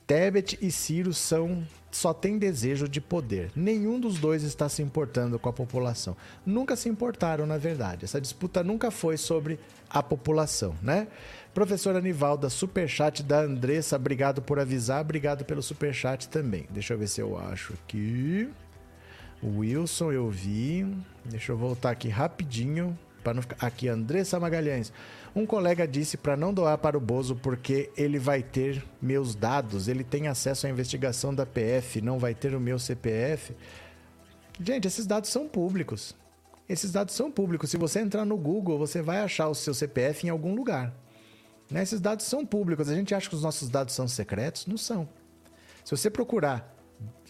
Tebet 0.05 0.59
e 0.61 0.73
Ciro 0.73 1.15
são 1.15 1.65
só 1.91 2.15
tem 2.15 2.39
desejo 2.39 2.89
de 2.89 3.01
poder. 3.01 3.51
Nenhum 3.55 3.99
dos 3.99 4.19
dois 4.19 4.43
está 4.43 4.69
se 4.69 4.83
importando 4.83 5.39
com 5.39 5.49
a 5.49 5.53
população. 5.53 6.17
Nunca 6.47 6.77
se 6.77 6.89
importaram, 6.89 7.47
na 7.47 7.59
verdade. 7.59 8.05
Essa 8.05 8.21
disputa 8.21 8.63
nunca 8.63 8.91
foi 8.91 9.17
sobre 9.17 9.59
a 9.89 10.03
população, 10.03 10.75
né? 10.81 11.09
Professora 11.53 12.01
Nivalda, 12.01 12.49
superchat 12.49 13.25
da 13.25 13.41
Andressa, 13.41 13.97
obrigado 13.97 14.41
por 14.41 14.61
avisar, 14.61 15.01
obrigado 15.01 15.45
pelo 15.45 15.61
superchat 15.61 16.29
também. 16.29 16.67
Deixa 16.71 16.95
eu 16.95 16.99
ver 16.99 17.09
se 17.09 17.21
eu 17.21 17.37
acho 17.37 17.73
aqui. 17.73 18.49
Wilson, 19.43 20.13
eu 20.13 20.31
vi. 20.31 20.87
Deixa 21.25 21.51
eu 21.51 21.57
voltar 21.57 21.91
aqui 21.91 22.09
rapidinho 22.09 22.97
para 23.25 23.35
não 23.35 23.43
ficar 23.43 23.67
aqui 23.67 23.89
Andressa 23.89 24.39
Magalhães. 24.39 24.93
Um 25.35 25.47
colega 25.47 25.87
disse 25.87 26.17
para 26.17 26.37
não 26.37 26.53
doar 26.53 26.77
para 26.79 26.99
o 26.99 27.01
Bozo 27.01 27.37
porque 27.37 27.91
ele 27.97 28.19
vai 28.19 28.43
ter 28.43 28.85
meus 29.01 29.35
dados, 29.35 29.87
ele 29.87 30.03
tem 30.03 30.27
acesso 30.27 30.67
à 30.67 30.71
investigação 30.71 31.33
da 31.33 31.47
PF, 31.47 32.01
não 32.01 32.19
vai 32.19 32.35
ter 32.35 32.55
o 32.55 32.61
meu 32.61 32.79
CPF. 32.79 33.55
Gente, 34.61 34.89
esses 34.89 35.07
dados 35.07 35.31
são 35.31 35.49
públicos. 35.49 36.17
Esses 36.69 36.93
dados 36.93 37.15
são 37.15 37.31
públicos. 37.31 37.71
Se 37.71 37.77
você 37.77 38.01
entrar 38.01 38.25
no 38.25 38.37
Google, 38.37 38.79
você 38.79 39.01
vai 39.01 39.21
achar 39.21 39.49
o 39.49 39.55
seu 39.55 39.73
CPF 39.73 40.27
em 40.27 40.31
algum 40.31 40.55
lugar. 40.55 40.93
Né? 41.71 41.83
Esses 41.83 42.01
dados 42.01 42.27
são 42.27 42.45
públicos. 42.45 42.89
A 42.89 42.95
gente 42.95 43.15
acha 43.15 43.29
que 43.29 43.35
os 43.35 43.43
nossos 43.43 43.69
dados 43.69 43.95
são 43.95 44.09
secretos? 44.09 44.67
Não 44.67 44.77
são. 44.77 45.09
Se 45.85 45.97
você 45.97 46.11
procurar, 46.11 46.77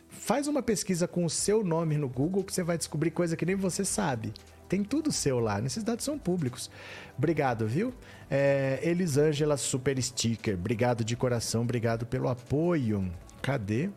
faz 0.08 0.48
uma 0.48 0.62
pesquisa 0.62 1.06
com 1.06 1.24
o 1.24 1.30
seu 1.30 1.62
nome 1.62 1.96
no 1.96 2.08
Google 2.08 2.44
que 2.44 2.52
você 2.52 2.62
vai 2.62 2.76
descobrir 2.76 3.10
coisa 3.10 3.36
que 3.36 3.46
nem 3.46 3.56
você 3.56 3.84
sabe. 3.84 4.32
Tem 4.70 4.84
tudo 4.84 5.10
seu 5.10 5.40
lá. 5.40 5.60
Esses 5.60 5.82
dados 5.82 6.04
são 6.04 6.16
públicos. 6.16 6.70
Obrigado, 7.18 7.66
viu? 7.66 7.92
É, 8.30 8.78
Elisângela 8.84 9.56
Super 9.56 10.00
Sticker. 10.00 10.54
Obrigado 10.54 11.04
de 11.04 11.16
coração. 11.16 11.62
Obrigado 11.62 12.06
pelo 12.06 12.28
apoio. 12.28 13.12
Cadê? 13.42 13.90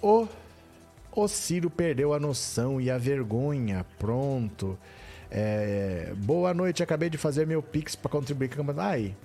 O, 0.00 0.28
o 1.10 1.26
Ciro 1.26 1.68
perdeu 1.68 2.14
a 2.14 2.20
noção 2.20 2.80
e 2.80 2.92
a 2.92 2.96
vergonha. 2.96 3.84
Pronto. 3.98 4.78
É, 5.28 6.12
boa 6.16 6.54
noite. 6.54 6.80
Acabei 6.80 7.10
de 7.10 7.18
fazer 7.18 7.48
meu 7.48 7.60
Pix 7.60 7.96
para 7.96 8.08
contribuir 8.08 8.54
com 8.54 8.70
a 8.70 8.88
Aí. 8.88 9.16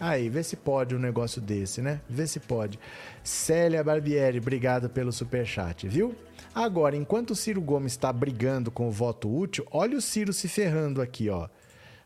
Aí, 0.00 0.28
vê 0.28 0.42
se 0.42 0.56
pode 0.56 0.96
um 0.96 0.98
negócio 0.98 1.40
desse, 1.40 1.80
né? 1.80 2.00
Vê 2.10 2.26
se 2.26 2.40
pode. 2.40 2.76
Célia 3.22 3.84
Barbieri, 3.84 4.38
obrigado 4.38 4.90
pelo 4.90 5.12
super 5.12 5.46
chat, 5.46 5.86
viu? 5.86 6.12
Agora, 6.54 6.96
enquanto 6.96 7.32
o 7.32 7.34
Ciro 7.34 7.60
Gomes 7.60 7.92
está 7.92 8.12
brigando 8.12 8.70
com 8.70 8.86
o 8.86 8.92
voto 8.92 9.28
útil, 9.28 9.66
olha 9.72 9.98
o 9.98 10.00
Ciro 10.00 10.32
se 10.32 10.46
ferrando 10.46 11.02
aqui, 11.02 11.28
ó. 11.28 11.48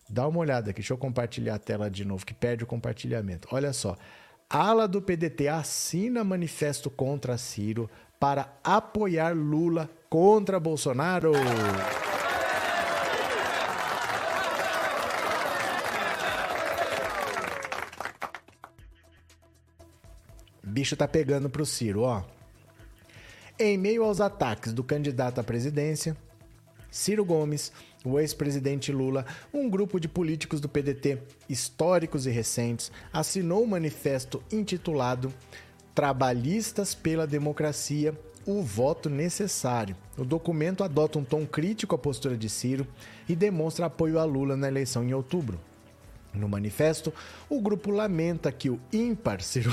Dá 0.08 0.26
uma 0.26 0.38
olhada 0.38 0.70
aqui, 0.70 0.80
deixa 0.80 0.94
eu 0.94 0.98
compartilhar 0.98 1.56
a 1.56 1.58
tela 1.58 1.90
de 1.90 2.02
novo, 2.02 2.24
que 2.24 2.32
perde 2.32 2.64
o 2.64 2.66
compartilhamento. 2.66 3.46
Olha 3.52 3.74
só. 3.74 3.94
ala 4.48 4.88
do 4.88 5.02
PDT 5.02 5.48
assina 5.48 6.24
manifesto 6.24 6.88
contra 6.88 7.36
Ciro 7.36 7.90
para 8.18 8.50
apoiar 8.64 9.36
Lula 9.36 9.90
contra 10.08 10.58
Bolsonaro. 10.58 11.32
Bicho 20.62 20.96
tá 20.96 21.06
pegando 21.06 21.50
pro 21.50 21.66
Ciro, 21.66 22.00
ó. 22.00 22.37
Em 23.60 23.76
meio 23.76 24.04
aos 24.04 24.20
ataques 24.20 24.72
do 24.72 24.84
candidato 24.84 25.40
à 25.40 25.42
presidência, 25.42 26.16
Ciro 26.92 27.24
Gomes, 27.24 27.72
o 28.04 28.20
ex-presidente 28.20 28.92
Lula, 28.92 29.26
um 29.52 29.68
grupo 29.68 29.98
de 29.98 30.06
políticos 30.06 30.60
do 30.60 30.68
PDT 30.68 31.18
históricos 31.48 32.24
e 32.24 32.30
recentes 32.30 32.92
assinou 33.12 33.64
um 33.64 33.66
manifesto 33.66 34.40
intitulado 34.52 35.34
Trabalhistas 35.92 36.94
pela 36.94 37.26
Democracia, 37.26 38.16
o 38.46 38.62
voto 38.62 39.10
necessário. 39.10 39.96
O 40.16 40.24
documento 40.24 40.84
adota 40.84 41.18
um 41.18 41.24
tom 41.24 41.44
crítico 41.44 41.96
à 41.96 41.98
postura 41.98 42.36
de 42.36 42.48
Ciro 42.48 42.86
e 43.28 43.34
demonstra 43.34 43.86
apoio 43.86 44.20
a 44.20 44.24
Lula 44.24 44.56
na 44.56 44.68
eleição 44.68 45.02
em 45.02 45.12
outubro. 45.12 45.60
No 46.32 46.48
manifesto, 46.48 47.12
o 47.50 47.60
grupo 47.60 47.90
lamenta 47.90 48.52
que 48.52 48.70
o 48.70 48.78
ímpar 48.92 49.42
Ciro. 49.42 49.72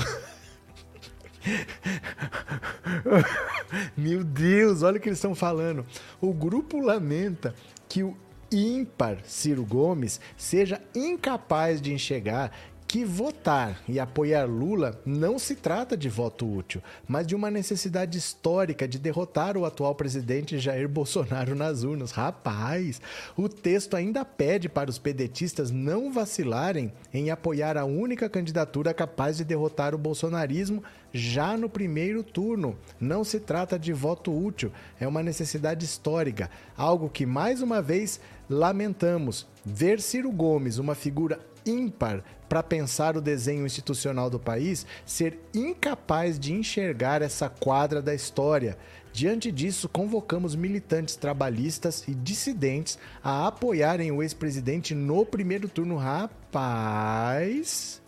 Meu 3.96 4.24
Deus, 4.24 4.82
olha 4.82 4.98
o 4.98 5.00
que 5.00 5.08
eles 5.08 5.18
estão 5.18 5.34
falando. 5.34 5.84
O 6.20 6.32
grupo 6.32 6.80
lamenta 6.80 7.54
que 7.88 8.02
o 8.02 8.16
ímpar 8.50 9.18
Ciro 9.24 9.64
Gomes 9.64 10.20
seja 10.36 10.80
incapaz 10.94 11.80
de 11.80 11.92
enxergar 11.92 12.52
que 12.86 13.04
votar 13.04 13.80
e 13.88 13.98
apoiar 13.98 14.44
Lula 14.44 15.00
não 15.04 15.38
se 15.38 15.56
trata 15.56 15.96
de 15.96 16.08
voto 16.08 16.50
útil, 16.50 16.82
mas 17.06 17.26
de 17.26 17.34
uma 17.34 17.50
necessidade 17.50 18.16
histórica 18.16 18.86
de 18.86 18.98
derrotar 18.98 19.56
o 19.56 19.64
atual 19.64 19.94
presidente 19.94 20.58
Jair 20.58 20.88
Bolsonaro 20.88 21.54
nas 21.54 21.82
urnas. 21.82 22.12
Rapaz, 22.12 23.00
o 23.36 23.48
texto 23.48 23.96
ainda 23.96 24.24
pede 24.24 24.68
para 24.68 24.88
os 24.88 24.98
pedetistas 24.98 25.70
não 25.70 26.12
vacilarem 26.12 26.92
em 27.12 27.30
apoiar 27.30 27.76
a 27.76 27.84
única 27.84 28.28
candidatura 28.28 28.94
capaz 28.94 29.36
de 29.36 29.44
derrotar 29.44 29.94
o 29.94 29.98
bolsonarismo 29.98 30.82
já 31.12 31.56
no 31.56 31.68
primeiro 31.68 32.22
turno. 32.22 32.78
Não 33.00 33.24
se 33.24 33.40
trata 33.40 33.78
de 33.78 33.92
voto 33.92 34.32
útil, 34.32 34.70
é 35.00 35.08
uma 35.08 35.22
necessidade 35.22 35.84
histórica, 35.84 36.50
algo 36.76 37.08
que 37.08 37.26
mais 37.26 37.60
uma 37.62 37.82
vez 37.82 38.20
lamentamos. 38.48 39.46
Ver 39.64 40.00
Ciro 40.00 40.30
Gomes, 40.30 40.78
uma 40.78 40.94
figura 40.94 41.40
ímpar 41.66 42.22
para 42.48 42.62
pensar 42.62 43.16
o 43.16 43.20
desenho 43.20 43.66
institucional 43.66 44.30
do 44.30 44.38
país, 44.38 44.86
ser 45.04 45.40
incapaz 45.52 46.38
de 46.38 46.52
enxergar 46.52 47.22
essa 47.22 47.48
quadra 47.48 48.00
da 48.00 48.14
história. 48.14 48.78
Diante 49.12 49.50
disso, 49.50 49.88
convocamos 49.88 50.54
militantes 50.54 51.16
trabalhistas 51.16 52.06
e 52.06 52.14
dissidentes 52.14 52.98
a 53.24 53.46
apoiarem 53.46 54.12
o 54.12 54.22
ex-presidente 54.22 54.94
no 54.94 55.24
primeiro 55.24 55.68
turno. 55.68 55.96
Rapaz. 55.96 58.02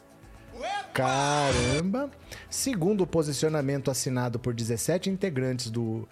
Caramba! 0.93 2.11
Segundo 2.51 3.03
o 3.03 3.07
posicionamento 3.07 3.91
assinado 3.91 4.39
por 4.39 4.53
17 4.53 5.11
integrantes 5.11 5.71
do, 5.71 6.09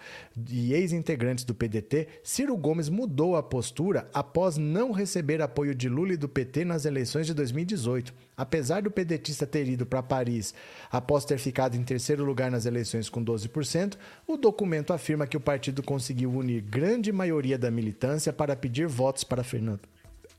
e 0.49 0.73
ex-integrantes 0.73 1.45
do 1.45 1.55
PDT, 1.55 2.07
Ciro 2.23 2.57
Gomes 2.57 2.89
mudou 2.89 3.37
a 3.37 3.43
postura 3.43 4.09
após 4.15 4.57
não 4.57 4.93
receber 4.93 5.43
apoio 5.43 5.75
de 5.75 5.89
Lula 5.89 6.13
e 6.13 6.17
do 6.17 6.29
PT 6.29 6.65
nas 6.65 6.85
eleições 6.85 7.27
de 7.27 7.35
2018. 7.35 8.15
Apesar 8.37 8.83
do 8.83 8.91
pedetista 8.91 9.47
ter 9.47 9.67
ido 9.67 9.87
para 9.87 10.03
Paris 10.03 10.55
após 10.91 11.25
ter 11.25 11.39
ficado 11.39 11.75
em 11.75 11.83
terceiro 11.83 12.25
lugar 12.25 12.51
nas 12.51 12.67
eleições 12.67 13.09
com 13.09 13.25
12%, 13.25 13.95
o 14.27 14.37
documento 14.37 14.93
afirma 14.93 15.27
que 15.27 15.37
o 15.37 15.41
partido 15.41 15.83
conseguiu 15.83 16.31
unir 16.31 16.61
grande 16.61 17.11
maioria 17.11 17.59
da 17.59 17.71
militância 17.71 18.33
para 18.33 18.55
pedir 18.55 18.87
votos 18.87 19.25
para 19.25 19.43
Fernando 19.43 19.89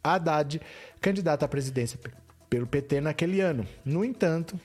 Haddad, 0.03 0.61
candidato 1.01 1.43
à 1.43 1.47
presidência 1.47 1.99
pelo 2.49 2.67
PT 2.67 3.01
naquele 3.01 3.41
ano. 3.41 3.65
No 3.83 4.03
entanto, 4.03 4.59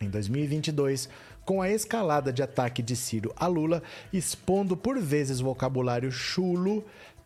em 0.00 0.08
2022, 0.08 1.08
com 1.44 1.60
a 1.60 1.68
escalada 1.68 2.32
de 2.32 2.42
ataque 2.42 2.82
de 2.82 2.94
Ciro 2.94 3.32
a 3.36 3.46
Lula, 3.46 3.82
expondo 4.12 4.76
por 4.76 4.98
vezes 4.98 5.40
vocabulário 5.40 6.10
chulo, 6.10 6.84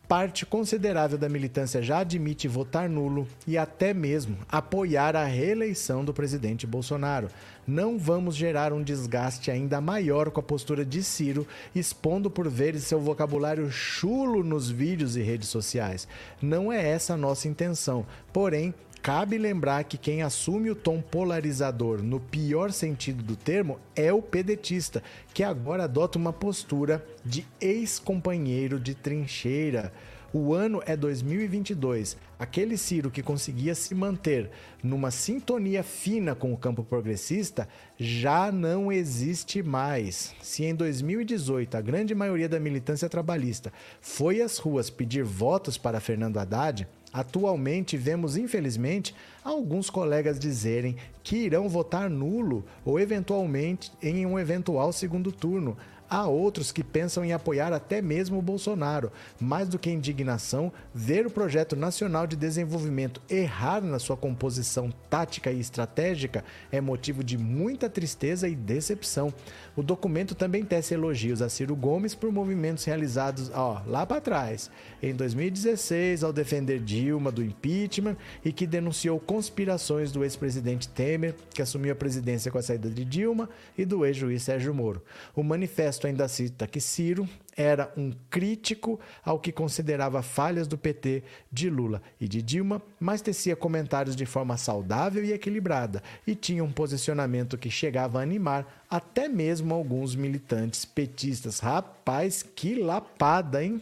parte 0.09 0.47
considerável 0.47 1.19
da 1.19 1.29
militância 1.29 1.83
já 1.83 1.99
admite 1.99 2.47
votar 2.47 2.89
nulo 2.89 3.27
e 3.47 3.59
até 3.59 3.93
mesmo 3.93 4.39
apoiar 4.49 5.17
a 5.17 5.25
reeleição 5.25 6.05
do 6.05 6.15
presidente 6.15 6.67
Bolsonaro. 6.67 7.29
Não 7.67 7.99
vamos 7.99 8.37
gerar 8.37 8.73
um 8.73 8.83
desgaste 8.83 9.51
ainda 9.51 9.81
maior 9.81 10.31
com 10.31 10.39
a 10.39 10.43
postura 10.43 10.85
de 10.85 11.03
Ciro, 11.03 11.47
expondo 11.75 12.31
por 12.31 12.49
vezes 12.49 12.85
seu 12.85 13.01
vocabulário 13.01 13.71
chulo 13.71 14.45
nos 14.45 14.71
vídeos 14.71 15.17
e 15.17 15.23
redes 15.23 15.49
sociais. 15.49 16.07
Não 16.41 16.73
é 16.73 16.89
essa 16.89 17.15
a 17.15 17.17
nossa 17.17 17.49
intenção, 17.49 18.07
porém, 18.33 18.73
Cabe 19.07 19.39
lembrar 19.39 19.85
que 19.85 19.97
quem 19.97 20.23
assume 20.23 20.69
o 20.69 20.75
tom 20.75 21.01
polarizador 21.01 22.03
no 22.03 22.19
pior 22.19 22.73
sentido 22.73 23.23
do 23.23 23.37
termo 23.37 23.79
é 23.95 24.13
o 24.13 24.21
pedetista, 24.21 25.01
que 25.33 25.45
agora 25.45 25.85
adota 25.85 26.19
uma 26.19 26.33
postura 26.33 27.07
de 27.25 27.47
ex-companheiro 27.61 28.81
de 28.81 28.97
trincheira. 28.97 29.93
O 30.33 30.53
ano 30.53 30.83
é 30.85 30.97
2022. 30.97 32.17
Aquele 32.37 32.77
Ciro 32.77 33.09
que 33.09 33.23
conseguia 33.23 33.77
se 33.77 33.95
manter 33.95 34.51
numa 34.83 35.13
sintonia 35.13 35.85
fina 35.85 36.35
com 36.35 36.53
o 36.53 36.59
campo 36.59 36.83
progressista 36.83 37.69
já 37.97 38.51
não 38.51 38.91
existe 38.91 39.63
mais. 39.63 40.35
Se 40.43 40.65
em 40.65 40.75
2018 40.75 41.77
a 41.77 41.81
grande 41.81 42.13
maioria 42.13 42.49
da 42.49 42.59
militância 42.59 43.09
trabalhista 43.09 43.73
foi 44.01 44.43
às 44.43 44.59
ruas 44.59 44.91
pedir 44.91 45.23
votos 45.23 45.79
para 45.79 46.01
Fernando 46.01 46.39
Haddad, 46.39 46.89
Atualmente, 47.17 47.97
vemos, 47.97 48.37
infelizmente, 48.37 49.15
alguns 49.43 49.89
colegas 49.89 50.39
dizerem 50.39 50.97
que 51.23 51.35
irão 51.35 51.67
votar 51.67 52.11
nulo 52.11 52.63
ou 52.85 53.01
eventualmente 53.01 53.91
em 54.03 54.27
um 54.27 54.39
eventual 54.39 54.93
segundo 54.93 55.33
turno, 55.33 55.79
Há 56.09 56.27
outros 56.27 56.71
que 56.71 56.85
pensam 56.85 57.25
em 57.25 57.33
apoiar 57.33 57.73
até 57.73 58.01
mesmo 58.01 58.39
o 58.39 58.43
Bolsonaro. 58.43 59.11
Mais 59.41 59.69
do 59.69 59.79
que 59.79 59.91
indignação, 59.91 60.73
ver 60.95 61.27
o 61.27 61.31
projeto 61.31 61.75
nacional 61.75 62.27
de 62.27 62.37
desenvolvimento 62.37 63.21
errar 63.29 63.81
na 63.81 63.99
sua 63.99 64.17
composição 64.17 64.93
tática 65.11 65.51
e 65.51 65.59
estratégica 65.59 66.45
é 66.71 66.81
motivo 66.81 67.25
de 67.25 67.37
muita 67.37 67.89
tristeza 67.89 68.49
e 68.49 68.55
decepção. 68.55 69.33
O 69.75 69.83
documento 69.83 70.35
também 70.35 70.65
tece 70.65 70.95
elogios 70.95 71.43
a 71.43 71.49
Ciro 71.49 71.75
Gomes 71.75 72.15
por 72.15 72.31
movimentos 72.31 72.85
realizados 72.85 73.51
ó, 73.53 73.83
lá 73.87 74.07
para 74.07 74.21
trás, 74.21 74.71
em 75.03 75.15
2016, 75.15 76.23
ao 76.23 76.33
defender 76.33 76.81
Dilma 76.81 77.33
do 77.33 77.43
impeachment 77.43 78.17
e 78.45 78.53
que 78.53 78.67
denunciou 78.67 79.19
conspirações 79.19 80.13
do 80.13 80.23
ex-presidente 80.23 80.89
Temer, 80.89 81.35
que 81.53 81.63
assumiu 81.63 81.93
a 81.93 81.97
presidência 81.97 82.51
com 82.51 82.59
a 82.59 82.63
saída 82.63 82.89
de 82.89 83.05
Dilma, 83.05 83.49
e 83.77 83.85
do 83.85 84.05
ex-juiz 84.05 84.43
Sérgio 84.43 84.75
Moro. 84.75 85.03
O 85.35 85.43
manifesto 85.43 85.96
texto 85.97 86.07
ainda 86.07 86.29
cita 86.29 86.67
que 86.67 86.81
Ciro 86.81 87.27
era 87.57 87.91
um 87.97 88.13
crítico 88.29 89.01
ao 89.25 89.39
que 89.39 89.51
considerava 89.51 90.23
falhas 90.23 90.69
do 90.69 90.77
PT, 90.77 91.23
de 91.51 91.71
Lula 91.71 92.03
e 92.21 92.29
de 92.29 92.43
Dilma, 92.43 92.83
mas 93.01 93.23
tecia 93.23 93.57
comentários 93.57 94.15
de 94.15 94.27
forma 94.27 94.59
saudável 94.59 95.25
e 95.25 95.33
equilibrada 95.33 96.03
e 96.27 96.35
tinha 96.35 96.63
um 96.63 96.71
posicionamento 96.71 97.57
que 97.57 97.71
chegava 97.71 98.19
a 98.19 98.23
animar 98.23 98.85
até 98.91 99.27
mesmo 99.27 99.73
alguns 99.73 100.15
militantes 100.15 100.85
petistas. 100.85 101.61
Rapaz, 101.61 102.43
que 102.43 102.75
lapada, 102.75 103.65
hein? 103.65 103.81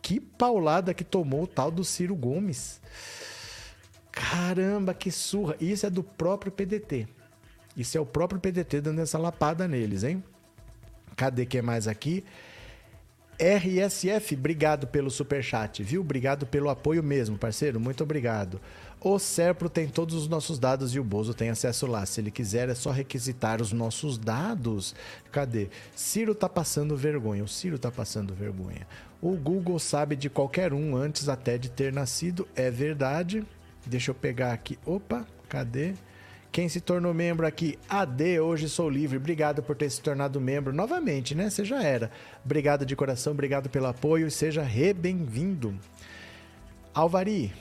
Que 0.00 0.20
paulada 0.20 0.94
que 0.94 1.02
tomou 1.02 1.42
o 1.42 1.46
tal 1.46 1.72
do 1.72 1.82
Ciro 1.82 2.14
Gomes. 2.14 2.80
Caramba, 4.12 4.94
que 4.94 5.10
surra. 5.10 5.56
Isso 5.60 5.84
é 5.84 5.90
do 5.90 6.04
próprio 6.04 6.52
PDT. 6.52 7.08
Isso 7.76 7.98
é 7.98 8.00
o 8.00 8.06
próprio 8.06 8.40
PDT 8.40 8.80
dando 8.80 9.00
essa 9.00 9.18
lapada 9.18 9.66
neles, 9.66 10.04
hein? 10.04 10.22
Cadê 11.18 11.44
que 11.44 11.60
mais 11.60 11.88
aqui? 11.88 12.24
RSF, 13.40 14.36
obrigado 14.36 14.86
pelo 14.86 15.10
super 15.10 15.42
chat, 15.42 15.82
viu? 15.82 16.00
Obrigado 16.00 16.46
pelo 16.46 16.70
apoio 16.70 17.02
mesmo, 17.02 17.36
parceiro. 17.36 17.80
Muito 17.80 18.04
obrigado. 18.04 18.60
O 19.00 19.18
Serpro 19.18 19.68
tem 19.68 19.88
todos 19.88 20.14
os 20.14 20.28
nossos 20.28 20.60
dados 20.60 20.94
e 20.94 21.00
o 21.00 21.04
Bozo 21.04 21.34
tem 21.34 21.50
acesso 21.50 21.88
lá. 21.88 22.06
Se 22.06 22.20
ele 22.20 22.30
quiser, 22.30 22.68
é 22.68 22.74
só 22.74 22.92
requisitar 22.92 23.60
os 23.60 23.72
nossos 23.72 24.16
dados. 24.16 24.94
Cadê? 25.32 25.68
Ciro 25.94 26.36
tá 26.36 26.48
passando 26.48 26.96
vergonha. 26.96 27.42
O 27.42 27.48
Ciro 27.48 27.80
tá 27.80 27.90
passando 27.90 28.32
vergonha. 28.32 28.86
O 29.20 29.36
Google 29.36 29.80
sabe 29.80 30.14
de 30.14 30.30
qualquer 30.30 30.72
um 30.72 30.96
antes 30.96 31.28
até 31.28 31.58
de 31.58 31.68
ter 31.68 31.92
nascido. 31.92 32.46
É 32.54 32.70
verdade. 32.70 33.44
Deixa 33.84 34.12
eu 34.12 34.14
pegar 34.14 34.52
aqui. 34.52 34.78
Opa, 34.86 35.26
cadê? 35.48 35.94
Quem 36.50 36.68
se 36.68 36.80
tornou 36.80 37.12
membro 37.12 37.46
aqui, 37.46 37.78
AD, 37.88 38.40
hoje 38.40 38.68
sou 38.68 38.88
livre. 38.88 39.18
Obrigado 39.18 39.62
por 39.62 39.76
ter 39.76 39.90
se 39.90 40.00
tornado 40.00 40.40
membro 40.40 40.72
novamente, 40.72 41.34
né? 41.34 41.50
Você 41.50 41.64
já 41.64 41.82
era. 41.82 42.10
Obrigado 42.44 42.86
de 42.86 42.96
coração, 42.96 43.32
obrigado 43.32 43.68
pelo 43.68 43.86
apoio 43.86 44.26
e 44.26 44.30
seja 44.30 44.62
re-bem-vindo. 44.62 45.78
Alvari, 46.94 47.52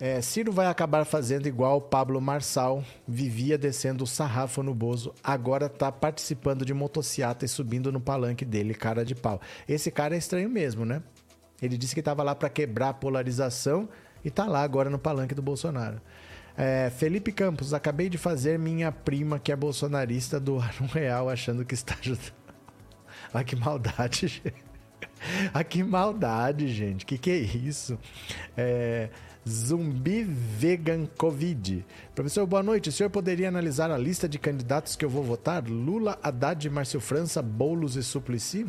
é, 0.00 0.20
Ciro 0.20 0.50
vai 0.50 0.66
acabar 0.66 1.04
fazendo 1.04 1.46
igual 1.46 1.80
Pablo 1.80 2.20
Marçal, 2.20 2.84
vivia 3.06 3.58
descendo 3.58 4.04
o 4.04 4.06
sarrafo 4.06 4.62
no 4.62 4.74
Bozo, 4.74 5.14
agora 5.22 5.68
tá 5.68 5.92
participando 5.92 6.64
de 6.64 6.74
motociata 6.74 7.44
e 7.44 7.48
subindo 7.48 7.92
no 7.92 8.00
palanque 8.00 8.44
dele, 8.44 8.74
cara 8.74 9.04
de 9.04 9.14
pau. 9.14 9.40
Esse 9.68 9.90
cara 9.90 10.14
é 10.14 10.18
estranho 10.18 10.48
mesmo, 10.48 10.84
né? 10.84 11.02
Ele 11.60 11.78
disse 11.78 11.94
que 11.94 12.02
tava 12.02 12.24
lá 12.24 12.34
para 12.34 12.48
quebrar 12.48 12.88
a 12.88 12.94
polarização 12.94 13.88
e 14.24 14.30
tá 14.30 14.46
lá 14.46 14.62
agora 14.62 14.90
no 14.90 14.98
palanque 14.98 15.34
do 15.34 15.42
Bolsonaro. 15.42 16.00
É, 16.56 16.90
Felipe 16.90 17.32
Campos, 17.32 17.72
acabei 17.72 18.08
de 18.08 18.18
fazer 18.18 18.58
minha 18.58 18.92
prima, 18.92 19.38
que 19.38 19.50
é 19.50 19.56
bolsonarista, 19.56 20.38
doar 20.38 20.74
um 20.82 20.86
real 20.86 21.28
achando 21.28 21.64
que 21.64 21.74
está 21.74 21.96
ajudando. 22.00 22.32
Olha 23.32 23.44
que 23.44 23.56
maldade, 23.56 24.28
gente. 24.28 24.54
ah, 25.52 25.64
que 25.64 25.82
maldade, 25.82 26.68
gente. 26.68 27.06
Que 27.06 27.18
que 27.18 27.30
é 27.30 27.36
isso? 27.36 27.98
É, 28.56 29.08
Zumbi 29.48 30.22
Vegan 30.22 31.06
Covid. 31.16 31.84
Professor, 32.14 32.46
boa 32.46 32.62
noite. 32.62 32.88
O 32.88 32.92
senhor 32.92 33.10
poderia 33.10 33.48
analisar 33.48 33.90
a 33.90 33.98
lista 33.98 34.28
de 34.28 34.38
candidatos 34.38 34.94
que 34.94 35.04
eu 35.04 35.10
vou 35.10 35.22
votar? 35.22 35.64
Lula, 35.66 36.18
Haddad, 36.22 36.68
Márcio 36.70 37.00
França, 37.00 37.42
Boulos 37.42 37.96
e 37.96 38.02
Suplicy? 38.02 38.66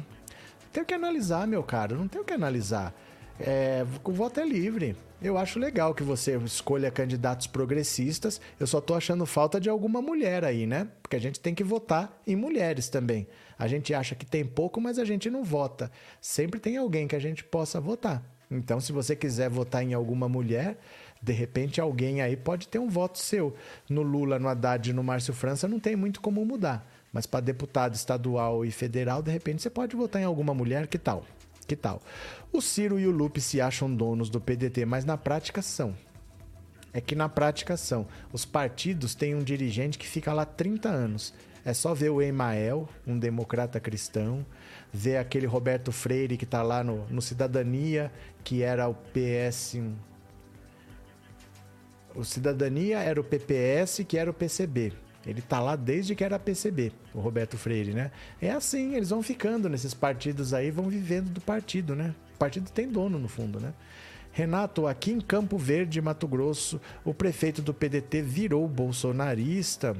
Tem 0.72 0.84
que 0.84 0.93
analisar, 0.93 1.45
meu 1.45 1.61
caro. 1.64 1.95
Não 1.97 2.07
tem 2.07 2.19
o 2.19 2.26
que 2.26 2.34
analisar. 2.34 2.93
É, 3.39 3.85
o 4.03 4.11
voto 4.11 4.39
é 4.39 4.45
livre. 4.45 4.95
Eu 5.22 5.38
acho 5.38 5.57
legal 5.57 5.95
que 5.95 6.03
você 6.03 6.38
escolha 6.38 6.91
candidatos 6.91 7.47
progressistas. 7.47 8.41
Eu 8.60 8.68
só 8.68 8.81
tô 8.81 8.93
achando 8.93 9.26
falta 9.26 9.60
de 9.60 9.69
alguma 9.69 10.01
mulher 10.01 10.43
aí, 10.43 10.68
né? 10.68 10.88
Porque 11.01 11.15
a 11.15 11.19
gente 11.19 11.39
tem 11.39 11.55
que 11.55 11.64
votar 11.64 12.22
em 12.27 12.35
mulheres 12.35 12.89
também. 12.89 13.26
A 13.57 13.68
gente 13.68 13.93
acha 13.93 14.15
que 14.15 14.26
tem 14.26 14.43
pouco, 14.43 14.81
mas 14.81 14.99
a 14.99 15.05
gente 15.05 15.30
não 15.30 15.43
vota. 15.43 15.89
Sempre 16.19 16.60
tem 16.60 16.76
alguém 16.76 17.07
que 17.07 17.15
a 17.15 17.19
gente 17.19 17.43
possa 17.43 17.80
votar. 17.80 18.22
Então, 18.51 18.80
se 18.80 18.91
você 18.91 19.15
quiser 19.15 19.49
votar 19.49 19.81
em 19.84 19.93
alguma 19.93 20.27
mulher, 20.27 20.77
de 21.22 21.31
repente 21.31 21.80
alguém 21.80 22.22
aí 22.22 22.35
pode 22.35 22.68
ter 22.68 22.80
um 22.80 22.89
voto 22.89 23.18
seu. 23.18 23.55
No 23.89 24.01
Lula, 24.01 24.38
no 24.38 24.49
Haddad 24.49 24.91
no 24.91 25.03
Márcio 25.03 25.34
França 25.34 25.68
não 25.68 25.80
tem 25.80 25.95
muito 25.95 26.19
como 26.19 26.45
mudar. 26.45 26.85
Mas 27.14 27.26
para 27.26 27.39
deputado 27.39 27.95
estadual 27.95 28.65
e 28.65 28.72
federal, 28.72 29.23
de 29.23 29.31
repente 29.31 29.61
você 29.61 29.69
pode 29.69 29.95
votar 29.95 30.22
em 30.22 30.26
alguma 30.26 30.53
mulher, 30.53 30.88
que 30.88 30.97
tal? 30.97 31.23
Que 31.65 31.76
tal? 31.76 32.02
O 32.52 32.61
Ciro 32.61 32.99
e 32.99 33.07
o 33.07 33.11
Lupe 33.11 33.41
se 33.41 33.61
acham 33.61 33.94
donos 33.94 34.30
do 34.30 34.40
PDT, 34.40 34.85
mas 34.85 35.06
na 35.06 35.18
prática 35.18 35.61
são. 35.61 35.95
É 36.94 37.02
que 37.02 37.15
na 37.15 37.27
prática 37.27 37.76
são. 37.76 38.07
Os 38.31 38.45
partidos 38.45 39.15
têm 39.15 39.34
um 39.34 39.44
dirigente 39.44 39.98
que 39.98 40.07
fica 40.07 40.31
lá 40.31 40.45
30 40.45 40.90
anos. 40.90 41.34
É 41.65 41.73
só 41.73 41.94
ver 41.94 42.10
o 42.10 42.22
Emael, 42.22 42.88
um 43.07 43.18
democrata 43.18 43.80
cristão, 43.80 44.45
ver 44.91 45.18
aquele 45.18 45.48
Roberto 45.48 45.91
Freire 45.91 46.38
que 46.38 46.44
está 46.44 46.61
lá 46.61 46.84
no, 46.84 47.06
no 47.07 47.22
Cidadania, 47.22 48.11
que 48.44 48.61
era 48.61 48.88
o 48.88 48.94
PS. 48.94 49.77
O 52.14 52.23
Cidadania 52.23 52.99
era 52.99 53.19
o 53.19 53.23
PPS, 53.23 54.03
que 54.07 54.18
era 54.18 54.30
o 54.30 54.34
PCB. 54.34 54.94
Ele 55.26 55.41
tá 55.41 55.60
lá 55.60 55.76
desde 55.76 56.16
que 56.16 56.24
era 56.24 56.38
PCB, 56.38 56.91
o 57.14 57.20
Roberto 57.20 57.58
Freire, 57.58 57.94
né? 57.94 58.12
É 58.41 58.52
assim, 58.52 58.95
eles 58.95 59.10
vão 59.10 59.24
ficando 59.24 59.70
nesses 59.70 59.94
partidos 59.94 60.54
aí, 60.54 60.70
vão 60.70 60.90
vivendo 60.90 61.30
do 61.30 61.40
partido, 61.40 61.95
né? 61.95 62.14
O 62.36 62.38
partido 62.38 62.70
tem 62.70 62.88
dono 62.88 63.18
no 63.18 63.28
fundo, 63.28 63.60
né? 63.60 63.74
Renato, 64.34 64.88
aqui 64.88 65.12
em 65.12 65.22
Campo 65.22 65.58
Verde, 65.58 66.02
Mato 66.02 66.28
Grosso, 66.28 66.82
o 67.06 67.14
prefeito 67.14 67.62
do 67.62 67.74
PDT 67.74 68.22
virou 68.22 68.68
bolsonarista. 68.68 69.95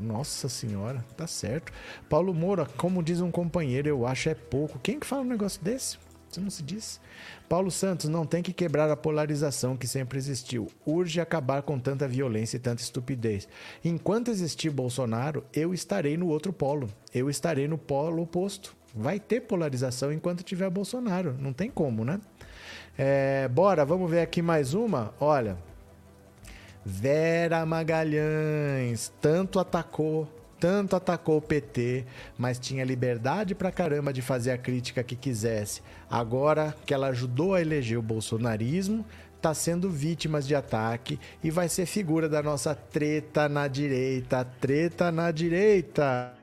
Nossa 0.00 0.48
senhora, 0.48 1.04
tá 1.16 1.26
certo. 1.26 1.72
Paulo 2.08 2.34
Moura, 2.34 2.66
como 2.76 3.02
diz 3.02 3.20
um 3.20 3.30
companheiro, 3.30 3.88
eu 3.88 4.06
acho 4.06 4.28
é 4.28 4.34
pouco. 4.34 4.78
Quem 4.80 4.98
que 4.98 5.06
fala 5.06 5.22
um 5.22 5.26
negócio 5.26 5.62
desse? 5.62 5.96
Isso 6.32 6.40
não 6.40 6.48
se 6.48 6.62
diz. 6.62 6.98
Paulo 7.46 7.70
Santos, 7.70 8.08
não 8.08 8.24
tem 8.24 8.42
que 8.42 8.54
quebrar 8.54 8.90
a 8.90 8.96
polarização 8.96 9.76
que 9.76 9.86
sempre 9.86 10.16
existiu. 10.16 10.66
Urge 10.86 11.20
acabar 11.20 11.60
com 11.60 11.78
tanta 11.78 12.08
violência 12.08 12.56
e 12.56 12.60
tanta 12.60 12.80
estupidez. 12.80 13.46
Enquanto 13.84 14.30
existir 14.30 14.70
Bolsonaro, 14.70 15.44
eu 15.52 15.74
estarei 15.74 16.16
no 16.16 16.28
outro 16.28 16.50
polo. 16.50 16.88
Eu 17.12 17.28
estarei 17.28 17.68
no 17.68 17.76
polo 17.76 18.22
oposto. 18.22 18.74
Vai 18.94 19.20
ter 19.20 19.42
polarização 19.42 20.10
enquanto 20.10 20.42
tiver 20.42 20.70
Bolsonaro. 20.70 21.36
Não 21.38 21.52
tem 21.52 21.70
como, 21.70 22.02
né? 22.02 22.18
É, 22.96 23.46
bora, 23.48 23.84
vamos 23.84 24.10
ver 24.10 24.20
aqui 24.20 24.40
mais 24.40 24.72
uma. 24.72 25.12
Olha, 25.20 25.58
Vera 26.82 27.66
Magalhães 27.66 29.12
tanto 29.20 29.60
atacou, 29.60 30.26
tanto 30.62 30.94
atacou 30.94 31.38
o 31.38 31.42
PT, 31.42 32.04
mas 32.38 32.56
tinha 32.56 32.84
liberdade 32.84 33.52
pra 33.52 33.72
caramba 33.72 34.12
de 34.12 34.22
fazer 34.22 34.52
a 34.52 34.56
crítica 34.56 35.02
que 35.02 35.16
quisesse. 35.16 35.82
Agora 36.08 36.72
que 36.86 36.94
ela 36.94 37.08
ajudou 37.08 37.56
a 37.56 37.60
eleger 37.60 37.98
o 37.98 38.02
bolsonarismo, 38.02 39.04
tá 39.40 39.52
sendo 39.54 39.90
vítima 39.90 40.40
de 40.40 40.54
ataque 40.54 41.18
e 41.42 41.50
vai 41.50 41.68
ser 41.68 41.84
figura 41.84 42.28
da 42.28 42.40
nossa 42.40 42.76
treta 42.76 43.48
na 43.48 43.66
direita, 43.66 44.44
treta 44.60 45.10
na 45.10 45.32
direita. 45.32 46.41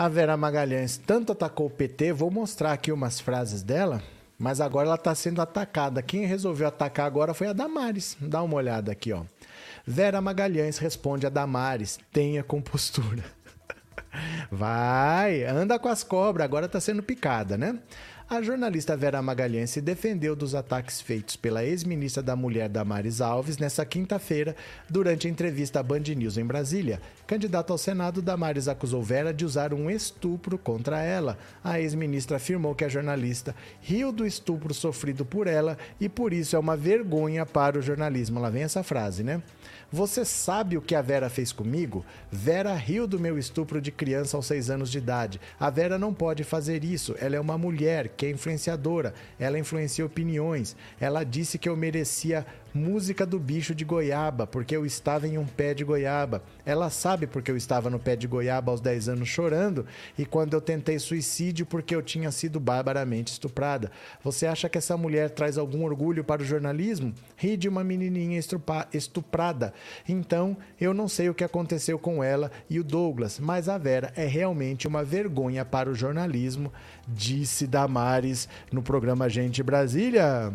A 0.00 0.06
Vera 0.06 0.36
Magalhães 0.36 0.96
tanto 0.96 1.32
atacou 1.32 1.66
o 1.66 1.70
PT, 1.70 2.12
vou 2.12 2.30
mostrar 2.30 2.72
aqui 2.72 2.92
umas 2.92 3.18
frases 3.18 3.64
dela, 3.64 4.00
mas 4.38 4.60
agora 4.60 4.86
ela 4.86 4.94
está 4.94 5.12
sendo 5.12 5.42
atacada. 5.42 6.00
Quem 6.00 6.24
resolveu 6.24 6.68
atacar 6.68 7.04
agora 7.04 7.34
foi 7.34 7.48
a 7.48 7.52
Damares. 7.52 8.16
Dá 8.20 8.40
uma 8.40 8.54
olhada 8.54 8.92
aqui, 8.92 9.12
ó. 9.12 9.24
Vera 9.84 10.20
Magalhães 10.20 10.78
responde 10.78 11.26
a 11.26 11.28
Damares: 11.28 11.98
tenha 12.12 12.44
compostura. 12.44 13.24
Vai, 14.50 15.44
anda 15.44 15.78
com 15.78 15.88
as 15.88 16.02
cobras, 16.02 16.44
agora 16.44 16.66
está 16.66 16.80
sendo 16.80 17.02
picada, 17.02 17.56
né? 17.56 17.78
A 18.30 18.42
jornalista 18.42 18.94
Vera 18.94 19.22
Magalhães 19.22 19.70
se 19.70 19.80
defendeu 19.80 20.36
dos 20.36 20.54
ataques 20.54 21.00
feitos 21.00 21.34
pela 21.34 21.64
ex-ministra 21.64 22.22
da 22.22 22.36
Mulher 22.36 22.68
Damares 22.68 23.22
Alves 23.22 23.56
nessa 23.56 23.86
quinta-feira, 23.86 24.54
durante 24.86 25.26
a 25.26 25.30
entrevista 25.30 25.80
à 25.80 25.82
Band 25.82 26.00
News 26.14 26.36
em 26.36 26.44
Brasília. 26.44 27.00
Candidato 27.26 27.72
ao 27.72 27.78
Senado, 27.78 28.20
Damares 28.20 28.68
acusou 28.68 29.02
Vera 29.02 29.32
de 29.32 29.46
usar 29.46 29.72
um 29.72 29.88
estupro 29.90 30.58
contra 30.58 31.02
ela. 31.02 31.38
A 31.64 31.80
ex-ministra 31.80 32.36
afirmou 32.36 32.74
que 32.74 32.84
a 32.84 32.88
jornalista 32.90 33.56
riu 33.80 34.12
do 34.12 34.26
estupro 34.26 34.74
sofrido 34.74 35.24
por 35.24 35.46
ela 35.46 35.78
e 35.98 36.06
por 36.06 36.34
isso 36.34 36.54
é 36.54 36.58
uma 36.58 36.76
vergonha 36.76 37.46
para 37.46 37.78
o 37.78 37.82
jornalismo. 37.82 38.38
Lá 38.38 38.50
vem 38.50 38.62
essa 38.62 38.82
frase, 38.82 39.24
né? 39.24 39.42
Você 39.90 40.22
sabe 40.22 40.76
o 40.76 40.82
que 40.82 40.94
a 40.94 41.00
Vera 41.00 41.30
fez 41.30 41.50
comigo? 41.50 42.04
Vera 42.30 42.74
riu 42.74 43.06
do 43.06 43.18
meu 43.18 43.38
estupro 43.38 43.80
de 43.80 43.90
criança 43.90 44.36
aos 44.36 44.44
seis 44.44 44.68
anos 44.68 44.90
de 44.90 44.98
idade. 44.98 45.40
A 45.58 45.70
Vera 45.70 45.98
não 45.98 46.12
pode 46.12 46.44
fazer 46.44 46.84
isso. 46.84 47.16
Ela 47.18 47.36
é 47.36 47.40
uma 47.40 47.56
mulher 47.56 48.08
que 48.08 48.26
é 48.26 48.30
influenciadora. 48.30 49.14
Ela 49.40 49.58
influencia 49.58 50.04
opiniões. 50.04 50.76
Ela 51.00 51.24
disse 51.24 51.56
que 51.56 51.70
eu 51.70 51.74
merecia 51.74 52.46
música 52.74 53.24
do 53.24 53.38
bicho 53.38 53.74
de 53.74 53.84
goiaba, 53.84 54.46
porque 54.46 54.76
eu 54.76 54.84
estava 54.84 55.26
em 55.26 55.38
um 55.38 55.46
pé 55.46 55.74
de 55.74 55.84
goiaba. 55.84 56.42
Ela 56.64 56.90
sabe 56.90 57.26
porque 57.26 57.50
eu 57.50 57.56
estava 57.56 57.90
no 57.90 57.98
pé 57.98 58.16
de 58.16 58.26
goiaba 58.26 58.70
aos 58.70 58.80
10 58.80 59.08
anos 59.10 59.28
chorando 59.28 59.86
e 60.16 60.24
quando 60.24 60.54
eu 60.54 60.60
tentei 60.60 60.98
suicídio 60.98 61.66
porque 61.66 61.94
eu 61.94 62.02
tinha 62.02 62.30
sido 62.30 62.60
barbaramente 62.60 63.32
estuprada. 63.32 63.90
Você 64.22 64.46
acha 64.46 64.68
que 64.68 64.78
essa 64.78 64.96
mulher 64.96 65.30
traz 65.30 65.58
algum 65.58 65.84
orgulho 65.84 66.24
para 66.24 66.42
o 66.42 66.44
jornalismo? 66.44 67.14
Ri 67.36 67.56
de 67.56 67.68
uma 67.68 67.82
menininha 67.82 68.40
estuprada. 68.92 69.72
Então, 70.08 70.56
eu 70.80 70.92
não 70.92 71.08
sei 71.08 71.28
o 71.28 71.34
que 71.34 71.44
aconteceu 71.44 71.98
com 71.98 72.22
ela 72.22 72.50
e 72.68 72.78
o 72.78 72.84
Douglas, 72.84 73.38
mas 73.38 73.68
a 73.68 73.78
Vera 73.78 74.12
é 74.16 74.26
realmente 74.26 74.86
uma 74.86 75.04
vergonha 75.04 75.64
para 75.64 75.90
o 75.90 75.94
jornalismo, 75.94 76.72
disse 77.06 77.66
Damares 77.66 78.48
no 78.72 78.82
programa 78.82 79.28
Gente 79.28 79.62
Brasília. 79.62 80.52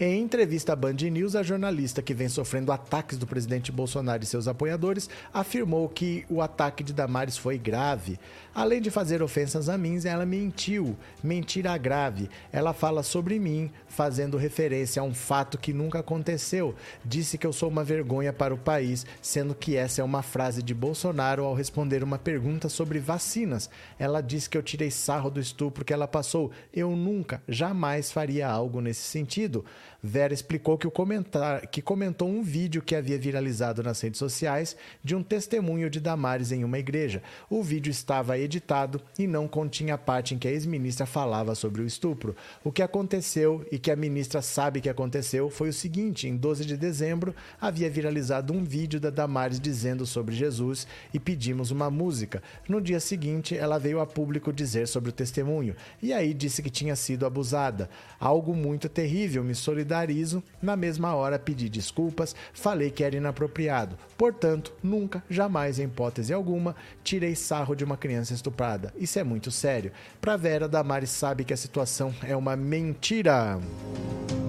Em 0.00 0.22
entrevista 0.22 0.74
à 0.74 0.76
Band 0.76 0.92
News, 0.92 1.34
a 1.34 1.42
jornalista 1.42 2.00
que 2.00 2.14
vem 2.14 2.28
sofrendo 2.28 2.70
ataques 2.70 3.18
do 3.18 3.26
presidente 3.26 3.72
Bolsonaro 3.72 4.22
e 4.22 4.26
seus 4.26 4.46
apoiadores 4.46 5.10
afirmou 5.34 5.88
que 5.88 6.24
o 6.30 6.40
ataque 6.40 6.84
de 6.84 6.92
Damares 6.92 7.36
foi 7.36 7.58
grave. 7.58 8.16
Além 8.54 8.80
de 8.80 8.92
fazer 8.92 9.24
ofensas 9.24 9.68
a 9.68 9.76
mim, 9.76 9.98
ela 10.04 10.24
mentiu. 10.24 10.96
Mentira 11.20 11.76
grave. 11.76 12.30
Ela 12.52 12.72
fala 12.72 13.02
sobre 13.02 13.40
mim, 13.40 13.72
fazendo 13.88 14.36
referência 14.36 15.02
a 15.02 15.04
um 15.04 15.12
fato 15.12 15.58
que 15.58 15.72
nunca 15.72 15.98
aconteceu. 15.98 16.76
Disse 17.04 17.36
que 17.36 17.46
eu 17.46 17.52
sou 17.52 17.68
uma 17.68 17.82
vergonha 17.82 18.32
para 18.32 18.54
o 18.54 18.58
país, 18.58 19.04
sendo 19.20 19.52
que 19.52 19.74
essa 19.74 20.00
é 20.00 20.04
uma 20.04 20.22
frase 20.22 20.62
de 20.62 20.74
Bolsonaro 20.74 21.42
ao 21.42 21.54
responder 21.54 22.04
uma 22.04 22.20
pergunta 22.20 22.68
sobre 22.68 23.00
vacinas. 23.00 23.68
Ela 23.98 24.20
disse 24.20 24.48
que 24.48 24.56
eu 24.56 24.62
tirei 24.62 24.92
sarro 24.92 25.28
do 25.28 25.40
estupro 25.40 25.84
que 25.84 25.92
ela 25.92 26.06
passou. 26.06 26.52
Eu 26.72 26.94
nunca, 26.94 27.42
jamais 27.48 28.12
faria 28.12 28.48
algo 28.48 28.80
nesse 28.80 29.02
sentido. 29.02 29.64
Vera 30.00 30.32
explicou 30.32 30.78
que, 30.78 30.86
o 30.86 30.92
comentar, 30.92 31.66
que 31.66 31.82
comentou 31.82 32.28
um 32.28 32.40
vídeo 32.40 32.80
que 32.80 32.94
havia 32.94 33.18
viralizado 33.18 33.82
nas 33.82 34.00
redes 34.00 34.18
sociais 34.18 34.76
de 35.02 35.16
um 35.16 35.24
testemunho 35.24 35.90
de 35.90 35.98
Damares 35.98 36.52
em 36.52 36.62
uma 36.62 36.78
igreja. 36.78 37.20
O 37.50 37.64
vídeo 37.64 37.90
estava 37.90 38.38
editado 38.38 39.00
e 39.18 39.26
não 39.26 39.48
continha 39.48 39.94
a 39.94 39.98
parte 39.98 40.34
em 40.34 40.38
que 40.38 40.46
a 40.46 40.52
ex-ministra 40.52 41.04
falava 41.04 41.54
sobre 41.56 41.82
o 41.82 41.86
estupro. 41.86 42.36
O 42.62 42.70
que 42.70 42.80
aconteceu 42.80 43.66
e 43.72 43.78
que 43.78 43.90
a 43.90 43.96
ministra 43.96 44.40
sabe 44.40 44.80
que 44.80 44.88
aconteceu 44.88 45.50
foi 45.50 45.70
o 45.70 45.72
seguinte: 45.72 46.28
em 46.28 46.36
12 46.36 46.64
de 46.64 46.76
dezembro 46.76 47.34
havia 47.60 47.90
viralizado 47.90 48.52
um 48.52 48.62
vídeo 48.62 49.00
da 49.00 49.10
Damares 49.10 49.58
dizendo 49.58 50.06
sobre 50.06 50.36
Jesus 50.36 50.86
e 51.12 51.18
pedimos 51.18 51.72
uma 51.72 51.90
música. 51.90 52.40
No 52.68 52.80
dia 52.80 53.00
seguinte, 53.00 53.56
ela 53.56 53.78
veio 53.78 53.98
a 53.98 54.06
público 54.06 54.52
dizer 54.52 54.86
sobre 54.86 55.10
o 55.10 55.12
testemunho 55.12 55.74
e 56.00 56.12
aí 56.12 56.32
disse 56.32 56.62
que 56.62 56.70
tinha 56.70 56.94
sido 56.94 57.26
abusada. 57.26 57.90
Algo 58.20 58.54
muito 58.54 58.88
terrível, 58.88 59.42
me 59.42 59.56
solicitou 59.56 59.87
solidarizo. 59.88 60.42
Na 60.60 60.76
mesma 60.76 61.14
hora 61.14 61.38
pedi 61.38 61.68
desculpas, 61.68 62.36
falei 62.52 62.90
que 62.90 63.02
era 63.02 63.16
inapropriado. 63.16 63.96
Portanto, 64.16 64.72
nunca, 64.82 65.22
jamais, 65.30 65.78
em 65.78 65.84
hipótese 65.84 66.32
alguma, 66.32 66.76
tirei 67.02 67.34
sarro 67.34 67.74
de 67.74 67.84
uma 67.84 67.96
criança 67.96 68.34
estuprada. 68.34 68.92
Isso 68.96 69.18
é 69.18 69.24
muito 69.24 69.50
sério. 69.50 69.90
Pra 70.20 70.36
Vera, 70.36 70.68
Damares 70.68 71.10
sabe 71.10 71.44
que 71.44 71.54
a 71.54 71.56
situação 71.56 72.14
é 72.22 72.36
uma 72.36 72.54
mentira. 72.54 73.58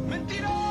Mentira! 0.08 0.69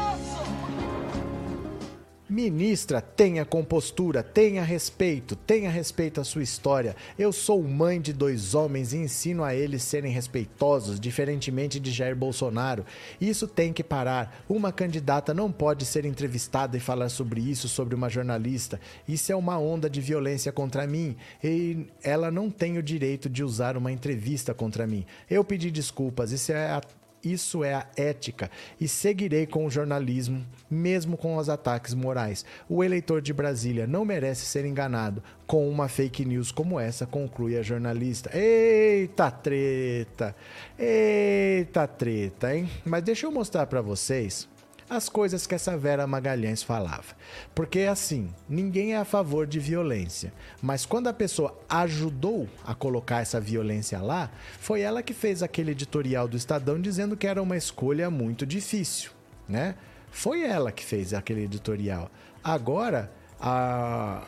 Ministra, 2.30 3.00
tenha 3.00 3.42
compostura, 3.42 4.22
tenha 4.22 4.62
respeito, 4.62 5.34
tenha 5.34 5.70
respeito 5.70 6.20
à 6.20 6.24
sua 6.24 6.42
história. 6.42 6.94
Eu 7.18 7.32
sou 7.32 7.62
mãe 7.62 7.98
de 7.98 8.12
dois 8.12 8.54
homens 8.54 8.92
e 8.92 8.98
ensino 8.98 9.42
a 9.42 9.54
eles 9.54 9.82
serem 9.82 10.12
respeitosos, 10.12 11.00
diferentemente 11.00 11.80
de 11.80 11.90
Jair 11.90 12.14
Bolsonaro. 12.14 12.84
Isso 13.18 13.48
tem 13.48 13.72
que 13.72 13.82
parar. 13.82 14.44
Uma 14.46 14.70
candidata 14.70 15.32
não 15.32 15.50
pode 15.50 15.86
ser 15.86 16.04
entrevistada 16.04 16.76
e 16.76 16.80
falar 16.80 17.08
sobre 17.08 17.40
isso 17.40 17.66
sobre 17.66 17.94
uma 17.94 18.10
jornalista. 18.10 18.78
Isso 19.08 19.32
é 19.32 19.34
uma 19.34 19.58
onda 19.58 19.88
de 19.88 20.02
violência 20.02 20.52
contra 20.52 20.86
mim 20.86 21.16
e 21.42 21.86
ela 22.02 22.30
não 22.30 22.50
tem 22.50 22.76
o 22.76 22.82
direito 22.82 23.30
de 23.30 23.42
usar 23.42 23.74
uma 23.74 23.90
entrevista 23.90 24.52
contra 24.52 24.86
mim. 24.86 25.06
Eu 25.30 25.42
pedi 25.42 25.70
desculpas, 25.70 26.30
isso 26.30 26.52
é 26.52 26.72
a 26.72 26.82
isso 27.24 27.64
é 27.64 27.74
a 27.74 27.86
ética 27.96 28.50
e 28.80 28.86
seguirei 28.86 29.46
com 29.46 29.66
o 29.66 29.70
jornalismo, 29.70 30.44
mesmo 30.70 31.16
com 31.16 31.36
os 31.36 31.48
ataques 31.48 31.94
morais. 31.94 32.44
O 32.68 32.82
eleitor 32.82 33.20
de 33.20 33.32
Brasília 33.32 33.86
não 33.86 34.04
merece 34.04 34.46
ser 34.46 34.64
enganado 34.64 35.22
com 35.46 35.68
uma 35.68 35.88
fake 35.88 36.24
news 36.24 36.52
como 36.52 36.78
essa, 36.78 37.06
conclui 37.06 37.56
a 37.56 37.62
jornalista. 37.62 38.30
Eita 38.36 39.30
treta! 39.30 40.34
Eita 40.78 41.86
treta, 41.86 42.54
hein? 42.54 42.68
Mas 42.84 43.02
deixa 43.02 43.26
eu 43.26 43.32
mostrar 43.32 43.66
para 43.66 43.80
vocês 43.80 44.48
as 44.88 45.08
coisas 45.08 45.46
que 45.46 45.54
essa 45.54 45.76
Vera 45.76 46.06
Magalhães 46.06 46.62
falava. 46.62 47.14
Porque 47.54 47.80
assim, 47.80 48.30
ninguém 48.48 48.94
é 48.94 48.98
a 48.98 49.04
favor 49.04 49.46
de 49.46 49.58
violência, 49.58 50.32
mas 50.62 50.86
quando 50.86 51.08
a 51.08 51.12
pessoa 51.12 51.58
ajudou 51.68 52.48
a 52.64 52.74
colocar 52.74 53.20
essa 53.20 53.40
violência 53.40 54.00
lá, 54.00 54.30
foi 54.60 54.80
ela 54.80 55.02
que 55.02 55.12
fez 55.12 55.42
aquele 55.42 55.72
editorial 55.72 56.26
do 56.26 56.36
Estadão 56.36 56.80
dizendo 56.80 57.16
que 57.16 57.26
era 57.26 57.42
uma 57.42 57.56
escolha 57.56 58.10
muito 58.10 58.46
difícil, 58.46 59.10
né? 59.48 59.74
Foi 60.10 60.42
ela 60.42 60.72
que 60.72 60.84
fez 60.84 61.12
aquele 61.12 61.44
editorial. 61.44 62.10
Agora, 62.42 63.12
a, 63.40 64.26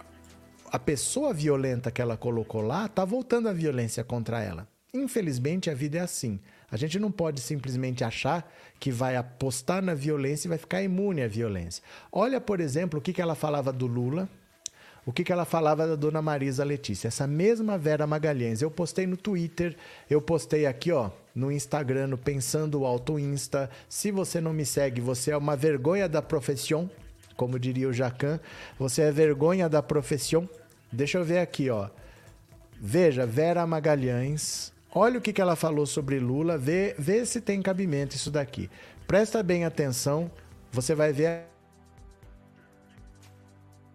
a 0.70 0.78
pessoa 0.78 1.32
violenta 1.32 1.90
que 1.90 2.02
ela 2.02 2.16
colocou 2.16 2.60
lá 2.60 2.86
tá 2.86 3.04
voltando 3.04 3.48
a 3.48 3.52
violência 3.52 4.04
contra 4.04 4.42
ela. 4.42 4.68
Infelizmente, 4.92 5.70
a 5.70 5.74
vida 5.74 5.98
é 5.98 6.00
assim. 6.02 6.40
A 6.70 6.76
gente 6.76 6.98
não 6.98 7.10
pode 7.10 7.40
simplesmente 7.40 8.04
achar 8.04 8.50
que 8.78 8.90
vai 8.90 9.16
apostar 9.16 9.82
na 9.82 9.94
violência 9.94 10.46
e 10.46 10.50
vai 10.50 10.58
ficar 10.58 10.82
imune 10.82 11.22
à 11.22 11.28
violência. 11.28 11.82
Olha, 12.12 12.40
por 12.40 12.60
exemplo, 12.60 12.98
o 12.98 13.02
que, 13.02 13.12
que 13.12 13.20
ela 13.20 13.34
falava 13.34 13.72
do 13.72 13.86
Lula, 13.86 14.28
o 15.04 15.12
que, 15.12 15.24
que 15.24 15.32
ela 15.32 15.44
falava 15.44 15.86
da 15.86 15.96
dona 15.96 16.22
Marisa 16.22 16.62
Letícia. 16.62 17.08
Essa 17.08 17.26
mesma 17.26 17.78
Vera 17.78 18.06
Magalhães. 18.06 18.62
Eu 18.62 18.70
postei 18.70 19.06
no 19.06 19.16
Twitter, 19.16 19.76
eu 20.08 20.20
postei 20.20 20.66
aqui, 20.66 20.92
ó, 20.92 21.10
no 21.34 21.50
Instagram, 21.50 22.08
no 22.08 22.18
Pensando 22.18 22.84
Alto 22.84 23.18
Insta. 23.18 23.68
Se 23.88 24.10
você 24.10 24.40
não 24.40 24.52
me 24.52 24.64
segue, 24.64 25.00
você 25.00 25.32
é 25.32 25.36
uma 25.36 25.56
vergonha 25.56 26.08
da 26.08 26.22
profissão, 26.22 26.88
como 27.36 27.58
diria 27.58 27.88
o 27.88 27.92
Jacan. 27.92 28.38
Você 28.78 29.02
é 29.02 29.10
vergonha 29.10 29.68
da 29.68 29.82
profissão. 29.82 30.48
Deixa 30.92 31.18
eu 31.18 31.24
ver 31.24 31.38
aqui, 31.38 31.70
ó. 31.70 31.88
Veja, 32.78 33.26
Vera 33.26 33.66
Magalhães 33.66 34.72
Olha 34.92 35.18
o 35.18 35.20
que, 35.20 35.32
que 35.32 35.40
ela 35.40 35.54
falou 35.54 35.86
sobre 35.86 36.18
Lula, 36.18 36.58
vê, 36.58 36.94
vê 36.98 37.24
se 37.24 37.40
tem 37.40 37.62
cabimento 37.62 38.16
isso 38.16 38.30
daqui. 38.30 38.68
Presta 39.06 39.42
bem 39.42 39.64
atenção, 39.64 40.30
você 40.72 40.94
vai 40.94 41.12
ver 41.12 41.50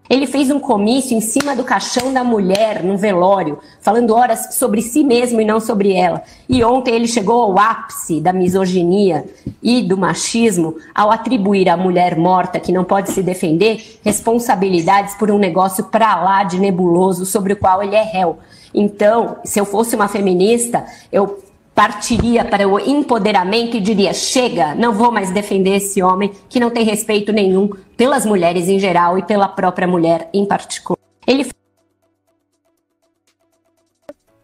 ele 0.08 0.28
fez 0.28 0.52
um 0.52 0.60
comício 0.60 1.18
em 1.18 1.22
cima 1.22 1.56
do 1.56 1.64
caixão 1.64 2.14
da 2.14 2.24
mulher, 2.24 2.84
num 2.84 2.96
velório, 2.96 3.58
falando 3.82 4.14
horas 4.14 4.54
sobre 4.56 4.80
si 4.80 5.04
mesmo 5.04 5.42
e 5.42 5.46
não 5.46 5.60
sobre 5.60 5.94
ela. 5.94 6.22
E 6.48 6.64
ontem 6.64 6.94
ele 6.94 7.08
chegou 7.08 7.42
ao 7.42 7.58
ápice 7.58 8.22
da 8.22 8.32
misoginia 8.32 9.26
e 9.64 9.82
do 9.82 9.98
machismo 9.98 10.76
ao 10.94 11.10
atribuir 11.10 11.68
à 11.70 11.76
mulher 11.76 12.16
morta, 12.16 12.60
que 12.60 12.72
não 12.72 12.84
pode 12.84 13.12
se 13.12 13.24
defender, 13.24 14.00
responsabilidades 14.04 15.16
por 15.16 15.32
um 15.32 15.40
negócio 15.40 15.86
pra 15.86 16.22
lá 16.22 16.44
de 16.44 16.60
nebuloso 16.60 17.26
sobre 17.26 17.54
o 17.54 17.58
qual 17.58 17.82
ele 17.82 17.96
é 17.96 18.04
réu. 18.04 18.38
Então, 18.76 19.40
se 19.46 19.60
eu 19.60 19.66
fosse 19.66 19.96
uma 19.96 20.10
feminista, 20.10 20.86
eu 21.12 21.44
partiria 21.74 22.44
para 22.44 22.68
o 22.68 22.80
empoderamento 22.80 23.78
e 23.78 23.82
diria: 23.82 24.14
chega, 24.14 24.76
não 24.76 24.94
vou 24.94 25.12
mais 25.12 25.32
defender 25.32 25.76
esse 25.76 26.04
homem 26.04 26.32
que 26.50 26.60
não 26.60 26.70
tem 26.70 26.84
respeito 26.84 27.32
nenhum 27.32 27.70
pelas 27.98 28.26
mulheres 28.26 28.68
em 28.68 28.78
geral 28.78 29.18
e 29.18 29.24
pela 29.24 29.48
própria 29.48 29.88
mulher 29.88 30.30
em 30.34 30.46
particular. 30.46 31.00
Ele 31.26 31.50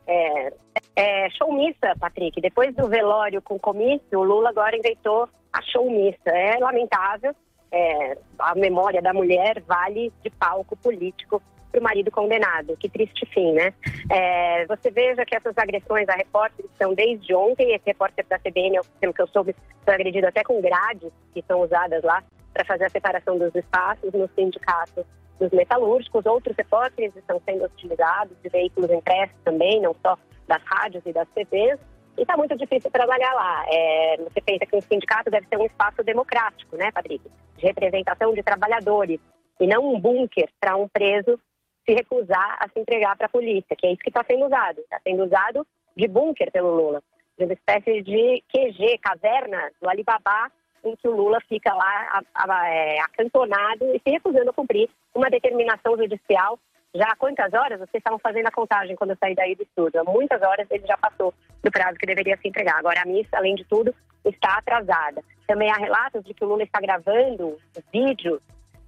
é, 0.07 0.53
é 0.95 1.29
showmissa, 1.31 1.93
Patrick. 1.99 2.39
Depois 2.41 2.75
do 2.75 2.87
velório 2.87 3.41
com 3.41 3.59
comício, 3.59 4.19
o 4.19 4.23
Lula 4.23 4.49
agora 4.49 4.77
inventou 4.77 5.27
a 5.51 5.61
showmissa. 5.61 6.29
É 6.29 6.57
lamentável. 6.57 7.33
É, 7.73 8.17
a 8.37 8.53
memória 8.53 9.01
da 9.01 9.13
mulher 9.13 9.63
vale 9.65 10.11
de 10.21 10.29
palco 10.29 10.75
político 10.75 11.41
para 11.71 11.79
o 11.79 11.83
marido 11.83 12.11
condenado. 12.11 12.75
Que 12.77 12.89
triste 12.89 13.25
fim, 13.27 13.53
né? 13.53 13.73
É, 14.09 14.65
você 14.65 14.91
veja 14.91 15.25
que 15.25 15.35
essas 15.35 15.57
agressões 15.57 16.07
a 16.09 16.13
repórteres 16.13 16.69
são 16.77 16.93
desde 16.93 17.33
ontem. 17.33 17.73
Esse 17.73 17.85
repórter 17.85 18.25
da 18.27 18.37
CBN, 18.37 18.79
pelo 18.99 19.13
que 19.13 19.21
eu 19.21 19.27
soube, 19.27 19.55
foi 19.83 19.93
agredido 19.93 20.27
até 20.27 20.43
com 20.43 20.61
grades 20.61 21.11
que 21.33 21.43
são 21.47 21.61
usadas 21.61 22.03
lá 22.03 22.23
para 22.53 22.65
fazer 22.65 22.85
a 22.85 22.89
separação 22.89 23.37
dos 23.37 23.55
espaços 23.55 24.11
no 24.13 24.29
sindicato 24.35 25.05
dos 25.39 25.51
metalúrgicos. 25.51 26.25
Outros 26.25 26.55
repórteres 26.57 27.15
estão 27.15 27.41
sendo 27.45 27.65
utilizados 27.65 28.35
de 28.43 28.49
veículos 28.49 28.91
impressos 28.91 29.37
também, 29.43 29.81
não 29.81 29.95
só 30.05 30.17
das 30.47 30.61
rádios 30.63 31.03
e 31.05 31.13
das 31.13 31.27
TVs. 31.29 31.79
E 32.17 32.23
está 32.23 32.35
muito 32.35 32.57
difícil 32.57 32.91
trabalhar 32.91 33.33
lá. 33.33 33.63
É, 33.69 34.17
você 34.17 34.41
pensa 34.41 34.65
que 34.65 34.75
um 34.75 34.81
sindicato 34.81 35.31
deve 35.31 35.47
ser 35.47 35.57
um 35.57 35.65
espaço 35.65 36.03
democrático, 36.03 36.75
né, 36.75 36.91
Patrick? 36.91 37.25
De 37.57 37.65
representação 37.65 38.33
de 38.33 38.43
trabalhadores, 38.43 39.19
e 39.61 39.67
não 39.67 39.93
um 39.93 39.99
bunker 39.99 40.49
para 40.59 40.75
um 40.75 40.87
preso 40.87 41.39
se 41.85 41.93
recusar 41.93 42.57
a 42.59 42.67
se 42.69 42.79
entregar 42.79 43.15
para 43.17 43.27
a 43.27 43.29
polícia, 43.29 43.75
que 43.75 43.87
é 43.87 43.91
isso 43.91 44.01
que 44.01 44.09
está 44.09 44.23
sendo 44.23 44.45
usado. 44.45 44.79
Está 44.79 44.99
sendo 45.03 45.25
usado 45.25 45.65
de 45.95 46.07
bunker 46.07 46.51
pelo 46.51 46.73
Lula, 46.73 47.01
de 47.37 47.45
uma 47.45 47.53
espécie 47.53 48.01
de 48.01 48.43
QG, 48.49 48.97
caverna 48.99 49.71
do 49.81 49.89
Alibaba, 49.89 50.51
em 50.83 50.95
que 50.95 51.07
o 51.07 51.15
Lula 51.15 51.39
fica 51.47 51.73
lá 51.73 52.21
é, 52.67 52.99
acantonado 53.01 53.85
e 53.95 53.99
se 53.99 54.09
recusando 54.09 54.49
a 54.49 54.53
cumprir 54.53 54.89
uma 55.13 55.29
determinação 55.29 55.95
judicial. 55.97 56.57
Já 56.93 57.05
há 57.05 57.15
quantas 57.15 57.53
horas? 57.53 57.79
Vocês 57.79 57.99
estavam 57.99 58.19
fazendo 58.19 58.47
a 58.47 58.51
contagem 58.51 58.95
quando 58.95 59.11
eu 59.11 59.17
saí 59.17 59.33
daí 59.33 59.55
do 59.55 59.63
estúdio. 59.63 60.01
Há 60.01 60.03
muitas 60.03 60.41
horas 60.41 60.67
ele 60.69 60.85
já 60.85 60.97
passou 60.97 61.33
do 61.63 61.71
prazo 61.71 61.97
que 61.97 62.05
deveria 62.05 62.37
se 62.37 62.47
entregar. 62.47 62.77
Agora 62.79 63.01
a 63.01 63.05
missa, 63.05 63.37
além 63.37 63.55
de 63.55 63.63
tudo, 63.63 63.93
está 64.25 64.57
atrasada. 64.57 65.23
Também 65.47 65.71
há 65.71 65.75
relatos 65.75 66.23
de 66.23 66.33
que 66.33 66.43
o 66.43 66.47
Lula 66.47 66.63
está 66.63 66.81
gravando 66.81 67.57
vídeos 67.93 68.41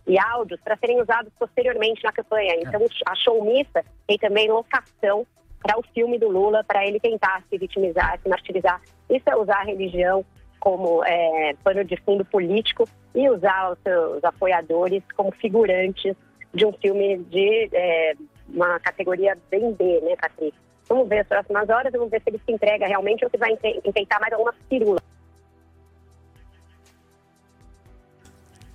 e 0.05 0.17
áudios 0.19 0.59
para 0.61 0.77
serem 0.77 1.01
usados 1.01 1.31
posteriormente 1.39 2.03
na 2.03 2.11
campanha. 2.11 2.55
Então, 2.55 2.81
a 3.05 3.15
showmissa 3.15 3.83
tem 4.07 4.17
também 4.17 4.49
locação 4.49 5.25
para 5.61 5.79
o 5.79 5.83
filme 5.93 6.19
do 6.19 6.27
Lula, 6.27 6.63
para 6.63 6.85
ele 6.85 6.99
tentar 6.99 7.41
se 7.49 7.57
vitimizar, 7.57 8.19
se 8.21 8.27
martirizar. 8.27 8.81
Isso 9.09 9.29
é 9.29 9.35
usar 9.35 9.61
a 9.61 9.63
religião 9.63 10.25
como 10.59 11.03
é, 11.05 11.55
pano 11.63 11.83
de 11.83 11.97
fundo 11.97 12.25
político 12.25 12.87
e 13.15 13.29
usar 13.29 13.71
os 13.71 13.79
seus 13.79 14.23
apoiadores 14.23 15.03
como 15.15 15.31
figurantes 15.31 16.15
de 16.53 16.65
um 16.65 16.73
filme 16.73 17.17
de 17.25 17.69
é, 17.71 18.13
uma 18.49 18.79
categoria 18.79 19.37
bem 19.49 19.73
B, 19.73 20.01
né, 20.01 20.15
Patrick? 20.15 20.57
Vamos 20.87 21.07
ver 21.07 21.19
as 21.19 21.27
próximas 21.27 21.69
horas, 21.69 21.91
vamos 21.93 22.09
ver 22.09 22.21
se 22.21 22.29
ele 22.29 22.41
se 22.45 22.51
entrega 22.51 22.87
realmente 22.87 23.23
ou 23.23 23.31
se 23.31 23.37
vai 23.37 23.57
enfrentar 23.85 24.19
mais 24.19 24.33
alguma 24.33 24.53
firula. 24.69 25.01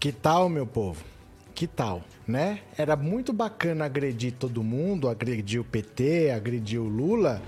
Que 0.01 0.13
tal, 0.13 0.49
meu 0.49 0.67
povo? 0.67 1.05
Que 1.59 1.67
tal, 1.67 2.05
né? 2.25 2.61
Era 2.77 2.95
muito 2.95 3.33
bacana 3.33 3.85
agredir 3.85 4.33
todo 4.33 4.63
mundo, 4.63 5.09
agredir 5.09 5.61
o 5.61 5.65
PT, 5.65 6.31
agredir 6.31 6.81
o 6.81 6.87
Lula, 6.87 7.43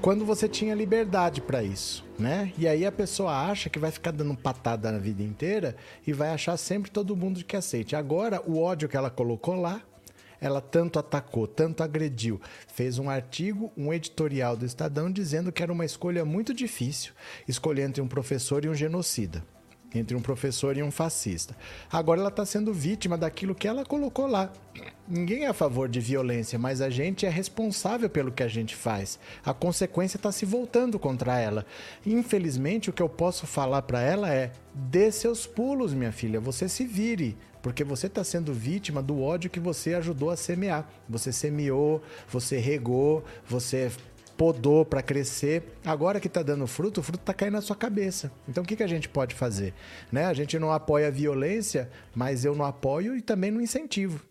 quando 0.00 0.24
você 0.24 0.48
tinha 0.48 0.72
liberdade 0.72 1.40
para 1.40 1.64
isso, 1.64 2.04
né? 2.16 2.52
E 2.56 2.68
aí 2.68 2.86
a 2.86 2.92
pessoa 2.92 3.32
acha 3.50 3.68
que 3.68 3.80
vai 3.80 3.90
ficar 3.90 4.12
dando 4.12 4.36
patada 4.36 4.92
na 4.92 4.98
vida 4.98 5.20
inteira 5.20 5.74
e 6.06 6.12
vai 6.12 6.28
achar 6.28 6.56
sempre 6.56 6.92
todo 6.92 7.16
mundo 7.16 7.44
que 7.44 7.56
aceite. 7.56 7.96
Agora, 7.96 8.40
o 8.46 8.62
ódio 8.62 8.88
que 8.88 8.96
ela 8.96 9.10
colocou 9.10 9.56
lá, 9.56 9.82
ela 10.40 10.60
tanto 10.60 11.00
atacou, 11.00 11.48
tanto 11.48 11.82
agrediu, 11.82 12.40
fez 12.72 13.00
um 13.00 13.10
artigo, 13.10 13.72
um 13.76 13.92
editorial 13.92 14.56
do 14.56 14.64
Estadão 14.64 15.10
dizendo 15.10 15.50
que 15.50 15.60
era 15.60 15.72
uma 15.72 15.84
escolha 15.84 16.24
muito 16.24 16.54
difícil 16.54 17.12
escolher 17.48 17.82
entre 17.82 18.00
um 18.00 18.06
professor 18.06 18.64
e 18.64 18.68
um 18.68 18.74
genocida. 18.76 19.42
Entre 19.94 20.16
um 20.16 20.20
professor 20.20 20.76
e 20.76 20.82
um 20.82 20.90
fascista. 20.90 21.56
Agora 21.90 22.20
ela 22.20 22.28
está 22.28 22.44
sendo 22.44 22.72
vítima 22.72 23.16
daquilo 23.16 23.54
que 23.54 23.68
ela 23.68 23.84
colocou 23.84 24.26
lá. 24.26 24.52
Ninguém 25.08 25.44
é 25.44 25.48
a 25.48 25.54
favor 25.54 25.88
de 25.88 26.00
violência, 26.00 26.58
mas 26.58 26.80
a 26.80 26.90
gente 26.90 27.24
é 27.24 27.28
responsável 27.28 28.10
pelo 28.10 28.32
que 28.32 28.42
a 28.42 28.48
gente 28.48 28.74
faz. 28.74 29.18
A 29.44 29.54
consequência 29.54 30.16
está 30.16 30.32
se 30.32 30.44
voltando 30.44 30.98
contra 30.98 31.38
ela. 31.38 31.64
Infelizmente, 32.04 32.90
o 32.90 32.92
que 32.92 33.02
eu 33.02 33.08
posso 33.08 33.46
falar 33.46 33.82
para 33.82 34.00
ela 34.00 34.32
é: 34.32 34.52
dê 34.74 35.10
seus 35.12 35.46
pulos, 35.46 35.94
minha 35.94 36.12
filha, 36.12 36.40
você 36.40 36.68
se 36.68 36.84
vire. 36.84 37.36
Porque 37.62 37.82
você 37.82 38.06
está 38.06 38.22
sendo 38.22 38.52
vítima 38.52 39.02
do 39.02 39.20
ódio 39.20 39.50
que 39.50 39.58
você 39.58 39.94
ajudou 39.94 40.30
a 40.30 40.36
semear. 40.36 40.88
Você 41.08 41.32
semeou, 41.32 42.00
você 42.28 42.58
regou, 42.58 43.24
você 43.48 43.90
podou 44.36 44.84
para 44.84 45.02
crescer. 45.02 45.62
Agora 45.84 46.20
que 46.20 46.26
está 46.26 46.42
dando 46.42 46.66
fruto, 46.66 47.00
o 47.00 47.02
fruto 47.02 47.22
está 47.22 47.34
caindo 47.34 47.54
na 47.54 47.60
sua 47.60 47.76
cabeça. 47.76 48.30
Então 48.48 48.62
o 48.62 48.66
que, 48.66 48.76
que 48.76 48.82
a 48.82 48.88
gente 48.88 49.08
pode 49.08 49.34
fazer? 49.34 49.74
Né? 50.12 50.26
A 50.26 50.34
gente 50.34 50.58
não 50.58 50.72
apoia 50.72 51.08
a 51.08 51.10
violência, 51.10 51.90
mas 52.14 52.44
eu 52.44 52.54
não 52.54 52.64
apoio 52.64 53.16
e 53.16 53.22
também 53.22 53.50
não 53.50 53.60
incentivo. 53.60 54.24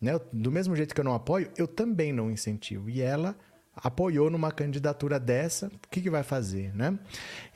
Né? 0.00 0.18
Do 0.32 0.50
mesmo 0.50 0.74
jeito 0.74 0.94
que 0.94 1.00
eu 1.00 1.04
não 1.04 1.14
apoio, 1.14 1.50
eu 1.56 1.66
também 1.66 2.12
não 2.12 2.30
incentivo. 2.30 2.88
E 2.88 3.00
ela 3.00 3.36
apoiou 3.82 4.28
numa 4.30 4.50
candidatura 4.52 5.18
dessa, 5.18 5.68
o 5.68 5.88
que, 5.90 6.00
que 6.00 6.10
vai 6.10 6.22
fazer, 6.22 6.74
né? 6.74 6.98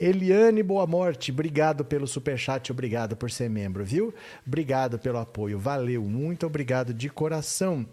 Eliane 0.00 0.62
Boa 0.62 0.86
Morte, 0.86 1.30
obrigado 1.30 1.84
pelo 1.84 2.06
superchat, 2.06 2.70
obrigado 2.72 3.16
por 3.16 3.30
ser 3.30 3.50
membro, 3.50 3.84
viu? 3.84 4.14
Obrigado 4.46 4.98
pelo 4.98 5.18
apoio, 5.18 5.58
valeu, 5.58 6.02
muito 6.02 6.46
obrigado 6.46 6.94
de 6.94 7.10
coração. 7.10 7.86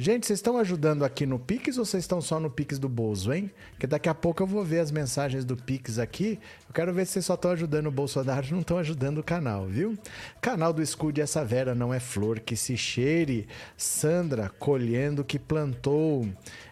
Gente, 0.00 0.28
vocês 0.28 0.38
estão 0.38 0.56
ajudando 0.58 1.04
aqui 1.04 1.26
no 1.26 1.40
Pix 1.40 1.76
ou 1.76 1.84
vocês 1.84 2.04
estão 2.04 2.20
só 2.20 2.38
no 2.38 2.48
Pix 2.48 2.78
do 2.78 2.88
Bozo, 2.88 3.32
hein? 3.32 3.50
Que 3.80 3.84
daqui 3.84 4.08
a 4.08 4.14
pouco 4.14 4.40
eu 4.40 4.46
vou 4.46 4.64
ver 4.64 4.78
as 4.78 4.92
mensagens 4.92 5.44
do 5.44 5.56
Pix 5.56 5.98
aqui. 5.98 6.38
Eu 6.68 6.72
quero 6.72 6.94
ver 6.94 7.04
se 7.04 7.14
vocês 7.14 7.26
só 7.26 7.34
estão 7.34 7.50
ajudando 7.50 7.88
o 7.88 7.90
Bolsonaro 7.90 8.46
e 8.46 8.52
não 8.52 8.60
estão 8.60 8.78
ajudando 8.78 9.18
o 9.18 9.24
canal, 9.24 9.66
viu? 9.66 9.98
Canal 10.40 10.72
do 10.72 10.80
Escude 10.80 11.20
Essa 11.20 11.44
Vera 11.44 11.74
não 11.74 11.92
é 11.92 11.98
flor 11.98 12.38
que 12.38 12.54
se 12.54 12.76
cheire. 12.76 13.48
Sandra, 13.76 14.48
colhendo 14.48 15.24
que 15.24 15.36
plantou. 15.36 16.28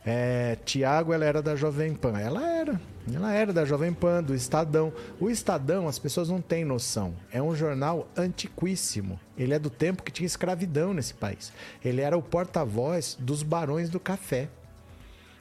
É, 0.09 0.57
Tiago, 0.65 1.13
ela 1.13 1.25
era 1.25 1.43
da 1.43 1.57
Jovem 1.57 1.93
Pan. 1.93 2.17
Ela 2.17 2.49
era. 2.49 2.81
Ela 3.13 3.33
era 3.33 3.53
da 3.53 3.65
Jovem 3.65 3.93
Pan, 3.93 4.23
do 4.23 4.37
Estadão. 4.37 4.93
O 5.19 5.29
Estadão, 5.29 5.89
as 5.89 5.99
pessoas 5.99 6.29
não 6.29 6.41
têm 6.41 6.65
noção. 6.65 7.13
É 7.33 7.43
um 7.43 7.57
jornal 7.57 8.09
antiquíssimo. 8.17 9.19
Ele 9.37 9.53
é 9.53 9.59
do 9.59 9.69
tempo 9.69 10.05
que 10.05 10.13
tinha 10.13 10.27
escravidão 10.27 10.95
nesse 10.95 11.13
país. 11.13 11.53
Ele 11.85 12.01
era 12.01 12.17
o 12.17 12.23
porta-voz 12.23 13.17
dos 13.19 13.43
barões 13.43 13.91
do 13.91 13.99
café. 13.99 14.49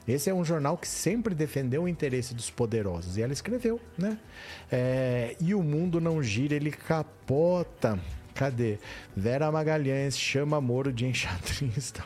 Esse 0.06 0.30
é 0.30 0.34
um 0.34 0.44
jornal 0.44 0.76
que 0.76 0.86
sempre 0.86 1.34
defendeu 1.34 1.84
o 1.84 1.88
interesse 1.88 2.34
dos 2.34 2.50
poderosos. 2.50 3.16
E 3.16 3.22
ela 3.22 3.32
escreveu, 3.32 3.80
né? 3.96 4.18
É, 4.70 5.36
e 5.40 5.54
o 5.54 5.62
mundo 5.62 6.00
não 6.00 6.20
gira, 6.20 6.54
ele 6.54 6.72
capota. 6.72 7.98
Cadê? 8.34 8.78
Vera 9.16 9.50
Magalhães 9.50 10.18
chama 10.18 10.60
Moro 10.60 10.92
de 10.92 11.06
enxadrista. 11.06 12.04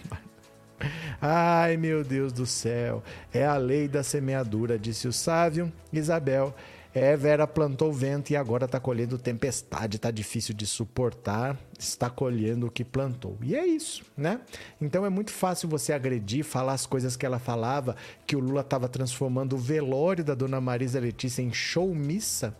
Ai, 1.20 1.76
meu 1.76 2.02
Deus 2.02 2.32
do 2.32 2.46
céu. 2.46 3.02
É 3.32 3.44
a 3.44 3.56
lei 3.56 3.88
da 3.88 4.02
semeadura, 4.02 4.78
disse 4.78 5.06
o 5.06 5.12
sábio. 5.12 5.72
Isabel, 5.92 6.54
é, 6.92 7.16
Vera 7.16 7.46
plantou 7.46 7.92
vento 7.92 8.30
e 8.30 8.36
agora 8.36 8.64
está 8.64 8.80
colhendo 8.80 9.16
tempestade, 9.16 9.96
está 9.96 10.10
difícil 10.10 10.52
de 10.52 10.66
suportar, 10.66 11.56
está 11.78 12.10
colhendo 12.10 12.66
o 12.66 12.70
que 12.70 12.84
plantou. 12.84 13.38
E 13.42 13.54
é 13.54 13.64
isso, 13.64 14.04
né? 14.16 14.40
Então 14.80 15.06
é 15.06 15.08
muito 15.08 15.30
fácil 15.30 15.68
você 15.68 15.92
agredir, 15.92 16.44
falar 16.44 16.72
as 16.72 16.86
coisas 16.86 17.16
que 17.16 17.24
ela 17.24 17.38
falava, 17.38 17.94
que 18.26 18.34
o 18.34 18.40
Lula 18.40 18.62
estava 18.62 18.88
transformando 18.88 19.54
o 19.54 19.58
velório 19.58 20.24
da 20.24 20.34
dona 20.34 20.60
Marisa 20.60 20.98
Letícia 20.98 21.42
em 21.42 21.52
show 21.52 21.94
missa, 21.94 22.56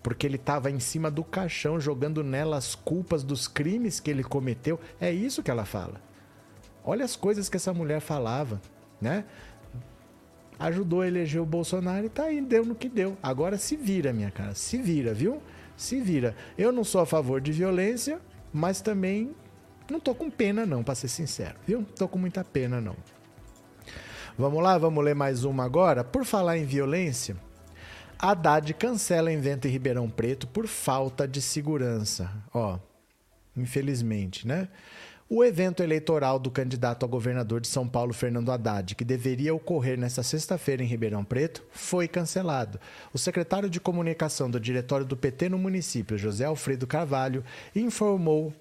porque 0.00 0.26
ele 0.28 0.36
estava 0.36 0.70
em 0.70 0.78
cima 0.78 1.10
do 1.10 1.24
caixão 1.24 1.80
jogando 1.80 2.22
nela 2.22 2.56
as 2.56 2.76
culpas 2.76 3.24
dos 3.24 3.48
crimes 3.48 3.98
que 3.98 4.10
ele 4.12 4.22
cometeu. 4.22 4.78
É 5.00 5.10
isso 5.12 5.42
que 5.42 5.50
ela 5.50 5.64
fala. 5.64 6.00
Olha 6.90 7.04
as 7.04 7.14
coisas 7.14 7.48
que 7.48 7.56
essa 7.56 7.72
mulher 7.72 8.00
falava, 8.00 8.60
né? 9.00 9.24
Ajudou 10.58 11.02
a 11.02 11.06
eleger 11.06 11.40
o 11.40 11.46
Bolsonaro 11.46 12.06
e 12.06 12.08
tá 12.08 12.24
aí, 12.24 12.40
deu 12.40 12.66
no 12.66 12.74
que 12.74 12.88
deu. 12.88 13.16
Agora 13.22 13.56
se 13.56 13.76
vira, 13.76 14.12
minha 14.12 14.32
cara, 14.32 14.56
se 14.56 14.76
vira, 14.76 15.14
viu? 15.14 15.40
Se 15.76 16.00
vira. 16.00 16.34
Eu 16.58 16.72
não 16.72 16.82
sou 16.82 17.00
a 17.00 17.06
favor 17.06 17.40
de 17.40 17.52
violência, 17.52 18.20
mas 18.52 18.80
também 18.80 19.30
não 19.88 20.00
tô 20.00 20.16
com 20.16 20.28
pena 20.28 20.66
não, 20.66 20.82
para 20.82 20.96
ser 20.96 21.06
sincero, 21.06 21.54
viu? 21.64 21.86
Tô 21.96 22.08
com 22.08 22.18
muita 22.18 22.42
pena 22.42 22.80
não. 22.80 22.96
Vamos 24.36 24.60
lá, 24.60 24.76
vamos 24.76 25.04
ler 25.04 25.14
mais 25.14 25.44
uma 25.44 25.64
agora. 25.64 26.02
Por 26.02 26.24
falar 26.24 26.58
em 26.58 26.64
violência, 26.64 27.36
Haddad 28.18 28.74
cancela 28.74 29.32
evento 29.32 29.68
em 29.68 29.70
Ribeirão 29.70 30.10
Preto 30.10 30.48
por 30.48 30.66
falta 30.66 31.28
de 31.28 31.40
segurança. 31.40 32.28
Ó, 32.52 32.80
infelizmente, 33.56 34.44
né? 34.44 34.68
O 35.32 35.44
evento 35.44 35.80
eleitoral 35.80 36.40
do 36.40 36.50
candidato 36.50 37.06
a 37.06 37.08
governador 37.08 37.60
de 37.60 37.68
São 37.68 37.86
Paulo, 37.86 38.12
Fernando 38.12 38.50
Haddad, 38.50 38.96
que 38.96 39.04
deveria 39.04 39.54
ocorrer 39.54 39.96
nesta 39.96 40.24
sexta-feira 40.24 40.82
em 40.82 40.86
Ribeirão 40.86 41.22
Preto, 41.22 41.62
foi 41.70 42.08
cancelado. 42.08 42.80
O 43.14 43.18
secretário 43.18 43.70
de 43.70 43.78
comunicação 43.78 44.50
do 44.50 44.58
diretório 44.58 45.06
do 45.06 45.16
PT 45.16 45.48
no 45.48 45.56
município, 45.56 46.18
José 46.18 46.46
Alfredo 46.46 46.84
Carvalho, 46.84 47.44
informou 47.76 48.52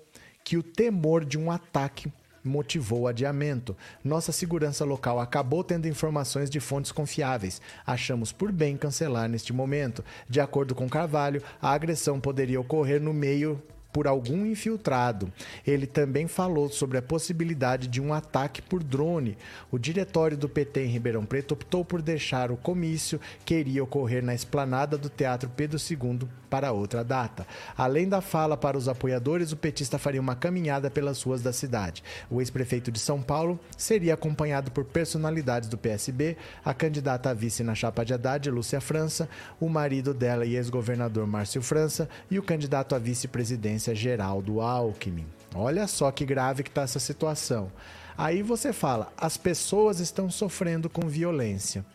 que 0.44 0.58
o 0.58 0.62
temor 0.62 1.26
de 1.26 1.40
um 1.40 1.50
ataque 1.50 2.14
motivou 2.44 3.02
o 3.02 3.08
adiamento. 3.08 3.76
Nossa 4.04 4.32
segurança 4.32 4.86
local 4.86 5.20
acabou 5.20 5.64
tendo 5.64 5.88
informações 5.88 6.52
de 6.52 6.60
fontes 6.60 6.92
confiáveis. 6.92 7.60
Achamos 7.84 8.32
por 8.32 8.52
bem 8.52 8.78
cancelar 8.78 9.28
neste 9.28 9.52
momento. 9.52 10.06
De 10.30 10.40
acordo 10.40 10.76
com 10.76 10.88
Carvalho, 10.88 11.42
a 11.60 11.72
agressão 11.72 12.20
poderia 12.20 12.62
ocorrer 12.62 13.02
no 13.02 13.12
meio 13.12 13.60
por 13.92 14.08
algum 14.08 14.46
infiltrado. 14.46 15.32
Ele 15.66 15.88
também 15.88 16.28
falou 16.28 16.70
sobre 16.70 16.98
a 16.98 17.02
possibilidade 17.02 17.88
de 17.88 18.02
um 18.02 18.14
ataque 18.14 18.62
por 18.62 18.84
drone. 18.84 19.38
O 19.72 19.78
diretório 19.78 20.38
do 20.38 20.48
PT 20.48 20.86
em 20.86 20.90
Ribeirão 20.90 21.26
Preto 21.26 21.54
optou 21.54 21.84
por 21.84 22.02
deixar 22.02 22.52
o 22.52 22.58
comício 22.58 23.20
que 23.44 23.56
iria 23.56 23.84
ocorrer 23.84 24.24
na 24.24 24.34
esplanada 24.34 24.98
do 24.98 25.10
Teatro 25.10 25.50
Pedro 25.50 25.78
II 25.78 26.28
para 26.50 26.72
outra 26.72 27.04
data. 27.04 27.46
Além 27.78 28.08
da 28.10 28.22
fala 28.22 28.58
para 28.58 28.78
os 28.78 28.88
apoiadores, 28.88 29.52
o 29.52 29.58
petista 29.58 30.00
faria 30.00 30.22
uma 30.22 30.36
caminhada 30.36 30.90
pelas 30.90 31.22
ruas 31.22 31.42
da 31.42 31.54
cidade. 31.54 32.04
O 32.30 32.42
ex-prefeito 32.42 32.92
de 32.92 33.00
São 33.00 33.22
Paulo 33.22 33.60
seria 33.78 34.16
acompanhado 34.16 34.72
por 34.72 34.84
personalidades 34.86 35.70
do 35.70 35.78
PSB, 35.78 36.38
a 36.66 36.74
candidata 36.74 37.30
a 37.30 37.34
vice 37.34 37.64
na 37.64 37.76
chapa 37.76 38.04
de 38.04 38.14
Haddad, 38.14 38.50
Lúcia 38.50 38.82
França, 38.82 39.30
o 39.60 39.70
marido 39.70 40.14
dela 40.14 40.46
e 40.46 40.56
ex-governador 40.56 41.28
Márcio 41.28 41.62
França 41.62 42.10
e 42.32 42.40
o 42.40 42.44
candidato 42.44 42.96
a 42.96 43.00
vice-presidência 43.00 43.79
Geraldo 43.80 44.62
Alckmin. 44.62 45.26
Olha 45.56 45.88
só 45.88 46.12
que 46.12 46.26
grave 46.26 46.64
que 46.64 46.70
está 46.70 46.84
essa 46.84 47.00
situação. 47.00 47.72
Aí 48.18 48.42
você 48.42 48.74
fala, 48.74 49.14
as 49.18 49.38
pessoas 49.38 50.00
estão 50.00 50.30
sofrendo 50.30 50.90
com 50.90 51.08
violência. 51.08 51.86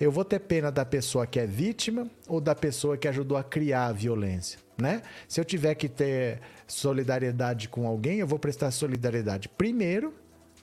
Eu 0.00 0.12
vou 0.12 0.24
ter 0.24 0.38
pena 0.38 0.70
da 0.70 0.84
pessoa 0.84 1.26
que 1.26 1.40
é 1.40 1.46
vítima 1.46 2.08
ou 2.28 2.40
da 2.40 2.54
pessoa 2.54 2.96
que 2.96 3.08
ajudou 3.08 3.36
a 3.36 3.42
criar 3.42 3.86
a 3.86 3.92
violência, 3.92 4.60
né? 4.78 5.02
Se 5.26 5.40
eu 5.40 5.44
tiver 5.44 5.74
que 5.74 5.88
ter 5.88 6.40
solidariedade 6.68 7.68
com 7.68 7.86
alguém, 7.86 8.18
eu 8.18 8.26
vou 8.26 8.38
prestar 8.38 8.70
solidariedade 8.70 9.48
primeiro 9.48 10.14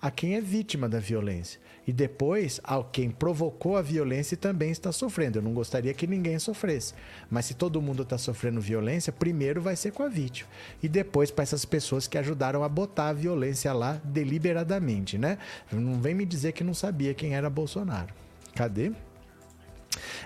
a 0.02 0.10
quem 0.10 0.36
é 0.36 0.42
vítima 0.42 0.88
da 0.88 1.00
violência 1.00 1.60
e 1.88 1.94
depois 1.94 2.60
a 2.64 2.84
quem 2.84 3.10
provocou 3.10 3.78
a 3.78 3.82
violência 3.82 4.38
também 4.38 4.72
está 4.72 4.92
sofrendo. 4.92 5.40
Eu 5.40 5.42
não 5.42 5.54
gostaria 5.54 5.94
que 5.94 6.08
ninguém 6.08 6.38
sofresse, 6.40 6.94
mas 7.30 7.46
se 7.46 7.54
todo 7.54 7.82
mundo 7.82 8.04
está 8.04 8.18
sofrendo 8.18 8.62
violência, 8.62 9.12
primeiro 9.12 9.62
vai 9.62 9.76
ser 9.76 9.92
com 9.92 10.04
a 10.04 10.08
vítima 10.08 10.50
e 10.82 10.88
depois 10.88 11.32
para 11.32 11.44
essas 11.44 11.66
pessoas 11.66 12.08
que 12.08 12.18
ajudaram 12.18 12.64
a 12.64 12.70
botar 12.70 13.10
a 13.10 13.14
violência 13.14 13.72
lá 13.74 14.00
deliberadamente, 14.04 15.18
né? 15.18 15.38
Não 15.72 16.00
vem 16.00 16.14
me 16.14 16.26
dizer 16.26 16.52
que 16.52 16.64
não 16.64 16.74
sabia 16.74 17.14
quem 17.14 17.36
era 17.36 17.50
Bolsonaro. 17.50 18.14
Cadê? 18.56 18.92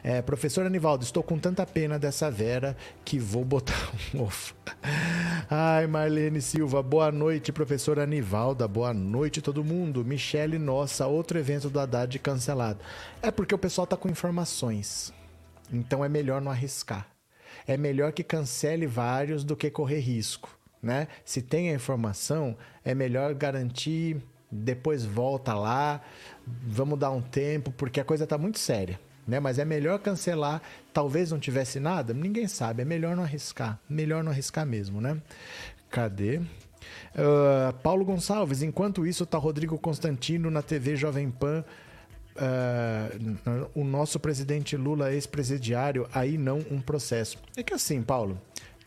É, 0.04 0.22
professor 0.22 0.66
Anivaldo, 0.66 1.04
estou 1.04 1.24
com 1.24 1.38
tanta 1.38 1.66
pena 1.66 1.98
dessa 2.00 2.30
Vera 2.30 2.76
que 3.06 3.20
vou 3.20 3.44
botar 3.46 3.92
um 4.14 4.22
ovo. 4.24 4.54
Ai, 5.50 5.88
Marlene 5.88 6.42
Silva, 6.42 6.82
boa 6.82 7.12
noite, 7.12 7.52
professor 7.52 8.00
Anivalda, 8.00 8.68
boa 8.68 8.94
noite 8.94 9.42
todo 9.42 9.64
mundo. 9.64 10.04
Michele, 10.04 10.58
nossa, 10.58 11.08
outro 11.08 11.38
evento 11.38 11.70
do 11.70 11.80
Haddad 11.80 12.18
cancelado. 12.20 12.80
É 13.22 13.32
porque 13.32 13.54
o 13.54 13.58
pessoal 13.58 13.88
tá 13.88 13.96
com 13.96 14.10
informações, 14.10 15.14
então 15.72 16.04
é 16.04 16.10
melhor 16.10 16.42
não 16.42 16.52
arriscar. 16.52 17.08
É 17.68 17.78
melhor 17.78 18.12
que 18.12 18.24
cancele 18.24 18.88
vários 18.88 19.44
do 19.44 19.56
que 19.56 19.70
correr 19.70 20.00
risco, 20.00 20.50
né? 20.82 21.08
Se 21.24 21.42
tem 21.42 21.70
a 21.70 21.76
informação, 21.76 22.58
é 22.84 22.94
melhor 22.94 23.34
garantir, 23.34 24.18
depois 24.52 25.06
volta 25.06 25.54
lá, 25.54 26.02
vamos 26.46 27.00
dar 27.00 27.12
um 27.12 27.22
tempo, 27.22 27.72
porque 27.72 28.00
a 28.00 28.06
coisa 28.06 28.28
tá 28.28 28.38
muito 28.38 28.60
séria 28.60 29.00
né? 29.28 29.40
Mas 29.40 29.60
é 29.60 29.66
melhor 29.66 30.00
cancelar. 30.00 30.62
Talvez 30.94 31.32
não 31.32 31.40
tivesse 31.40 31.80
nada, 31.80 32.14
ninguém 32.14 32.48
sabe. 32.48 32.82
É 32.82 32.86
melhor 32.86 33.16
não 33.16 33.24
arriscar. 33.24 33.80
Melhor 33.90 34.24
não 34.24 34.32
arriscar 34.32 34.66
mesmo, 34.66 35.02
né? 35.02 35.18
Cadê? 35.90 36.38
Uh, 36.38 37.74
Paulo 37.82 38.04
Gonçalves, 38.04 38.62
enquanto 38.62 39.06
isso, 39.06 39.26
tá 39.26 39.38
Rodrigo 39.38 39.78
Constantino 39.78 40.50
na 40.50 40.62
TV 40.62 40.96
Jovem 40.96 41.30
Pan. 41.30 41.64
Uh, 42.36 43.70
o 43.76 43.84
nosso 43.84 44.20
presidente 44.20 44.76
Lula 44.76 45.14
ex-presidiário, 45.14 46.08
aí 46.14 46.38
não 46.38 46.60
um 46.72 46.82
processo. 46.82 47.38
É 47.56 47.62
que 47.62 47.74
assim, 47.74 48.02
Paulo, 48.02 48.42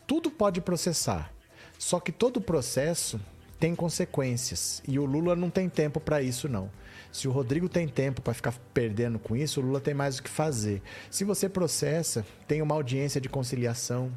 tudo 0.05 0.29
pode 0.29 0.59
processar. 0.61 1.31
Só 1.79 1.99
que 1.99 2.11
todo 2.11 2.41
processo 2.41 3.19
tem 3.59 3.75
consequências 3.75 4.81
e 4.87 4.99
o 4.99 5.05
Lula 5.05 5.35
não 5.35 5.49
tem 5.49 5.69
tempo 5.69 5.99
para 5.99 6.21
isso 6.21 6.49
não. 6.49 6.69
Se 7.11 7.27
o 7.27 7.31
Rodrigo 7.31 7.67
tem 7.67 7.87
tempo 7.87 8.21
para 8.21 8.33
ficar 8.33 8.53
perdendo 8.73 9.17
com 9.19 9.35
isso, 9.35 9.59
o 9.59 9.63
Lula 9.63 9.79
tem 9.79 9.93
mais 9.93 10.17
o 10.17 10.23
que 10.23 10.29
fazer. 10.29 10.81
Se 11.09 11.23
você 11.23 11.49
processa, 11.49 12.25
tem 12.47 12.61
uma 12.61 12.75
audiência 12.75 13.19
de 13.19 13.29
conciliação. 13.29 14.11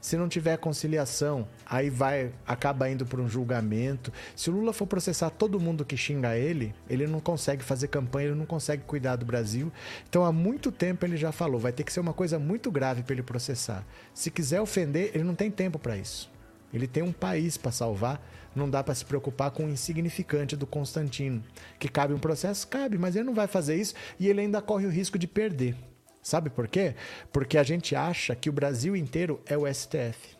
Se 0.00 0.16
não 0.16 0.28
tiver 0.28 0.56
conciliação, 0.56 1.46
aí 1.66 1.90
vai 1.90 2.32
acaba 2.46 2.88
indo 2.88 3.04
para 3.04 3.20
um 3.20 3.28
julgamento. 3.28 4.12
Se 4.34 4.50
o 4.50 4.52
Lula 4.52 4.72
for 4.72 4.86
processar 4.86 5.30
todo 5.30 5.60
mundo 5.60 5.84
que 5.84 5.96
xinga 5.96 6.36
ele, 6.36 6.74
ele 6.88 7.06
não 7.06 7.20
consegue 7.20 7.62
fazer 7.62 7.88
campanha, 7.88 8.28
ele 8.28 8.38
não 8.38 8.46
consegue 8.46 8.82
cuidar 8.84 9.16
do 9.16 9.26
Brasil. 9.26 9.72
Então 10.08 10.24
há 10.24 10.32
muito 10.32 10.72
tempo 10.72 11.04
ele 11.04 11.16
já 11.16 11.32
falou, 11.32 11.60
vai 11.60 11.72
ter 11.72 11.84
que 11.84 11.92
ser 11.92 12.00
uma 12.00 12.12
coisa 12.12 12.38
muito 12.38 12.70
grave 12.70 13.02
para 13.02 13.14
ele 13.14 13.22
processar. 13.22 13.84
Se 14.14 14.30
quiser 14.30 14.60
ofender, 14.60 15.10
ele 15.14 15.24
não 15.24 15.34
tem 15.34 15.50
tempo 15.50 15.78
para 15.78 15.96
isso. 15.96 16.30
Ele 16.72 16.86
tem 16.86 17.02
um 17.02 17.12
país 17.12 17.56
para 17.56 17.72
salvar, 17.72 18.22
não 18.54 18.68
dá 18.68 18.82
para 18.82 18.94
se 18.94 19.04
preocupar 19.04 19.50
com 19.50 19.64
o 19.64 19.68
insignificante 19.70 20.56
do 20.56 20.66
Constantino. 20.66 21.42
Que 21.78 21.88
cabe 21.88 22.14
um 22.14 22.18
processo? 22.18 22.66
Cabe, 22.66 22.98
mas 22.98 23.16
ele 23.16 23.24
não 23.24 23.34
vai 23.34 23.46
fazer 23.46 23.76
isso 23.76 23.94
e 24.18 24.28
ele 24.28 24.40
ainda 24.40 24.60
corre 24.60 24.86
o 24.86 24.90
risco 24.90 25.18
de 25.18 25.26
perder. 25.26 25.76
Sabe 26.22 26.50
por 26.50 26.68
quê? 26.68 26.94
Porque 27.32 27.56
a 27.56 27.62
gente 27.62 27.96
acha 27.96 28.34
que 28.34 28.50
o 28.50 28.52
Brasil 28.52 28.94
inteiro 28.94 29.40
é 29.46 29.56
o 29.56 29.72
STF. 29.72 30.36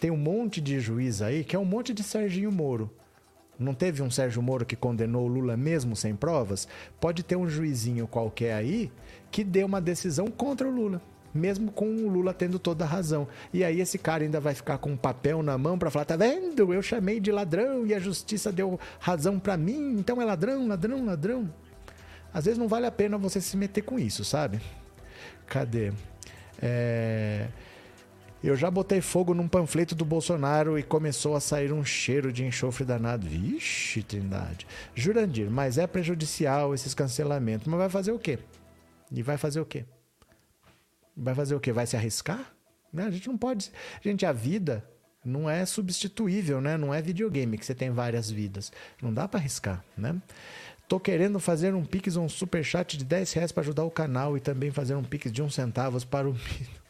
Tem 0.00 0.10
um 0.10 0.16
monte 0.16 0.60
de 0.60 0.80
juiz 0.80 1.20
aí 1.20 1.44
que 1.44 1.54
é 1.54 1.58
um 1.58 1.64
monte 1.64 1.92
de 1.92 2.02
Serginho 2.02 2.50
Moro. 2.50 2.90
Não 3.58 3.74
teve 3.74 4.02
um 4.02 4.10
Sérgio 4.10 4.42
Moro 4.42 4.64
que 4.64 4.74
condenou 4.74 5.24
o 5.24 5.28
Lula 5.28 5.56
mesmo 5.56 5.94
sem 5.94 6.16
provas? 6.16 6.66
Pode 7.00 7.22
ter 7.22 7.36
um 7.36 7.48
juizinho 7.48 8.08
qualquer 8.08 8.54
aí 8.54 8.90
que 9.30 9.44
dê 9.44 9.62
uma 9.62 9.80
decisão 9.80 10.26
contra 10.28 10.66
o 10.66 10.70
Lula 10.70 11.00
mesmo 11.34 11.70
com 11.70 11.86
o 11.86 12.08
Lula 12.08 12.34
tendo 12.34 12.58
toda 12.58 12.84
a 12.84 12.88
razão. 12.88 13.26
E 13.52 13.64
aí 13.64 13.80
esse 13.80 13.98
cara 13.98 14.24
ainda 14.24 14.40
vai 14.40 14.54
ficar 14.54 14.78
com 14.78 14.90
um 14.90 14.96
papel 14.96 15.42
na 15.42 15.56
mão 15.56 15.78
para 15.78 15.90
falar: 15.90 16.04
tá 16.04 16.16
vendo? 16.16 16.72
Eu 16.72 16.82
chamei 16.82 17.20
de 17.20 17.30
ladrão 17.30 17.86
e 17.86 17.94
a 17.94 17.98
justiça 17.98 18.52
deu 18.52 18.78
razão 18.98 19.38
para 19.38 19.56
mim, 19.56 19.96
então 19.98 20.20
é 20.20 20.24
ladrão, 20.24 20.66
ladrão, 20.66 21.04
ladrão. 21.04 21.52
Às 22.32 22.46
vezes 22.46 22.58
não 22.58 22.68
vale 22.68 22.86
a 22.86 22.92
pena 22.92 23.18
você 23.18 23.40
se 23.40 23.56
meter 23.56 23.82
com 23.82 23.98
isso, 23.98 24.24
sabe? 24.24 24.60
Cadê? 25.46 25.92
É... 26.60 27.48
Eu 28.42 28.56
já 28.56 28.68
botei 28.68 29.00
fogo 29.00 29.34
num 29.34 29.46
panfleto 29.46 29.94
do 29.94 30.04
Bolsonaro 30.04 30.76
e 30.76 30.82
começou 30.82 31.36
a 31.36 31.40
sair 31.40 31.72
um 31.72 31.84
cheiro 31.84 32.32
de 32.32 32.44
enxofre 32.44 32.84
danado. 32.84 33.24
Vixe, 33.28 34.02
Trindade. 34.02 34.66
Jurandir, 34.96 35.48
mas 35.48 35.78
é 35.78 35.86
prejudicial 35.86 36.74
esses 36.74 36.92
cancelamentos. 36.92 37.68
Mas 37.68 37.78
vai 37.78 37.88
fazer 37.88 38.10
o 38.10 38.18
quê? 38.18 38.40
E 39.12 39.22
vai 39.22 39.36
fazer 39.36 39.60
o 39.60 39.64
quê? 39.64 39.84
Vai 41.16 41.34
fazer 41.34 41.54
o 41.54 41.60
quê? 41.60 41.72
Vai 41.72 41.86
se 41.86 41.96
arriscar? 41.96 42.52
Né? 42.92 43.04
A 43.04 43.10
gente 43.10 43.28
não 43.28 43.38
pode. 43.38 43.70
Gente, 44.02 44.26
a 44.26 44.32
vida 44.32 44.84
não 45.24 45.48
é 45.48 45.64
substituível, 45.64 46.60
né? 46.60 46.76
Não 46.76 46.92
é 46.92 47.00
videogame 47.00 47.56
que 47.56 47.64
você 47.64 47.74
tem 47.74 47.90
várias 47.90 48.30
vidas. 48.30 48.72
Não 49.00 49.12
dá 49.12 49.28
para 49.28 49.40
arriscar, 49.40 49.84
né? 49.96 50.20
Tô 50.88 51.00
querendo 51.00 51.38
fazer 51.40 51.74
um 51.74 51.84
Pix 51.84 52.16
ou 52.16 52.24
um 52.24 52.28
superchat 52.28 52.98
de 52.98 53.04
10 53.04 53.32
reais 53.32 53.52
para 53.52 53.62
ajudar 53.62 53.84
o 53.84 53.90
canal 53.90 54.36
e 54.36 54.40
também 54.40 54.70
fazer 54.70 54.94
um 54.94 55.04
Pix 55.04 55.32
de 55.32 55.42
uns 55.42 55.54
centavos 55.54 56.04
para 56.04 56.28
o 56.28 56.36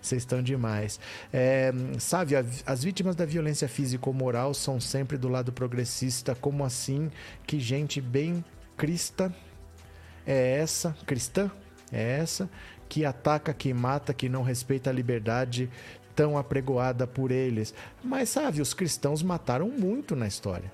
Vocês 0.00 0.22
estão 0.22 0.42
demais. 0.42 0.98
É, 1.32 1.72
sabe, 1.98 2.34
as 2.66 2.84
vítimas 2.84 3.16
da 3.16 3.24
violência 3.24 3.68
física 3.68 4.08
ou 4.08 4.14
moral 4.14 4.54
são 4.54 4.80
sempre 4.80 5.16
do 5.16 5.28
lado 5.28 5.52
progressista. 5.52 6.34
Como 6.34 6.64
assim? 6.64 7.10
Que 7.46 7.58
gente 7.60 8.00
bem 8.00 8.44
crista 8.76 9.34
é 10.26 10.58
essa, 10.58 10.96
cristã 11.06 11.50
é 11.92 12.18
essa, 12.18 12.48
que 12.88 13.04
ataca, 13.04 13.52
que 13.52 13.72
mata, 13.74 14.14
que 14.14 14.28
não 14.28 14.42
respeita 14.42 14.90
a 14.90 14.92
liberdade 14.92 15.70
tão 16.14 16.36
apregoada 16.36 17.06
por 17.06 17.30
eles. 17.30 17.74
Mas 18.02 18.28
sabe, 18.28 18.60
os 18.60 18.74
cristãos 18.74 19.22
mataram 19.22 19.68
muito 19.68 20.14
na 20.14 20.26
história. 20.26 20.72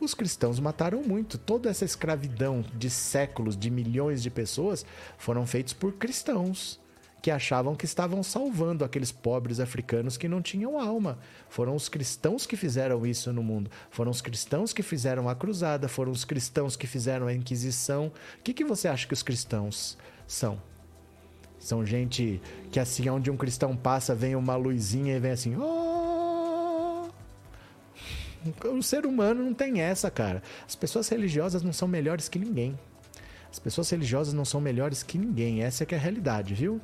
Os 0.00 0.14
cristãos 0.14 0.60
mataram 0.60 1.02
muito. 1.02 1.38
Toda 1.38 1.68
essa 1.68 1.84
escravidão 1.84 2.64
de 2.74 2.88
séculos, 2.88 3.56
de 3.56 3.70
milhões 3.70 4.22
de 4.22 4.30
pessoas, 4.30 4.86
foram 5.16 5.46
feitos 5.46 5.72
por 5.72 5.92
cristãos 5.94 6.80
que 7.20 7.30
achavam 7.30 7.74
que 7.74 7.84
estavam 7.84 8.22
salvando 8.22 8.84
aqueles 8.84 9.10
pobres 9.10 9.60
africanos 9.60 10.16
que 10.16 10.28
não 10.28 10.40
tinham 10.40 10.78
alma. 10.78 11.18
Foram 11.48 11.74
os 11.74 11.88
cristãos 11.88 12.46
que 12.46 12.56
fizeram 12.56 13.04
isso 13.04 13.32
no 13.32 13.42
mundo. 13.42 13.70
Foram 13.90 14.10
os 14.10 14.20
cristãos 14.20 14.72
que 14.72 14.82
fizeram 14.82 15.28
a 15.28 15.34
cruzada, 15.34 15.88
foram 15.88 16.12
os 16.12 16.24
cristãos 16.24 16.76
que 16.76 16.86
fizeram 16.86 17.26
a 17.26 17.34
Inquisição. 17.34 18.12
O 18.38 18.42
que, 18.42 18.54
que 18.54 18.64
você 18.64 18.88
acha 18.88 19.06
que 19.06 19.14
os 19.14 19.22
cristãos 19.22 19.98
são? 20.26 20.60
São 21.58 21.84
gente 21.84 22.40
que 22.70 22.78
assim, 22.78 23.08
onde 23.08 23.30
um 23.30 23.36
cristão 23.36 23.76
passa, 23.76 24.14
vem 24.14 24.36
uma 24.36 24.54
luzinha 24.54 25.16
e 25.16 25.20
vem 25.20 25.32
assim, 25.32 25.56
oh! 25.56 27.08
O 28.64 28.82
ser 28.82 29.04
humano 29.04 29.42
não 29.42 29.52
tem 29.52 29.80
essa, 29.80 30.10
cara. 30.10 30.42
As 30.66 30.76
pessoas 30.76 31.08
religiosas 31.08 31.62
não 31.62 31.72
são 31.72 31.88
melhores 31.88 32.28
que 32.28 32.38
ninguém. 32.38 32.78
As 33.50 33.58
pessoas 33.58 33.88
religiosas 33.90 34.34
não 34.34 34.44
são 34.44 34.60
melhores 34.60 35.02
que 35.02 35.18
ninguém, 35.18 35.62
essa 35.62 35.82
é 35.82 35.86
que 35.86 35.94
é 35.94 35.98
a 35.98 36.00
realidade, 36.00 36.54
viu? 36.54 36.80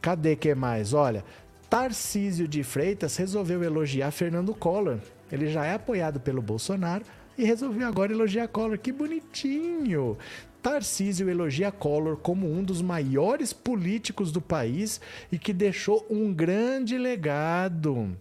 Cadê 0.00 0.34
que 0.34 0.54
mais? 0.54 0.92
Olha, 0.92 1.24
Tarcísio 1.68 2.48
de 2.48 2.62
Freitas 2.62 3.16
resolveu 3.16 3.62
elogiar 3.62 4.10
Fernando 4.10 4.54
Collor. 4.54 4.98
Ele 5.30 5.48
já 5.48 5.66
é 5.66 5.74
apoiado 5.74 6.18
pelo 6.18 6.40
Bolsonaro 6.40 7.04
e 7.36 7.44
resolveu 7.44 7.86
agora 7.86 8.12
elogiar 8.12 8.48
Collor. 8.48 8.78
Que 8.78 8.90
bonitinho! 8.90 10.16
Tarcísio 10.62 11.28
elogia 11.28 11.70
Collor 11.70 12.16
como 12.16 12.50
um 12.50 12.64
dos 12.64 12.82
maiores 12.82 13.52
políticos 13.52 14.32
do 14.32 14.40
país 14.40 15.00
e 15.30 15.38
que 15.38 15.52
deixou 15.52 16.04
um 16.10 16.32
grande 16.32 16.98
legado. 16.98 18.16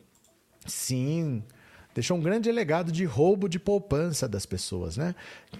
Sim, 0.65 1.41
deixou 1.97 2.15
um 2.15 2.21
grande 2.21 2.51
legado 2.51 2.91
de 2.91 3.05
roubo 3.05 3.49
de 3.49 3.57
poupança 3.57 4.27
das 4.27 4.45
pessoas, 4.45 4.97
né? 4.97 5.15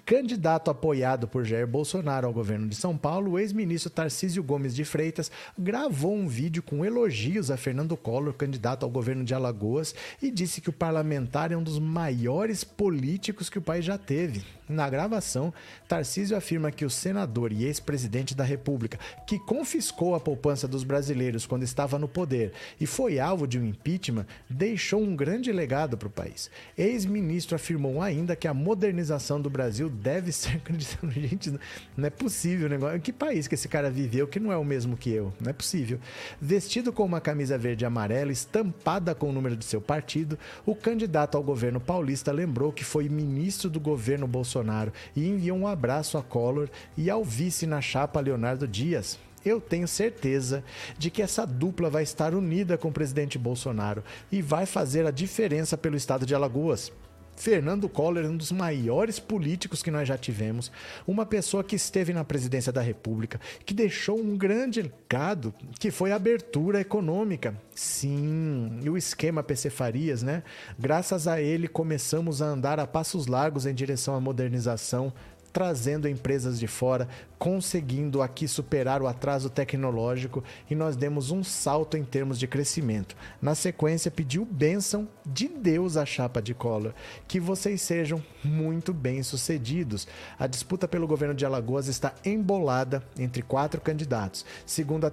Candidato 0.06 0.70
apoiado 0.70 1.26
por 1.26 1.44
Jair 1.44 1.66
Bolsonaro 1.66 2.28
ao 2.28 2.32
governo 2.32 2.68
de 2.68 2.76
São 2.76 2.96
Paulo, 2.96 3.32
o 3.32 3.38
ex-ministro 3.40 3.90
Tarcísio 3.90 4.40
Gomes 4.44 4.72
de 4.72 4.84
Freitas 4.84 5.32
gravou 5.58 6.14
um 6.14 6.28
vídeo 6.28 6.62
com 6.62 6.84
elogios 6.84 7.50
a 7.50 7.56
Fernando 7.56 7.96
Collor, 7.96 8.34
candidato 8.34 8.84
ao 8.84 8.90
governo 8.90 9.24
de 9.24 9.34
Alagoas, 9.34 9.96
e 10.22 10.30
disse 10.30 10.60
que 10.60 10.70
o 10.70 10.72
parlamentar 10.72 11.50
é 11.50 11.56
um 11.56 11.62
dos 11.62 11.80
maiores 11.80 12.62
políticos 12.62 13.50
que 13.50 13.58
o 13.58 13.62
país 13.62 13.84
já 13.84 13.98
teve. 13.98 14.44
Na 14.68 14.88
gravação, 14.88 15.52
Tarcísio 15.88 16.36
afirma 16.36 16.70
que 16.70 16.84
o 16.84 16.90
senador 16.90 17.52
e 17.52 17.64
ex-presidente 17.64 18.34
da 18.34 18.44
República, 18.44 18.98
que 19.26 19.38
confiscou 19.38 20.14
a 20.14 20.20
poupança 20.20 20.68
dos 20.68 20.84
brasileiros 20.84 21.46
quando 21.46 21.62
estava 21.62 21.98
no 21.98 22.06
poder 22.06 22.52
e 22.78 22.86
foi 22.86 23.18
alvo 23.18 23.46
de 23.46 23.58
um 23.58 23.64
impeachment, 23.64 24.26
deixou 24.48 25.02
um 25.02 25.16
grande 25.16 25.50
legado 25.50 25.96
para 25.96 26.08
o 26.08 26.10
país. 26.10 26.27
Ex-ministro 26.76 27.56
afirmou 27.56 28.00
ainda 28.02 28.36
que 28.36 28.48
a 28.48 28.54
modernização 28.54 29.40
do 29.40 29.50
Brasil 29.50 29.88
deve 29.88 30.32
ser. 30.32 30.60
Gente, 31.10 31.50
não 31.96 32.06
é 32.06 32.10
possível 32.10 32.66
o 32.66 32.70
negócio. 32.70 33.00
Que 33.00 33.12
país 33.12 33.46
que 33.46 33.54
esse 33.54 33.68
cara 33.68 33.90
viveu 33.90 34.26
que 34.26 34.40
não 34.40 34.52
é 34.52 34.56
o 34.56 34.64
mesmo 34.64 34.96
que 34.96 35.10
eu? 35.10 35.32
Não 35.40 35.50
é 35.50 35.52
possível. 35.52 35.98
Vestido 36.40 36.92
com 36.92 37.04
uma 37.04 37.20
camisa 37.20 37.56
verde 37.56 37.84
e 37.84 37.86
amarela 37.86 38.32
estampada 38.32 39.14
com 39.14 39.30
o 39.30 39.32
número 39.32 39.56
de 39.56 39.64
seu 39.64 39.80
partido, 39.80 40.38
o 40.64 40.74
candidato 40.74 41.36
ao 41.36 41.42
governo 41.42 41.80
paulista 41.80 42.32
lembrou 42.32 42.72
que 42.72 42.84
foi 42.84 43.08
ministro 43.08 43.70
do 43.70 43.80
governo 43.80 44.26
Bolsonaro 44.26 44.92
e 45.14 45.26
enviou 45.26 45.58
um 45.58 45.66
abraço 45.66 46.18
a 46.18 46.22
Collor 46.22 46.68
e 46.96 47.10
ao 47.10 47.24
vice 47.24 47.66
na 47.66 47.80
chapa 47.80 48.20
Leonardo 48.20 48.66
Dias. 48.66 49.18
Eu 49.48 49.62
tenho 49.62 49.88
certeza 49.88 50.62
de 50.98 51.10
que 51.10 51.22
essa 51.22 51.46
dupla 51.46 51.88
vai 51.88 52.02
estar 52.02 52.34
unida 52.34 52.76
com 52.76 52.88
o 52.88 52.92
presidente 52.92 53.38
Bolsonaro 53.38 54.04
e 54.30 54.42
vai 54.42 54.66
fazer 54.66 55.06
a 55.06 55.10
diferença 55.10 55.78
pelo 55.78 55.96
estado 55.96 56.26
de 56.26 56.34
Alagoas. 56.34 56.92
Fernando 57.34 57.88
Collor 57.88 58.24
é 58.24 58.28
um 58.28 58.36
dos 58.36 58.52
maiores 58.52 59.18
políticos 59.18 59.82
que 59.82 59.90
nós 59.90 60.06
já 60.08 60.18
tivemos, 60.18 60.72
uma 61.06 61.24
pessoa 61.24 61.62
que 61.62 61.76
esteve 61.76 62.12
na 62.12 62.24
presidência 62.24 62.72
da 62.72 62.82
República, 62.82 63.40
que 63.64 63.72
deixou 63.72 64.18
um 64.18 64.36
grande 64.36 64.82
legado, 64.82 65.54
que 65.78 65.90
foi 65.90 66.10
a 66.10 66.16
abertura 66.16 66.80
econômica. 66.80 67.54
Sim, 67.74 68.80
e 68.82 68.90
o 68.90 68.98
esquema 68.98 69.42
PC 69.42 69.70
Farias, 69.70 70.22
né? 70.22 70.42
Graças 70.78 71.28
a 71.28 71.40
ele 71.40 71.68
começamos 71.68 72.42
a 72.42 72.46
andar 72.46 72.80
a 72.80 72.86
passos 72.86 73.28
largos 73.28 73.66
em 73.66 73.74
direção 73.74 74.14
à 74.16 74.20
modernização 74.20 75.12
trazendo 75.52 76.08
empresas 76.08 76.58
de 76.58 76.66
fora, 76.66 77.08
conseguindo 77.38 78.20
aqui 78.20 78.48
superar 78.48 79.00
o 79.00 79.06
atraso 79.06 79.48
tecnológico 79.48 80.42
e 80.68 80.74
nós 80.74 80.96
demos 80.96 81.30
um 81.30 81.44
salto 81.44 81.96
em 81.96 82.04
termos 82.04 82.38
de 82.38 82.46
crescimento. 82.46 83.16
Na 83.40 83.54
sequência, 83.54 84.10
pediu 84.10 84.44
bênção 84.44 85.08
de 85.24 85.48
Deus 85.48 85.96
à 85.96 86.04
chapa 86.04 86.42
de 86.42 86.52
Collor, 86.52 86.92
que 87.28 87.38
vocês 87.38 87.80
sejam 87.80 88.22
muito 88.42 88.92
bem-sucedidos. 88.92 90.08
A 90.38 90.46
disputa 90.46 90.88
pelo 90.88 91.06
governo 91.06 91.34
de 91.34 91.46
Alagoas 91.46 91.86
está 91.86 92.12
embolada 92.24 93.02
entre 93.18 93.42
quatro 93.42 93.80
candidatos. 93.80 94.44
Segundo 94.66 95.06
a, 95.06 95.12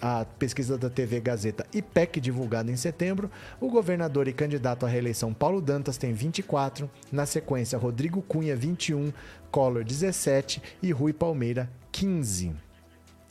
a 0.00 0.24
pesquisa 0.24 0.76
da 0.76 0.90
TV 0.90 1.20
Gazeta 1.20 1.66
IPEC 1.72 2.20
divulgada 2.20 2.70
em 2.70 2.76
setembro, 2.76 3.30
o 3.60 3.70
governador 3.70 4.28
e 4.28 4.32
candidato 4.32 4.84
à 4.84 4.88
reeleição 4.88 5.32
Paulo 5.32 5.60
Dantas 5.60 5.96
tem 5.96 6.12
24, 6.12 6.90
na 7.10 7.26
sequência 7.26 7.78
Rodrigo 7.78 8.22
Cunha 8.22 8.56
21, 8.56 9.12
Collor 9.54 9.84
17 9.84 10.60
e 10.82 10.90
Rui 10.90 11.12
Palmeira 11.12 11.70
15. 11.92 12.52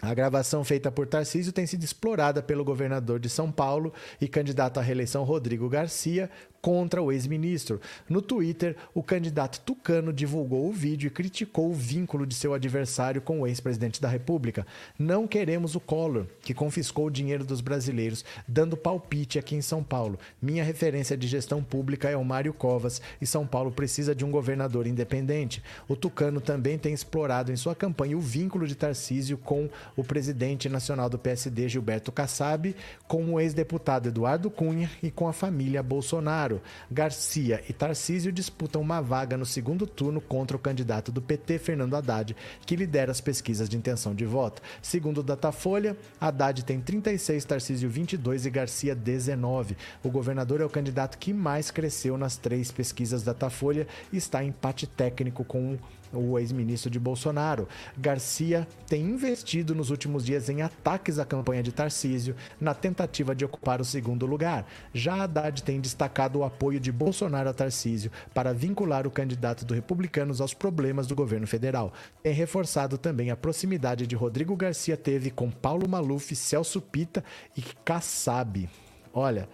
A 0.01 0.13
gravação 0.13 0.63
feita 0.63 0.89
por 0.89 1.05
Tarcísio 1.05 1.51
tem 1.51 1.67
sido 1.67 1.83
explorada 1.83 2.41
pelo 2.41 2.63
governador 2.63 3.19
de 3.19 3.27
São 3.27 3.51
Paulo 3.51 3.91
e 4.21 4.27
candidato 4.29 4.79
à 4.79 4.81
reeleição 4.81 5.25
Rodrigo 5.25 5.67
Garcia 5.67 6.29
contra 6.63 7.01
o 7.01 7.11
ex-ministro. 7.11 7.81
No 8.07 8.21
Twitter, 8.21 8.77
o 8.95 9.03
candidato 9.03 9.59
tucano 9.65 10.13
divulgou 10.13 10.69
o 10.69 10.71
vídeo 10.71 11.07
e 11.07 11.11
criticou 11.11 11.69
o 11.69 11.73
vínculo 11.73 12.25
de 12.25 12.33
seu 12.33 12.53
adversário 12.53 13.21
com 13.21 13.41
o 13.41 13.45
ex-presidente 13.45 14.01
da 14.01 14.07
República. 14.07 14.65
Não 14.97 15.27
queremos 15.27 15.75
o 15.75 15.79
Collor, 15.81 16.25
que 16.41 16.53
confiscou 16.53 17.07
o 17.07 17.11
dinheiro 17.11 17.43
dos 17.43 17.59
brasileiros, 17.59 18.23
dando 18.47 18.77
palpite 18.77 19.37
aqui 19.37 19.57
em 19.57 19.61
São 19.61 19.83
Paulo. 19.83 20.17
Minha 20.41 20.63
referência 20.63 21.17
de 21.17 21.27
gestão 21.27 21.61
pública 21.61 22.09
é 22.09 22.15
o 22.15 22.23
Mário 22.23 22.53
Covas 22.53 23.01
e 23.19 23.27
São 23.27 23.45
Paulo 23.45 23.69
precisa 23.69 24.15
de 24.15 24.23
um 24.23 24.31
governador 24.31 24.87
independente. 24.87 25.61
O 25.85 25.97
tucano 25.97 26.39
também 26.39 26.77
tem 26.77 26.93
explorado 26.93 27.51
em 27.51 27.57
sua 27.57 27.75
campanha 27.75 28.17
o 28.17 28.21
vínculo 28.21 28.65
de 28.65 28.75
Tarcísio 28.75 29.37
com 29.37 29.69
o 29.97 30.03
presidente 30.03 30.69
nacional 30.69 31.09
do 31.09 31.19
PSD, 31.19 31.67
Gilberto 31.67 32.09
Kassab, 32.09 32.73
com 33.05 33.33
o 33.33 33.39
ex-deputado 33.41 34.07
Eduardo 34.07 34.49
Cunha 34.49 34.89
e 35.03 35.11
com 35.11 35.27
a 35.27 35.33
família 35.33 35.83
Bolsonaro. 35.83 36.52
Garcia 36.89 37.63
e 37.67 37.73
Tarcísio 37.73 38.31
disputam 38.31 38.81
uma 38.81 39.01
vaga 39.01 39.37
no 39.37 39.45
segundo 39.45 39.85
turno 39.85 40.21
contra 40.21 40.55
o 40.55 40.59
candidato 40.59 41.11
do 41.11 41.21
PT, 41.21 41.59
Fernando 41.59 41.95
Haddad, 41.95 42.35
que 42.65 42.75
lidera 42.75 43.11
as 43.11 43.21
pesquisas 43.21 43.67
de 43.67 43.77
intenção 43.77 44.15
de 44.15 44.25
voto. 44.25 44.61
Segundo 44.81 45.19
o 45.19 45.23
Datafolha, 45.23 45.97
Haddad 46.19 46.63
tem 46.63 46.79
36, 46.79 47.43
Tarcísio 47.45 47.89
22 47.89 48.45
e 48.45 48.49
Garcia 48.49 48.95
19. 48.95 49.75
O 50.03 50.09
governador 50.09 50.61
é 50.61 50.65
o 50.65 50.69
candidato 50.69 51.17
que 51.17 51.33
mais 51.33 51.69
cresceu 51.69 52.17
nas 52.17 52.37
três 52.37 52.71
pesquisas 52.71 53.23
Datafolha 53.23 53.87
e 54.11 54.17
está 54.17 54.43
em 54.43 54.53
empate 54.53 54.87
técnico 54.87 55.43
com 55.43 55.77
o 56.13 56.37
ex-ministro 56.37 56.89
de 56.89 56.99
Bolsonaro. 56.99 57.67
Garcia 57.97 58.67
tem 58.87 59.01
investido 59.01 59.73
nos 59.73 59.89
últimos 59.89 60.25
dias 60.25 60.49
em 60.49 60.61
ataques 60.61 61.19
à 61.19 61.25
campanha 61.25 61.63
de 61.63 61.71
Tarcísio 61.71 62.35
na 62.59 62.73
tentativa 62.73 63.35
de 63.35 63.43
ocupar 63.43 63.81
o 63.81 63.85
segundo 63.85 64.25
lugar. 64.25 64.65
Já 64.93 65.23
Haddad 65.23 65.63
tem 65.63 65.79
destacado 65.79 66.39
o 66.39 66.43
apoio 66.43 66.79
de 66.79 66.91
Bolsonaro 66.91 67.49
a 67.49 67.53
Tarcísio 67.53 68.11
para 68.33 68.53
vincular 68.53 69.07
o 69.07 69.11
candidato 69.11 69.65
do 69.65 69.73
Republicanos 69.73 70.39
aos 70.39 70.53
problemas 70.53 71.07
do 71.07 71.15
governo 71.15 71.47
federal. 71.47 71.93
Tem 72.21 72.33
reforçado 72.33 72.97
também 72.97 73.31
a 73.31 73.35
proximidade 73.35 74.07
de 74.07 74.15
Rodrigo 74.15 74.55
Garcia 74.55 74.95
teve 74.95 75.31
com 75.31 75.49
Paulo 75.49 75.87
Maluf, 75.87 76.35
Celso 76.35 76.81
Pita 76.81 77.23
e 77.57 77.61
Kassab. 77.83 78.69
Olha, 79.13 79.47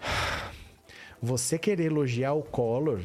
você 1.20 1.58
querer 1.58 1.86
elogiar 1.86 2.32
o 2.32 2.42
Collor 2.42 3.00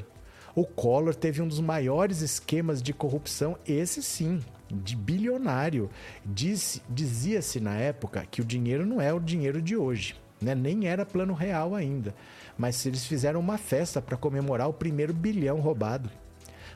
o 0.56 0.66
Collor 0.66 1.16
teve 1.16 1.42
um 1.42 1.48
dos 1.48 1.60
maiores 1.60 2.22
esquemas 2.22 2.82
de 2.82 2.94
corrupção, 2.94 3.58
esse 3.66 4.04
sim, 4.04 4.40
de 4.70 4.96
bilionário. 4.96 5.90
Diz, 6.26 6.82
Dizia-se 6.90 7.60
na 7.60 7.76
época 7.76 8.26
que 8.30 8.42
o 8.42 8.46
dinheiro 8.46 8.86
não 8.86 9.02
é 9.02 9.14
o 9.14 9.20
dinheiro 9.20 9.62
de 9.62 9.76
hoje, 9.76 10.16
né? 10.42 10.54
nem 10.54 10.88
era 10.88 11.06
plano 11.06 11.34
real 11.34 11.74
ainda. 11.74 12.14
Mas 12.58 12.86
eles 12.86 13.06
fizeram 13.06 13.40
uma 13.40 13.58
festa 13.58 14.02
para 14.02 14.18
comemorar 14.18 14.68
o 14.68 14.74
primeiro 14.74 15.14
bilhão 15.14 15.60
roubado. 15.60 16.10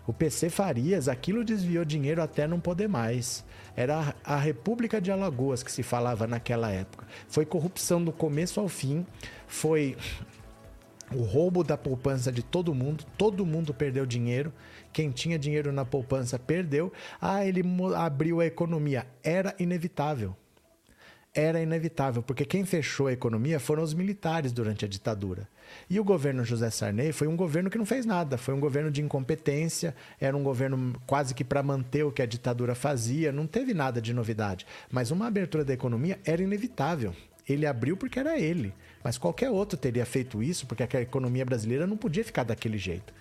O 0.07 0.13
PC 0.13 0.51
Farias, 0.51 1.07
aquilo 1.07 1.43
desviou 1.43 1.83
dinheiro 1.83 2.21
até 2.21 2.47
não 2.47 2.59
poder 2.59 2.87
mais. 2.87 3.43
Era 3.75 4.15
a 4.23 4.37
República 4.37 5.01
de 5.01 5.11
Alagoas 5.11 5.63
que 5.63 5.71
se 5.71 5.81
falava 5.81 6.27
naquela 6.27 6.71
época. 6.71 7.07
Foi 7.27 7.43
corrupção 7.43 8.03
do 8.03 8.11
começo 8.11 8.59
ao 8.59 8.67
fim, 8.67 9.05
foi 9.47 9.97
o 11.13 11.21
roubo 11.21 11.63
da 11.63 11.77
poupança 11.77 12.31
de 12.31 12.41
todo 12.41 12.73
mundo, 12.73 13.05
todo 13.17 13.45
mundo 13.45 13.73
perdeu 13.73 14.05
dinheiro. 14.05 14.51
Quem 14.91 15.11
tinha 15.11 15.37
dinheiro 15.37 15.71
na 15.71 15.85
poupança 15.85 16.39
perdeu. 16.39 16.91
Ah, 17.21 17.45
ele 17.45 17.61
abriu 17.95 18.39
a 18.39 18.45
economia. 18.45 19.05
Era 19.23 19.53
inevitável. 19.59 20.35
Era 21.33 21.61
inevitável, 21.61 22.23
porque 22.23 22.45
quem 22.45 22.63
fechou 22.63 23.07
a 23.07 23.11
economia 23.11 23.59
foram 23.59 23.83
os 23.83 23.93
militares 23.93 24.53
durante 24.53 24.85
a 24.85 24.87
ditadura. 24.87 25.49
E 25.89 25.99
o 25.99 26.03
governo 26.03 26.45
José 26.45 26.69
Sarney 26.69 27.11
foi 27.11 27.27
um 27.27 27.35
governo 27.35 27.69
que 27.69 27.77
não 27.77 27.85
fez 27.85 28.05
nada, 28.05 28.37
foi 28.37 28.53
um 28.53 28.59
governo 28.59 28.89
de 28.89 29.01
incompetência, 29.01 29.93
era 30.17 30.35
um 30.35 30.43
governo 30.43 30.95
quase 31.05 31.35
que 31.35 31.43
para 31.43 31.61
manter 31.61 32.03
o 32.05 32.11
que 32.11 32.21
a 32.21 32.25
ditadura 32.25 32.73
fazia, 32.73 33.33
não 33.33 33.45
teve 33.45 33.73
nada 33.73 34.01
de 34.01 34.13
novidade. 34.13 34.65
Mas 34.89 35.11
uma 35.11 35.27
abertura 35.27 35.65
da 35.65 35.73
economia 35.73 36.17
era 36.23 36.41
inevitável. 36.41 37.13
Ele 37.47 37.65
abriu 37.65 37.95
porque 37.95 38.19
era 38.19 38.39
ele. 38.39 38.73
Mas 39.03 39.17
qualquer 39.17 39.49
outro 39.49 39.77
teria 39.77 40.05
feito 40.05 40.41
isso 40.41 40.65
porque 40.65 40.83
a 40.83 41.01
economia 41.01 41.45
brasileira 41.45 41.85
não 41.85 41.95
podia 41.95 42.23
ficar 42.23 42.43
daquele 42.43 42.77
jeito. 42.77 43.13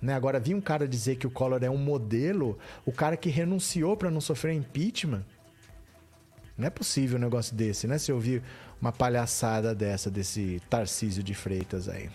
Né? 0.00 0.14
Agora, 0.14 0.40
vi 0.40 0.54
um 0.54 0.60
cara 0.60 0.86
dizer 0.86 1.16
que 1.16 1.26
o 1.26 1.30
Collor 1.30 1.62
é 1.62 1.70
um 1.70 1.76
modelo, 1.76 2.58
o 2.84 2.92
cara 2.92 3.16
que 3.16 3.28
renunciou 3.28 3.96
para 3.96 4.10
não 4.10 4.20
sofrer 4.20 4.52
impeachment. 4.52 5.24
Não 6.56 6.66
é 6.66 6.70
possível 6.70 7.18
um 7.18 7.20
negócio 7.20 7.54
desse, 7.54 7.86
né? 7.86 7.98
Se 7.98 8.10
eu 8.10 8.16
ouvir 8.16 8.42
uma 8.80 8.92
palhaçada 8.92 9.74
dessa, 9.74 10.10
desse 10.10 10.60
Tarcísio 10.68 11.22
de 11.22 11.34
Freitas 11.34 11.88
aí. 11.88 12.10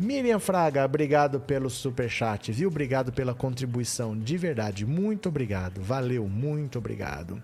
Miriam 0.00 0.38
Fraga, 0.38 0.82
obrigado 0.82 1.38
pelo 1.38 1.68
super 1.68 2.08
chat, 2.08 2.50
viu? 2.50 2.70
Obrigado 2.70 3.12
pela 3.12 3.34
contribuição, 3.34 4.18
de 4.18 4.38
verdade, 4.38 4.86
muito 4.86 5.28
obrigado. 5.28 5.82
Valeu, 5.82 6.26
muito 6.26 6.78
obrigado. 6.78 7.42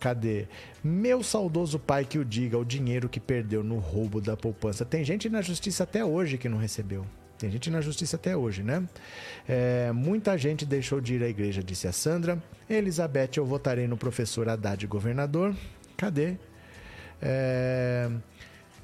Cadê? 0.00 0.48
Meu 0.82 1.22
saudoso 1.22 1.78
pai 1.78 2.04
que 2.04 2.18
o 2.18 2.24
diga 2.24 2.58
o 2.58 2.64
dinheiro 2.64 3.08
que 3.08 3.20
perdeu 3.20 3.62
no 3.62 3.78
roubo 3.78 4.20
da 4.20 4.36
poupança. 4.36 4.84
Tem 4.84 5.04
gente 5.04 5.28
na 5.28 5.40
justiça 5.40 5.84
até 5.84 6.04
hoje 6.04 6.36
que 6.36 6.48
não 6.48 6.58
recebeu. 6.58 7.06
Tem 7.38 7.48
gente 7.48 7.70
na 7.70 7.80
justiça 7.80 8.16
até 8.16 8.36
hoje, 8.36 8.64
né? 8.64 8.82
É, 9.48 9.92
muita 9.92 10.36
gente 10.36 10.66
deixou 10.66 11.00
de 11.00 11.14
ir 11.14 11.22
à 11.22 11.28
igreja, 11.28 11.62
disse 11.62 11.86
a 11.86 11.92
Sandra. 11.92 12.42
Elizabeth, 12.68 13.30
eu 13.36 13.46
votarei 13.46 13.86
no 13.86 13.96
professor 13.96 14.48
Haddad 14.48 14.84
governador. 14.88 15.54
Cadê? 15.96 16.34
É... 17.20 18.10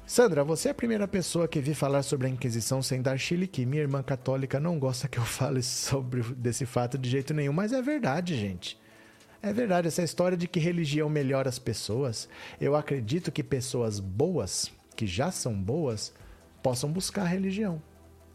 Sandra, 0.09 0.43
você 0.43 0.69
é 0.69 0.71
a 0.71 0.73
primeira 0.73 1.07
pessoa 1.07 1.47
que 1.47 1.59
vi 1.59 1.75
falar 1.75 2.01
sobre 2.01 2.25
a 2.25 2.29
Inquisição 2.31 2.81
sem 2.81 2.99
dar 2.99 3.15
chilique. 3.19 3.63
Minha 3.63 3.83
irmã 3.83 4.01
católica 4.01 4.59
não 4.59 4.79
gosta 4.79 5.07
que 5.07 5.19
eu 5.19 5.23
fale 5.23 5.61
sobre 5.61 6.23
desse 6.33 6.65
fato 6.65 6.97
de 6.97 7.07
jeito 7.07 7.31
nenhum, 7.31 7.53
mas 7.53 7.71
é 7.73 7.79
verdade, 7.79 8.35
gente. 8.35 8.75
É 9.39 9.53
verdade, 9.53 9.87
essa 9.87 10.01
história 10.01 10.35
de 10.35 10.47
que 10.47 10.59
religião 10.59 11.07
melhora 11.11 11.47
as 11.47 11.59
pessoas. 11.59 12.27
Eu 12.59 12.75
acredito 12.75 13.31
que 13.31 13.43
pessoas 13.43 13.99
boas, 13.99 14.71
que 14.95 15.05
já 15.05 15.29
são 15.29 15.53
boas, 15.53 16.11
possam 16.63 16.91
buscar 16.91 17.21
a 17.21 17.27
religião. 17.27 17.79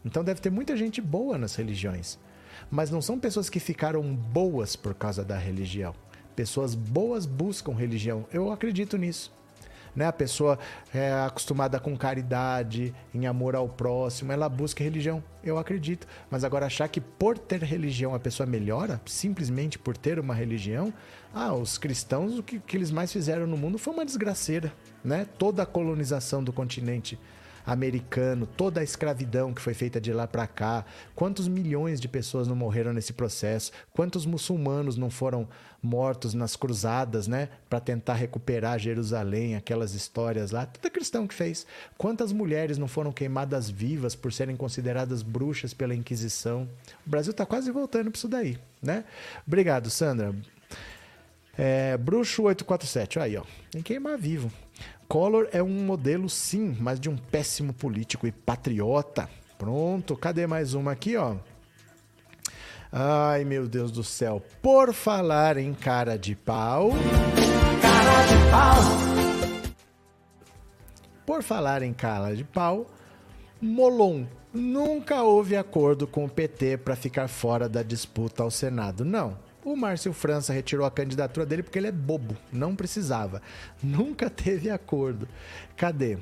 Então 0.05 0.23
deve 0.23 0.39
ter 0.39 0.49
muita 0.49 0.77
gente 0.77 1.01
boa 1.01 1.37
nas 1.37 1.55
religiões. 1.55 2.17
Mas 2.71 2.89
não 2.89 3.01
são 3.01 3.19
pessoas 3.19 3.49
que 3.49 3.59
ficaram 3.59 4.15
boas 4.15 4.77
por 4.77 4.93
causa 4.93 5.25
da 5.25 5.37
religião. 5.37 5.93
Pessoas 6.37 6.73
boas 6.73 7.25
buscam 7.25 7.73
religião. 7.73 8.25
Eu 8.31 8.49
acredito 8.49 8.97
nisso 8.97 9.35
né? 9.95 10.05
A 10.05 10.13
pessoa 10.13 10.59
é 10.93 11.11
acostumada 11.13 11.79
com 11.79 11.95
caridade, 11.97 12.93
em 13.13 13.25
amor 13.25 13.55
ao 13.55 13.69
próximo, 13.69 14.31
ela 14.31 14.49
busca 14.49 14.83
religião. 14.83 15.23
Eu 15.43 15.57
acredito. 15.57 16.07
Mas 16.29 16.43
agora 16.43 16.65
achar 16.65 16.87
que 16.87 16.99
por 16.99 17.37
ter 17.37 17.61
religião 17.63 18.13
a 18.13 18.19
pessoa 18.19 18.45
melhora, 18.45 18.99
simplesmente 19.05 19.79
por 19.79 19.95
ter 19.95 20.19
uma 20.19 20.33
religião, 20.33 20.93
ah, 21.33 21.53
os 21.53 21.77
cristãos, 21.77 22.37
o 22.37 22.43
que, 22.43 22.59
que 22.59 22.77
eles 22.77 22.91
mais 22.91 23.11
fizeram 23.11 23.45
no 23.45 23.57
mundo 23.57 23.77
foi 23.77 23.93
uma 23.93 24.05
desgraceira, 24.05 24.73
né? 25.03 25.27
Toda 25.37 25.63
a 25.63 25.65
colonização 25.65 26.43
do 26.43 26.51
continente 26.51 27.19
americano, 27.65 28.45
toda 28.45 28.81
a 28.81 28.83
escravidão 28.83 29.53
que 29.53 29.61
foi 29.61 29.73
feita 29.73 29.99
de 29.99 30.13
lá 30.13 30.27
para 30.27 30.45
cá, 30.45 30.85
quantos 31.15 31.47
milhões 31.47 31.99
de 31.99 32.07
pessoas 32.07 32.47
não 32.47 32.55
morreram 32.55 32.93
nesse 32.93 33.13
processo, 33.13 33.71
quantos 33.91 34.25
muçulmanos 34.25 34.97
não 34.97 35.09
foram 35.09 35.47
mortos 35.81 36.33
nas 36.33 36.55
cruzadas, 36.55 37.27
né, 37.27 37.49
para 37.69 37.79
tentar 37.79 38.15
recuperar 38.15 38.79
Jerusalém, 38.79 39.55
aquelas 39.55 39.93
histórias 39.93 40.51
lá, 40.51 40.65
tudo 40.65 40.87
é 40.87 40.89
cristão 40.89 41.27
que 41.27 41.33
fez. 41.33 41.65
Quantas 41.97 42.31
mulheres 42.31 42.77
não 42.77 42.87
foram 42.87 43.11
queimadas 43.11 43.69
vivas 43.69 44.15
por 44.15 44.33
serem 44.33 44.55
consideradas 44.55 45.21
bruxas 45.21 45.73
pela 45.73 45.95
Inquisição? 45.95 46.67
O 47.05 47.09
Brasil 47.09 47.31
está 47.31 47.45
quase 47.45 47.71
voltando 47.71 48.09
para 48.09 48.17
isso 48.17 48.27
daí, 48.27 48.57
né? 48.81 49.05
Obrigado, 49.45 49.89
Sandra. 49.89 50.33
É, 51.57 51.95
Bruxo 51.97 52.43
847, 52.43 53.19
aí 53.19 53.37
ó, 53.37 53.43
tem 53.71 53.81
que 53.81 53.93
queimar 53.93 54.17
vivo. 54.17 54.51
Collor 55.07 55.47
é 55.51 55.61
um 55.61 55.85
modelo, 55.85 56.27
sim, 56.27 56.75
mas 56.79 56.99
de 56.99 57.09
um 57.09 57.15
péssimo 57.15 57.73
político 57.73 58.25
e 58.25 58.31
patriota. 58.31 59.29
Pronto, 59.57 60.15
cadê 60.17 60.47
mais 60.47 60.73
uma 60.73 60.91
aqui, 60.91 61.15
ó? 61.15 61.35
Ai, 62.91 63.43
meu 63.45 63.67
Deus 63.67 63.91
do 63.91 64.03
céu. 64.03 64.41
Por 64.61 64.93
falar 64.93 65.57
em 65.57 65.73
cara 65.73 66.17
de 66.17 66.35
pau. 66.35 66.91
Cara 67.81 68.25
de 68.25 68.51
pau. 68.51 69.75
Por 71.25 71.43
falar 71.43 71.81
em 71.83 71.93
cara 71.93 72.35
de 72.35 72.43
pau, 72.43 72.87
Molon 73.61 74.25
nunca 74.53 75.23
houve 75.23 75.55
acordo 75.55 76.07
com 76.07 76.25
o 76.25 76.29
PT 76.29 76.77
para 76.77 76.95
ficar 76.95 77.27
fora 77.27 77.67
da 77.67 77.83
disputa 77.83 78.43
ao 78.43 78.51
Senado. 78.51 79.03
Não. 79.03 79.37
O 79.65 79.75
Márcio 79.75 80.13
França 80.13 80.53
retirou 80.53 80.85
a 80.85 80.91
candidatura 80.91 81.43
dele 81.43 81.63
porque 81.63 81.79
ele 81.79 81.87
é 81.87 81.91
bobo, 81.91 82.37
não 82.53 82.75
precisava. 82.75 83.41
Nunca 83.81 84.29
teve 84.29 84.69
acordo. 84.69 85.27
Cadê? 85.75 86.19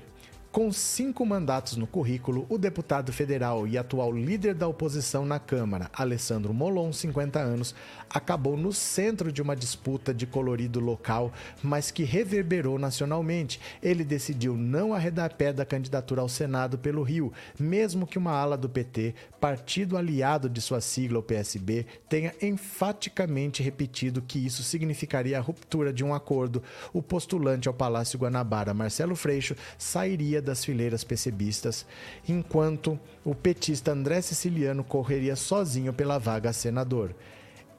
Com 0.53 0.71
cinco 0.71 1.25
mandatos 1.25 1.75
no 1.75 1.87
currículo, 1.87 2.45
o 2.47 2.59
deputado 2.59 3.11
federal 3.11 3.67
e 3.67 3.75
atual 3.75 4.13
líder 4.13 4.53
da 4.53 4.67
oposição 4.67 5.25
na 5.25 5.39
Câmara, 5.39 5.89
Alessandro 5.91 6.53
Molon, 6.53 6.93
50 6.93 7.39
anos, 7.39 7.73
acabou 8.07 8.55
no 8.55 8.71
centro 8.71 9.31
de 9.31 9.41
uma 9.41 9.55
disputa 9.55 10.13
de 10.13 10.27
colorido 10.27 10.79
local, 10.79 11.33
mas 11.63 11.89
que 11.89 12.03
reverberou 12.03 12.77
nacionalmente. 12.77 13.59
Ele 13.81 14.03
decidiu 14.03 14.55
não 14.55 14.93
arredar 14.93 15.33
pé 15.35 15.51
da 15.51 15.65
candidatura 15.65 16.21
ao 16.21 16.29
Senado 16.29 16.77
pelo 16.77 17.01
Rio, 17.01 17.33
mesmo 17.59 18.05
que 18.05 18.19
uma 18.19 18.33
ala 18.33 18.55
do 18.55 18.69
PT, 18.69 19.15
partido 19.43 19.97
aliado 19.97 20.49
de 20.49 20.61
sua 20.61 20.79
sigla, 20.79 21.19
o 21.19 21.21
PSB, 21.21 21.85
tenha 22.07 22.33
enfaticamente 22.41 23.61
repetido 23.61 24.21
que 24.21 24.39
isso 24.39 24.63
significaria 24.63 25.37
a 25.37 25.41
ruptura 25.41 25.91
de 25.91 26.01
um 26.01 26.13
acordo. 26.13 26.63
O 26.93 27.01
postulante 27.01 27.67
ao 27.67 27.73
Palácio 27.73 28.17
Guanabara, 28.17 28.73
Marcelo 28.73 29.17
Freixo, 29.17 29.53
sairia 29.77 30.41
das 30.41 30.63
fileiras 30.63 31.03
PCBistas, 31.03 31.85
enquanto 32.25 32.97
o 33.25 33.35
petista 33.35 33.91
André 33.91 34.21
Siciliano 34.21 34.81
correria 34.81 35.35
sozinho 35.35 35.91
pela 35.91 36.17
vaga 36.17 36.51
a 36.51 36.53
senador. 36.53 37.13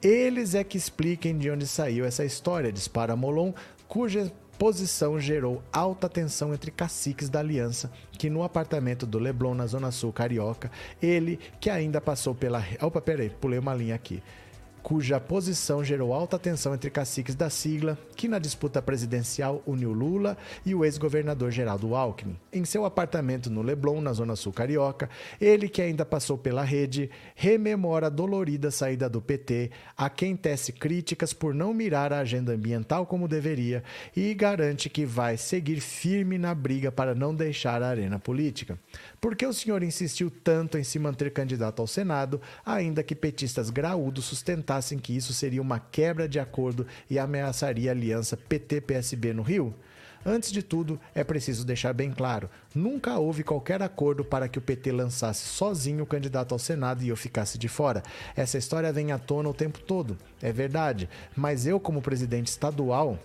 Eles 0.03 0.53
é 0.53 0.63
que 0.63 0.77
expliquem 0.77 1.35
de 1.35 1.49
onde 1.49 1.65
saiu 1.65 2.05
essa 2.05 2.23
história, 2.23 2.71
dispara 2.71 3.15
Molon, 3.15 3.51
cuja 3.87 4.31
posição 4.57 5.19
gerou 5.19 5.61
alta 5.71 6.09
tensão 6.09 6.53
entre 6.53 6.71
caciques 6.71 7.29
da 7.29 7.39
aliança, 7.39 7.91
que 8.17 8.29
no 8.29 8.43
apartamento 8.43 9.05
do 9.05 9.19
Leblon, 9.19 9.53
na 9.53 9.67
Zona 9.67 9.91
Sul 9.91 10.11
Carioca, 10.11 10.71
ele, 11.01 11.39
que 11.59 11.69
ainda 11.69 11.99
passou 12.01 12.33
pela. 12.33 12.63
Opa, 12.81 13.01
peraí, 13.01 13.29
pulei 13.29 13.59
uma 13.59 13.73
linha 13.73 13.95
aqui 13.95 14.21
cuja 14.85 15.19
posição 15.19 15.83
gerou 15.83 16.13
alta 16.13 16.37
tensão 16.37 16.71
entre 16.71 16.91
caciques 16.91 17.33
da 17.33 17.49
sigla, 17.49 17.97
que 18.15 18.27
na 18.27 18.37
disputa 18.37 18.79
presidencial 18.83 19.63
uniu 19.65 19.91
Lula 19.91 20.37
e 20.63 20.75
o 20.75 20.85
ex-governador 20.85 21.49
Geraldo 21.49 21.95
Alckmin. 21.95 22.37
Em 22.53 22.63
seu 22.63 22.85
apartamento 22.85 23.49
no 23.49 23.63
Leblon, 23.63 23.99
na 23.99 24.13
zona 24.13 24.35
sul 24.35 24.53
carioca, 24.53 25.09
ele, 25.41 25.67
que 25.67 25.81
ainda 25.81 26.05
passou 26.05 26.37
pela 26.37 26.63
rede, 26.63 27.09
rememora 27.33 28.05
a 28.05 28.09
dolorida 28.11 28.69
saída 28.69 29.09
do 29.09 29.19
PT, 29.19 29.71
a 29.97 30.07
quem 30.07 30.35
tece 30.35 30.71
críticas 30.71 31.33
por 31.33 31.55
não 31.55 31.73
mirar 31.73 32.13
a 32.13 32.19
agenda 32.19 32.53
ambiental 32.53 33.07
como 33.07 33.27
deveria 33.27 33.83
e 34.15 34.35
garante 34.35 34.87
que 34.87 35.03
vai 35.03 35.35
seguir 35.35 35.79
firme 35.79 36.37
na 36.37 36.53
briga 36.53 36.91
para 36.91 37.15
não 37.15 37.33
deixar 37.33 37.81
a 37.81 37.87
arena 37.87 38.19
política. 38.19 38.77
Por 39.19 39.35
que 39.35 39.47
o 39.47 39.53
senhor 39.53 39.81
insistiu 39.81 40.29
tanto 40.29 40.77
em 40.77 40.83
se 40.83 40.99
manter 40.99 41.33
candidato 41.33 41.81
ao 41.81 41.87
Senado, 41.87 42.39
ainda 42.63 43.01
que 43.01 43.15
petistas 43.15 43.71
graúdos 43.71 44.25
sustentassem 44.75 44.97
que 44.97 45.15
isso 45.15 45.33
seria 45.33 45.61
uma 45.61 45.79
quebra 45.79 46.27
de 46.27 46.39
acordo 46.39 46.85
e 47.09 47.19
ameaçaria 47.19 47.91
a 47.91 47.93
aliança 47.93 48.37
PT-PSB 48.37 49.33
no 49.33 49.41
Rio? 49.41 49.73
Antes 50.25 50.51
de 50.51 50.63
tudo, 50.63 50.99
é 51.13 51.23
preciso 51.23 51.65
deixar 51.65 51.93
bem 51.93 52.11
claro: 52.11 52.49
nunca 52.73 53.17
houve 53.17 53.43
qualquer 53.43 53.81
acordo 53.81 54.25
para 54.25 54.49
que 54.49 54.57
o 54.57 54.61
PT 54.61 54.91
lançasse 54.91 55.45
sozinho 55.45 56.03
o 56.03 56.07
candidato 56.07 56.53
ao 56.53 56.59
Senado 56.59 57.03
e 57.03 57.09
eu 57.09 57.15
ficasse 57.15 57.57
de 57.57 57.67
fora. 57.67 58.01
Essa 58.35 58.57
história 58.57 58.91
vem 58.91 59.11
à 59.11 59.19
tona 59.19 59.49
o 59.49 59.53
tempo 59.53 59.79
todo, 59.79 60.17
é 60.41 60.51
verdade, 60.51 61.07
mas 61.35 61.67
eu, 61.67 61.79
como 61.79 62.01
presidente 62.01 62.47
estadual, 62.47 63.19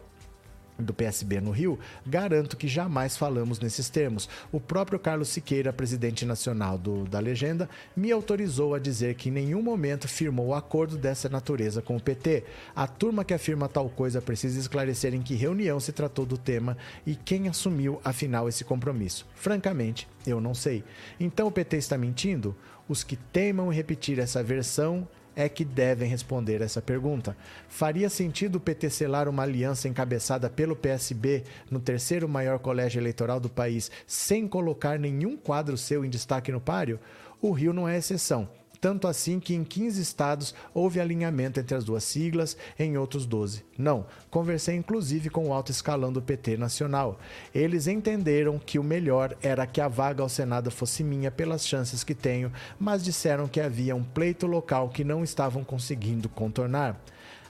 do 0.87 0.95
PSB 0.95 1.41
no 1.41 1.51
Rio, 1.51 1.79
garanto 2.07 2.57
que 2.57 2.69
jamais 2.69 3.17
falamos 3.17 3.59
nesses 3.59 3.89
termos. 3.89 4.29
O 4.53 4.61
próprio 4.61 4.99
Carlos 4.99 5.29
Siqueira, 5.29 5.73
presidente 5.73 6.25
nacional 6.25 6.79
do, 6.79 7.05
da 7.05 7.19
legenda, 7.19 7.69
me 7.97 8.13
autorizou 8.13 8.75
a 8.75 8.79
dizer 8.79 9.15
que 9.15 9.29
em 9.29 9.33
nenhum 9.33 9.63
momento 9.63 10.09
firmou 10.09 10.55
acordo 10.55 10.97
dessa 10.97 11.29
natureza 11.29 11.83
com 11.83 11.97
o 11.97 12.01
PT. 12.01 12.45
A 12.75 12.87
turma 12.87 13.25
que 13.25 13.35
afirma 13.35 13.69
tal 13.69 13.89
coisa 13.89 14.21
precisa 14.21 14.59
esclarecer 14.59 15.15
em 15.15 15.23
que 15.23 15.35
reunião 15.35 15.81
se 15.81 15.93
tratou 15.93 16.25
do 16.25 16.39
tema 16.39 16.77
e 17.07 17.15
quem 17.15 17.49
assumiu, 17.49 18.01
afinal, 18.05 18.49
esse 18.49 18.65
compromisso. 18.65 19.27
Francamente, 19.35 20.09
eu 20.27 20.41
não 20.41 20.55
sei. 20.55 20.85
Então 21.19 21.47
o 21.47 21.53
PT 21.53 21.77
está 21.77 21.99
mentindo? 21.99 22.55
Os 22.89 23.05
que 23.05 23.17
teimam 23.17 23.69
repetir 23.69 24.19
essa 24.19 24.43
versão 24.43 25.07
é 25.41 25.49
que 25.49 25.65
devem 25.65 26.09
responder 26.09 26.61
essa 26.61 26.83
pergunta. 26.83 27.37
Faria 27.69 28.11
sentido 28.11 28.57
o 28.57 28.61
PT 28.61 28.91
selar 28.91 29.29
uma 29.29 29.43
aliança 29.43 29.89
encabeçada 29.89 30.51
pelo 30.51 30.77
PSB 30.77 31.45
no 31.71 31.81
terceiro 31.81 32.29
maior 32.29 32.59
colégio 32.59 33.01
eleitoral 33.01 33.41
do 33.41 33.49
país 33.49 33.91
sem 34.07 34.47
colocar 34.47 34.99
nenhum 34.99 35.37
quadro 35.37 35.79
seu 35.79 36.05
em 36.05 36.11
destaque 36.11 36.53
no 36.53 36.61
páreo? 36.61 37.01
O 37.41 37.53
Rio 37.53 37.73
não 37.73 37.89
é 37.89 37.97
exceção 37.97 38.49
tanto 38.81 39.07
assim 39.07 39.39
que 39.39 39.55
em 39.55 39.63
15 39.63 40.01
estados 40.01 40.55
houve 40.73 41.01
alinhamento 41.01 41.61
entre 41.61 41.77
as 41.77 41.85
duas 41.85 42.03
siglas, 42.03 42.57
em 42.79 42.97
outros 42.97 43.27
12. 43.27 43.65
Não, 43.77 44.07
conversei 44.31 44.77
inclusive 44.77 45.29
com 45.29 45.49
o 45.49 45.53
alto 45.53 45.71
escalão 45.71 46.13
do 46.13 46.23
PT 46.23 46.57
nacional. 46.57 47.21
Eles 47.55 47.87
entenderam 47.87 48.59
que 48.59 48.79
o 48.79 48.85
melhor 48.85 49.37
era 49.43 49.67
que 49.67 49.81
a 49.81 49.89
vaga 49.89 50.23
ao 50.23 50.29
Senado 50.29 50.71
fosse 50.71 51.05
minha 51.05 51.31
pelas 51.31 51.67
chances 51.67 52.03
que 52.03 52.15
tenho, 52.15 52.53
mas 52.79 53.05
disseram 53.05 53.47
que 53.47 53.61
havia 53.61 53.95
um 53.95 54.03
pleito 54.03 54.47
local 54.47 54.89
que 54.89 55.05
não 55.05 55.23
estavam 55.23 55.63
conseguindo 55.63 56.29
contornar. 56.29 56.99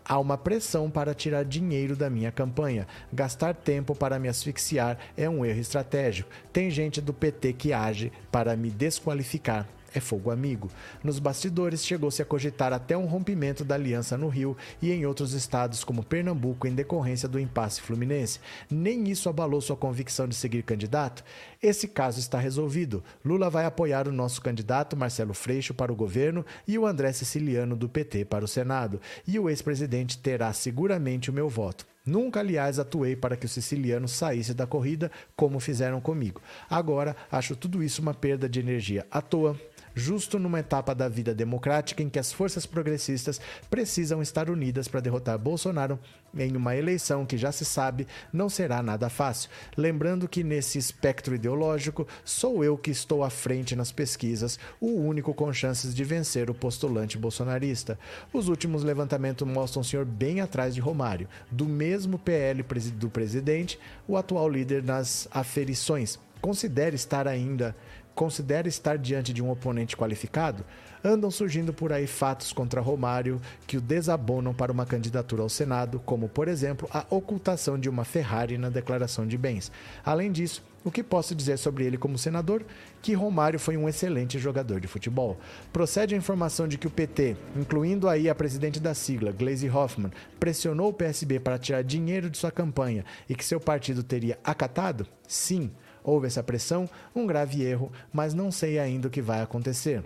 Há 0.04 0.18
uma 0.18 0.36
pressão 0.36 0.90
para 0.90 1.14
tirar 1.14 1.44
dinheiro 1.44 1.94
da 1.94 2.10
minha 2.10 2.32
campanha. 2.32 2.88
Gastar 3.12 3.54
tempo 3.54 3.94
para 3.94 4.18
me 4.18 4.28
asfixiar 4.28 4.98
é 5.16 5.28
um 5.28 5.44
erro 5.44 5.60
estratégico. 5.60 6.28
Tem 6.52 6.68
gente 6.68 7.00
do 7.00 7.12
PT 7.12 7.52
que 7.52 7.72
age 7.72 8.10
para 8.32 8.56
me 8.56 8.70
desqualificar 8.70 9.68
é 9.94 10.00
fogo 10.00 10.30
amigo. 10.30 10.70
Nos 11.02 11.18
bastidores, 11.18 11.84
chegou-se 11.84 12.20
a 12.22 12.24
cogitar 12.24 12.72
até 12.72 12.96
um 12.96 13.06
rompimento 13.06 13.64
da 13.64 13.74
aliança 13.74 14.16
no 14.16 14.28
Rio 14.28 14.56
e 14.80 14.90
em 14.90 15.06
outros 15.06 15.32
estados, 15.32 15.84
como 15.84 16.02
Pernambuco, 16.02 16.66
em 16.66 16.74
decorrência 16.74 17.28
do 17.28 17.38
impasse 17.38 17.80
fluminense. 17.80 18.40
Nem 18.70 19.08
isso 19.08 19.28
abalou 19.28 19.60
sua 19.60 19.76
convicção 19.76 20.28
de 20.28 20.34
seguir 20.34 20.62
candidato? 20.62 21.24
Esse 21.62 21.88
caso 21.88 22.18
está 22.20 22.38
resolvido. 22.38 23.02
Lula 23.24 23.50
vai 23.50 23.64
apoiar 23.64 24.08
o 24.08 24.12
nosso 24.12 24.40
candidato 24.40 24.96
Marcelo 24.96 25.34
Freixo 25.34 25.74
para 25.74 25.92
o 25.92 25.96
governo 25.96 26.44
e 26.66 26.78
o 26.78 26.86
André 26.86 27.12
Siciliano 27.12 27.76
do 27.76 27.88
PT 27.88 28.24
para 28.24 28.44
o 28.44 28.48
Senado. 28.48 29.00
E 29.26 29.38
o 29.38 29.48
ex-presidente 29.48 30.18
terá 30.18 30.52
seguramente 30.52 31.30
o 31.30 31.32
meu 31.32 31.48
voto. 31.48 31.86
Nunca, 32.04 32.40
aliás, 32.40 32.78
atuei 32.78 33.14
para 33.14 33.36
que 33.36 33.44
o 33.44 33.48
siciliano 33.48 34.08
saísse 34.08 34.54
da 34.54 34.66
corrida, 34.66 35.12
como 35.36 35.60
fizeram 35.60 36.00
comigo. 36.00 36.40
Agora, 36.68 37.14
acho 37.30 37.54
tudo 37.54 37.82
isso 37.82 38.00
uma 38.00 38.14
perda 38.14 38.48
de 38.48 38.58
energia 38.58 39.06
à 39.10 39.20
toa, 39.20 39.54
justo 40.00 40.38
numa 40.38 40.60
etapa 40.60 40.94
da 40.94 41.08
vida 41.08 41.34
democrática 41.34 42.02
em 42.02 42.08
que 42.08 42.18
as 42.18 42.32
forças 42.32 42.64
progressistas 42.64 43.40
precisam 43.68 44.22
estar 44.22 44.48
unidas 44.48 44.88
para 44.88 45.00
derrotar 45.00 45.38
Bolsonaro 45.38 45.98
em 46.34 46.56
uma 46.56 46.74
eleição 46.74 47.26
que 47.26 47.36
já 47.36 47.52
se 47.52 47.64
sabe 47.64 48.06
não 48.32 48.48
será 48.48 48.82
nada 48.82 49.10
fácil. 49.10 49.50
Lembrando 49.76 50.28
que 50.28 50.42
nesse 50.42 50.78
espectro 50.78 51.34
ideológico 51.34 52.06
sou 52.24 52.64
eu 52.64 52.78
que 52.78 52.90
estou 52.90 53.22
à 53.22 53.28
frente 53.30 53.76
nas 53.76 53.92
pesquisas, 53.92 54.58
o 54.80 54.88
único 54.88 55.34
com 55.34 55.52
chances 55.52 55.94
de 55.94 56.02
vencer 56.02 56.48
o 56.48 56.54
postulante 56.54 57.18
bolsonarista. 57.18 57.98
Os 58.32 58.48
últimos 58.48 58.82
levantamentos 58.82 59.46
mostram 59.46 59.82
o 59.82 59.84
senhor 59.84 60.06
bem 60.06 60.40
atrás 60.40 60.74
de 60.74 60.80
Romário, 60.80 61.28
do 61.50 61.66
mesmo 61.66 62.18
PL 62.18 62.64
do 62.94 63.10
presidente, 63.10 63.78
o 64.08 64.16
atual 64.16 64.48
líder 64.48 64.82
nas 64.82 65.28
aferições. 65.30 66.18
Considere 66.40 66.96
estar 66.96 67.28
ainda 67.28 67.76
considera 68.20 68.68
estar 68.68 68.98
diante 68.98 69.32
de 69.32 69.42
um 69.42 69.50
oponente 69.50 69.96
qualificado, 69.96 70.62
andam 71.02 71.30
surgindo 71.30 71.72
por 71.72 71.90
aí 71.90 72.06
fatos 72.06 72.52
contra 72.52 72.78
Romário 72.78 73.40
que 73.66 73.78
o 73.78 73.80
desabonam 73.80 74.52
para 74.52 74.70
uma 74.70 74.84
candidatura 74.84 75.40
ao 75.40 75.48
Senado, 75.48 75.98
como, 76.04 76.28
por 76.28 76.46
exemplo, 76.46 76.86
a 76.92 77.06
ocultação 77.08 77.78
de 77.78 77.88
uma 77.88 78.04
Ferrari 78.04 78.58
na 78.58 78.68
declaração 78.68 79.26
de 79.26 79.38
bens. 79.38 79.72
Além 80.04 80.30
disso, 80.30 80.62
o 80.84 80.90
que 80.90 81.02
posso 81.02 81.34
dizer 81.34 81.56
sobre 81.56 81.86
ele 81.86 81.96
como 81.96 82.18
senador? 82.18 82.62
Que 83.00 83.14
Romário 83.14 83.58
foi 83.58 83.78
um 83.78 83.88
excelente 83.88 84.38
jogador 84.38 84.80
de 84.80 84.86
futebol. 84.86 85.38
Procede 85.72 86.14
a 86.14 86.18
informação 86.18 86.68
de 86.68 86.76
que 86.76 86.86
o 86.86 86.90
PT, 86.90 87.38
incluindo 87.56 88.06
aí 88.06 88.28
a 88.28 88.34
presidente 88.34 88.78
da 88.78 88.92
sigla, 88.92 89.32
Glaze 89.32 89.70
Hoffman, 89.70 90.12
pressionou 90.38 90.90
o 90.90 90.92
PSB 90.92 91.40
para 91.40 91.58
tirar 91.58 91.82
dinheiro 91.82 92.28
de 92.28 92.36
sua 92.36 92.50
campanha 92.50 93.02
e 93.30 93.34
que 93.34 93.46
seu 93.46 93.58
partido 93.58 94.02
teria 94.02 94.38
acatado? 94.44 95.06
Sim. 95.26 95.70
Houve 96.02 96.26
essa 96.26 96.42
pressão, 96.42 96.88
um 97.14 97.26
grave 97.26 97.62
erro, 97.62 97.90
mas 98.12 98.34
não 98.34 98.50
sei 98.50 98.78
ainda 98.78 99.08
o 99.08 99.10
que 99.10 99.22
vai 99.22 99.40
acontecer. 99.42 100.02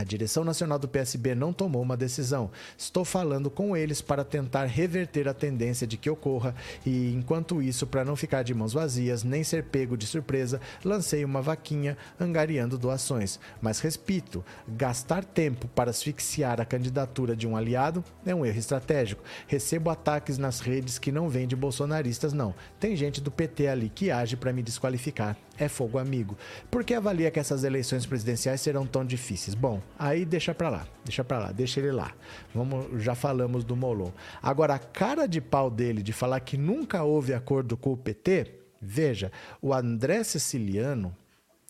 A 0.00 0.04
direção 0.04 0.44
nacional 0.44 0.78
do 0.78 0.88
PSB 0.88 1.34
não 1.34 1.52
tomou 1.52 1.82
uma 1.82 1.94
decisão. 1.94 2.50
Estou 2.78 3.04
falando 3.04 3.50
com 3.50 3.76
eles 3.76 4.00
para 4.00 4.24
tentar 4.24 4.64
reverter 4.64 5.28
a 5.28 5.34
tendência 5.34 5.86
de 5.86 5.98
que 5.98 6.08
ocorra 6.08 6.54
e, 6.86 7.12
enquanto 7.12 7.60
isso, 7.60 7.86
para 7.86 8.02
não 8.02 8.16
ficar 8.16 8.42
de 8.42 8.54
mãos 8.54 8.72
vazias 8.72 9.22
nem 9.22 9.44
ser 9.44 9.64
pego 9.64 9.98
de 9.98 10.06
surpresa, 10.06 10.58
lancei 10.82 11.22
uma 11.22 11.42
vaquinha 11.42 11.98
angariando 12.18 12.78
doações. 12.78 13.38
Mas 13.60 13.80
repito, 13.80 14.42
gastar 14.66 15.22
tempo 15.22 15.68
para 15.68 15.90
asfixiar 15.90 16.62
a 16.62 16.64
candidatura 16.64 17.36
de 17.36 17.46
um 17.46 17.54
aliado 17.54 18.02
é 18.24 18.34
um 18.34 18.46
erro 18.46 18.58
estratégico. 18.58 19.22
Recebo 19.46 19.90
ataques 19.90 20.38
nas 20.38 20.60
redes 20.60 20.98
que 20.98 21.12
não 21.12 21.28
vêm 21.28 21.46
de 21.46 21.54
bolsonaristas, 21.54 22.32
não. 22.32 22.54
Tem 22.78 22.96
gente 22.96 23.20
do 23.20 23.30
PT 23.30 23.68
ali 23.68 23.92
que 23.94 24.10
age 24.10 24.34
para 24.34 24.50
me 24.50 24.62
desqualificar. 24.62 25.36
É 25.58 25.68
fogo 25.68 25.98
amigo. 25.98 26.38
Por 26.70 26.82
que 26.82 26.94
avalia 26.94 27.30
que 27.30 27.38
essas 27.38 27.64
eleições 27.64 28.06
presidenciais 28.06 28.62
serão 28.62 28.86
tão 28.86 29.04
difíceis? 29.04 29.54
Bom, 29.54 29.82
aí 29.98 30.24
deixa 30.24 30.54
pra 30.54 30.68
lá, 30.68 30.86
deixa 31.04 31.22
pra 31.24 31.38
lá, 31.38 31.52
deixa 31.52 31.80
ele 31.80 31.92
lá. 31.92 32.14
Vamos, 32.54 33.02
já 33.02 33.14
falamos 33.14 33.64
do 33.64 33.76
Molon. 33.76 34.10
Agora, 34.42 34.74
a 34.74 34.78
cara 34.78 35.26
de 35.26 35.40
pau 35.40 35.70
dele 35.70 36.02
de 36.02 36.12
falar 36.12 36.40
que 36.40 36.56
nunca 36.56 37.02
houve 37.02 37.34
acordo 37.34 37.76
com 37.76 37.92
o 37.92 37.96
PT, 37.96 38.54
veja, 38.80 39.30
o 39.60 39.72
André 39.74 40.24
Siciliano, 40.24 41.14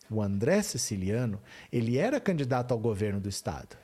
o 0.09 0.21
André 0.21 0.61
Siciliano, 0.61 1.41
ele 1.71 1.97
era 1.97 2.19
candidato 2.19 2.73
ao 2.73 2.79
governo 2.79 3.19
do 3.19 3.29
estado. 3.29 3.77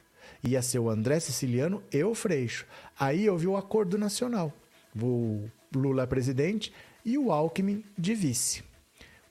Ia 0.43 0.61
ser 0.61 0.79
o 0.79 0.89
André 0.89 1.19
Siciliano 1.19 1.81
e 1.91 2.03
o 2.03 2.13
Freixo. 2.13 2.65
Aí 2.99 3.29
houve 3.29 3.47
o 3.47 3.57
acordo 3.57 3.97
nacional. 3.97 4.53
O 5.01 5.49
Lula 5.75 6.05
presidente 6.07 6.73
e 7.03 7.17
o 7.17 7.31
Alckmin 7.31 7.83
de 7.97 8.13
vice. 8.13 8.63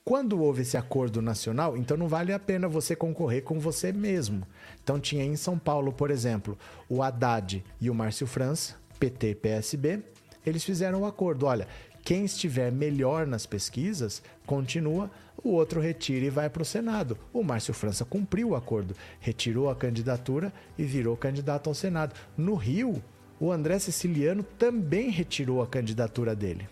Quando 0.07 0.39
houve 0.41 0.61
esse 0.61 0.77
acordo 0.77 1.21
nacional, 1.21 1.75
então 1.75 1.97
não 1.97 2.07
vale 2.07 2.31
a 2.31 2.39
pena 2.39 2.69
você 2.69 2.95
concorrer 2.95 3.43
com 3.43 3.59
você 3.59 3.91
mesmo. 3.91 4.47
Então 4.81 5.01
tinha 5.01 5.25
em 5.25 5.35
São 5.35 5.59
Paulo, 5.59 5.91
por 5.91 6.09
exemplo, 6.09 6.57
o 6.87 7.03
Haddad 7.03 7.61
e 7.81 7.89
o 7.89 7.93
Márcio 7.93 8.25
França, 8.25 8.75
PT 9.01 9.35
PSB, 9.35 9.99
eles 10.45 10.63
fizeram 10.63 11.01
um 11.01 11.05
acordo. 11.05 11.45
Olha, 11.45 11.67
quem 12.05 12.23
estiver 12.23 12.71
melhor 12.71 13.27
nas 13.27 13.45
pesquisas, 13.45 14.23
continua, 14.45 15.11
o 15.43 15.49
outro 15.49 15.81
retira 15.81 16.25
e 16.25 16.29
vai 16.29 16.49
para 16.49 16.61
o 16.61 16.65
Senado. 16.65 17.17
O 17.33 17.43
Márcio 17.43 17.73
França 17.73 18.05
cumpriu 18.05 18.51
o 18.51 18.55
acordo, 18.55 18.95
retirou 19.19 19.69
a 19.69 19.75
candidatura 19.75 20.53
e 20.77 20.85
virou 20.85 21.17
candidato 21.17 21.67
ao 21.67 21.73
Senado. 21.73 22.15
No 22.37 22.55
Rio, 22.55 23.03
o 23.41 23.51
André 23.51 23.77
Siciliano 23.77 24.41
também 24.57 25.09
retirou 25.09 25.61
a 25.61 25.67
candidatura 25.67 26.33
dele. 26.33 26.65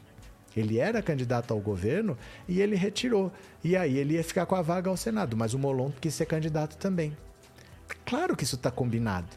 Ele 0.55 0.79
era 0.79 1.01
candidato 1.01 1.53
ao 1.53 1.59
governo 1.59 2.17
e 2.47 2.61
ele 2.61 2.75
retirou. 2.75 3.31
E 3.63 3.75
aí 3.75 3.97
ele 3.97 4.15
ia 4.15 4.23
ficar 4.23 4.45
com 4.45 4.55
a 4.55 4.61
vaga 4.61 4.89
ao 4.89 4.97
Senado, 4.97 5.35
mas 5.35 5.53
o 5.53 5.59
Molon 5.59 5.91
quis 5.99 6.13
ser 6.13 6.25
candidato 6.25 6.77
também. 6.77 7.15
Claro 8.05 8.35
que 8.35 8.43
isso 8.43 8.55
está 8.55 8.71
combinado. 8.71 9.27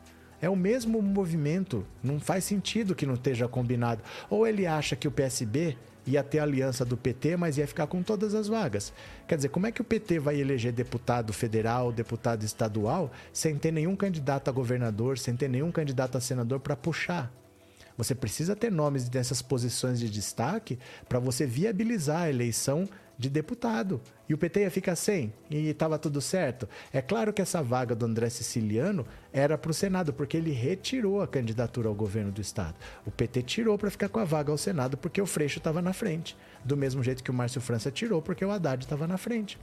É 0.40 0.48
o 0.48 0.54
mesmo 0.54 1.02
movimento, 1.02 1.84
não 2.02 2.20
faz 2.20 2.44
sentido 2.44 2.94
que 2.94 3.04
não 3.04 3.14
esteja 3.14 3.48
combinado. 3.48 4.02
Ou 4.30 4.46
ele 4.46 4.66
acha 4.66 4.94
que 4.94 5.08
o 5.08 5.10
PSB 5.10 5.76
ia 6.06 6.22
ter 6.22 6.38
aliança 6.38 6.84
do 6.84 6.96
PT, 6.96 7.36
mas 7.36 7.58
ia 7.58 7.66
ficar 7.66 7.86
com 7.86 8.02
todas 8.02 8.34
as 8.34 8.46
vagas. 8.46 8.92
Quer 9.26 9.36
dizer, 9.36 9.48
como 9.48 9.66
é 9.66 9.72
que 9.72 9.80
o 9.80 9.84
PT 9.84 10.18
vai 10.20 10.40
eleger 10.40 10.72
deputado 10.72 11.32
federal, 11.32 11.92
deputado 11.92 12.44
estadual, 12.44 13.10
sem 13.32 13.58
ter 13.58 13.72
nenhum 13.72 13.94
candidato 13.94 14.48
a 14.48 14.52
governador, 14.52 15.18
sem 15.18 15.36
ter 15.36 15.48
nenhum 15.48 15.70
candidato 15.70 16.16
a 16.16 16.20
senador 16.20 16.60
para 16.60 16.76
puxar? 16.76 17.30
Você 17.98 18.14
precisa 18.14 18.54
ter 18.54 18.72
nomes 18.72 19.08
dessas 19.08 19.42
posições 19.42 19.98
de 19.98 20.08
destaque 20.08 20.78
para 21.08 21.18
você 21.18 21.44
viabilizar 21.44 22.22
a 22.22 22.30
eleição 22.30 22.88
de 23.18 23.28
deputado. 23.28 24.00
E 24.28 24.34
o 24.34 24.38
PT 24.38 24.60
ia 24.60 24.70
ficar 24.70 24.94
sem 24.94 25.32
e 25.50 25.68
estava 25.68 25.98
tudo 25.98 26.20
certo. 26.20 26.68
É 26.92 27.02
claro 27.02 27.32
que 27.32 27.42
essa 27.42 27.60
vaga 27.60 27.96
do 27.96 28.06
André 28.06 28.30
Siciliano 28.30 29.04
era 29.32 29.58
para 29.58 29.72
o 29.72 29.74
Senado, 29.74 30.12
porque 30.12 30.36
ele 30.36 30.52
retirou 30.52 31.20
a 31.20 31.26
candidatura 31.26 31.88
ao 31.88 31.94
governo 31.94 32.30
do 32.30 32.40
Estado. 32.40 32.76
O 33.04 33.10
PT 33.10 33.42
tirou 33.42 33.76
para 33.76 33.90
ficar 33.90 34.08
com 34.08 34.20
a 34.20 34.24
vaga 34.24 34.52
ao 34.52 34.58
Senado, 34.58 34.96
porque 34.96 35.20
o 35.20 35.26
Freixo 35.26 35.58
estava 35.58 35.82
na 35.82 35.92
frente. 35.92 36.36
Do 36.64 36.76
mesmo 36.76 37.02
jeito 37.02 37.24
que 37.24 37.30
o 37.32 37.34
Márcio 37.34 37.60
França 37.60 37.90
tirou, 37.90 38.22
porque 38.22 38.44
o 38.44 38.50
Haddad 38.52 38.84
estava 38.84 39.08
na 39.08 39.18
frente. 39.18 39.58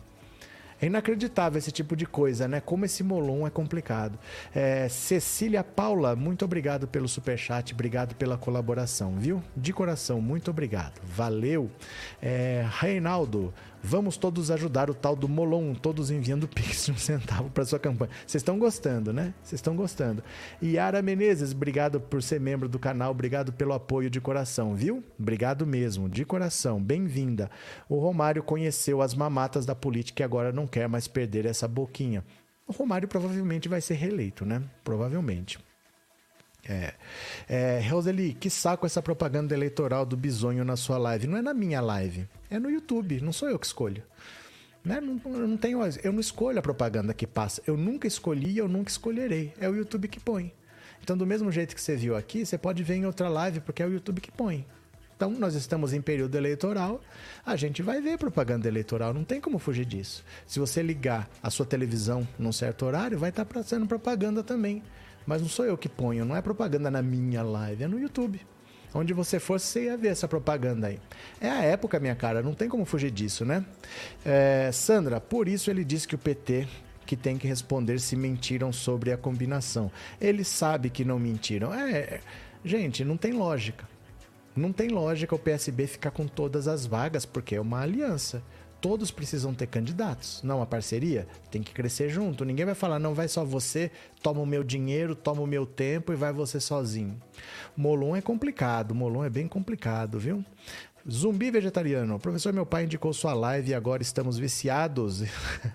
É 0.86 0.88
inacreditável 0.88 1.58
esse 1.58 1.72
tipo 1.72 1.96
de 1.96 2.06
coisa, 2.06 2.48
né? 2.48 2.62
Como 2.62 2.86
esse 2.86 3.04
Molon 3.04 3.48
é 3.48 3.50
complicado. 3.50 4.20
É, 4.54 4.88
Cecília 4.88 5.64
Paula, 5.64 6.16
muito 6.16 6.46
obrigado 6.46 6.88
pelo 6.88 7.08
superchat, 7.08 7.74
obrigado 7.74 8.14
pela 8.14 8.38
colaboração, 8.38 9.16
viu? 9.18 9.42
De 9.58 9.74
coração, 9.74 10.22
muito 10.22 10.52
obrigado. 10.52 11.02
Valeu. 11.04 11.72
É, 12.22 12.64
Reinaldo, 12.70 13.52
Vamos 13.88 14.18
todos 14.18 14.50
ajudar 14.50 14.90
o 14.90 14.96
tal 14.96 15.16
do 15.16 15.30
Molon, 15.30 15.76
todos 15.76 16.10
enviando 16.10 16.48
pix 16.50 16.86
de 16.88 16.92
um 16.92 16.98
centavo 16.98 17.52
para 17.52 17.64
sua 17.66 17.78
campanha. 17.78 18.10
Vocês 18.26 18.42
estão 18.42 18.58
gostando, 18.58 19.14
né? 19.14 19.32
Vocês 19.44 19.60
estão 19.60 19.76
gostando. 19.76 20.24
Yara 20.62 21.04
Menezes, 21.04 21.52
obrigado 21.52 22.02
por 22.02 22.24
ser 22.24 22.40
membro 22.40 22.68
do 22.68 22.80
canal, 22.80 23.12
obrigado 23.12 23.54
pelo 23.54 23.74
apoio 23.74 24.10
de 24.10 24.20
coração, 24.20 24.74
viu? 24.74 25.04
Obrigado 25.20 25.68
mesmo, 25.68 26.10
de 26.10 26.26
coração, 26.26 26.82
bem-vinda. 26.82 27.48
O 27.88 28.00
Romário 28.00 28.42
conheceu 28.42 29.04
as 29.04 29.14
mamatas 29.14 29.68
da 29.68 29.76
política 29.76 30.24
e 30.24 30.26
agora 30.26 30.52
não 30.52 30.66
quer 30.66 30.90
mais 30.90 31.08
perder 31.08 31.46
essa 31.46 31.68
boquinha. 31.68 32.26
O 32.68 32.72
Romário 32.72 33.08
provavelmente 33.08 33.70
vai 33.70 33.82
ser 33.82 33.94
reeleito, 33.94 34.48
né? 34.48 34.64
Provavelmente. 34.84 35.60
É. 36.68 36.94
é. 37.48 37.88
Roseli, 37.88 38.34
que 38.34 38.50
saco 38.50 38.86
essa 38.86 39.02
propaganda 39.02 39.54
eleitoral 39.54 40.06
do 40.06 40.18
bisonho 40.18 40.66
na 40.66 40.76
sua 40.76 40.98
live. 40.98 41.28
Não 41.28 41.38
é 41.38 41.42
na 41.42 41.54
minha 41.54 41.82
live, 41.82 42.28
é 42.50 42.60
no 42.60 42.70
YouTube, 42.70 43.22
não 43.22 43.32
sou 43.32 43.50
eu 43.50 43.60
que 43.60 43.66
escolho. 43.66 44.04
Né? 44.84 45.02
Não, 45.02 45.16
não 45.16 45.58
tenho, 45.58 45.80
eu 46.04 46.14
não 46.14 46.20
escolho 46.20 46.60
a 46.60 46.62
propaganda 46.62 47.14
que 47.14 47.26
passa. 47.26 47.62
Eu 47.66 47.76
nunca 47.76 48.08
escolhi 48.08 48.52
e 48.52 48.58
eu 48.58 48.68
nunca 48.68 48.90
escolherei. 48.90 49.52
É 49.60 49.68
o 49.68 49.76
YouTube 49.76 50.08
que 50.08 50.20
põe. 50.20 50.54
Então, 51.02 51.18
do 51.18 51.26
mesmo 51.26 51.52
jeito 51.52 51.76
que 51.76 51.82
você 51.82 51.96
viu 51.96 52.16
aqui, 52.16 52.46
você 52.46 52.58
pode 52.58 52.82
ver 52.84 52.96
em 52.96 53.06
outra 53.06 53.30
live, 53.30 53.60
porque 53.60 53.82
é 53.82 53.86
o 53.86 53.92
YouTube 53.92 54.22
que 54.22 54.32
põe. 54.32 54.66
Então, 55.16 55.32
nós 55.32 55.56
estamos 55.56 55.94
em 55.94 56.02
período 56.02 56.36
eleitoral, 56.36 57.00
a 57.46 57.56
gente 57.56 57.82
vai 57.82 58.02
ver 58.02 58.18
propaganda 58.18 58.68
eleitoral, 58.68 59.14
não 59.14 59.24
tem 59.24 59.40
como 59.40 59.58
fugir 59.58 59.86
disso. 59.86 60.26
Se 60.46 60.60
você 60.60 60.82
ligar 60.82 61.30
a 61.42 61.50
sua 61.50 61.66
televisão 61.66 62.28
num 62.38 62.52
certo 62.52 62.86
horário, 62.86 63.18
vai 63.18 63.30
estar 63.30 63.46
passando 63.46 63.88
propaganda 63.88 64.44
também. 64.44 64.84
Mas 65.26 65.42
não 65.42 65.50
sou 65.50 65.66
eu 65.66 65.78
que 65.78 65.90
ponho, 65.90 66.26
não 66.26 66.36
é 66.36 66.42
propaganda 66.42 66.92
na 66.92 67.02
minha 67.02 67.42
live, 67.44 67.84
é 67.84 67.88
no 67.88 68.00
YouTube. 68.00 68.40
Onde 68.94 69.14
você 69.14 69.40
for, 69.40 69.60
você 69.60 69.86
ia 69.86 69.98
ver 69.98 70.10
essa 70.10 70.28
propaganda 70.28 70.88
aí. 70.88 71.00
É 71.42 71.50
a 71.50 71.62
época, 71.64 72.00
minha 72.00 72.16
cara, 72.16 72.42
não 72.42 72.54
tem 72.54 72.70
como 72.70 72.86
fugir 72.86 73.12
disso, 73.12 73.44
né? 73.44 73.66
É, 74.24 74.70
Sandra, 74.72 75.20
por 75.20 75.50
isso 75.50 75.70
ele 75.70 75.84
disse 75.84 76.08
que 76.08 76.16
o 76.16 76.18
PT 76.18 76.68
que 77.06 77.16
tem 77.16 77.38
que 77.38 77.48
responder 77.48 78.00
se 78.00 78.16
mentiram 78.16 78.72
sobre 78.72 79.12
a 79.12 79.18
combinação. 79.18 79.92
Ele 80.20 80.44
sabe 80.44 80.90
que 80.90 81.06
não 81.06 81.20
mentiram. 81.20 81.74
É, 81.74 82.20
gente, 82.64 83.04
não 83.04 83.18
tem 83.18 83.34
lógica. 83.34 83.88
Não 84.56 84.72
tem 84.72 84.88
lógica 84.88 85.36
o 85.36 85.40
PSB 85.40 85.86
ficar 85.86 86.12
com 86.12 86.26
todas 86.26 86.68
as 86.68 86.86
vagas, 86.86 87.26
porque 87.26 87.56
é 87.56 87.62
uma 87.62 87.82
aliança 87.82 88.42
todos 88.86 89.10
precisam 89.10 89.52
ter 89.52 89.66
candidatos. 89.66 90.44
Não 90.44 90.62
a 90.62 90.66
parceria 90.68 91.28
tem 91.50 91.64
que 91.64 91.74
crescer 91.74 92.08
junto. 92.08 92.46
Ninguém 92.46 92.68
vai 92.68 92.76
falar, 92.76 93.00
não 93.00 93.16
vai 93.16 93.28
só 93.28 93.44
você, 93.44 93.90
toma 94.22 94.42
o 94.42 94.46
meu 94.46 94.64
dinheiro, 94.64 95.16
toma 95.16 95.42
o 95.42 95.48
meu 95.48 95.66
tempo 95.66 96.14
e 96.14 96.16
vai 96.16 96.32
você 96.32 96.60
sozinho. 96.60 97.20
Molon 97.76 98.16
é 98.16 98.22
complicado, 98.22 98.94
Molon 98.94 99.26
é 99.26 99.30
bem 99.30 99.48
complicado, 99.48 100.20
viu? 100.20 100.46
Zumbi 101.10 101.50
vegetariano. 101.50 102.20
Professor, 102.20 102.54
meu 102.54 102.64
pai 102.64 102.84
indicou 102.84 103.12
sua 103.12 103.34
live 103.34 103.72
e 103.72 103.74
agora 103.74 104.04
estamos 104.04 104.38
viciados. 104.38 105.24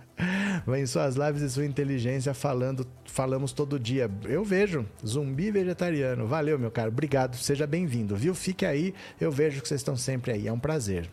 Vem 0.64 0.86
suas 0.86 1.16
lives 1.16 1.42
e 1.42 1.50
sua 1.50 1.66
inteligência 1.66 2.32
falando, 2.32 2.86
falamos 3.06 3.52
todo 3.52 3.76
dia. 3.76 4.08
Eu 4.22 4.44
vejo. 4.44 4.86
Zumbi 5.04 5.50
vegetariano. 5.50 6.28
Valeu, 6.28 6.56
meu 6.60 6.70
caro. 6.70 6.90
Obrigado. 6.90 7.36
Seja 7.36 7.66
bem-vindo, 7.66 8.14
viu? 8.14 8.36
Fique 8.36 8.64
aí. 8.64 8.94
Eu 9.20 9.32
vejo 9.32 9.60
que 9.60 9.66
vocês 9.66 9.80
estão 9.80 9.96
sempre 9.96 10.30
aí. 10.30 10.46
É 10.46 10.52
um 10.52 10.60
prazer. 10.60 11.10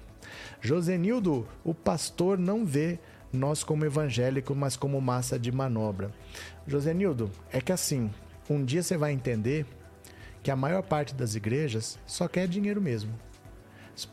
Josenildo, 0.68 1.48
o 1.64 1.74
pastor 1.74 2.38
não 2.38 2.66
vê 2.66 3.00
nós 3.32 3.64
como 3.64 3.86
evangélico, 3.86 4.54
mas 4.54 4.76
como 4.76 5.00
massa 5.00 5.40
de 5.40 5.50
manobra. 5.50 6.12
Josenildo, 6.68 7.32
é 7.54 7.62
que 7.62 7.72
assim, 7.72 8.12
um 8.50 8.66
dia 8.66 8.84
você 8.84 8.98
vai 8.98 9.14
entender 9.14 9.66
que 10.44 10.52
a 10.52 10.58
maior 10.58 10.84
parte 10.84 11.16
das 11.16 11.36
igrejas 11.36 11.98
só 12.06 12.28
quer 12.28 12.50
dinheiro 12.50 12.82
mesmo. 12.82 13.18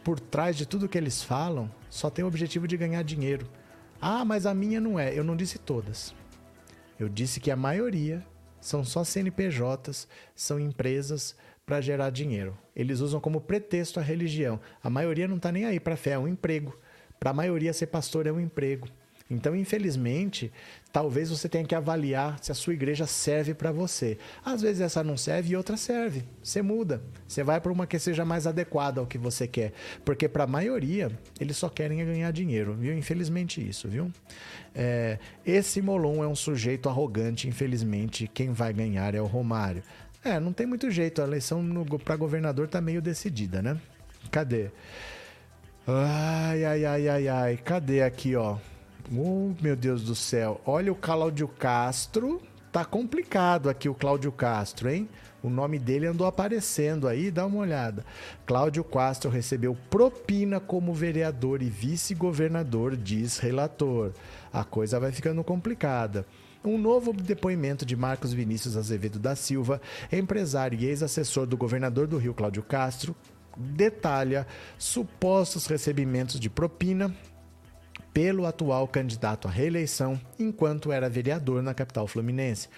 Por 0.05 0.21
trás 0.21 0.57
de 0.57 0.65
tudo 0.65 0.89
que 0.89 0.97
eles 0.97 1.25
falam, 1.25 1.69
só 1.91 2.09
tem 2.09 2.25
o 2.25 2.29
objetivo 2.29 2.69
de 2.69 2.77
ganhar 2.77 3.03
dinheiro. 3.03 3.49
Ah, 4.01 4.25
mas 4.25 4.47
a 4.47 4.55
minha 4.55 4.81
não 4.81 4.97
é. 4.97 5.13
Eu 5.13 5.25
não 5.25 5.35
disse 5.35 5.59
todas. 5.59 6.15
Eu 7.01 7.09
disse 7.09 7.41
que 7.41 7.51
a 7.51 7.57
maioria 7.57 8.25
são 8.61 8.85
só 8.85 9.03
CNPJs, 9.03 10.07
são 10.37 10.61
empresas 10.61 11.35
para 11.65 11.81
gerar 11.81 12.11
dinheiro. 12.11 12.57
Eles 12.75 13.01
usam 13.01 13.21
como 13.21 13.41
pretexto 13.41 13.99
a 13.99 14.03
religião. 14.03 14.61
A 14.83 14.91
maioria 14.91 15.29
não 15.29 15.37
está 15.37 15.51
nem 15.51 15.65
aí 15.65 15.81
para 15.81 15.95
a 15.95 15.97
fé, 15.97 16.13
é 16.13 16.19
um 16.19 16.29
emprego. 16.29 16.79
Para 17.19 17.31
a 17.31 17.35
maioria, 17.35 17.73
ser 17.73 17.87
pastor 17.87 18.27
é 18.27 18.33
um 18.33 18.41
emprego. 18.41 18.89
Então, 19.31 19.57
infelizmente, 19.57 20.53
talvez 20.93 21.31
você 21.31 21.49
tenha 21.49 21.65
que 21.65 21.75
avaliar 21.75 22.39
se 22.43 22.53
a 22.53 22.55
sua 22.55 22.75
igreja 22.75 23.07
serve 23.07 23.55
para 23.55 23.73
você. 23.73 24.19
Às 24.45 24.61
vezes 24.61 24.83
essa 24.83 25.03
não 25.03 25.17
serve 25.17 25.53
e 25.53 25.57
outra 25.57 25.79
serve. 25.79 26.25
Você 26.43 26.61
muda. 26.61 27.03
Você 27.27 27.43
vai 27.43 27.59
para 27.59 27.73
uma 27.73 27.87
que 27.87 27.99
seja 27.99 28.23
mais 28.25 28.47
adequada 28.47 29.01
ao 29.01 29.07
que 29.07 29.17
você 29.17 29.49
quer. 29.49 29.73
Porque 30.05 30.29
para 30.29 30.45
a 30.45 30.47
maioria, 30.47 31.11
eles 31.41 31.57
só 31.57 31.71
querem 31.71 32.05
ganhar 32.05 32.31
dinheiro, 32.33 32.75
viu? 32.75 32.97
Infelizmente 32.97 33.67
isso, 33.67 33.89
viu? 33.89 34.13
É, 34.75 35.19
esse 35.47 35.81
Molon 35.81 36.23
é 36.23 36.29
um 36.29 36.37
sujeito 36.37 36.89
arrogante, 36.89 37.49
infelizmente, 37.49 38.29
quem 38.33 38.53
vai 38.53 38.75
ganhar 38.75 39.15
é 39.15 39.23
o 39.23 39.27
Romário. 39.27 39.83
É, 40.25 40.41
não 40.41 40.55
tem 40.55 40.67
muito 40.67 40.91
jeito, 40.91 41.21
a 41.21 41.25
eleição 41.25 41.63
para 42.03 42.17
governador 42.17 42.67
tá 42.67 42.81
meio 42.81 43.03
decidida, 43.03 43.61
né? 43.61 43.79
Cadê? 44.31 44.71
Ai, 45.87 46.65
ai, 46.65 46.85
ai, 46.87 47.09
ai, 47.09 47.29
ai. 47.29 47.57
Cadê 47.59 48.03
aqui, 48.03 48.35
ó? 48.35 48.57
Oh, 49.15 49.53
meu 49.61 49.77
Deus 49.77 50.03
do 50.03 50.15
céu. 50.15 50.63
Olha 50.65 50.91
o 50.91 50.97
Cláudio 50.97 51.47
Castro. 51.47 52.41
Tá 52.73 52.87
complicado 52.87 53.69
aqui 53.69 53.87
o 53.87 53.95
Cláudio 53.95 54.33
Castro, 54.33 54.89
hein? 54.89 55.09
O 55.43 55.51
nome 55.51 55.79
dele 55.79 56.07
andou 56.07 56.27
aparecendo 56.27 57.07
aí, 57.07 57.31
dá 57.31 57.45
uma 57.45 57.59
olhada. 57.59 58.03
Cláudio 58.47 58.83
Castro 58.83 59.31
recebeu 59.31 59.77
propina 59.91 60.59
como 60.59 60.95
vereador 60.95 61.61
e 61.61 61.69
vice-governador, 61.69 62.97
diz 62.97 63.39
relator. 63.39 64.13
A 64.51 64.65
coisa 64.65 64.99
vai 64.99 65.13
ficando 65.13 65.45
complicada. 65.45 66.25
Um 66.65 66.79
novo 66.79 67.13
depoimento 67.13 67.85
de 67.85 67.95
Marcos 67.95 68.33
Vinícius 68.33 68.75
Azevedo 68.75 69.19
da 69.19 69.37
Silva, 69.37 69.83
empresário 70.11 70.79
e 70.79 70.87
ex-assessor 70.87 71.47
do 71.47 71.59
governador 71.59 72.07
do 72.07 72.17
Rio, 72.17 72.33
Cláudio 72.33 72.63
Castro, 72.63 73.15
detalha 73.55 74.47
supostos 74.79 75.67
recebimentos 75.67 76.41
de 76.41 76.49
propina 76.49 77.15
pelo 78.15 78.47
atual 78.47 78.89
candidato 78.89 79.47
à 79.47 79.51
reeleição 79.51 80.19
enquanto 80.39 80.91
era 80.91 81.11
vereador 81.11 81.63
na 81.63 81.75
capital 81.75 82.07
fluminense. 82.07 82.71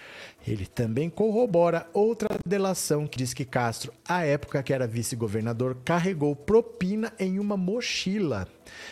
Ele 0.45 0.65
também 0.65 1.09
corrobora 1.09 1.87
outra 1.93 2.37
delação 2.45 3.07
que 3.07 3.19
diz 3.19 3.33
que 3.33 3.45
Castro, 3.45 3.93
à 4.05 4.25
época 4.25 4.61
que 4.61 4.73
era 4.73 4.85
vice-governador, 4.85 5.77
carregou 5.85 6.35
propina 6.35 7.13
em 7.17 7.39
uma 7.39 7.55
mochila. 7.55 8.49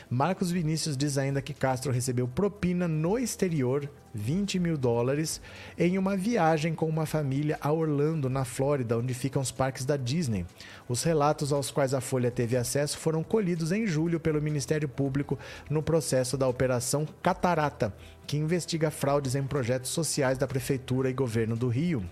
Marcos 0.09 0.51
Vinícius 0.51 0.95
diz 0.95 1.17
ainda 1.17 1.41
que 1.41 1.53
Castro 1.53 1.91
recebeu 1.91 2.27
propina 2.27 2.87
no 2.87 3.17
exterior 3.17 3.89
20 4.13 4.59
mil 4.59 4.77
dólares 4.77 5.41
em 5.77 5.97
uma 5.97 6.15
viagem 6.15 6.73
com 6.73 6.87
uma 6.87 7.05
família 7.05 7.57
a 7.59 7.71
Orlando, 7.71 8.29
na 8.29 8.45
Flórida, 8.45 8.97
onde 8.97 9.13
ficam 9.13 9.41
os 9.41 9.51
parques 9.51 9.85
da 9.85 9.97
Disney. 9.97 10.45
Os 10.87 11.03
relatos 11.03 11.51
aos 11.51 11.69
quais 11.69 11.93
a 11.93 11.99
Folha 11.99 12.31
teve 12.31 12.55
acesso 12.55 12.97
foram 12.97 13.23
colhidos 13.23 13.71
em 13.71 13.85
julho 13.85 14.19
pelo 14.19 14.41
Ministério 14.41 14.87
Público 14.87 15.37
no 15.69 15.83
processo 15.83 16.37
da 16.37 16.47
Operação 16.47 17.05
Catarata, 17.21 17.93
que 18.25 18.37
investiga 18.37 18.89
fraudes 18.89 19.35
em 19.35 19.43
projetos 19.43 19.91
sociais 19.91 20.37
da 20.37 20.47
Prefeitura 20.47 21.09
e 21.09 21.13
Governo 21.13 21.55
do 21.55 21.67
Rio. 21.67 22.03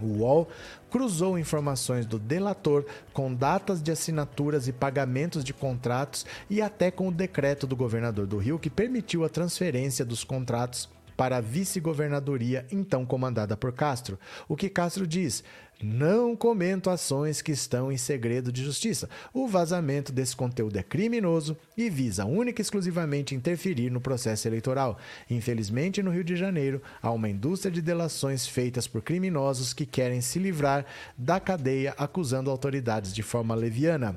O 0.00 0.18
UOL 0.18 0.48
cruzou 0.94 1.36
informações 1.36 2.06
do 2.06 2.20
delator 2.20 2.86
com 3.12 3.34
datas 3.34 3.82
de 3.82 3.90
assinaturas 3.90 4.68
e 4.68 4.72
pagamentos 4.72 5.42
de 5.42 5.52
contratos 5.52 6.24
e 6.48 6.62
até 6.62 6.88
com 6.88 7.08
o 7.08 7.12
decreto 7.12 7.66
do 7.66 7.74
governador 7.74 8.28
do 8.28 8.38
Rio 8.38 8.60
que 8.60 8.70
permitiu 8.70 9.24
a 9.24 9.28
transferência 9.28 10.04
dos 10.04 10.22
contratos 10.22 10.88
para 11.16 11.36
a 11.36 11.40
vice-governadoria 11.40 12.66
então 12.70 13.04
comandada 13.04 13.56
por 13.56 13.72
Castro. 13.72 14.18
O 14.48 14.56
que 14.56 14.68
Castro 14.68 15.06
diz? 15.06 15.44
Não 15.82 16.36
comento 16.36 16.88
ações 16.88 17.42
que 17.42 17.52
estão 17.52 17.90
em 17.90 17.96
segredo 17.96 18.52
de 18.52 18.64
justiça. 18.64 19.08
O 19.32 19.48
vazamento 19.48 20.12
desse 20.12 20.34
conteúdo 20.34 20.78
é 20.78 20.82
criminoso 20.82 21.56
e 21.76 21.90
visa 21.90 22.24
única 22.24 22.60
e 22.60 22.62
exclusivamente 22.62 23.34
interferir 23.34 23.90
no 23.90 24.00
processo 24.00 24.46
eleitoral. 24.48 24.98
Infelizmente, 25.28 26.02
no 26.02 26.10
Rio 26.10 26.24
de 26.24 26.36
Janeiro, 26.36 26.80
há 27.02 27.10
uma 27.10 27.28
indústria 27.28 27.72
de 27.72 27.82
delações 27.82 28.46
feitas 28.46 28.86
por 28.86 29.02
criminosos 29.02 29.72
que 29.72 29.84
querem 29.84 30.20
se 30.20 30.38
livrar 30.38 30.86
da 31.18 31.40
cadeia 31.40 31.94
acusando 31.98 32.50
autoridades 32.50 33.12
de 33.12 33.22
forma 33.22 33.54
leviana. 33.54 34.16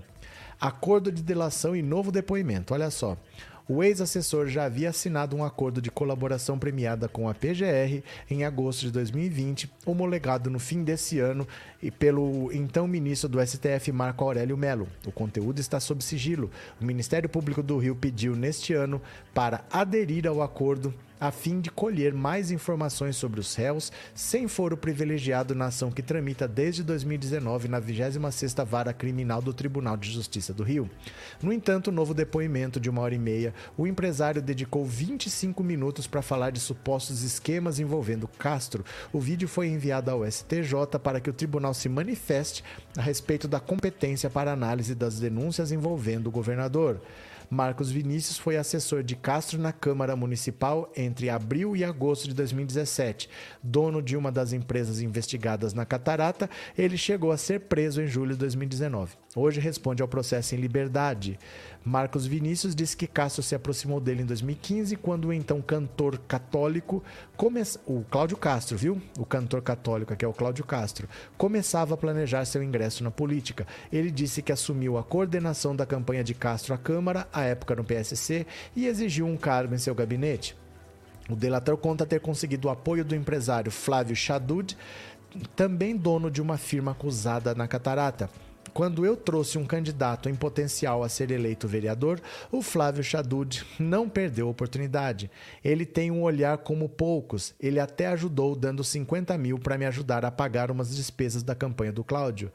Acordo 0.60 1.12
de 1.12 1.22
delação 1.22 1.76
e 1.76 1.82
novo 1.82 2.12
depoimento. 2.12 2.74
Olha 2.74 2.90
só. 2.90 3.18
O 3.70 3.84
ex-assessor 3.84 4.48
já 4.48 4.64
havia 4.64 4.92
assinado 4.92 5.36
um 5.36 5.44
acordo 5.44 5.82
de 5.82 5.92
colaboração 5.92 6.58
premiada 6.58 7.10
com 7.10 7.28
a 7.28 7.34
PGR 7.34 8.02
em 8.30 8.46
agosto 8.46 8.84
de 8.84 8.92
2020, 8.92 9.70
homologado 9.86 10.50
no 10.50 10.58
fim 10.58 10.86
desse 10.86 11.20
ano 11.20 11.46
e 11.84 11.92
pelo 11.92 12.50
então 12.54 12.88
ministro 12.88 13.28
do 13.28 13.46
STF 13.46 13.92
Marco 13.92 14.24
Aurélio 14.24 14.56
Melo. 14.56 14.88
O 15.06 15.12
conteúdo 15.12 15.60
está 15.60 15.82
sob 15.82 16.02
sigilo. 16.02 16.50
O 16.80 16.86
Ministério 16.86 17.28
Público 17.28 17.62
do 17.62 17.78
Rio 17.78 17.94
pediu 17.94 18.38
neste 18.38 18.74
ano 18.74 19.02
para 19.34 19.66
aderir 19.70 20.26
ao 20.28 20.42
acordo 20.42 20.94
a 21.20 21.32
fim 21.32 21.60
de 21.60 21.72
colher 21.72 22.14
mais 22.14 22.52
informações 22.52 23.16
sobre 23.16 23.40
os 23.40 23.56
réus 23.56 23.92
sem 24.14 24.48
foro 24.48 24.78
privilegiado 24.78 25.56
na 25.56 25.68
ação 25.68 25.92
que 25.92 26.02
tramita 26.02 26.48
desde 26.48 26.84
2019 26.84 27.68
na 27.68 27.82
26ª 27.82 28.66
Vara 28.66 28.94
Criminal 28.94 29.42
do 29.42 29.54
Tribunal 29.54 29.98
de 29.98 30.12
Justiça 30.12 30.54
do 30.54 30.64
Rio. 30.64 30.90
No 31.42 31.52
entanto, 31.52 31.92
novo 31.92 32.14
depoimento 32.14 32.80
de 32.80 32.90
uma 32.90 33.02
hora 33.02 33.16
e 33.16 33.20
meia, 33.20 33.54
o 33.78 33.88
empresário 33.88 34.42
dedicou 34.42 34.86
25 34.86 35.64
minutos 35.64 36.08
para 36.08 36.22
falar 36.22 36.52
de 36.52 36.60
supostos 36.60 37.24
esquemas 37.24 37.80
envolvendo 37.80 38.28
Castro. 38.28 38.86
O 39.12 39.20
vídeo 39.20 39.48
foi 39.48 39.68
enviado 39.68 40.12
ao 40.12 40.30
STJ 40.30 41.00
para 41.04 41.20
que 41.20 41.30
o 41.30 41.34
tribunal 41.34 41.74
se 41.74 41.90
manifeste 41.90 42.64
a 42.98 43.02
respeito 43.02 43.48
da 43.48 43.60
competência 43.60 44.30
para 44.30 44.52
análise 44.52 44.94
das 44.94 45.20
denúncias 45.20 45.72
envolvendo 45.72 46.28
o 46.28 46.32
governador. 46.32 47.02
Marcos 47.50 47.90
Vinícius 47.90 48.38
foi 48.38 48.58
assessor 48.58 49.02
de 49.02 49.16
Castro 49.16 49.58
na 49.58 49.72
Câmara 49.72 50.16
Municipal 50.16 50.92
entre 50.98 51.30
abril 51.30 51.76
e 51.78 51.84
agosto 51.84 52.28
de 52.28 52.34
2017. 52.34 53.30
Dono 53.64 54.02
de 54.02 54.18
uma 54.18 54.32
das 54.32 54.52
empresas 54.52 55.00
investigadas 55.00 55.74
na 55.74 55.86
Catarata, 55.86 56.50
ele 56.78 56.98
chegou 56.98 57.32
a 57.32 57.38
ser 57.38 57.62
preso 57.62 58.02
em 58.02 58.08
julho 58.08 58.34
de 58.34 58.40
2019. 58.40 59.16
Hoje 59.34 59.62
responde 59.62 60.02
ao 60.02 60.08
processo 60.08 60.56
em 60.56 60.58
liberdade. 60.58 61.40
Marcos 61.84 62.26
Vinícius 62.26 62.76
disse 62.76 62.98
que 62.98 63.08
Castro 63.08 63.42
se 63.42 63.56
aproximou 63.56 64.00
dele 64.00 64.24
em 64.24 64.26
2015, 64.26 64.96
quando 64.98 65.30
o 65.30 65.34
então 65.34 65.62
cantor 65.62 66.20
católico, 66.28 67.04
come... 67.36 67.62
o 67.86 68.04
Cláudio 68.10 68.38
Castro, 68.38 68.78
viu? 68.78 69.02
O 69.18 69.26
cantor 69.26 69.62
católico 69.62 70.14
aqui 70.14 70.26
é 70.26 70.28
o 70.28 70.34
Cláudio 70.34 70.66
Castro, 70.66 71.08
começava 71.38 71.94
a 71.94 71.98
planejar 71.98 72.46
seu 72.46 72.62
ingresso 72.62 73.04
na 73.04 73.12
política. 73.12 73.66
Ele 73.92 74.12
disse 74.12 74.42
que 74.42 74.52
assumiu 74.52 74.98
a 74.98 75.04
coordenação 75.04 75.76
da 75.76 75.86
campanha 75.86 76.24
de 76.24 76.34
Castro 76.34 76.74
à 76.74 76.78
Câmara, 76.78 77.28
à 77.32 77.44
época 77.44 77.76
no 77.76 77.84
PSC, 77.84 78.46
e 78.76 78.86
exigiu 78.86 79.26
um 79.26 79.38
cargo 79.38 79.74
em 79.74 79.78
seu 79.78 79.96
gabinete. 79.96 80.56
O 81.30 81.36
delator 81.36 81.78
conta 81.78 82.06
ter 82.06 82.22
conseguido 82.22 82.68
o 82.68 82.72
apoio 82.72 83.04
do 83.04 83.16
empresário 83.16 83.72
Flávio 83.72 84.16
Chadud, 84.16 84.78
também 85.56 85.96
dono 85.96 86.32
de 86.32 86.42
uma 86.42 86.58
firma 86.58 86.92
acusada 86.92 87.54
na 87.54 87.68
Catarata. 87.68 88.30
Quando 88.78 89.04
eu 89.08 89.18
trouxe 89.18 89.58
um 89.58 89.66
candidato 89.66 90.30
em 90.30 90.36
potencial 90.36 91.02
a 91.02 91.10
ser 91.10 91.32
eleito 91.32 91.68
vereador, 91.68 92.22
o 92.52 92.62
Flávio 92.62 93.04
Chadud 93.04 93.66
não 93.80 94.08
perdeu 94.08 94.46
a 94.46 94.52
oportunidade. 94.52 95.32
Ele 95.66 95.84
tem 95.84 96.12
um 96.12 96.22
olhar 96.22 96.60
como 96.60 96.88
poucos. 96.88 97.56
Ele 97.60 97.80
até 97.80 98.06
ajudou 98.06 98.56
dando 98.56 98.84
50 98.84 99.36
mil 99.36 99.58
para 99.58 99.80
me 99.80 99.86
ajudar 99.88 100.24
a 100.24 100.30
pagar 100.30 100.70
umas 100.70 100.96
despesas 100.96 101.42
da 101.42 101.56
campanha 101.56 101.92
do 101.92 102.04
Cláudio. 102.04 102.52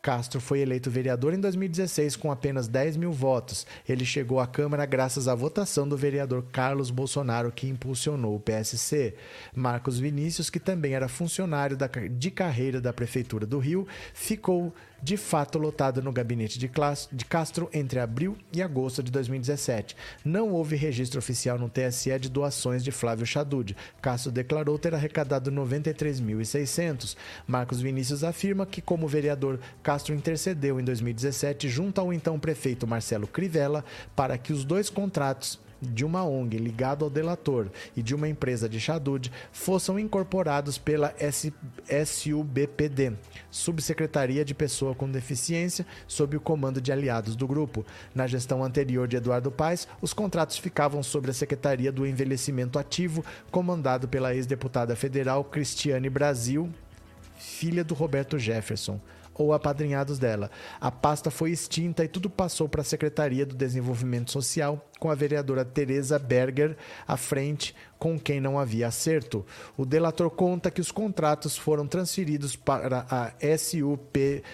Castro 0.00 0.40
foi 0.40 0.60
eleito 0.60 0.90
vereador 0.90 1.34
em 1.34 1.40
2016 1.40 2.16
com 2.16 2.32
apenas 2.32 2.66
10 2.66 2.96
mil 2.96 3.12
votos. 3.12 3.66
Ele 3.86 4.06
chegou 4.06 4.40
à 4.40 4.46
Câmara 4.46 4.86
graças 4.86 5.28
à 5.28 5.34
votação 5.34 5.86
do 5.86 5.98
vereador 5.98 6.44
Carlos 6.50 6.90
Bolsonaro, 6.90 7.52
que 7.52 7.68
impulsionou 7.68 8.36
o 8.36 8.40
PSC. 8.40 9.14
Marcos 9.54 9.98
Vinícius, 9.98 10.48
que 10.48 10.60
também 10.60 10.94
era 10.94 11.08
funcionário 11.08 11.76
de 12.12 12.30
carreira 12.30 12.80
da 12.80 12.90
Prefeitura 12.90 13.44
do 13.44 13.58
Rio, 13.58 13.86
ficou 14.14 14.72
de 15.02 15.16
fato 15.16 15.58
lotado 15.58 16.02
no 16.02 16.12
gabinete 16.12 16.58
de, 16.58 16.70
de 17.12 17.24
Castro 17.24 17.68
entre 17.72 18.00
abril 18.00 18.36
e 18.52 18.62
agosto 18.62 19.02
de 19.02 19.10
2017. 19.10 19.96
Não 20.24 20.50
houve 20.50 20.76
registro 20.76 21.18
oficial 21.18 21.58
no 21.58 21.68
TSE 21.68 22.18
de 22.18 22.28
doações 22.28 22.82
de 22.82 22.90
Flávio 22.90 23.26
Chadud. 23.26 23.76
Castro 24.00 24.32
declarou 24.32 24.78
ter 24.78 24.94
arrecadado 24.94 25.50
93.600. 25.50 27.16
Marcos 27.46 27.80
Vinícius 27.80 28.24
afirma 28.24 28.66
que, 28.66 28.82
como 28.82 29.08
vereador, 29.08 29.60
Castro 29.82 30.14
intercedeu 30.14 30.80
em 30.80 30.84
2017 30.84 31.68
junto 31.68 32.00
ao 32.00 32.12
então 32.12 32.38
prefeito 32.38 32.86
Marcelo 32.86 33.26
Crivella 33.26 33.84
para 34.16 34.36
que 34.36 34.52
os 34.52 34.64
dois 34.64 34.90
contratos 34.90 35.58
de 35.80 36.04
uma 36.04 36.24
ONG 36.24 36.58
ligado 36.58 37.04
ao 37.04 37.10
delator 37.10 37.68
e 37.96 38.02
de 38.02 38.14
uma 38.14 38.28
empresa 38.28 38.68
de 38.68 38.80
Chadud 38.80 39.30
fossem 39.52 40.00
incorporados 40.00 40.78
pela 40.78 41.14
SUBPD, 42.06 43.12
Subsecretaria 43.50 44.44
de 44.44 44.54
Pessoa 44.54 44.94
com 44.94 45.10
Deficiência, 45.10 45.86
sob 46.06 46.36
o 46.36 46.40
comando 46.40 46.80
de 46.80 46.92
aliados 46.92 47.36
do 47.36 47.46
grupo. 47.46 47.84
Na 48.14 48.26
gestão 48.26 48.64
anterior 48.64 49.06
de 49.06 49.16
Eduardo 49.16 49.50
Paes, 49.50 49.88
os 50.00 50.12
contratos 50.12 50.58
ficavam 50.58 51.02
sob 51.02 51.30
a 51.30 51.34
Secretaria 51.34 51.92
do 51.92 52.06
Envelhecimento 52.06 52.78
Ativo, 52.78 53.24
comandado 53.50 54.08
pela 54.08 54.34
ex-deputada 54.34 54.94
federal 54.96 55.44
Cristiane 55.44 56.10
Brasil, 56.10 56.68
filha 57.36 57.84
do 57.84 57.94
Roberto 57.94 58.38
Jefferson. 58.38 59.00
Ou 59.38 59.54
apadrinhados 59.54 60.18
dela. 60.18 60.50
A 60.80 60.90
pasta 60.90 61.30
foi 61.30 61.52
extinta 61.52 62.04
e 62.04 62.08
tudo 62.08 62.28
passou 62.28 62.68
para 62.68 62.82
a 62.82 62.84
Secretaria 62.84 63.46
do 63.46 63.54
Desenvolvimento 63.54 64.32
Social, 64.32 64.84
com 64.98 65.10
a 65.10 65.14
vereadora 65.14 65.64
Teresa 65.64 66.18
Berger 66.18 66.76
à 67.06 67.16
frente, 67.16 67.74
com 67.98 68.18
quem 68.18 68.40
não 68.40 68.58
havia 68.58 68.88
acerto. 68.88 69.46
O 69.76 69.86
delator 69.86 70.28
conta 70.30 70.70
que 70.70 70.80
os 70.80 70.90
contratos 70.90 71.56
foram 71.56 71.86
transferidos 71.86 72.56
para 72.56 73.06
a 73.08 73.32
SUPBPD 73.56 74.48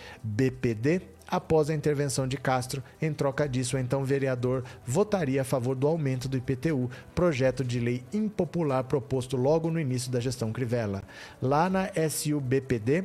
após 1.27 1.71
a 1.71 1.75
intervenção 1.75 2.29
de 2.29 2.37
Castro. 2.37 2.83
Em 3.01 3.13
troca 3.13 3.49
disso, 3.49 3.77
o 3.77 3.79
então 3.79 4.05
vereador 4.05 4.65
votaria 4.87 5.41
a 5.41 5.45
favor 5.45 5.75
do 5.75 5.87
aumento 5.87 6.29
do 6.29 6.37
IPTU, 6.37 6.91
projeto 7.15 7.65
de 7.65 7.81
lei 7.81 8.05
impopular 8.13 8.85
proposto 8.85 9.37
logo 9.37 9.71
no 9.71 9.81
início 9.81 10.11
da 10.11 10.21
gestão 10.21 10.53
Crivella. 10.53 11.03
Lá 11.41 11.69
na 11.69 11.91
SUBPD, 12.09 13.05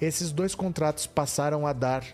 esses 0.00 0.32
dois 0.32 0.54
contratos 0.54 1.06
passaram 1.06 1.66
a 1.66 1.72
dar 1.72 2.04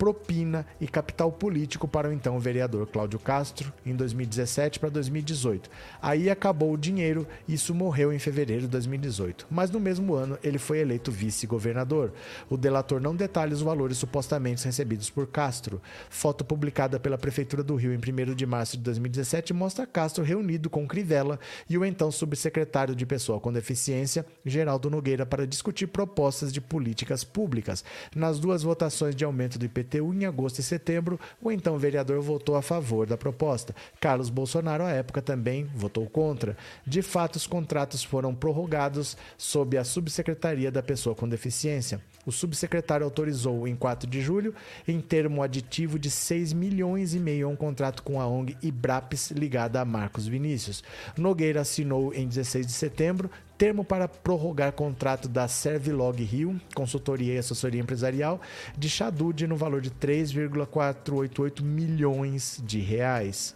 propina 0.00 0.64
e 0.80 0.88
capital 0.88 1.30
político 1.30 1.86
para 1.86 2.08
o 2.08 2.12
então 2.12 2.40
vereador 2.40 2.86
Cláudio 2.86 3.18
Castro 3.18 3.70
em 3.84 3.94
2017 3.94 4.80
para 4.80 4.88
2018. 4.88 5.68
Aí 6.00 6.30
acabou 6.30 6.72
o 6.72 6.78
dinheiro 6.78 7.28
e 7.46 7.52
isso 7.52 7.74
morreu 7.74 8.10
em 8.10 8.18
fevereiro 8.18 8.62
de 8.62 8.68
2018. 8.68 9.46
Mas 9.50 9.70
no 9.70 9.78
mesmo 9.78 10.14
ano 10.14 10.38
ele 10.42 10.56
foi 10.56 10.78
eleito 10.78 11.12
vice-governador. 11.12 12.14
O 12.48 12.56
delator 12.56 12.98
não 12.98 13.14
detalha 13.14 13.52
os 13.52 13.60
valores 13.60 13.98
supostamente 13.98 14.64
recebidos 14.64 15.10
por 15.10 15.26
Castro. 15.26 15.82
Foto 16.08 16.46
publicada 16.46 16.98
pela 16.98 17.18
Prefeitura 17.18 17.62
do 17.62 17.76
Rio 17.76 17.92
em 17.92 17.98
1 17.98 18.34
de 18.34 18.46
março 18.46 18.78
de 18.78 18.82
2017 18.84 19.52
mostra 19.52 19.86
Castro 19.86 20.24
reunido 20.24 20.70
com 20.70 20.88
Crivella 20.88 21.38
e 21.68 21.76
o 21.76 21.84
então 21.84 22.10
subsecretário 22.10 22.96
de 22.96 23.04
Pessoa 23.04 23.38
com 23.38 23.52
Deficiência, 23.52 24.24
Geraldo 24.46 24.88
Nogueira, 24.88 25.26
para 25.26 25.46
discutir 25.46 25.88
propostas 25.88 26.50
de 26.50 26.60
políticas 26.62 27.22
públicas. 27.22 27.84
Nas 28.16 28.38
duas 28.38 28.62
votações 28.62 29.14
de 29.14 29.26
aumento 29.26 29.58
do 29.58 29.66
IPT 29.66 29.89
Em 29.98 30.26
agosto 30.26 30.58
e 30.58 30.62
setembro, 30.62 31.18
o 31.42 31.50
então 31.50 31.78
vereador 31.78 32.20
votou 32.20 32.56
a 32.56 32.62
favor 32.62 33.06
da 33.06 33.16
proposta. 33.16 33.74
Carlos 34.00 34.30
Bolsonaro, 34.30 34.84
à 34.84 34.90
época, 34.90 35.22
também 35.22 35.64
votou 35.74 36.06
contra. 36.08 36.56
De 36.86 37.02
fato, 37.02 37.36
os 37.36 37.46
contratos 37.46 38.04
foram 38.04 38.34
prorrogados 38.34 39.16
sob 39.36 39.76
a 39.76 39.84
subsecretaria 39.84 40.70
da 40.70 40.82
pessoa 40.82 41.14
com 41.14 41.28
deficiência. 41.28 42.00
O 42.26 42.32
subsecretário 42.32 43.04
autorizou 43.04 43.66
em 43.66 43.74
4 43.74 44.08
de 44.08 44.20
julho, 44.20 44.54
em 44.86 45.00
termo 45.00 45.42
aditivo 45.42 45.98
de 45.98 46.10
6 46.10 46.52
milhões 46.52 47.14
e 47.14 47.18
meio 47.18 47.48
um 47.48 47.56
contrato 47.56 48.02
com 48.02 48.20
a 48.20 48.26
ONG 48.26 48.56
Ibrapes 48.62 49.30
ligada 49.30 49.80
a 49.80 49.84
Marcos 49.84 50.26
Vinícius. 50.26 50.84
Nogueira 51.16 51.62
assinou 51.62 52.12
em 52.12 52.28
16 52.28 52.66
de 52.66 52.72
setembro 52.72 53.30
termo 53.60 53.84
para 53.84 54.08
prorrogar 54.08 54.72
contrato 54.72 55.28
da 55.28 55.46
Servilog 55.46 56.22
Rio, 56.22 56.58
consultoria 56.74 57.34
e 57.34 57.38
assessoria 57.38 57.80
empresarial, 57.80 58.40
de 58.76 58.88
Xadude 58.88 59.46
no 59.46 59.54
valor 59.54 59.82
de 59.82 59.90
3,488 59.90 61.62
milhões 61.62 62.58
de 62.64 62.80
reais. 62.80 63.54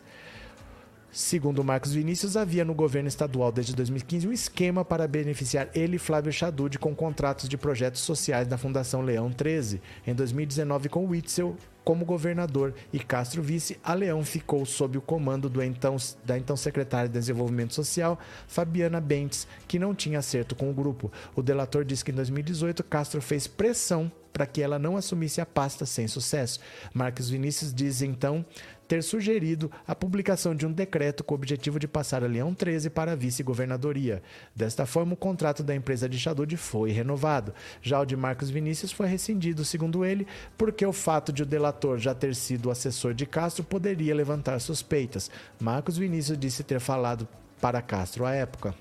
Segundo 1.14 1.62
Marcos 1.62 1.92
Vinícius, 1.92 2.36
havia 2.36 2.64
no 2.64 2.74
governo 2.74 3.06
estadual 3.06 3.52
desde 3.52 3.72
2015 3.72 4.26
um 4.26 4.32
esquema 4.32 4.84
para 4.84 5.06
beneficiar 5.06 5.68
ele 5.72 5.94
e 5.94 5.98
Flávio 5.98 6.32
Chadud 6.32 6.76
com 6.76 6.92
contratos 6.92 7.48
de 7.48 7.56
projetos 7.56 8.00
sociais 8.00 8.48
da 8.48 8.58
Fundação 8.58 9.00
Leão 9.00 9.30
13. 9.30 9.80
Em 10.04 10.12
2019, 10.12 10.88
com 10.88 11.06
Witzel 11.06 11.56
como 11.84 12.04
governador 12.04 12.74
e 12.92 12.98
Castro 12.98 13.44
vice, 13.44 13.78
a 13.84 13.94
Leão 13.94 14.24
ficou 14.24 14.66
sob 14.66 14.98
o 14.98 15.00
comando 15.00 15.48
do 15.48 15.62
então, 15.62 15.96
da 16.24 16.36
então 16.36 16.56
secretária 16.56 17.08
de 17.08 17.16
Desenvolvimento 17.16 17.74
Social, 17.74 18.18
Fabiana 18.48 19.00
Bentes, 19.00 19.46
que 19.68 19.78
não 19.78 19.94
tinha 19.94 20.18
acerto 20.18 20.56
com 20.56 20.68
o 20.68 20.74
grupo. 20.74 21.12
O 21.36 21.42
delator 21.42 21.84
diz 21.84 22.02
que 22.02 22.10
em 22.10 22.14
2018 22.14 22.82
Castro 22.82 23.22
fez 23.22 23.46
pressão 23.46 24.10
para 24.34 24.46
que 24.46 24.60
ela 24.60 24.80
não 24.80 24.96
assumisse 24.96 25.40
a 25.40 25.46
pasta 25.46 25.86
sem 25.86 26.08
sucesso. 26.08 26.58
Marcos 26.92 27.30
Vinícius 27.30 27.72
diz 27.72 28.02
então 28.02 28.44
ter 28.94 29.02
sugerido 29.02 29.72
a 29.88 29.92
publicação 29.92 30.54
de 30.54 30.64
um 30.64 30.70
decreto 30.70 31.24
com 31.24 31.34
o 31.34 31.36
objetivo 31.36 31.80
de 31.80 31.88
passar 31.88 32.22
a 32.22 32.28
Leão 32.28 32.54
13 32.54 32.90
para 32.90 33.10
a 33.10 33.16
vice-governadoria. 33.16 34.22
Desta 34.54 34.86
forma, 34.86 35.14
o 35.14 35.16
contrato 35.16 35.64
da 35.64 35.74
empresa 35.74 36.08
de 36.08 36.16
Xadud 36.16 36.56
foi 36.56 36.92
renovado. 36.92 37.52
Já 37.82 38.00
o 38.00 38.04
de 38.04 38.16
Marcos 38.16 38.50
Vinícius 38.50 38.92
foi 38.92 39.08
rescindido, 39.08 39.64
segundo 39.64 40.04
ele, 40.04 40.28
porque 40.56 40.86
o 40.86 40.92
fato 40.92 41.32
de 41.32 41.42
o 41.42 41.46
delator 41.46 41.98
já 41.98 42.14
ter 42.14 42.36
sido 42.36 42.70
assessor 42.70 43.14
de 43.14 43.26
Castro 43.26 43.64
poderia 43.64 44.14
levantar 44.14 44.60
suspeitas. 44.60 45.28
Marcos 45.58 45.98
Vinícius 45.98 46.38
disse 46.38 46.62
ter 46.62 46.78
falado 46.78 47.26
para 47.60 47.82
Castro 47.82 48.24
à 48.24 48.32
época 48.32 48.76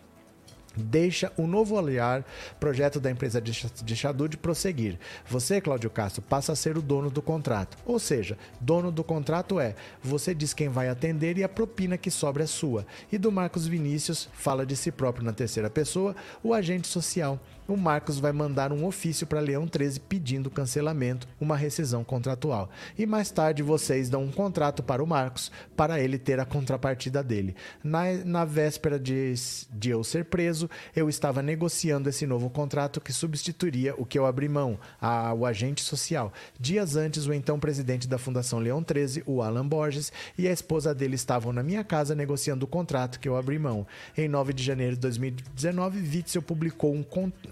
deixa 0.76 1.32
o 1.38 1.48
novo 1.48 1.76
olhar, 1.76 2.26
projeto 2.60 3.00
da 3.00 3.12
empresa 3.12 3.42
de 3.42 3.96
Xadud, 3.96 4.38
prosseguir. 4.38 4.98
Você, 5.28 5.62
Cláudio 5.62 5.90
Castro, 5.90 6.22
passa 6.22 6.52
a 6.54 6.56
ser 6.56 6.78
o 6.78 6.82
dono 6.82 7.10
do 7.10 7.22
contrato. 7.22 7.78
Ou 7.86 8.00
seja, 8.00 8.38
dono 8.60 8.92
do 8.92 9.04
contrato 9.04 9.60
é 9.60 9.76
você 10.02 10.34
diz 10.34 10.54
quem 10.54 10.70
vai 10.70 10.90
atender 10.90 11.38
e 11.38 11.44
a 11.44 11.50
propina 11.50 11.98
que 11.98 12.12
sobra 12.12 12.44
é 12.44 12.48
sua. 12.48 12.86
E 13.12 13.18
do 13.18 13.32
Marcos 13.32 13.68
Vinícius, 13.68 14.30
fala 14.34 14.66
de 14.66 14.76
si 14.76 14.92
próprio 14.92 15.26
na 15.26 15.34
terceira 15.34 15.70
pessoa, 15.70 16.16
o 16.42 16.54
agente 16.54 16.88
social 16.88 17.40
o 17.68 17.78
Marcos 17.78 18.20
vai 18.20 18.32
mandar 18.32 18.72
um 18.72 18.86
ofício 18.86 19.26
para 19.26 19.40
Leão 19.40 19.68
13 19.68 20.00
pedindo 20.02 20.50
cancelamento, 20.50 21.28
uma 21.40 21.56
rescisão 21.56 22.04
contratual. 22.04 22.70
E 22.98 23.06
mais 23.06 23.32
tarde 23.32 23.64
vocês 23.64 24.10
dão 24.10 24.24
um 24.24 24.32
contrato 24.32 24.84
para 24.84 25.04
o 25.04 25.08
Marcos, 25.08 25.52
para 25.76 26.00
ele 26.00 26.18
ter 26.18 26.40
a 26.40 26.46
contrapartida 26.46 27.24
dele. 27.24 27.56
Na, 27.84 28.12
na 28.26 28.46
véspera 28.46 29.00
de, 29.00 29.34
de 29.72 29.90
eu 29.90 30.04
ser 30.04 30.26
preso, 30.26 30.70
eu 30.96 31.10
estava 31.10 31.42
negociando 31.42 32.10
esse 32.10 32.26
novo 32.26 32.50
contrato 32.50 33.02
que 33.02 33.14
substituiria 33.14 33.94
o 33.98 34.06
que 34.06 34.18
eu 34.18 34.26
abri 34.26 34.50
mão, 34.50 34.78
a, 35.02 35.34
o 35.34 35.46
agente 35.46 35.82
social. 35.82 36.32
Dias 36.60 36.96
antes, 36.96 37.26
o 37.26 37.34
então 37.34 37.60
presidente 37.60 38.08
da 38.08 38.18
Fundação 38.18 38.60
Leão 38.60 38.84
13, 38.84 39.24
o 39.26 39.42
Alan 39.42 39.68
Borges, 39.68 40.12
e 40.38 40.48
a 40.48 40.52
esposa 40.52 40.94
dele 40.94 41.16
estavam 41.16 41.54
na 41.54 41.64
minha 41.64 41.84
casa 41.84 42.16
negociando 42.16 42.66
o 42.66 42.68
contrato 42.68 43.20
que 43.20 43.28
eu 43.28 43.38
abri 43.38 43.58
mão. 43.58 43.86
Em 44.18 44.28
9 44.28 44.54
de 44.54 44.64
janeiro 44.64 44.96
de 44.96 45.02
2019, 45.02 46.00
Witzel 46.00 46.42
publicou 46.42 46.94
um, 46.94 47.04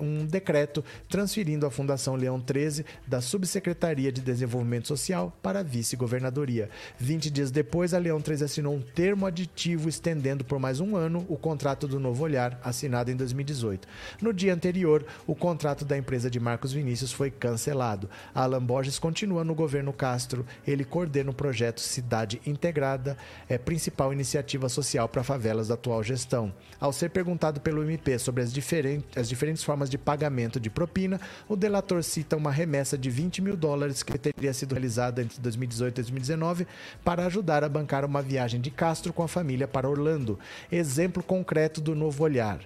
um 0.01 0.25
decreto 0.25 0.83
transferindo 1.07 1.65
a 1.65 1.71
Fundação 1.71 2.15
Leão 2.15 2.39
13 2.39 2.85
da 3.07 3.21
Subsecretaria 3.21 4.11
de 4.11 4.21
Desenvolvimento 4.21 4.87
Social 4.87 5.37
para 5.41 5.59
a 5.59 5.63
vice-governadoria. 5.63 6.69
20 6.97 7.29
dias 7.29 7.51
depois, 7.51 7.93
a 7.93 7.99
Leão 7.99 8.19
13 8.19 8.43
assinou 8.43 8.75
um 8.75 8.81
termo 8.81 9.25
aditivo 9.25 9.87
estendendo 9.87 10.43
por 10.43 10.59
mais 10.59 10.79
um 10.79 10.95
ano 10.95 11.25
o 11.29 11.37
contrato 11.37 11.87
do 11.87 11.99
Novo 11.99 12.23
Olhar, 12.23 12.59
assinado 12.63 13.11
em 13.11 13.15
2018. 13.15 13.87
No 14.21 14.33
dia 14.33 14.53
anterior, 14.53 15.05
o 15.27 15.35
contrato 15.35 15.85
da 15.85 15.97
empresa 15.97 16.29
de 16.29 16.39
Marcos 16.39 16.73
Vinícius 16.73 17.11
foi 17.11 17.29
cancelado. 17.29 18.09
Alan 18.33 18.63
Borges 18.63 18.97
continua 18.97 19.43
no 19.43 19.53
governo 19.53 19.93
Castro. 19.93 20.45
Ele 20.65 20.83
coordena 20.83 21.29
o 21.29 21.33
projeto 21.33 21.79
Cidade 21.79 22.41
Integrada, 22.45 23.17
é 23.47 23.57
principal 23.57 24.11
iniciativa 24.11 24.67
social 24.69 25.07
para 25.07 25.23
favelas 25.23 25.67
da 25.67 25.75
atual 25.75 26.03
gestão. 26.03 26.53
Ao 26.79 26.91
ser 26.91 27.09
perguntado 27.09 27.61
pelo 27.61 27.83
MP 27.83 28.17
sobre 28.17 28.43
as, 28.43 28.51
diferentes, 28.51 29.05
as 29.15 29.29
diferentes 29.29 29.63
formas 29.63 29.89
de 29.91 29.97
pagamento 29.97 30.59
de 30.59 30.69
propina, 30.69 31.19
o 31.47 31.55
delator 31.55 32.01
cita 32.01 32.37
uma 32.37 32.49
remessa 32.49 32.97
de 32.97 33.09
20 33.09 33.41
mil 33.41 33.57
dólares 33.57 34.01
que 34.01 34.17
teria 34.17 34.53
sido 34.53 34.71
realizada 34.71 35.21
entre 35.21 35.39
2018 35.41 35.97
e 35.97 36.01
2019 36.01 36.67
para 37.03 37.25
ajudar 37.25 37.63
a 37.63 37.69
bancar 37.69 38.05
uma 38.05 38.21
viagem 38.21 38.61
de 38.61 38.71
Castro 38.71 39.11
com 39.11 39.21
a 39.21 39.27
família 39.27 39.67
para 39.67 39.89
Orlando. 39.89 40.39
Exemplo 40.71 41.21
concreto 41.21 41.81
do 41.81 41.93
novo 41.93 42.23
olhar. 42.23 42.61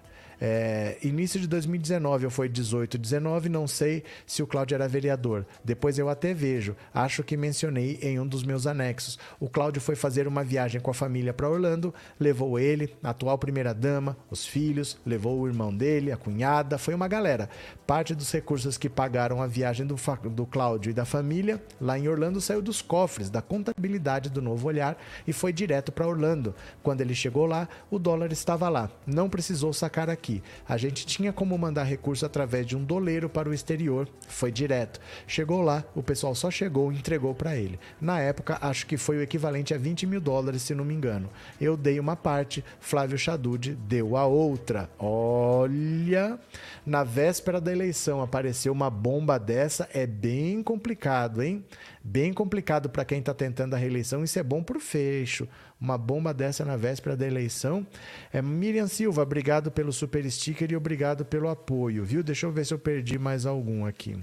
É, 0.48 1.00
início 1.02 1.40
de 1.40 1.48
2019 1.48 2.26
ou 2.26 2.30
foi 2.30 2.48
18, 2.48 3.00
19, 3.00 3.50
não 3.50 3.68
sei 3.68 4.04
se 4.28 4.44
o 4.44 4.48
Cláudio 4.48 4.76
era 4.76 4.88
vereador. 4.88 5.44
Depois 5.64 5.98
eu 5.98 6.08
até 6.08 6.36
vejo, 6.36 6.76
acho 6.94 7.24
que 7.24 7.36
mencionei 7.36 7.98
em 8.00 8.20
um 8.20 8.28
dos 8.28 8.44
meus 8.44 8.68
anexos. 8.68 9.18
O 9.40 9.50
Cláudio 9.50 9.82
foi 9.82 9.96
fazer 9.96 10.28
uma 10.28 10.44
viagem 10.44 10.80
com 10.80 10.92
a 10.92 10.94
família 10.94 11.34
para 11.34 11.50
Orlando, 11.50 11.92
levou 12.20 12.60
ele, 12.60 12.96
a 13.02 13.10
atual 13.10 13.40
primeira-dama, 13.40 14.16
os 14.30 14.46
filhos, 14.46 15.00
levou 15.04 15.40
o 15.40 15.48
irmão 15.48 15.76
dele, 15.76 16.12
a 16.12 16.18
cunhada, 16.18 16.78
foi 16.78 16.94
uma 16.94 17.08
galera. 17.08 17.50
Parte 17.88 18.14
dos 18.14 18.32
recursos 18.32 18.78
que 18.78 18.88
pagaram 18.88 19.42
a 19.42 19.48
viagem 19.48 19.88
do, 19.88 19.96
do 20.30 20.46
Cláudio 20.46 20.92
e 20.92 20.94
da 20.94 21.06
família 21.06 21.60
lá 21.82 21.98
em 21.98 22.08
Orlando 22.08 22.40
saiu 22.40 22.62
dos 22.62 22.84
cofres 22.84 23.32
da 23.32 23.42
contabilidade 23.42 24.30
do 24.30 24.44
Novo 24.44 24.68
Olhar 24.68 24.96
e 25.26 25.34
foi 25.34 25.52
direto 25.52 25.92
para 25.92 26.08
Orlando. 26.08 26.54
Quando 26.84 27.02
ele 27.02 27.16
chegou 27.16 27.48
lá, 27.48 27.68
o 27.90 27.98
dólar 27.98 28.32
estava 28.32 28.70
lá. 28.70 28.92
Não 29.08 29.28
precisou 29.28 29.74
sacar 29.74 30.08
aqui 30.08 30.35
A 30.68 30.78
gente 30.78 31.06
tinha 31.06 31.34
como 31.34 31.58
mandar 31.58 31.84
recurso 31.84 32.26
através 32.26 32.66
de 32.66 32.76
um 32.76 32.84
doleiro 32.84 33.30
para 33.30 33.50
o 33.50 33.54
exterior, 33.54 34.08
foi 34.28 34.52
direto. 34.52 35.00
Chegou 35.28 35.62
lá, 35.62 35.84
o 35.96 36.04
pessoal 36.04 36.36
só 36.36 36.50
chegou 36.50 36.92
e 36.92 36.98
entregou 36.98 37.34
para 37.34 37.56
ele. 37.56 37.80
Na 38.00 38.20
época, 38.20 38.58
acho 38.62 38.86
que 38.86 38.98
foi 38.98 39.18
o 39.18 39.22
equivalente 39.22 39.74
a 39.74 39.78
20 39.78 40.06
mil 40.08 40.22
dólares, 40.22 40.62
se 40.62 40.76
não 40.76 40.86
me 40.86 40.94
engano. 40.94 41.30
Eu 41.60 41.76
dei 41.78 42.00
uma 42.00 42.16
parte, 42.16 42.64
Flávio 42.80 43.18
Chadud 43.18 43.76
deu 43.88 44.18
a 44.18 44.26
outra. 44.26 44.90
Olha, 44.98 46.40
na 46.86 47.04
véspera 47.04 47.60
da 47.60 47.72
eleição 47.72 48.22
apareceu 48.22 48.72
uma 48.72 48.90
bomba 48.90 49.38
dessa, 49.38 49.90
é 49.94 50.06
bem 50.06 50.62
complicado, 50.64 51.42
hein? 51.42 51.64
Bem 52.04 52.32
complicado 52.32 52.88
para 52.90 53.04
quem 53.04 53.20
está 53.20 53.34
tentando 53.34 53.74
a 53.74 53.78
reeleição. 53.78 54.24
Isso 54.24 54.38
é 54.38 54.44
bom 54.44 54.62
para 54.62 54.78
o 54.78 54.80
fecho. 54.80 55.48
Uma 55.80 55.98
bomba 55.98 56.34
dessa 56.34 56.64
na 56.64 56.78
véspera 56.78 57.18
da 57.18 57.28
eleição. 57.28 57.86
É, 58.32 58.42
Miriam 58.42 58.88
Silva, 58.88 59.24
obrigado 59.24 59.70
pelo 59.70 59.92
super 59.92 60.30
sticker 60.32 60.72
e 60.72 60.76
obrigado 60.76 61.26
pelo 61.26 61.50
apoio, 61.50 62.04
viu? 62.04 62.24
Deixa 62.24 62.46
eu 62.46 62.52
ver 62.52 62.66
se 62.66 62.74
eu 62.74 62.80
perdi 62.80 63.20
mais 63.20 63.46
algum 63.46 63.86
aqui. 63.86 64.18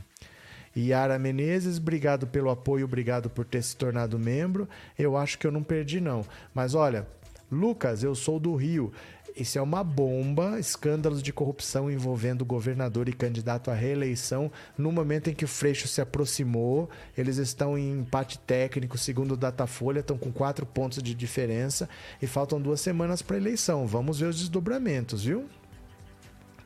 Yara 0.76 1.18
Menezes, 1.18 1.78
obrigado 1.78 2.26
pelo 2.26 2.50
apoio, 2.50 2.86
obrigado 2.86 3.28
por 3.28 3.44
ter 3.44 3.62
se 3.62 3.76
tornado 3.76 4.18
membro. 4.18 4.68
Eu 4.98 5.16
acho 5.16 5.38
que 5.38 5.46
eu 5.46 5.52
não 5.52 5.62
perdi, 5.62 6.00
não. 6.00 6.24
Mas 6.54 6.74
olha, 6.74 7.06
Lucas, 7.50 8.02
eu 8.02 8.14
sou 8.14 8.40
do 8.40 8.54
Rio. 8.54 8.90
Isso 9.34 9.58
é 9.58 9.62
uma 9.62 9.82
bomba, 9.82 10.58
escândalos 10.58 11.22
de 11.22 11.32
corrupção 11.32 11.90
envolvendo 11.90 12.44
governador 12.44 13.08
e 13.08 13.12
candidato 13.12 13.70
à 13.70 13.74
reeleição. 13.74 14.50
No 14.76 14.92
momento 14.92 15.30
em 15.30 15.34
que 15.34 15.44
o 15.44 15.48
Freixo 15.48 15.88
se 15.88 16.00
aproximou, 16.00 16.90
eles 17.16 17.38
estão 17.38 17.78
em 17.78 18.00
empate 18.00 18.38
técnico, 18.38 18.98
segundo 18.98 19.32
o 19.32 19.36
Datafolha, 19.36 20.00
estão 20.00 20.18
com 20.18 20.30
quatro 20.30 20.66
pontos 20.66 21.02
de 21.02 21.14
diferença 21.14 21.88
e 22.20 22.26
faltam 22.26 22.60
duas 22.60 22.80
semanas 22.80 23.22
para 23.22 23.36
a 23.36 23.40
eleição. 23.40 23.86
Vamos 23.86 24.20
ver 24.20 24.26
os 24.26 24.38
desdobramentos, 24.38 25.24
viu? 25.24 25.46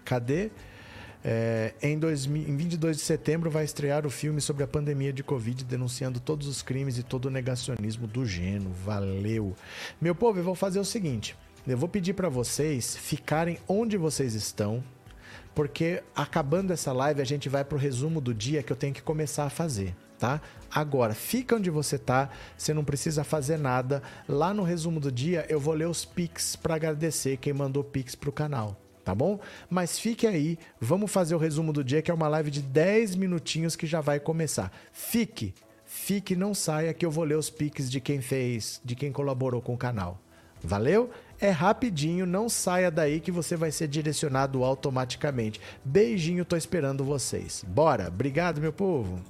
Cadê? 0.05 0.51
É, 1.25 1.75
em, 1.83 1.99
2000, 1.99 2.49
em 2.49 2.57
22 2.57 2.99
de 2.99 3.03
setembro 3.03 3.51
vai 3.51 3.65
estrear 3.65 4.07
o 4.07 4.11
filme 4.11 4.41
sobre 4.41 4.63
a 4.63 4.67
pandemia 4.67 5.13
de 5.13 5.25
Covid, 5.25 5.65
denunciando 5.65 6.21
todos 6.21 6.47
os 6.47 6.63
crimes 6.63 6.99
e 6.99 7.03
todo 7.03 7.27
o 7.27 7.31
negacionismo 7.31 8.07
do 8.07 8.25
Geno. 8.25 8.71
Valeu. 8.71 9.55
Meu 10.01 10.15
povo, 10.15 10.39
eu 10.39 10.45
vou 10.45 10.55
fazer 10.55 10.79
o 10.79 10.85
seguinte: 10.85 11.37
eu 11.67 11.79
vou 11.79 11.89
pedir 11.89 12.15
para 12.15 12.29
vocês 12.29 12.97
ficarem 12.97 13.59
onde 13.67 13.97
vocês 13.97 14.35
estão, 14.35 14.83
porque 15.55 16.03
acabando 16.15 16.73
essa 16.73 16.93
live 16.93 17.21
a 17.21 17.25
gente 17.25 17.49
vai 17.49 17.65
pro 17.65 17.79
resumo 17.79 18.21
do 18.21 18.33
dia 18.33 18.63
que 18.63 18.73
eu 18.73 18.77
tenho 18.77 18.95
que 18.95 19.03
começar 19.03 19.45
a 19.45 19.51
fazer, 19.51 19.97
tá? 20.19 20.41
Agora, 20.71 21.15
fica 21.15 21.57
onde 21.57 21.71
você 21.71 21.99
tá, 21.99 22.31
você 22.57 22.73
não 22.73 22.85
precisa 22.85 23.25
fazer 23.25 23.59
nada. 23.59 24.03
Lá 24.29 24.55
no 24.55 24.63
resumo 24.63 25.01
do 25.01 25.11
dia 25.11 25.45
eu 25.49 25.59
vou 25.59 25.75
ler 25.75 25.89
os 25.89 26.05
pics 26.05 26.55
para 26.55 26.77
agradecer 26.77 27.39
quem 27.39 27.53
mandou 27.53 27.83
pics 27.83 28.15
pro 28.15 28.31
canal 28.31 28.81
tá 29.07 29.15
bom? 29.15 29.39
Mas 29.71 30.01
fique 30.01 30.27
aí, 30.27 30.59
vamos 30.81 31.13
fazer 31.13 31.37
o 31.37 31.39
resumo 31.39 31.73
do 31.73 31.85
dia, 31.85 32.03
que 32.03 32.11
é 32.11 32.15
uma 32.15 32.27
live 32.27 32.51
de 32.51 32.61
10 32.61 33.15
minutinhos 33.15 33.77
que 33.77 33.87
já 33.87 34.01
vai 34.01 34.19
começar. 34.19 34.73
Fique, 34.93 35.55
fique, 35.85 36.35
não 36.35 36.53
saia, 36.53 36.93
que 36.93 37.07
eu 37.07 37.11
vou 37.11 37.23
ler 37.23 37.39
os 37.39 37.49
piques 37.49 37.89
de 37.89 38.01
quem 38.01 38.21
fez, 38.21 38.81
de 38.85 38.97
quem 38.97 39.13
colaborou 39.13 39.63
com 39.63 39.75
o 39.75 39.79
canal. 39.79 40.21
Valeu? 40.61 41.09
É 41.41 41.51
rapidinho, 41.51 42.25
não 42.25 42.49
saia 42.49 42.91
daí 42.91 43.21
que 43.21 43.31
você 43.31 43.57
vai 43.57 43.71
ser 43.71 43.89
direcionado 43.89 44.65
automaticamente. 44.65 45.61
Beijinho, 45.85 46.45
tô 46.45 46.57
esperando 46.57 47.05
vocês. 47.05 47.65
Bora, 47.69 48.09
obrigado, 48.09 48.61
meu 48.61 48.73
povo. 48.73 49.21